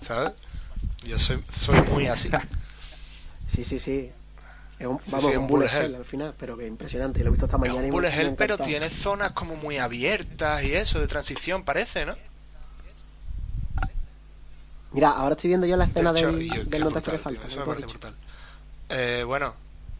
¿Sabes? 0.00 0.32
Yo 1.04 1.18
soy, 1.18 1.42
soy 1.52 1.80
muy 1.92 2.06
así. 2.08 2.28
Sí, 3.46 3.64
sí, 3.64 3.78
sí. 3.78 4.10
Es 4.78 4.86
un, 4.86 5.00
vamos, 5.06 5.24
sí, 5.30 5.36
un, 5.36 5.38
un 5.42 5.46
bullet 5.48 5.66
hell. 5.66 5.84
hell 5.86 5.94
al 5.96 6.04
final, 6.04 6.34
pero 6.38 6.56
que 6.56 6.66
impresionante. 6.66 7.20
Lo 7.24 7.28
he 7.28 7.30
visto 7.30 7.46
esta 7.46 7.56
Es 7.56 7.60
mañana 7.60 7.80
y 7.82 7.84
un 7.86 7.90
bullet 7.90 8.10
me 8.10 8.20
hell, 8.22 8.34
pero 8.36 8.56
tiene 8.58 8.90
zonas 8.90 9.32
como 9.32 9.56
muy 9.56 9.78
abiertas 9.78 10.62
y 10.62 10.74
eso, 10.74 11.00
de 11.00 11.06
transición, 11.08 11.64
parece, 11.64 12.06
¿no? 12.06 12.14
Mira, 14.92 15.10
ahora 15.10 15.32
estoy 15.34 15.48
viendo 15.48 15.66
yo 15.66 15.76
la 15.76 15.84
escena 15.84 16.12
De 16.12 16.20
hecho, 16.20 16.32
del, 16.32 16.42
y 16.42 16.50
el- 16.50 16.70
del 16.70 16.84
notacho 16.84 17.10
que 17.10 17.18
salta. 17.18 17.46
tío, 17.46 17.64
brutal. 17.64 18.14
Eh, 18.88 19.22
bueno, 19.26 19.54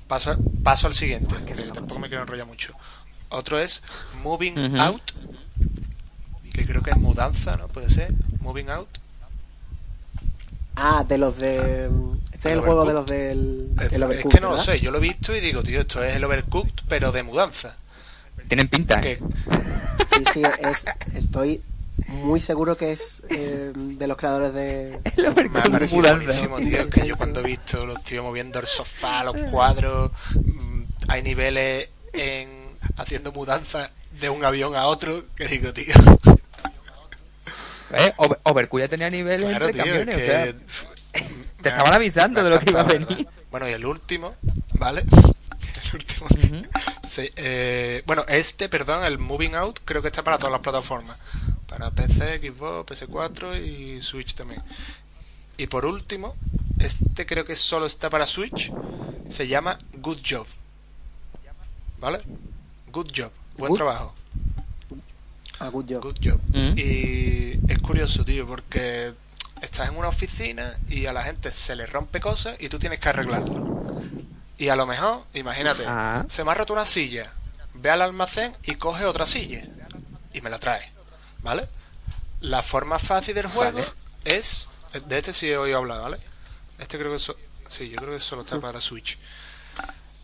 paso, 0.07 0.37
paso 0.63 0.87
al 0.87 0.95
siguiente, 0.95 1.35
qué 1.45 1.55
que 1.55 1.63
tampoco 1.65 1.99
me 2.01 2.09
quiero 2.09 2.23
enrollar 2.23 2.47
mucho. 2.47 2.73
Otro 3.29 3.59
es 3.59 3.83
Moving 4.23 4.59
Ujú. 4.59 4.81
Out, 4.81 5.03
que 6.55 6.65
creo 6.65 6.83
que 6.83 6.91
es 6.91 6.97
mudanza, 6.97 7.57
¿no? 7.57 7.69
Puede 7.69 7.91
ser. 7.91 8.13
Moving 8.41 8.71
Out. 8.71 8.89
Ah, 10.81 11.05
de 11.07 11.19
los 11.19 11.37
de. 11.39 11.91
Este 12.33 12.37
es 12.37 12.47
el 12.47 12.53
El 12.53 12.61
juego 12.61 12.85
de 12.85 12.93
Overcooked. 12.93 12.95
los 12.95 13.07
del. 13.07 13.71
Es, 13.81 13.93
el 13.93 14.03
es 14.03 14.07
Overcooked, 14.07 14.35
que 14.37 14.41
no 14.41 14.51
lo 14.51 14.63
sé, 14.63 14.81
yo 14.81 14.91
lo 14.93 14.99
he 14.99 15.01
visto 15.01 15.35
y 15.35 15.41
digo, 15.41 15.63
tío, 15.63 15.81
esto 15.81 16.03
es 16.05 16.15
el 16.15 16.23
Overcooked, 16.25 16.85
pero 16.89 17.11
de 17.13 17.23
mudanza. 17.25 17.75
Tienen 18.47 18.69
pinta, 18.69 19.01
¿eh? 19.03 19.19
Sí, 20.15 20.25
sí, 20.33 20.43
es, 20.61 20.87
estoy. 21.15 21.61
muy 22.07 22.41
seguro 22.41 22.77
que 22.77 22.93
es 22.93 23.23
eh, 23.29 23.73
de 23.75 24.07
los 24.07 24.17
creadores 24.17 24.55
de... 24.55 25.01
El 25.17 25.23
Me 25.25 25.29
ha 25.29 25.31
Overcooked 25.33 25.71
parecido 25.73 26.03
buenísimo, 26.17 26.57
tío. 26.59 26.79
Es 26.81 26.87
que 26.87 27.07
yo 27.07 27.17
cuando 27.17 27.41
he 27.41 27.43
visto 27.43 27.85
los 27.85 28.03
tíos 28.05 28.25
moviendo 28.25 28.59
el 28.61 28.67
sofá, 28.67 29.25
los 29.25 29.37
cuadros, 29.51 30.13
mm, 30.35 30.83
hay 31.09 31.23
niveles 31.23 31.89
en 32.13 32.49
haciendo 32.97 33.33
mudanza 33.33 33.91
de 34.19 34.31
un 34.31 34.45
avión 34.45 34.75
a 34.77 34.87
otro, 34.87 35.25
que 35.37 35.47
digo, 35.49 35.73
tío. 35.75 35.93
Eh, 37.91 38.13
Over- 38.19 38.39
Overcooked 38.43 38.85
ya 38.85 38.89
tenía 38.89 39.09
niveles 39.11 39.49
Claro, 39.49 39.67
entre 39.69 39.83
tío, 39.83 39.93
camiones, 39.93 40.17
es 40.17 40.23
o 40.23 40.27
sea, 40.27 40.45
que... 40.45 40.55
te 41.71 41.79
estaban 41.79 41.95
avisando 41.95 42.43
de 42.45 42.51
lo 42.51 42.61
que 42.61 42.71
iba 42.71 42.81
a 42.81 42.85
venir. 42.85 43.27
Bueno, 43.51 43.69
y 43.69 43.73
el 43.73 43.85
último, 43.87 44.35
¿vale? 44.75 45.05
El 45.91 45.95
último. 45.95 46.27
Sí, 47.09 47.31
eh, 47.37 48.03
bueno, 48.05 48.25
este, 48.29 48.69
perdón, 48.69 49.05
el 49.05 49.19
Moving 49.19 49.55
Out, 49.55 49.81
creo 49.87 50.03
que 50.03 50.09
está 50.09 50.23
para 50.23 50.37
todas 50.37 50.53
las 50.53 50.61
plataformas. 50.61 51.17
Para 51.67 51.91
PC, 51.91 52.39
Xbox, 52.39 52.91
PS4 53.03 53.65
y 53.65 54.03
Switch 54.03 54.35
también. 54.35 54.61
Y 55.57 55.67
por 55.67 55.87
último, 55.87 56.37
este 56.79 57.25
creo 57.25 57.45
que 57.47 57.57
solo 57.57 57.87
está 57.87 58.11
para 58.11 58.27
Switch. 58.27 58.71
Se 59.31 59.49
llama 59.49 59.79
Good 59.95 60.19
Job. 60.29 60.47
¿Vale? 61.99 62.21
Good 62.93 63.11
Job. 63.17 63.31
Buen 63.57 63.71
Good- 63.71 63.77
trabajo. 63.79 64.15
A 65.61 65.69
Good 65.71 65.87
Job. 65.89 66.03
Good 66.03 66.17
Job. 66.23 66.41
Mm. 66.49 66.79
Y 66.79 67.61
es 67.73 67.79
curioso, 67.81 68.25
tío, 68.25 68.47
porque 68.47 69.13
estás 69.63 69.89
en 69.89 69.97
una 69.97 70.09
oficina 70.09 70.77
y 70.89 71.07
a 71.07 71.13
la 71.13 71.25
gente 71.25 71.51
se 71.51 71.75
le 71.77 71.87
rompe 71.87 72.21
cosas 72.21 72.57
y 72.59 72.69
tú 72.69 72.79
tienes 72.79 72.99
que 73.01 73.09
arreglarlo. 73.09 74.03
Y 74.57 74.69
a 74.69 74.77
lo 74.77 74.87
mejor, 74.87 75.25
imagínate, 75.35 75.85
Ah. 75.87 76.25
se 76.29 76.43
me 76.45 76.51
ha 76.51 76.55
roto 76.55 76.73
una 76.73 76.87
silla, 76.87 77.33
ve 77.75 77.91
al 77.91 78.03
almacén 78.03 78.55
y 78.65 78.75
coge 78.75 79.05
otra 79.05 79.27
silla 79.27 79.63
y 80.33 80.41
me 80.41 80.51
la 80.51 80.59
trae, 80.59 80.91
¿vale? 81.43 81.69
La 82.41 82.63
forma 82.63 82.99
fácil 82.99 83.35
del 83.35 83.47
juego 83.47 83.79
Vale. 83.79 83.87
es, 84.25 84.69
de 85.07 85.19
este 85.19 85.33
sí 85.33 85.49
he 85.49 85.57
oído 85.57 85.79
hablar, 85.79 86.01
¿vale? 86.01 86.19
Este 86.79 86.99
creo 86.99 87.13
que 87.13 87.19
so- 87.19 87.37
sí, 87.69 87.89
yo 87.89 87.97
creo 87.97 88.13
que 88.15 88.21
solo 88.21 88.43
está 88.43 88.61
para 88.61 88.81
Switch. 88.81 89.19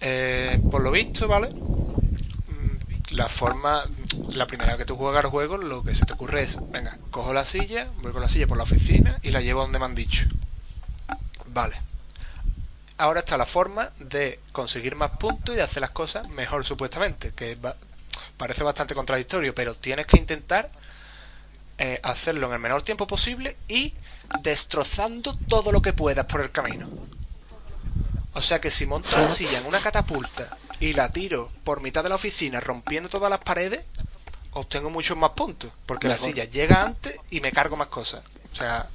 Eh, 0.00 0.60
por 0.70 0.82
lo 0.82 0.90
visto, 0.90 1.26
¿vale? 1.28 1.50
La 3.14 3.28
forma, 3.28 3.84
la 4.30 4.44
primera 4.46 4.76
que 4.76 4.84
tú 4.84 4.96
juegas 4.96 5.24
al 5.24 5.30
juego, 5.30 5.56
lo 5.56 5.84
que 5.84 5.94
se 5.94 6.04
te 6.04 6.14
ocurre 6.14 6.42
es, 6.42 6.56
venga, 6.72 6.98
cojo 7.12 7.32
la 7.32 7.44
silla, 7.46 7.86
voy 8.02 8.10
con 8.10 8.20
la 8.20 8.28
silla 8.28 8.48
por 8.48 8.56
la 8.56 8.64
oficina 8.64 9.20
y 9.22 9.30
la 9.30 9.40
llevo 9.40 9.60
donde 9.62 9.78
me 9.78 9.84
han 9.84 9.94
dicho. 9.94 10.24
Vale. 11.46 11.80
Ahora 12.98 13.20
está 13.20 13.36
la 13.36 13.46
forma 13.46 13.90
de 14.00 14.40
conseguir 14.50 14.96
más 14.96 15.12
puntos 15.12 15.54
y 15.54 15.58
de 15.58 15.62
hacer 15.62 15.80
las 15.80 15.90
cosas 15.90 16.28
mejor 16.28 16.64
supuestamente, 16.64 17.32
que 17.32 17.54
va- 17.54 17.76
parece 18.36 18.64
bastante 18.64 18.96
contradictorio, 18.96 19.54
pero 19.54 19.74
tienes 19.76 20.06
que 20.06 20.16
intentar 20.16 20.70
eh, 21.78 22.00
hacerlo 22.02 22.48
en 22.48 22.54
el 22.54 22.58
menor 22.58 22.82
tiempo 22.82 23.06
posible 23.06 23.56
y 23.68 23.94
destrozando 24.42 25.36
todo 25.48 25.70
lo 25.70 25.80
que 25.82 25.92
puedas 25.92 26.26
por 26.26 26.40
el 26.40 26.50
camino. 26.50 26.88
O 28.32 28.42
sea 28.42 28.60
que 28.60 28.72
si 28.72 28.86
monto 28.86 29.16
la 29.16 29.28
silla 29.30 29.58
en 29.60 29.66
una 29.66 29.78
catapulta 29.78 30.56
y 30.84 30.92
la 30.92 31.12
tiro 31.12 31.50
por 31.64 31.80
mitad 31.80 32.02
de 32.02 32.08
la 32.10 32.14
oficina 32.16 32.60
rompiendo 32.60 33.08
todas 33.08 33.30
las 33.30 33.40
paredes, 33.40 33.84
obtengo 34.52 34.90
muchos 34.90 35.16
más 35.16 35.30
puntos, 35.30 35.70
porque 35.86 36.08
la 36.08 36.18
silla 36.18 36.44
llega 36.44 36.82
antes 36.84 37.16
y 37.30 37.40
me 37.40 37.50
cargo 37.50 37.76
más 37.76 37.88
cosas. 37.88 38.22
O 38.52 38.56
sea, 38.56 38.86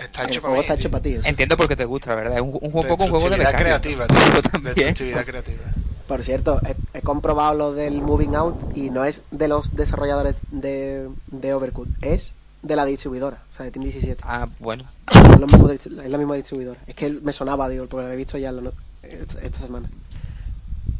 está 0.00 0.22
El 0.22 0.30
hecho 0.30 0.40
juego 0.40 0.56
para 0.56 0.62
está 0.62 0.74
mí, 0.74 0.78
hecho 0.78 0.88
tío. 0.88 0.90
para 0.90 1.02
ti. 1.02 1.12
eso. 1.14 1.28
Entiendo 1.28 1.56
por 1.56 1.68
qué 1.68 1.76
te 1.76 1.84
gusta, 1.84 2.10
la 2.10 2.16
verdad. 2.16 2.36
Es 2.36 2.42
un, 2.42 2.48
un 2.60 2.70
juego- 2.70 2.88
poco 2.88 3.04
un 3.04 3.10
juego 3.10 3.30
de 3.30 3.36
becario. 3.36 3.58
creativa. 3.58 4.06
Destructividad 4.62 5.24
creativa. 5.24 5.62
Por 6.06 6.22
cierto, 6.24 6.60
he, 6.66 6.98
he 6.98 7.02
comprobado 7.02 7.54
lo 7.54 7.72
del 7.72 8.00
Moving 8.02 8.34
Out 8.34 8.76
y 8.76 8.90
no 8.90 9.04
es 9.04 9.22
de 9.30 9.46
los 9.48 9.76
desarrolladores 9.76 10.36
de, 10.50 11.08
de 11.28 11.54
Overcooked, 11.54 11.92
es 12.02 12.34
de 12.62 12.76
la 12.76 12.84
distribuidora, 12.84 13.42
o 13.48 13.52
sea, 13.52 13.64
de 13.64 13.70
Team 13.70 13.84
17. 13.84 14.22
Ah, 14.26 14.48
bueno. 14.58 14.84
Es, 15.10 15.38
lo 15.40 15.46
mismo 15.46 15.68
distri- 15.68 16.02
es 16.02 16.10
la 16.10 16.18
misma 16.18 16.34
distribuidora. 16.34 16.80
Es 16.86 16.94
que 16.94 17.10
me 17.10 17.32
sonaba, 17.32 17.68
digo, 17.68 17.86
porque 17.86 18.02
lo 18.02 18.06
había 18.06 18.16
visto 18.16 18.38
ya 18.38 18.50
la 18.52 18.60
no- 18.60 18.72
esta, 19.02 19.58
semana. 19.60 19.90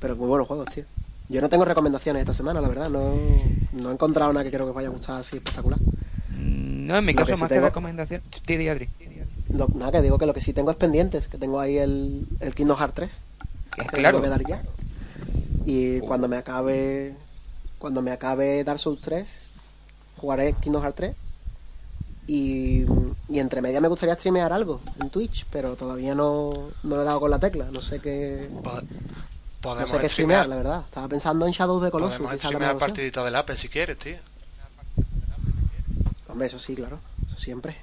Pero 0.00 0.16
muy 0.16 0.28
buenos 0.28 0.46
juegos, 0.46 0.68
tío. 0.68 0.84
Yo 1.28 1.40
no 1.40 1.48
tengo 1.48 1.64
recomendaciones 1.64 2.20
esta 2.20 2.32
semana, 2.32 2.60
la 2.60 2.68
verdad. 2.68 2.90
No, 2.90 3.14
no 3.72 3.90
he 3.90 3.92
encontrado 3.92 4.32
nada 4.32 4.44
que 4.44 4.50
creo 4.50 4.66
que 4.66 4.72
vaya 4.72 4.88
a 4.88 4.90
gustar 4.90 5.20
así 5.20 5.36
espectacular. 5.36 5.78
Mm, 6.30 6.86
No, 6.86 6.96
en 6.98 7.04
mi 7.04 7.14
caso, 7.14 7.26
que 7.26 7.34
sí 7.36 7.40
más 7.42 7.48
que 7.48 7.54
tengo- 7.54 7.66
recomendación. 7.66 8.22
Adri. 8.70 8.88
Lo- 9.52 9.68
nada, 9.74 9.92
que 9.92 10.02
digo 10.02 10.18
que 10.18 10.26
lo 10.26 10.34
que 10.34 10.40
sí 10.40 10.52
tengo 10.52 10.70
es 10.70 10.76
pendientes, 10.76 11.28
que 11.28 11.38
tengo 11.38 11.60
ahí 11.60 11.78
el, 11.78 12.26
el 12.40 12.54
Kingdom 12.54 12.78
Hearts 12.78 12.94
3. 12.94 13.22
Es 13.78 13.86
que 13.88 13.96
claro. 13.98 14.18
tengo 14.20 14.22
que 14.24 14.28
dar 14.30 14.46
ya. 14.46 14.62
Y 15.66 16.00
cuando 16.00 16.26
me 16.28 16.36
acabe 16.36 17.14
cuando 17.78 18.02
me 18.02 18.10
acabe 18.10 18.62
Dark 18.64 18.78
Souls 18.78 19.00
3, 19.00 19.46
jugaré 20.18 20.52
Kingdom 20.54 20.82
Hearts 20.82 20.96
3. 20.96 21.14
Y, 22.32 22.84
y 23.28 23.40
entre 23.40 23.60
media 23.60 23.80
me 23.80 23.88
gustaría 23.88 24.14
streamear 24.14 24.52
algo 24.52 24.80
en 25.00 25.10
Twitch, 25.10 25.46
pero 25.50 25.74
todavía 25.74 26.14
no, 26.14 26.68
no 26.84 27.00
he 27.00 27.04
dado 27.04 27.18
con 27.18 27.28
la 27.30 27.40
tecla. 27.40 27.66
No 27.72 27.80
sé 27.80 27.98
qué, 27.98 28.48
Pod- 28.62 28.84
no 29.80 29.86
sé 29.88 29.98
qué 29.98 30.08
streamear, 30.08 30.46
la 30.48 30.54
verdad. 30.54 30.84
Estaba 30.84 31.08
pensando 31.08 31.44
en 31.46 31.52
Shadow 31.52 31.80
de 31.80 31.90
Colossus. 31.90 32.18
podemos 32.18 32.38
streamear 32.38 32.78
partidita 32.78 33.24
del 33.24 33.34
Ape 33.34 33.56
si 33.56 33.68
quieres, 33.68 33.98
tío. 33.98 34.16
Hombre, 36.28 36.46
eso 36.46 36.60
sí, 36.60 36.76
claro. 36.76 37.00
Eso 37.26 37.36
siempre. 37.36 37.76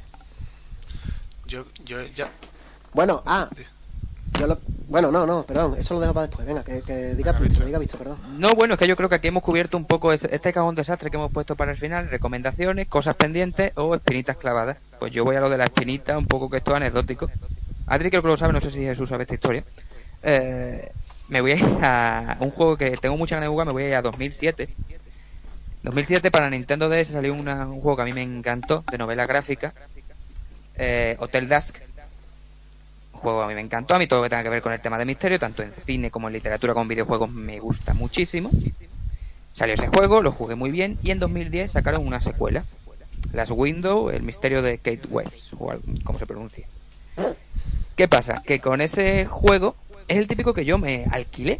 Yo, 1.45 1.65
yo 1.83 2.01
ya. 2.15 2.29
Bueno, 2.93 3.21
ah. 3.25 3.49
Yo 4.39 4.47
lo, 4.47 4.59
bueno, 4.87 5.11
no, 5.11 5.25
no, 5.25 5.43
perdón. 5.43 5.75
Eso 5.77 5.95
lo 5.95 5.99
dejo 5.99 6.13
para 6.13 6.27
después. 6.27 6.47
Venga, 6.47 6.63
que, 6.63 6.81
que 6.81 7.15
diga 7.15 7.31
Venga, 7.33 7.45
visto, 7.45 7.65
diga 7.65 7.79
visto, 7.79 7.97
perdón. 7.97 8.17
No, 8.37 8.53
bueno, 8.53 8.75
es 8.75 8.79
que 8.79 8.87
yo 8.87 8.95
creo 8.95 9.09
que 9.09 9.15
aquí 9.15 9.27
hemos 9.27 9.43
cubierto 9.43 9.77
un 9.77 9.85
poco 9.85 10.13
este 10.13 10.53
cajón 10.53 10.75
desastre 10.75 11.09
que 11.09 11.17
hemos 11.17 11.31
puesto 11.31 11.55
para 11.55 11.71
el 11.71 11.77
final, 11.77 12.09
recomendaciones, 12.09 12.87
cosas 12.87 13.15
pendientes 13.15 13.71
o 13.75 13.95
espinitas 13.95 14.37
clavadas. 14.37 14.77
Pues 14.99 15.11
yo 15.11 15.23
voy 15.25 15.35
a 15.35 15.39
lo 15.41 15.49
de 15.49 15.57
la 15.57 15.65
espinita, 15.65 16.17
un 16.17 16.25
poco 16.27 16.49
que 16.49 16.57
esto 16.57 16.71
es 16.71 16.77
anecdótico. 16.77 17.29
Adri 17.87 18.09
creo 18.09 18.21
que 18.21 18.27
lo 18.27 18.37
sabe, 18.37 18.53
no 18.53 18.61
sé 18.61 18.71
si 18.71 18.79
Jesús 18.81 19.09
sabe 19.09 19.23
esta 19.23 19.33
historia. 19.33 19.63
Eh, 20.23 20.91
me 21.29 21.41
voy 21.41 21.51
a 21.51 21.55
ir 21.55 21.63
a 21.81 22.37
un 22.39 22.51
juego 22.51 22.77
que 22.77 22.91
tengo 22.97 23.17
mucha 23.17 23.35
ganas 23.35 23.47
de 23.47 23.51
jugar, 23.51 23.67
me 23.67 23.73
voy 23.73 23.83
a 23.83 23.87
ir 23.89 23.95
a 23.95 24.01
2007. 24.01 24.69
2007 25.83 26.31
para 26.31 26.49
Nintendo 26.49 26.89
DS 26.89 27.11
salió 27.13 27.33
una- 27.33 27.67
un 27.67 27.81
juego 27.81 27.95
que 27.97 28.01
a 28.01 28.05
mí 28.05 28.13
me 28.13 28.23
encantó, 28.23 28.83
de 28.91 28.97
novela 28.97 29.25
gráfica, 29.25 29.73
eh, 30.75 31.15
Hotel 31.19 31.47
Dusk. 31.47 31.77
Juego 33.17 33.41
a 33.41 33.47
mí 33.47 33.55
me 33.55 33.61
encantó, 33.61 33.95
a 33.95 33.99
mí 33.99 34.07
todo 34.07 34.19
lo 34.19 34.23
que 34.23 34.29
tenga 34.29 34.43
que 34.43 34.49
ver 34.49 34.61
con 34.61 34.73
el 34.73 34.79
tema 34.81 34.97
de 34.97 35.05
misterio, 35.05 35.39
tanto 35.39 35.63
en 35.63 35.73
cine 35.85 36.11
como 36.11 36.27
en 36.27 36.33
literatura 36.33 36.73
como 36.73 36.83
en 36.83 36.89
videojuegos 36.89 37.29
me 37.31 37.59
gusta 37.59 37.93
muchísimo. 37.93 38.51
Salió 39.53 39.73
ese 39.73 39.87
juego, 39.87 40.21
lo 40.21 40.31
jugué 40.31 40.55
muy 40.55 40.69
bien 40.71 40.97
y 41.01 41.11
en 41.11 41.19
2010 41.19 41.71
sacaron 41.71 42.05
una 42.05 42.21
secuela. 42.21 42.63
Las 43.33 43.49
Window, 43.51 44.09
el 44.11 44.21
misterio 44.23 44.61
de 44.61 44.77
Kate 44.77 45.01
Wells, 45.09 45.51
o 45.57 45.71
algo- 45.71 45.83
como 46.03 46.19
se 46.19 46.25
pronuncia. 46.27 46.67
¿Qué 47.95 48.07
pasa? 48.07 48.41
Que 48.45 48.59
con 48.59 48.81
ese 48.81 49.25
juego 49.25 49.75
es 50.07 50.17
el 50.17 50.27
típico 50.27 50.53
que 50.53 50.63
yo 50.65 50.77
me 50.77 51.05
alquilé. 51.11 51.59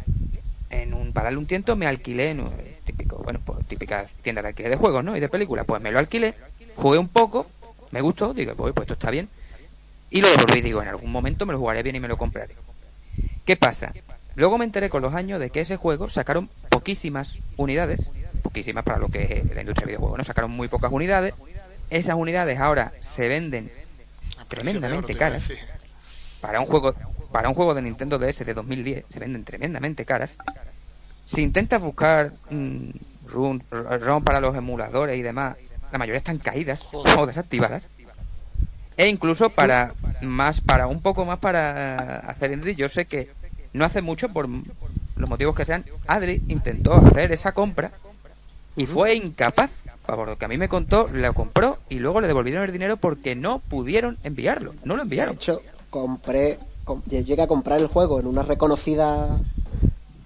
En 0.70 0.92
un, 0.94 1.12
para 1.12 1.24
darle 1.24 1.38
un 1.38 1.46
tiento 1.46 1.76
me 1.76 1.86
alquilé 1.86 2.30
en 2.30 2.40
un- 2.40 2.52
típico, 2.84 3.16
bueno, 3.24 3.40
pues 3.44 3.66
típicas 3.66 4.16
tiendas 4.22 4.42
de 4.44 4.48
alquiler 4.50 4.70
de 4.70 4.76
juegos, 4.76 5.02
¿no? 5.02 5.16
Y 5.16 5.20
de 5.20 5.28
películas. 5.28 5.64
Pues 5.66 5.80
me 5.82 5.90
lo 5.90 5.98
alquilé, 5.98 6.34
jugué 6.76 6.98
un 6.98 7.08
poco, 7.08 7.46
me 7.90 8.00
gustó, 8.00 8.32
digo, 8.34 8.54
pues 8.54 8.74
esto 8.76 8.92
está 8.94 9.10
bien. 9.10 9.28
Y 10.10 10.22
lo 10.22 10.28
devolví, 10.30 10.62
digo, 10.62 10.82
en 10.82 10.88
algún 10.88 11.12
momento 11.12 11.46
me 11.46 11.52
lo 11.52 11.58
jugaré 11.58 11.82
bien 11.82 11.96
y 11.96 12.00
me 12.00 12.08
lo 12.08 12.16
compraré. 12.16 12.54
¿Qué 13.44 13.56
pasa? 13.56 13.92
Luego 14.34 14.58
me 14.58 14.64
enteré 14.64 14.88
con 14.88 15.02
los 15.02 15.14
años 15.14 15.40
de 15.40 15.50
que 15.50 15.60
ese 15.60 15.76
juego 15.76 16.08
sacaron 16.08 16.48
poquísimas 16.68 17.36
unidades, 17.56 18.00
poquísimas 18.42 18.84
para 18.84 18.98
lo 18.98 19.08
que 19.08 19.42
es 19.44 19.54
la 19.54 19.60
industria 19.60 19.86
de 19.86 19.92
videojuegos, 19.92 20.18
¿no? 20.18 20.24
Sacaron 20.24 20.50
muy 20.50 20.68
pocas 20.68 20.92
unidades. 20.92 21.34
Esas 21.90 22.16
unidades 22.16 22.58
ahora 22.60 22.92
se 23.00 23.28
venden 23.28 23.70
Tremendamente 24.48 25.16
caras. 25.16 25.44
para 26.40 26.60
un 26.60 26.66
juego 26.66 26.94
para 27.32 27.48
un 27.48 27.54
juego 27.54 27.74
de 27.74 27.82
Nintendo 27.82 28.18
DS 28.18 28.44
de 28.44 28.54
2010 28.54 29.04
se 29.08 29.18
venden 29.18 29.44
tremendamente 29.44 30.04
caras. 30.04 30.38
Si 31.26 31.42
intentas 31.42 31.82
buscar 31.82 32.32
mm, 32.50 32.90
ROM, 33.26 33.60
para 34.24 34.40
los 34.40 34.56
emuladores 34.56 35.18
y 35.18 35.22
demás, 35.22 35.56
la 35.92 35.98
mayoría 35.98 36.16
están 36.16 36.38
caídas 36.38 36.86
o 36.92 37.26
desactivadas. 37.26 37.88
E 38.98 39.08
incluso 39.08 39.48
para 39.48 39.94
más 40.20 40.60
para 40.60 40.86
un 40.88 41.00
poco 41.00 41.24
más 41.24 41.38
para 41.38 42.18
hacer 42.18 42.52
Henry, 42.52 42.74
yo 42.74 42.88
sé 42.90 43.06
que 43.06 43.30
no 43.72 43.84
hace 43.86 44.02
mucho 44.02 44.28
por 44.28 44.48
los 44.48 45.28
motivos 45.30 45.54
que 45.54 45.64
sean, 45.64 45.84
Adri 46.06 46.42
intentó 46.48 46.94
hacer 46.94 47.32
esa 47.32 47.52
compra 47.52 47.92
y 48.76 48.84
fue 48.86 49.14
incapaz. 49.14 49.70
Por 50.04 50.26
lo 50.26 50.38
que 50.38 50.44
a 50.46 50.48
mí 50.48 50.56
me 50.56 50.68
contó, 50.68 51.06
lo 51.12 51.34
compró 51.34 51.78
y 51.90 51.98
luego 51.98 52.20
le 52.20 52.26
devolvieron 52.28 52.64
el 52.64 52.72
dinero 52.72 52.96
porque 52.96 53.34
no 53.34 53.58
pudieron 53.60 54.16
enviarlo. 54.24 54.74
No 54.84 54.94
lo 54.94 55.00
De 55.00 55.02
enviaron. 55.02 55.34
hecho, 55.34 55.60
compré, 55.90 56.58
com- 56.84 57.02
llegué 57.04 57.42
a 57.42 57.46
comprar 57.46 57.78
el 57.80 57.88
juego 57.88 58.18
en 58.18 58.26
una 58.26 58.42
reconocida 58.42 59.38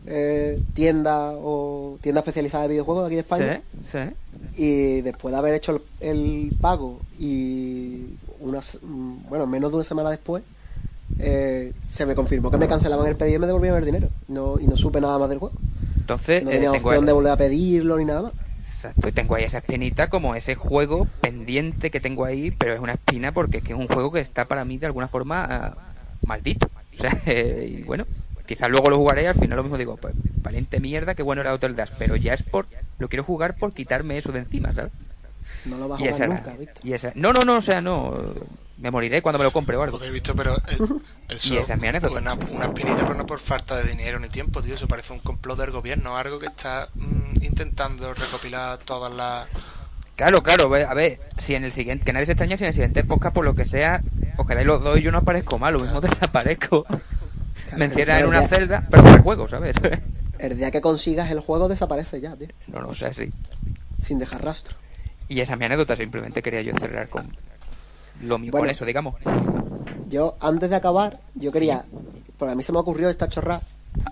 eh, 0.07 0.61
tienda 0.75 1.33
o 1.35 1.97
tienda 2.01 2.21
especializada 2.21 2.63
de 2.65 2.69
videojuegos 2.71 3.03
de 3.03 3.07
aquí 3.09 3.15
de 3.17 3.21
España. 3.21 3.63
Sí, 3.85 3.99
sí. 4.55 4.63
Y 4.63 5.01
después 5.03 5.33
de 5.33 5.39
haber 5.39 5.55
hecho 5.55 5.73
el, 5.73 5.83
el 6.09 6.57
pago 6.61 7.01
y 7.19 8.07
unas, 8.43 8.79
mm, 8.83 9.29
bueno, 9.29 9.47
menos 9.47 9.71
de 9.71 9.77
una 9.77 9.85
semana 9.85 10.11
después, 10.11 10.43
eh, 11.19 11.73
se 11.89 12.07
me 12.07 12.15
confirmó 12.15 12.51
que 12.51 12.59
me 12.59 12.69
cancelaban 12.69 13.07
el 13.07 13.17
pedido 13.17 13.37
y 13.37 13.41
me 13.41 13.47
devolvían 13.47 13.77
el 13.77 13.85
dinero. 13.85 14.09
No, 14.29 14.59
y 14.59 14.67
no 14.67 14.77
supe 14.77 15.01
nada 15.01 15.19
más 15.19 15.29
del 15.29 15.39
juego. 15.39 15.55
Entonces, 15.99 16.43
No 16.43 16.51
eh, 16.51 16.55
tenía 16.55 16.73
tengo, 16.73 16.89
opción 16.89 17.07
de 17.07 17.13
volver 17.13 17.33
a 17.33 17.37
pedirlo 17.37 17.97
ni 17.99 18.05
nada 18.05 18.23
más. 18.23 18.33
Exacto, 18.65 19.09
y 19.09 19.13
tengo 19.13 19.37
ahí 19.37 19.45
esa 19.45 19.59
espinita 19.59 20.09
como 20.09 20.35
ese 20.35 20.55
juego 20.57 21.07
pendiente 21.21 21.91
que 21.91 22.01
tengo 22.01 22.25
ahí, 22.25 22.51
pero 22.51 22.75
es 22.75 22.81
una 22.81 22.95
espina 22.95 23.33
porque 23.33 23.59
es 23.59 23.65
que 23.65 23.73
es 23.73 23.79
un 23.79 23.87
juego 23.87 24.11
que 24.11 24.21
está 24.21 24.47
para 24.47 24.65
mí 24.65 24.79
de 24.79 24.87
alguna 24.87 25.07
forma 25.07 25.45
ah, 25.45 25.75
maldito. 26.27 26.69
O 26.99 27.01
sea, 27.01 27.17
y 27.65 27.83
bueno, 27.83 28.07
quizás 28.47 28.71
luego 28.71 28.91
lo 28.91 28.97
jugaré 28.97 29.23
y 29.23 29.27
al 29.27 29.35
final 29.35 29.57
lo 29.57 29.63
mismo 29.63 29.79
digo, 29.79 29.97
pues 29.97 30.15
valiente 30.43 30.81
mierda, 30.81 31.15
qué 31.15 31.23
bueno 31.23 31.43
era 31.43 31.53
Outer 31.53 31.75
Dash, 31.75 31.91
pero 31.99 32.17
ya 32.17 32.35
es 32.35 32.43
por, 32.43 32.67
lo 32.99 33.09
quiero 33.09 33.23
jugar 33.23 33.57
por 33.57 33.73
quitarme 33.73 34.19
eso 34.19 34.33
de 34.33 34.41
encima, 34.41 34.75
¿sabes? 34.75 34.93
No 35.65 35.77
lo 35.79 35.89
vas 35.89 36.03
a 36.03 36.11
jugar 36.13 36.29
nunca, 36.29 36.57
¿viste? 36.57 36.81
y 36.83 36.93
esa- 36.93 37.13
no, 37.15 37.33
no, 37.33 37.45
no, 37.45 37.57
o 37.57 37.63
sea, 37.63 37.81
no, 37.81 38.19
me 38.79 38.91
moriré 38.91 39.23
cuando 39.23 39.39
me 39.39 39.45
lo 39.45 39.53
compre 39.53 39.77
o 39.77 39.83
algo. 39.83 39.99
Pues 39.99 40.09
he 40.09 40.13
visto, 40.13 40.35
pero 40.35 40.57
eh, 40.57 40.79
eso 41.29 41.55
Y 41.55 41.57
esa 41.59 41.75
es 41.75 41.81
mi 41.81 41.89
anécdota. 41.89 42.19
Una, 42.19 42.35
una 42.35 42.67
espinita, 42.67 43.03
pero 43.03 43.15
no 43.15 43.27
por 43.27 43.39
falta 43.41 43.77
de 43.77 43.89
dinero 43.89 44.19
ni 44.19 44.29
tiempo, 44.29 44.61
tío. 44.63 44.75
Eso 44.75 44.89
parece 44.89 45.13
un 45.13 45.21
complot 45.21 45.59
del 45.59 45.71
gobierno, 45.71 46.17
algo 46.17 46.39
que 46.39 46.47
está 46.47 46.89
mm, 46.95 47.43
intentando 47.45 48.13
recopilar 48.13 48.79
todas 48.79 49.13
las. 49.13 49.49
Claro, 50.17 50.43
claro, 50.43 50.67
a 50.75 50.95
ver, 50.95 51.21
si 51.39 51.55
en 51.55 51.65
el 51.65 51.73
siguiente, 51.73 52.05
que 52.05 52.13
nadie 52.13 52.27
se 52.27 52.33
extraña 52.33 52.59
si 52.59 52.65
en 52.65 52.69
el 52.69 52.75
siguiente 52.75 53.03
podcast, 53.03 53.35
por 53.35 53.45
lo 53.45 53.55
que 53.55 53.65
sea, 53.65 54.03
os 54.37 54.47
quedáis 54.47 54.67
los 54.67 54.83
dos 54.83 54.99
y 54.99 55.03
yo 55.03 55.11
no 55.11 55.19
aparezco 55.19 55.59
mal, 55.59 55.73
lo 55.75 55.81
mismo 55.81 56.01
desaparezco. 56.01 56.85
Me 57.77 57.87
encierran 57.87 58.21
en 58.21 58.27
una 58.27 58.47
celda, 58.47 58.87
pero 58.91 59.03
con 59.03 59.15
el 59.15 59.21
juego, 59.23 59.49
¿sabes? 59.49 59.75
El 60.39 60.59
día 60.59 60.71
que 60.71 60.81
consigas 60.83 61.31
el 61.31 61.41
juego 61.41 61.69
desaparece 61.69 62.21
ya, 62.21 62.37
tío. 62.37 62.49
no, 62.67 62.81
no, 62.83 62.89
o 62.89 62.95
sea, 62.95 63.13
sí. 63.13 63.31
Sin 64.01 64.19
dejar 64.19 64.45
rastro. 64.45 64.77
Y 65.29 65.41
esa 65.41 65.55
es 65.55 65.59
mi 65.59 65.65
anécdota, 65.65 65.97
simplemente 65.97 66.43
quería 66.43 66.63
yo 66.63 66.73
cerrar 66.75 67.09
con 67.09 67.35
lo 68.23 68.39
mío, 68.39 68.53
Bueno. 68.53 68.65
con 68.65 68.71
eso, 68.71 68.85
digamos. 68.85 69.15
Yo, 70.09 70.37
antes 70.41 70.69
de 70.71 70.77
acabar, 70.77 71.21
yo 71.35 71.51
quería. 71.53 71.85
Porque 72.39 72.53
a 72.53 72.55
mí 72.55 72.63
se 72.63 72.73
me 72.73 72.79
ocurrió 72.79 73.09
esta 73.09 73.29
chorra 73.29 73.63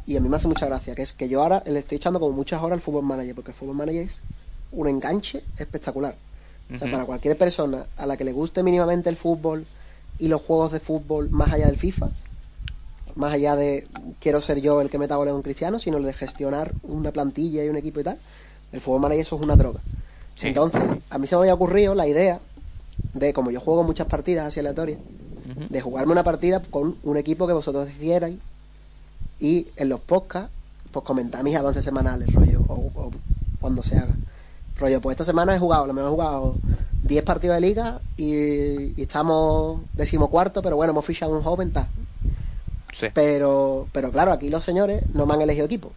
y 0.07 0.17
a 0.17 0.21
mí 0.21 0.29
me 0.29 0.37
hace 0.37 0.49
mucha 0.49 0.67
gracia. 0.67 0.95
Que 0.95 1.03
es 1.03 1.13
que 1.13 1.29
yo 1.29 1.43
ahora 1.43 1.63
le 1.67 1.79
estoy 1.79 1.97
echando 1.97 2.19
como 2.21 2.33
muchas 2.33 2.63
horas 2.63 2.77
al 2.77 2.81
Fútbol 2.81 3.05
Manager. 3.05 3.35
Porque 3.35 3.51
el 3.51 3.57
Fútbol 3.57 3.77
Manager 3.77 4.03
es 4.03 4.23
un 4.73 4.89
enganche 4.89 5.43
espectacular. 5.59 6.17
O 6.73 6.79
sea, 6.79 6.89
para 6.91 7.05
cualquier 7.05 7.37
persona 7.37 7.85
a 7.97 8.07
la 8.07 8.17
que 8.17 8.25
le 8.25 8.31
guste 8.33 8.63
mínimamente 8.63 9.11
el 9.11 9.17
fútbol 9.17 9.67
y 10.19 10.29
los 10.29 10.41
juegos 10.41 10.71
de 10.71 10.79
fútbol 10.79 11.29
más 11.31 11.53
allá 11.53 11.67
del 11.67 11.77
FIFA, 11.77 12.11
más 13.17 13.33
allá 13.33 13.57
de 13.57 13.89
quiero 14.21 14.41
ser 14.41 14.61
yo 14.61 14.81
el 14.81 14.89
que 14.89 14.97
meta 14.97 15.17
goles 15.17 15.33
a 15.33 15.35
un 15.35 15.43
cristiano, 15.43 15.81
sino 15.81 15.97
el 15.97 16.05
de 16.05 16.13
gestionar 16.13 16.73
una 16.85 17.11
plantilla 17.11 17.65
y 17.65 17.69
un 17.69 17.77
equipo 17.77 17.99
y 17.99 18.05
tal, 18.05 18.19
el 18.71 18.81
fútbol 18.81 19.01
manager 19.01 19.23
eso 19.23 19.37
es 19.37 19.43
una 19.43 19.57
droga. 19.57 19.81
Sí. 20.41 20.49
Entonces, 20.49 20.81
a 21.11 21.19
mí 21.19 21.27
se 21.27 21.37
me 21.37 21.41
había 21.43 21.55
ocurrido 21.55 21.95
la 21.95 22.07
idea 22.07 22.41
de, 23.13 23.35
como 23.35 23.51
yo 23.51 23.61
juego 23.61 23.83
muchas 23.83 24.07
partidas 24.07 24.47
así 24.47 24.61
aleatorias, 24.61 24.99
de 25.69 25.81
jugarme 25.83 26.13
una 26.13 26.25
partida 26.25 26.63
con 26.63 26.97
un 27.03 27.17
equipo 27.19 27.47
que 27.47 27.53
vosotros 27.53 27.87
decidierais 27.87 28.37
y 29.39 29.67
en 29.77 29.89
los 29.91 30.01
podcasts, 30.01 30.51
pues 30.93 31.05
comentar 31.05 31.43
mis 31.45 31.57
avances 31.57 31.85
semanales, 31.85 32.33
rollo, 32.33 32.63
o, 32.69 32.91
o 32.95 33.11
cuando 33.61 33.83
se 33.83 33.99
haga. 33.99 34.15
Rollo, 34.79 35.01
pues 35.03 35.15
esta 35.15 35.25
semana 35.25 35.55
he 35.55 35.59
jugado, 35.59 35.87
lo 35.87 35.93
mejor 35.93 36.09
he 36.09 36.13
jugado 36.13 36.55
10 37.03 37.23
partidos 37.25 37.57
de 37.57 37.61
liga 37.61 38.01
y, 38.17 38.99
y 38.99 39.03
estamos 39.03 39.81
decimocuarto, 39.93 40.63
pero 40.63 40.77
bueno, 40.77 40.93
hemos 40.93 41.05
fichado 41.05 41.37
un 41.37 41.43
joven, 41.43 41.71
tal. 41.73 41.87
Sí. 42.93 43.09
Pero, 43.13 43.89
pero 43.93 44.11
claro, 44.11 44.33
aquí 44.33 44.49
los 44.49 44.65
señores 44.65 45.03
no 45.15 45.27
me 45.27 45.35
han 45.35 45.43
elegido 45.43 45.67
equipo. 45.67 45.93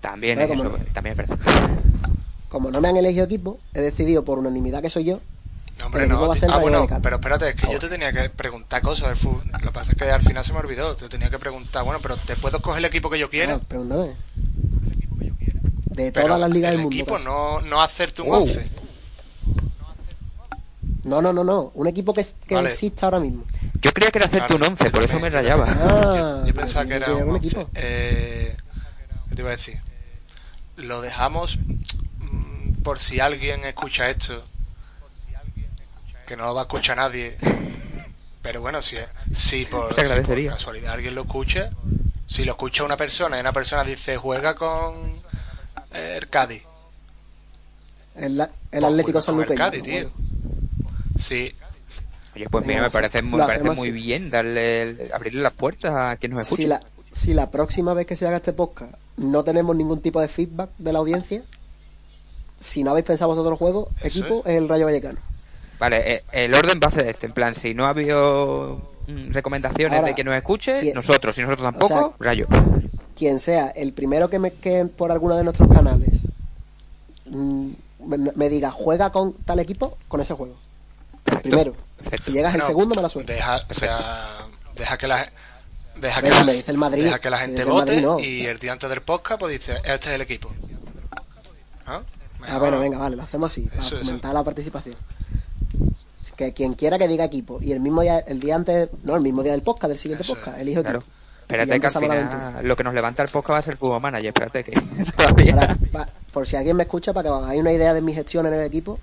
También, 0.00 0.36
Claro, 0.36 0.54
eso, 0.54 0.64
no. 0.64 0.70
también 0.92 1.12
es 1.12 1.28
verdad. 1.28 1.38
Como 2.56 2.70
no 2.70 2.80
me 2.80 2.88
han 2.88 2.96
elegido 2.96 3.26
equipo, 3.26 3.60
he 3.74 3.82
decidido 3.82 4.24
por 4.24 4.38
unanimidad 4.38 4.80
que 4.80 4.88
soy 4.88 5.04
yo. 5.04 5.18
No, 5.78 5.86
hombre, 5.86 6.04
El 6.04 6.06
equipo 6.06 6.22
no. 6.22 6.28
va 6.28 6.32
a 6.32 6.36
ser 6.38 6.50
Ah, 6.50 6.56
bueno, 6.56 6.86
pero 7.02 7.16
espérate, 7.16 7.50
es 7.50 7.54
que 7.56 7.66
Ah, 7.66 7.72
yo 7.72 7.78
te 7.78 7.90
tenía 7.90 8.10
que 8.14 8.30
preguntar 8.30 8.80
cosas 8.80 9.08
del 9.08 9.18
fútbol. 9.18 9.42
Lo 9.52 9.58
que 9.58 9.70
pasa 9.72 9.92
es 9.92 9.98
que 9.98 10.04
al 10.10 10.22
final 10.22 10.42
se 10.42 10.54
me 10.54 10.60
olvidó. 10.60 10.96
Te 10.96 11.06
tenía 11.10 11.28
que 11.28 11.38
preguntar, 11.38 11.84
bueno, 11.84 11.98
pero 12.00 12.16
¿te 12.16 12.34
puedo 12.36 12.62
coger 12.62 12.78
el 12.78 12.86
equipo 12.86 13.10
que 13.10 13.18
yo 13.18 13.28
quiera? 13.28 13.56
Ah, 13.56 13.60
pregúntame. 13.68 14.12
De 15.84 16.12
Pero 16.12 16.28
todas 16.28 16.40
las 16.40 16.50
ligas 16.50 16.70
el 16.70 16.76
del 16.78 16.82
mundo. 16.84 16.96
equipo, 16.96 17.12
casi. 17.12 17.24
no, 17.26 17.60
no 17.60 17.82
hacerte 17.82 18.22
un 18.22 18.28
Wow. 18.28 18.42
once. 18.44 18.66
No, 21.04 21.20
no, 21.20 21.34
no, 21.34 21.44
no. 21.44 21.72
Un 21.74 21.86
equipo 21.88 22.14
que, 22.14 22.24
que 22.46 22.54
Vale. 22.54 22.70
exista 22.70 23.04
ahora 23.04 23.20
mismo. 23.20 23.44
Yo 23.82 23.92
creía 23.92 24.10
que 24.10 24.16
era 24.16 24.28
hacerte 24.28 24.46
Claro, 24.46 24.64
un 24.64 24.70
11, 24.72 24.84
yo 24.84 24.92
por 24.92 25.04
eso 25.04 25.20
me 25.20 25.28
rayaba. 25.28 25.66
Ah, 25.68 26.38
yo, 26.40 26.46
yo 26.46 26.54
pensaba 26.54 26.84
yo 26.84 26.88
que 26.88 26.94
era 26.96 27.14
un 27.14 27.36
equipo. 27.36 27.68
Eh, 27.74 28.56
¿Qué 29.28 29.34
te 29.34 29.42
iba 29.42 29.50
a 29.50 29.56
decir? 29.56 29.78
Lo 30.76 31.02
dejamos 31.02 31.58
por 32.86 33.00
si 33.00 33.18
alguien 33.18 33.64
escucha 33.64 34.08
esto. 34.08 34.44
Que 36.24 36.36
no 36.36 36.44
lo 36.44 36.54
va 36.54 36.60
a 36.62 36.64
escuchar 36.64 36.96
nadie. 36.96 37.36
Pero 38.42 38.60
bueno, 38.60 38.80
si, 38.80 38.96
si, 39.34 39.64
por, 39.64 39.92
Se 39.92 40.02
si 40.06 40.22
por 40.22 40.46
casualidad 40.50 40.92
alguien 40.92 41.16
lo 41.16 41.22
escucha, 41.22 41.70
si 42.28 42.44
lo 42.44 42.52
escucha 42.52 42.84
una 42.84 42.96
persona 42.96 43.36
y 43.36 43.40
una 43.40 43.52
persona 43.52 43.82
dice 43.82 44.16
juega 44.16 44.54
con 44.54 45.20
el 45.92 46.28
Cádiz. 46.28 46.62
El, 48.14 48.36
la- 48.36 48.44
el 48.44 48.80
Pues 48.80 48.84
Atlético 48.84 49.18
el 49.18 49.24
Sanluqueño. 49.24 49.58
Cádiz, 49.58 49.82
tío. 49.82 50.10
Sí, 51.18 51.54
Oye, 52.36 52.48
pues 52.50 52.66
mira, 52.66 52.82
me 52.82 52.90
parece, 52.90 53.20
me 53.22 53.38
parece 53.38 53.68
muy 53.70 53.90
bien 53.90 54.30
darle, 54.30 54.82
el- 54.82 55.12
abrirle 55.12 55.42
las 55.42 55.54
puertas 55.54 55.92
a 55.92 56.16
quien 56.18 56.32
nos 56.32 56.42
escuche. 56.44 56.62
Si 56.62 56.68
la, 56.68 56.82
si 57.10 57.34
la 57.34 57.50
próxima 57.50 57.94
vez 57.94 58.06
que 58.06 58.14
se 58.14 58.28
haga 58.28 58.36
este 58.36 58.52
podcast 58.52 58.94
no 59.16 59.42
tenemos 59.42 59.74
ningún 59.74 60.00
tipo 60.02 60.20
de 60.20 60.28
feedback 60.28 60.70
de 60.78 60.92
la 60.92 60.98
audiencia, 61.00 61.42
si 62.58 62.82
no 62.84 62.90
habéis 62.90 63.06
pensado 63.06 63.28
vosotros 63.30 63.52
el 63.52 63.58
juego, 63.58 63.90
equipo 64.02 64.42
es. 64.44 64.54
el 64.56 64.68
Rayo 64.68 64.86
Vallecano. 64.86 65.18
Vale, 65.78 66.12
eh, 66.14 66.24
el 66.32 66.54
orden 66.54 66.80
va 66.82 66.88
a 66.88 66.90
ser 66.90 67.06
este, 67.08 67.26
en 67.26 67.32
plan, 67.32 67.54
si 67.54 67.74
no 67.74 67.84
ha 67.84 67.90
habido 67.90 68.80
mm, 69.06 69.32
recomendaciones 69.32 69.96
Ahora, 69.98 70.08
de 70.08 70.14
que 70.14 70.24
nos 70.24 70.34
escuche, 70.34 70.80
¿quién- 70.80 70.94
nosotros, 70.94 71.34
si 71.34 71.42
nosotros 71.42 71.64
tampoco, 71.66 71.94
o 71.94 71.98
sea, 72.18 72.28
rayo. 72.30 72.46
Quien 73.14 73.38
sea 73.40 73.68
el 73.68 73.92
primero 73.92 74.28
que 74.30 74.38
me 74.38 74.52
que 74.52 74.84
por 74.86 75.10
alguno 75.12 75.36
de 75.36 75.44
nuestros 75.44 75.68
canales 75.70 76.20
mm, 77.26 77.70
me, 78.06 78.18
me 78.34 78.48
diga 78.48 78.70
juega 78.70 79.10
con 79.10 79.32
tal 79.44 79.58
equipo, 79.58 79.96
con 80.08 80.20
ese 80.20 80.34
juego. 80.34 80.54
El 81.26 81.40
primero. 81.40 81.74
perfecto. 81.98 82.24
Si 82.26 82.32
llegas 82.32 82.54
el 82.54 82.62
segundo, 82.62 82.94
me 82.94 83.02
la 83.02 83.08
suelto. 83.08 83.32
Deja, 83.32 83.60
o 83.68 83.74
sea, 83.74 84.46
deja 84.76 84.96
que 84.98 85.06
la 85.08 85.30
deja 86.00 86.20
que 86.20 86.26
Venga, 86.28 86.38
la, 86.40 86.44
me 86.44 86.52
dice 86.52 86.70
el 86.70 86.78
Madrid, 86.78 87.04
deja 87.04 87.18
que 87.18 87.30
la 87.30 87.36
me 87.38 87.42
gente 87.46 87.64
vote 87.64 87.86
Madrid, 87.92 88.02
no. 88.02 88.18
y 88.20 88.46
el 88.46 88.58
día 88.58 88.72
antes 88.72 88.88
del 88.90 89.00
podcast 89.02 89.40
pues 89.40 89.52
dice, 89.52 89.76
este 89.84 90.08
es 90.10 90.14
el 90.14 90.20
equipo. 90.20 90.52
¿Ah? 91.86 92.02
Ah, 92.48 92.58
bueno, 92.58 92.78
venga, 92.80 92.98
vale, 92.98 93.16
lo 93.16 93.22
hacemos 93.22 93.50
así, 93.52 93.62
para 93.62 93.80
Eso, 93.80 93.96
eso. 93.96 94.04
fomentar 94.04 94.32
la 94.34 94.44
participación. 94.44 94.94
Que 96.36 96.52
quien 96.52 96.74
quiera 96.74 96.98
que 96.98 97.06
diga 97.08 97.24
equipo 97.24 97.58
y 97.62 97.72
el 97.72 97.80
mismo 97.80 98.02
día, 98.02 98.18
el 98.18 98.40
día 98.40 98.56
antes, 98.56 98.88
no, 99.04 99.14
el 99.14 99.20
mismo 99.22 99.42
día 99.42 99.52
del 99.52 99.62
podcast, 99.62 99.90
del 99.90 99.98
siguiente 99.98 100.22
Eso 100.24 100.34
podcast, 100.34 100.56
es. 100.56 100.62
elijo 100.62 100.82
Claro. 100.82 100.98
equipo. 100.98 101.12
Espérate 101.42 101.80
que 101.80 101.86
al 101.86 101.92
final 101.92 102.58
lo 102.66 102.76
que 102.76 102.82
nos 102.84 102.92
levanta 102.94 103.22
el 103.22 103.28
podcast 103.28 103.54
va 103.54 103.58
a 103.58 103.62
ser 103.62 103.74
el 103.74 103.78
fútbol 103.78 104.00
manager. 104.02 104.26
Espérate 104.28 104.64
que 104.64 104.72
todavía. 105.16 105.78
Por 106.32 106.46
si 106.46 106.56
alguien 106.56 106.76
me 106.76 106.82
escucha, 106.82 107.12
para 107.12 107.28
que 107.28 107.32
os 107.32 107.42
hagáis 107.44 107.60
una 107.60 107.72
idea 107.72 107.94
de 107.94 108.00
mi 108.02 108.12
gestión 108.12 108.44
en 108.46 108.54
el 108.54 108.62
equipo, 108.62 108.98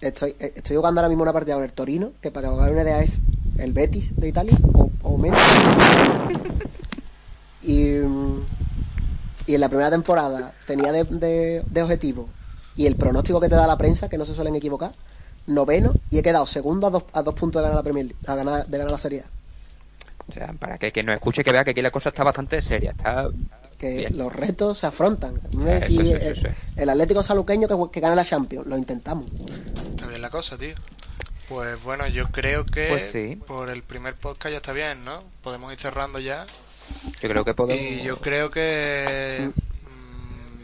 estoy, 0.00 0.34
eh, 0.40 0.52
estoy 0.56 0.76
jugando 0.76 1.00
ahora 1.00 1.08
mismo 1.08 1.22
una 1.22 1.32
partida 1.32 1.54
con 1.54 1.64
el 1.64 1.72
Torino, 1.72 2.10
que 2.20 2.32
para 2.32 2.48
que 2.48 2.54
os 2.54 2.60
hagáis 2.60 2.72
una 2.74 2.82
idea 2.82 3.00
es 3.00 3.22
el 3.58 3.72
Betis 3.72 4.16
de 4.16 4.28
Italia, 4.28 4.56
o, 4.74 4.90
o 5.02 5.16
menos. 5.18 5.38
Y, 7.62 7.90
y 9.46 9.54
en 9.54 9.60
la 9.60 9.68
primera 9.68 9.88
temporada 9.90 10.52
tenía 10.66 10.90
de, 10.92 11.04
de- 11.04 11.62
de 11.64 11.82
objetivo, 11.82 12.28
y 12.76 12.86
el 12.86 12.96
pronóstico 12.96 13.40
que 13.40 13.48
te 13.48 13.54
da 13.54 13.66
la 13.66 13.76
prensa, 13.76 14.08
que 14.08 14.18
no 14.18 14.24
se 14.24 14.34
suelen 14.34 14.54
equivocar, 14.54 14.92
noveno, 15.46 15.92
y 16.10 16.18
he 16.18 16.22
quedado 16.22 16.46
segundo 16.46 16.86
a 16.86 16.90
dos, 16.90 17.04
a 17.12 17.22
dos 17.22 17.34
puntos 17.34 17.60
de 17.60 17.64
ganar 17.64 17.76
la 17.76 17.82
Premier 17.82 18.06
League, 18.06 18.18
a 18.26 18.34
ganar, 18.34 18.66
de 18.66 18.78
ganar 18.78 18.92
la 18.92 18.98
Serie 18.98 19.20
A. 19.20 19.24
O 20.28 20.32
sea, 20.32 20.52
para 20.52 20.78
que 20.78 20.92
quien 20.92 21.06
nos 21.06 21.14
escuche 21.14 21.42
que 21.42 21.50
vea 21.52 21.64
que 21.64 21.72
aquí 21.72 21.82
la 21.82 21.90
cosa 21.90 22.10
está 22.10 22.22
bastante 22.22 22.62
seria. 22.62 22.92
Está. 22.92 23.26
que 23.76 23.96
Bien. 23.96 24.16
los 24.16 24.32
retos 24.32 24.78
se 24.78 24.86
afrontan. 24.86 25.40
Sí, 25.50 25.98
el, 26.12 26.36
sí, 26.36 26.42
sí. 26.42 26.48
el 26.76 26.88
Atlético 26.88 27.22
Saluqueño 27.24 27.66
que, 27.66 27.74
que 27.92 28.00
gane 28.00 28.14
la 28.14 28.24
Champions, 28.24 28.66
lo 28.66 28.78
intentamos. 28.78 29.26
Está 29.90 30.06
bien 30.06 30.22
la 30.22 30.30
cosa, 30.30 30.56
tío. 30.56 30.74
Pues 31.48 31.82
bueno, 31.82 32.06
yo 32.06 32.28
creo 32.28 32.64
que 32.64 32.86
Pues 32.88 33.10
sí. 33.10 33.36
por 33.46 33.68
el 33.68 33.82
primer 33.82 34.14
podcast 34.14 34.52
ya 34.52 34.56
está 34.58 34.72
bien, 34.72 35.04
¿no? 35.04 35.24
Podemos 35.42 35.72
ir 35.72 35.78
cerrando 35.80 36.20
ya. 36.20 36.46
Yo 37.20 37.28
creo 37.28 37.44
que 37.44 37.52
podemos. 37.54 37.82
Y 37.84 38.02
yo 38.04 38.18
creo 38.20 38.50
que 38.50 39.50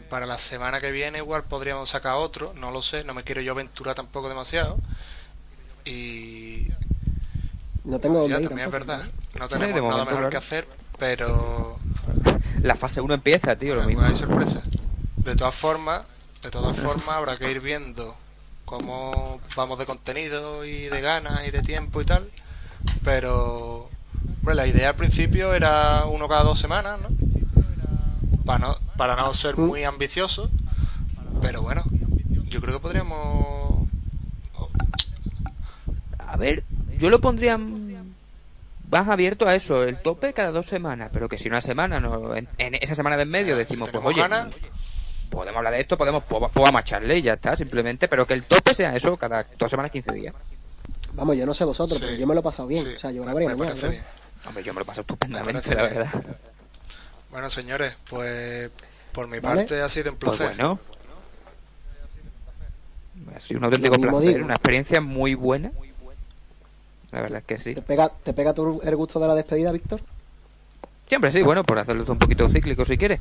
para 0.09 0.25
la 0.25 0.37
semana 0.37 0.79
que 0.81 0.91
viene 0.91 1.19
igual 1.19 1.43
podríamos 1.45 1.89
sacar 1.89 2.15
otro, 2.15 2.53
no 2.55 2.71
lo 2.71 2.81
sé, 2.81 3.03
no 3.03 3.13
me 3.13 3.23
quiero 3.23 3.41
yo 3.41 3.51
aventurar 3.53 3.95
tampoco 3.95 4.29
demasiado. 4.29 4.77
Y 5.85 6.67
No 7.83 7.99
tengo 7.99 8.27
ya 8.27 8.41
también 8.41 8.67
es 8.67 8.71
verdad, 8.71 9.03
¿no? 9.37 9.47
tenemos 9.47 9.75
de 9.75 9.81
nada 9.81 10.03
momento, 10.03 10.05
mejor 10.05 10.17
claro. 10.17 10.29
que 10.29 10.37
hacer, 10.37 10.67
pero 10.97 11.79
La 12.63 12.75
fase 12.75 13.01
1 13.01 13.13
empieza, 13.13 13.55
tío, 13.57 13.75
lo 13.75 13.83
Bueno, 13.83 13.87
mismo. 13.87 14.03
hay 14.03 14.15
sorpresa. 14.15 14.61
De 15.17 15.35
todas 15.35 15.55
formas, 15.55 16.03
de 16.41 16.49
todas 16.51 16.77
formas 16.77 17.09
habrá 17.09 17.37
que 17.37 17.49
ir 17.51 17.59
viendo 17.61 18.15
cómo 18.65 19.41
vamos 19.55 19.79
de 19.79 19.85
contenido 19.85 20.65
y 20.65 20.85
de 20.89 21.01
ganas 21.01 21.47
y 21.47 21.51
de 21.51 21.61
tiempo 21.61 22.01
y 22.01 22.05
tal. 22.05 22.29
Pero 23.03 23.89
hombre, 24.39 24.55
la 24.55 24.67
idea 24.67 24.89
al 24.89 24.95
principio 24.95 25.53
era 25.53 26.05
uno 26.05 26.27
cada 26.27 26.43
dos 26.43 26.59
semanas, 26.59 26.99
¿no? 27.01 27.09
Para 28.49 28.57
no, 28.67 28.77
para 28.97 29.15
no 29.15 29.31
ser 29.35 29.57
muy 29.57 29.83
ambicioso. 29.83 30.49
Pero 31.39 31.61
bueno, 31.61 31.83
yo 32.47 32.59
creo 32.61 32.73
que 32.73 32.79
podríamos... 32.81 33.87
A 36.17 36.35
ver, 36.35 36.63
yo 36.97 37.11
lo 37.11 37.21
pondría 37.21 37.59
mm, 37.59 38.15
más 38.89 39.07
abierto 39.07 39.47
a 39.47 39.53
eso, 39.53 39.83
el 39.83 39.99
tope 39.99 40.33
cada 40.33 40.49
dos 40.49 40.65
semanas, 40.65 41.11
pero 41.13 41.29
que 41.29 41.37
si 41.37 41.47
una 41.47 41.61
semana, 41.61 41.99
no, 41.99 42.35
en, 42.35 42.47
en 42.57 42.73
esa 42.73 42.95
semana 42.95 43.17
de 43.17 43.23
en 43.23 43.29
medio 43.29 43.53
Si 43.53 43.59
decimos, 43.59 43.91
pues 43.91 44.03
oye, 44.03 44.21
ganas, 44.21 44.47
podemos 45.29 45.57
hablar 45.57 45.73
de 45.73 45.81
esto, 45.81 45.95
podemos, 45.95 46.23
a 46.25 46.79
echarle 46.79 47.19
y 47.19 47.21
ya 47.21 47.33
está, 47.33 47.55
simplemente, 47.55 48.07
pero 48.07 48.25
que 48.25 48.33
el 48.33 48.45
tope 48.45 48.73
sea 48.73 48.95
eso 48.95 49.15
cada 49.15 49.45
dos 49.59 49.69
semanas, 49.69 49.91
15 49.91 50.11
días. 50.11 50.33
Vamos, 51.13 51.37
yo 51.37 51.45
no 51.45 51.53
sé 51.53 51.65
vosotros, 51.65 51.99
Sí. 51.99 52.05
pero 52.07 52.17
yo 52.17 52.25
me 52.25 52.33
lo 52.33 52.39
he 52.39 52.43
pasado 52.43 52.67
bien. 52.67 52.83
Sí, 52.83 52.93
O 52.95 52.97
sea, 52.97 53.11
yo 53.11 53.23
me 53.23 53.31
mañana. 53.33 53.75
¿no? 53.75 54.49
Hombre, 54.49 54.63
yo 54.63 54.73
me 54.73 54.79
lo 54.79 54.85
paso 54.85 55.01
Me 55.01 55.01
estupendamente, 55.01 55.75
la 55.75 55.87
bien. 55.87 56.07
Bueno, 57.31 57.49
señores, 57.49 57.93
pues 58.09 58.71
por 59.11 59.27
mi 59.27 59.39
Vale. 59.39 59.61
parte 59.61 59.81
ha 59.81 59.89
sido 59.89 60.11
un 60.11 60.17
Pues 60.17 60.37
placer. 60.37 60.55
bueno. 60.57 60.79
Ha 63.35 63.39
sido 63.39 63.59
un 63.59 63.63
auténtico 63.65 63.99
placer, 63.99 64.33
digo. 64.33 64.45
una 64.45 64.55
experiencia 64.55 65.01
muy 65.01 65.35
buena. 65.35 65.71
La 67.11 67.21
verdad 67.21 67.39
es 67.39 67.45
que 67.45 67.57
sí. 67.59 67.73
¿Te 67.75 67.81
pega, 67.81 68.09
¿Te 68.09 68.33
pega 68.33 68.53
tu- 68.53 68.81
el 68.83 68.95
gusto 68.95 69.19
de 69.19 69.27
la 69.27 69.35
despedida, 69.35 69.71
Víctor? 69.71 69.99
Siempre 71.07 71.31
sí, 71.31 71.41
bueno, 71.41 71.63
por 71.63 71.79
hacerlo 71.79 72.05
un 72.07 72.19
poquito 72.19 72.47
cíclico 72.49 72.85
si 72.85 72.97
quieres. 72.97 73.19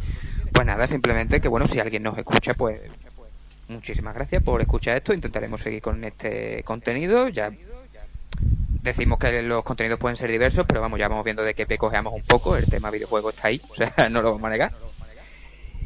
Pues 0.53 0.67
nada, 0.67 0.87
simplemente 0.87 1.41
que 1.41 1.49
bueno, 1.49 1.67
si 1.67 1.81
alguien 1.81 2.03
nos 2.03 2.17
escucha, 2.19 2.53
pues 2.55 2.81
muchísimas 3.69 4.15
gracias 4.15 4.43
por 4.43 4.61
escuchar 4.61 4.97
esto. 4.97 5.15
Intentaremos 5.15 5.63
seguir 5.63 5.81
con 5.81 6.05
este 6.05 6.63
contenido. 6.65 7.29
Ya 7.29 7.51
decimos 8.83 9.19
que 9.19 9.43
los 9.43 9.63
contenidos 9.65 9.99
pueden 9.99 10.17
ser 10.17 10.31
diversos, 10.31 10.65
pero 10.67 10.81
vamos, 10.81 10.99
ya 10.99 11.09
vamos 11.09 11.25
viendo 11.25 11.43
de 11.43 11.55
qué 11.55 11.67
pe 11.67 11.79
cojeamos 11.79 12.13
un 12.15 12.23
poco. 12.23 12.57
El 12.57 12.67
tema 12.67 12.91
videojuego 12.91 13.31
está 13.31 13.49
ahí, 13.49 13.61
o 13.69 13.75
sea, 13.75 13.93
no 14.11 14.23
lo 14.23 14.33
vamos 14.33 14.47
a 14.47 14.51
negar. 14.51 14.73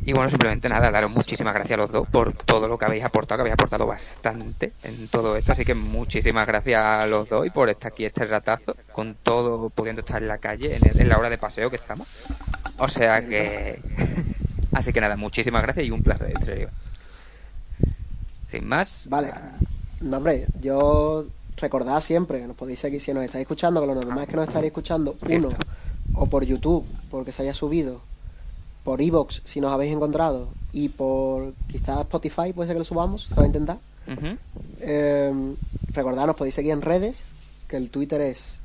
Y 0.04 0.12
bueno, 0.14 0.28
simplemente 0.30 0.68
nada, 0.68 0.90
daros 0.90 1.12
muchísimas 1.12 1.54
gracias 1.54 1.78
a 1.78 1.82
los 1.82 1.92
dos 1.92 2.08
por 2.08 2.32
todo 2.32 2.66
lo 2.66 2.76
que 2.76 2.86
habéis 2.86 3.04
aportado, 3.04 3.36
que 3.38 3.42
habéis 3.42 3.52
aportado 3.54 3.86
bastante 3.86 4.72
en 4.82 5.06
todo 5.06 5.36
esto. 5.36 5.52
Así 5.52 5.64
que 5.64 5.74
muchísimas 5.74 6.44
gracias 6.44 6.82
a 6.84 7.06
los 7.06 7.28
dos 7.28 7.46
y 7.46 7.50
por 7.50 7.70
estar 7.70 7.92
aquí 7.92 8.04
este 8.04 8.24
ratazo, 8.24 8.74
con 8.90 9.14
todo 9.14 9.70
pudiendo 9.70 10.00
estar 10.00 10.20
en 10.20 10.26
la 10.26 10.38
calle, 10.38 10.74
en, 10.74 10.88
el- 10.88 11.00
en 11.02 11.08
la 11.08 11.18
hora 11.18 11.30
de 11.30 11.38
paseo 11.38 11.70
que 11.70 11.76
estamos. 11.76 12.08
O 12.78 12.88
sea 12.88 13.24
que. 13.24 13.80
Así 14.72 14.92
que 14.92 15.00
nada, 15.00 15.14
muchísimas 15.16 15.62
gracias 15.62 15.86
y 15.86 15.90
un 15.92 16.02
placer, 16.02 16.32
en 16.34 16.42
serio. 16.44 16.70
Sin 18.46 18.66
más. 18.66 19.06
Vale. 19.08 19.30
No, 20.00 20.16
hombre, 20.16 20.46
yo 20.60 21.26
recordad 21.56 22.00
siempre 22.00 22.40
que 22.40 22.46
nos 22.46 22.56
podéis 22.56 22.80
seguir 22.80 23.00
si 23.00 23.12
nos 23.12 23.24
estáis 23.24 23.42
escuchando, 23.42 23.80
que 23.80 23.86
lo 23.86 23.94
normal 23.94 24.20
es 24.24 24.28
que 24.28 24.36
nos 24.36 24.48
estaréis 24.48 24.70
escuchando, 24.70 25.16
uno, 25.28 25.48
o 26.14 26.26
por 26.26 26.44
YouTube, 26.44 26.84
porque 27.10 27.32
se 27.32 27.42
haya 27.42 27.54
subido, 27.54 28.00
por 28.84 29.00
Evox, 29.00 29.42
si 29.44 29.60
nos 29.60 29.72
habéis 29.72 29.92
encontrado, 29.92 30.48
y 30.72 30.88
por 30.88 31.54
quizás 31.68 32.00
Spotify, 32.00 32.52
puede 32.52 32.66
ser 32.68 32.74
que 32.74 32.80
lo 32.80 32.84
subamos, 32.84 33.24
se 33.26 33.34
va 33.34 33.42
a 33.44 33.46
intentar. 33.46 33.78
Eh, 34.80 35.54
recordad, 35.92 36.26
nos 36.26 36.36
podéis 36.36 36.54
seguir 36.56 36.72
en 36.72 36.82
redes, 36.82 37.28
que 37.68 37.76
el 37.76 37.90
Twitter 37.90 38.20
es... 38.20 38.58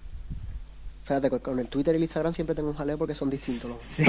Espérate, 1.03 1.29
con- 1.29 1.39
con 1.39 1.59
el 1.59 1.67
Twitter 1.69 1.93
y 1.95 1.97
el 1.97 2.03
Instagram 2.03 2.33
siempre 2.33 2.55
tengo 2.55 2.69
un 2.69 2.75
jaleo 2.75 2.97
porque 2.97 3.15
son 3.15 3.29
distintos 3.29 3.69
los 3.69 3.77
Sí. 3.81 4.03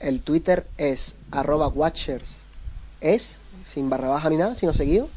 El 0.00 0.20
Twitter 0.22 0.66
es 0.78 1.14
arroba 1.30 1.68
watchers 1.68 2.44
es, 3.02 3.38
sin 3.64 3.88
barra 3.90 4.08
baja 4.08 4.30
ni 4.30 4.36
nada, 4.36 4.54
sino 4.54 4.72
seguido. 4.72 5.08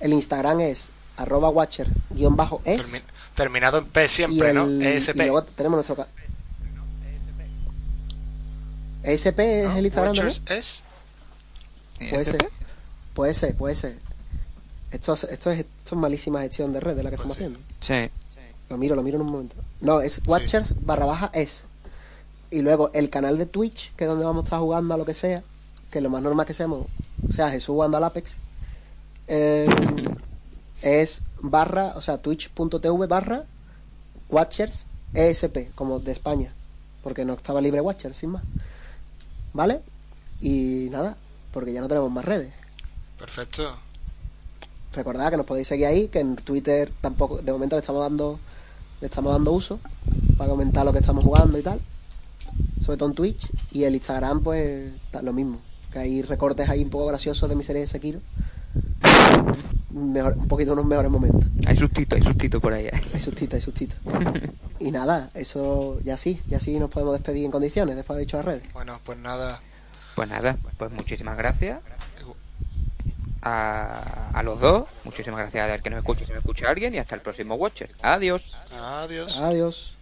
El 0.00 0.12
Instagram 0.14 0.60
es 0.60 0.88
arroba 1.16 1.48
watchers 1.50 1.90
guion 2.10 2.36
bajo 2.36 2.60
es. 2.64 2.92
Termi- 2.92 3.02
terminado 3.34 3.78
en 3.78 3.86
P 3.86 4.04
y, 4.04 4.08
siempre, 4.08 4.50
el, 4.50 4.54
¿no? 4.56 4.70
y 4.70 4.86
ESP. 4.86 5.16
luego 5.16 5.42
tenemos 5.44 5.76
nuestro... 5.76 5.96
ca- 5.96 6.08
ESP 9.04 9.38
es 9.40 9.68
¿no? 9.68 9.76
el 9.76 9.84
Instagram 9.86 10.12
Watchers 10.16 10.36
también. 10.40 10.58
es 10.60 10.84
Puede 12.10 12.24
ser. 12.24 12.48
Puede 13.14 13.34
ser, 13.34 13.54
puede 13.56 13.74
ser. 13.74 13.96
Esto, 14.90 15.12
es- 15.14 15.24
esto, 15.24 15.50
es, 15.50 15.60
esto 15.60 15.94
es 15.94 16.00
malísima 16.00 16.40
gestión 16.42 16.72
de 16.72 16.80
red 16.80 16.96
de 16.96 17.02
la 17.02 17.10
que 17.10 17.16
Pues 17.16 17.30
estamos 17.30 17.36
sí. 17.36 17.44
haciendo. 17.90 18.10
Sí. 18.10 18.12
Lo 18.68 18.78
miro, 18.78 18.94
lo 18.94 19.02
miro 19.02 19.16
en 19.16 19.22
un 19.22 19.30
momento. 19.30 19.56
No, 19.80 20.00
es 20.00 20.20
Watchers 20.26 20.74
barra 20.84 21.04
baja 21.06 21.30
es. 21.34 21.64
Y 22.50 22.62
luego 22.62 22.90
el 22.94 23.10
canal 23.10 23.38
de 23.38 23.46
Twitch, 23.46 23.92
que 23.96 24.04
es 24.04 24.08
donde 24.10 24.24
vamos 24.24 24.42
a 24.42 24.46
estar 24.46 24.60
jugando 24.60 24.94
a 24.94 24.96
lo 24.96 25.04
que 25.04 25.14
sea, 25.14 25.42
que 25.90 26.00
lo 26.00 26.10
más 26.10 26.22
normal 26.22 26.46
que 26.46 26.54
seamos, 26.54 26.86
o 27.28 27.32
sea, 27.32 27.50
Jesús 27.50 27.66
jugando 27.74 27.96
al 27.96 28.04
Apex, 28.04 28.36
eh, 29.28 29.66
es 30.82 31.22
barra, 31.40 31.94
o 31.96 32.00
sea, 32.00 32.18
twitch.tv 32.18 33.06
barra 33.06 33.44
Watchers 34.28 34.86
ESP, 35.14 35.74
como 35.74 36.00
de 36.00 36.12
España, 36.12 36.52
porque 37.02 37.24
no 37.24 37.34
estaba 37.34 37.60
libre 37.60 37.80
Watchers, 37.80 38.16
sin 38.16 38.30
más. 38.30 38.42
¿Vale? 39.52 39.82
Y 40.40 40.88
nada, 40.90 41.16
porque 41.52 41.72
ya 41.72 41.80
no 41.80 41.88
tenemos 41.88 42.10
más 42.10 42.24
redes. 42.24 42.52
perfecto. 43.18 43.76
Recordad 44.94 45.30
que 45.30 45.36
nos 45.38 45.46
podéis 45.46 45.68
seguir 45.68 45.86
ahí, 45.86 46.08
que 46.08 46.20
en 46.20 46.36
Twitter 46.36 46.92
tampoco, 47.00 47.40
de 47.40 47.50
momento 47.52 47.76
le 47.76 47.80
estamos 47.80 48.02
dando, 48.02 48.38
le 49.00 49.06
estamos 49.06 49.32
dando 49.32 49.52
uso 49.52 49.80
para 50.36 50.50
comentar 50.50 50.84
lo 50.84 50.92
que 50.92 50.98
estamos 50.98 51.24
jugando 51.24 51.58
y 51.58 51.62
tal. 51.62 51.80
Sobre 52.80 52.98
todo 52.98 53.08
en 53.08 53.14
Twitch. 53.14 53.48
Y 53.70 53.84
el 53.84 53.94
Instagram, 53.94 54.42
pues, 54.42 54.92
lo 55.22 55.32
mismo. 55.32 55.60
Que 55.92 56.00
hay 56.00 56.22
recortes 56.22 56.68
ahí 56.68 56.82
un 56.82 56.90
poco 56.90 57.06
graciosos 57.06 57.48
de 57.48 57.54
mi 57.54 57.62
serie 57.62 57.82
de 57.82 57.86
Sekiro. 57.88 58.20
Mejor, 59.90 60.34
un 60.38 60.48
poquito 60.48 60.72
unos 60.72 60.86
mejores 60.86 61.10
momentos. 61.10 61.44
Hay 61.66 61.76
sustito, 61.76 62.16
hay 62.16 62.22
sustito 62.22 62.60
por 62.60 62.72
ahí. 62.72 62.86
¿eh? 62.86 63.02
Hay 63.14 63.20
sustito, 63.20 63.56
hay 63.56 63.62
sustito. 63.62 63.96
Y 64.78 64.90
nada, 64.90 65.30
eso 65.34 66.00
ya 66.02 66.16
sí, 66.16 66.42
ya 66.48 66.58
sí 66.58 66.76
nos 66.80 66.90
podemos 66.90 67.12
despedir 67.12 67.44
en 67.44 67.52
condiciones 67.52 67.94
después 67.94 68.16
de 68.16 68.24
dicho 68.24 68.36
las 68.38 68.46
redes. 68.46 68.72
Bueno, 68.72 68.98
pues 69.04 69.16
nada. 69.16 69.60
Pues 70.16 70.28
nada, 70.28 70.58
pues 70.76 70.90
muchísimas 70.90 71.36
gracias 71.36 71.80
a, 73.42 74.30
a 74.34 74.42
los 74.42 74.60
dos. 74.60 74.86
Muchísimas 75.04 75.38
gracias 75.38 75.70
a 75.70 75.72
el 75.72 75.82
que 75.82 75.90
nos 75.90 75.98
escuche, 75.98 76.24
si 76.24 76.32
nos 76.32 76.40
escucha 76.40 76.68
alguien. 76.68 76.94
Y 76.96 76.98
hasta 76.98 77.14
el 77.14 77.20
próximo 77.20 77.54
Watcher. 77.54 77.90
Adiós. 78.02 78.56
Adiós. 78.72 79.36
Adiós. 79.36 79.96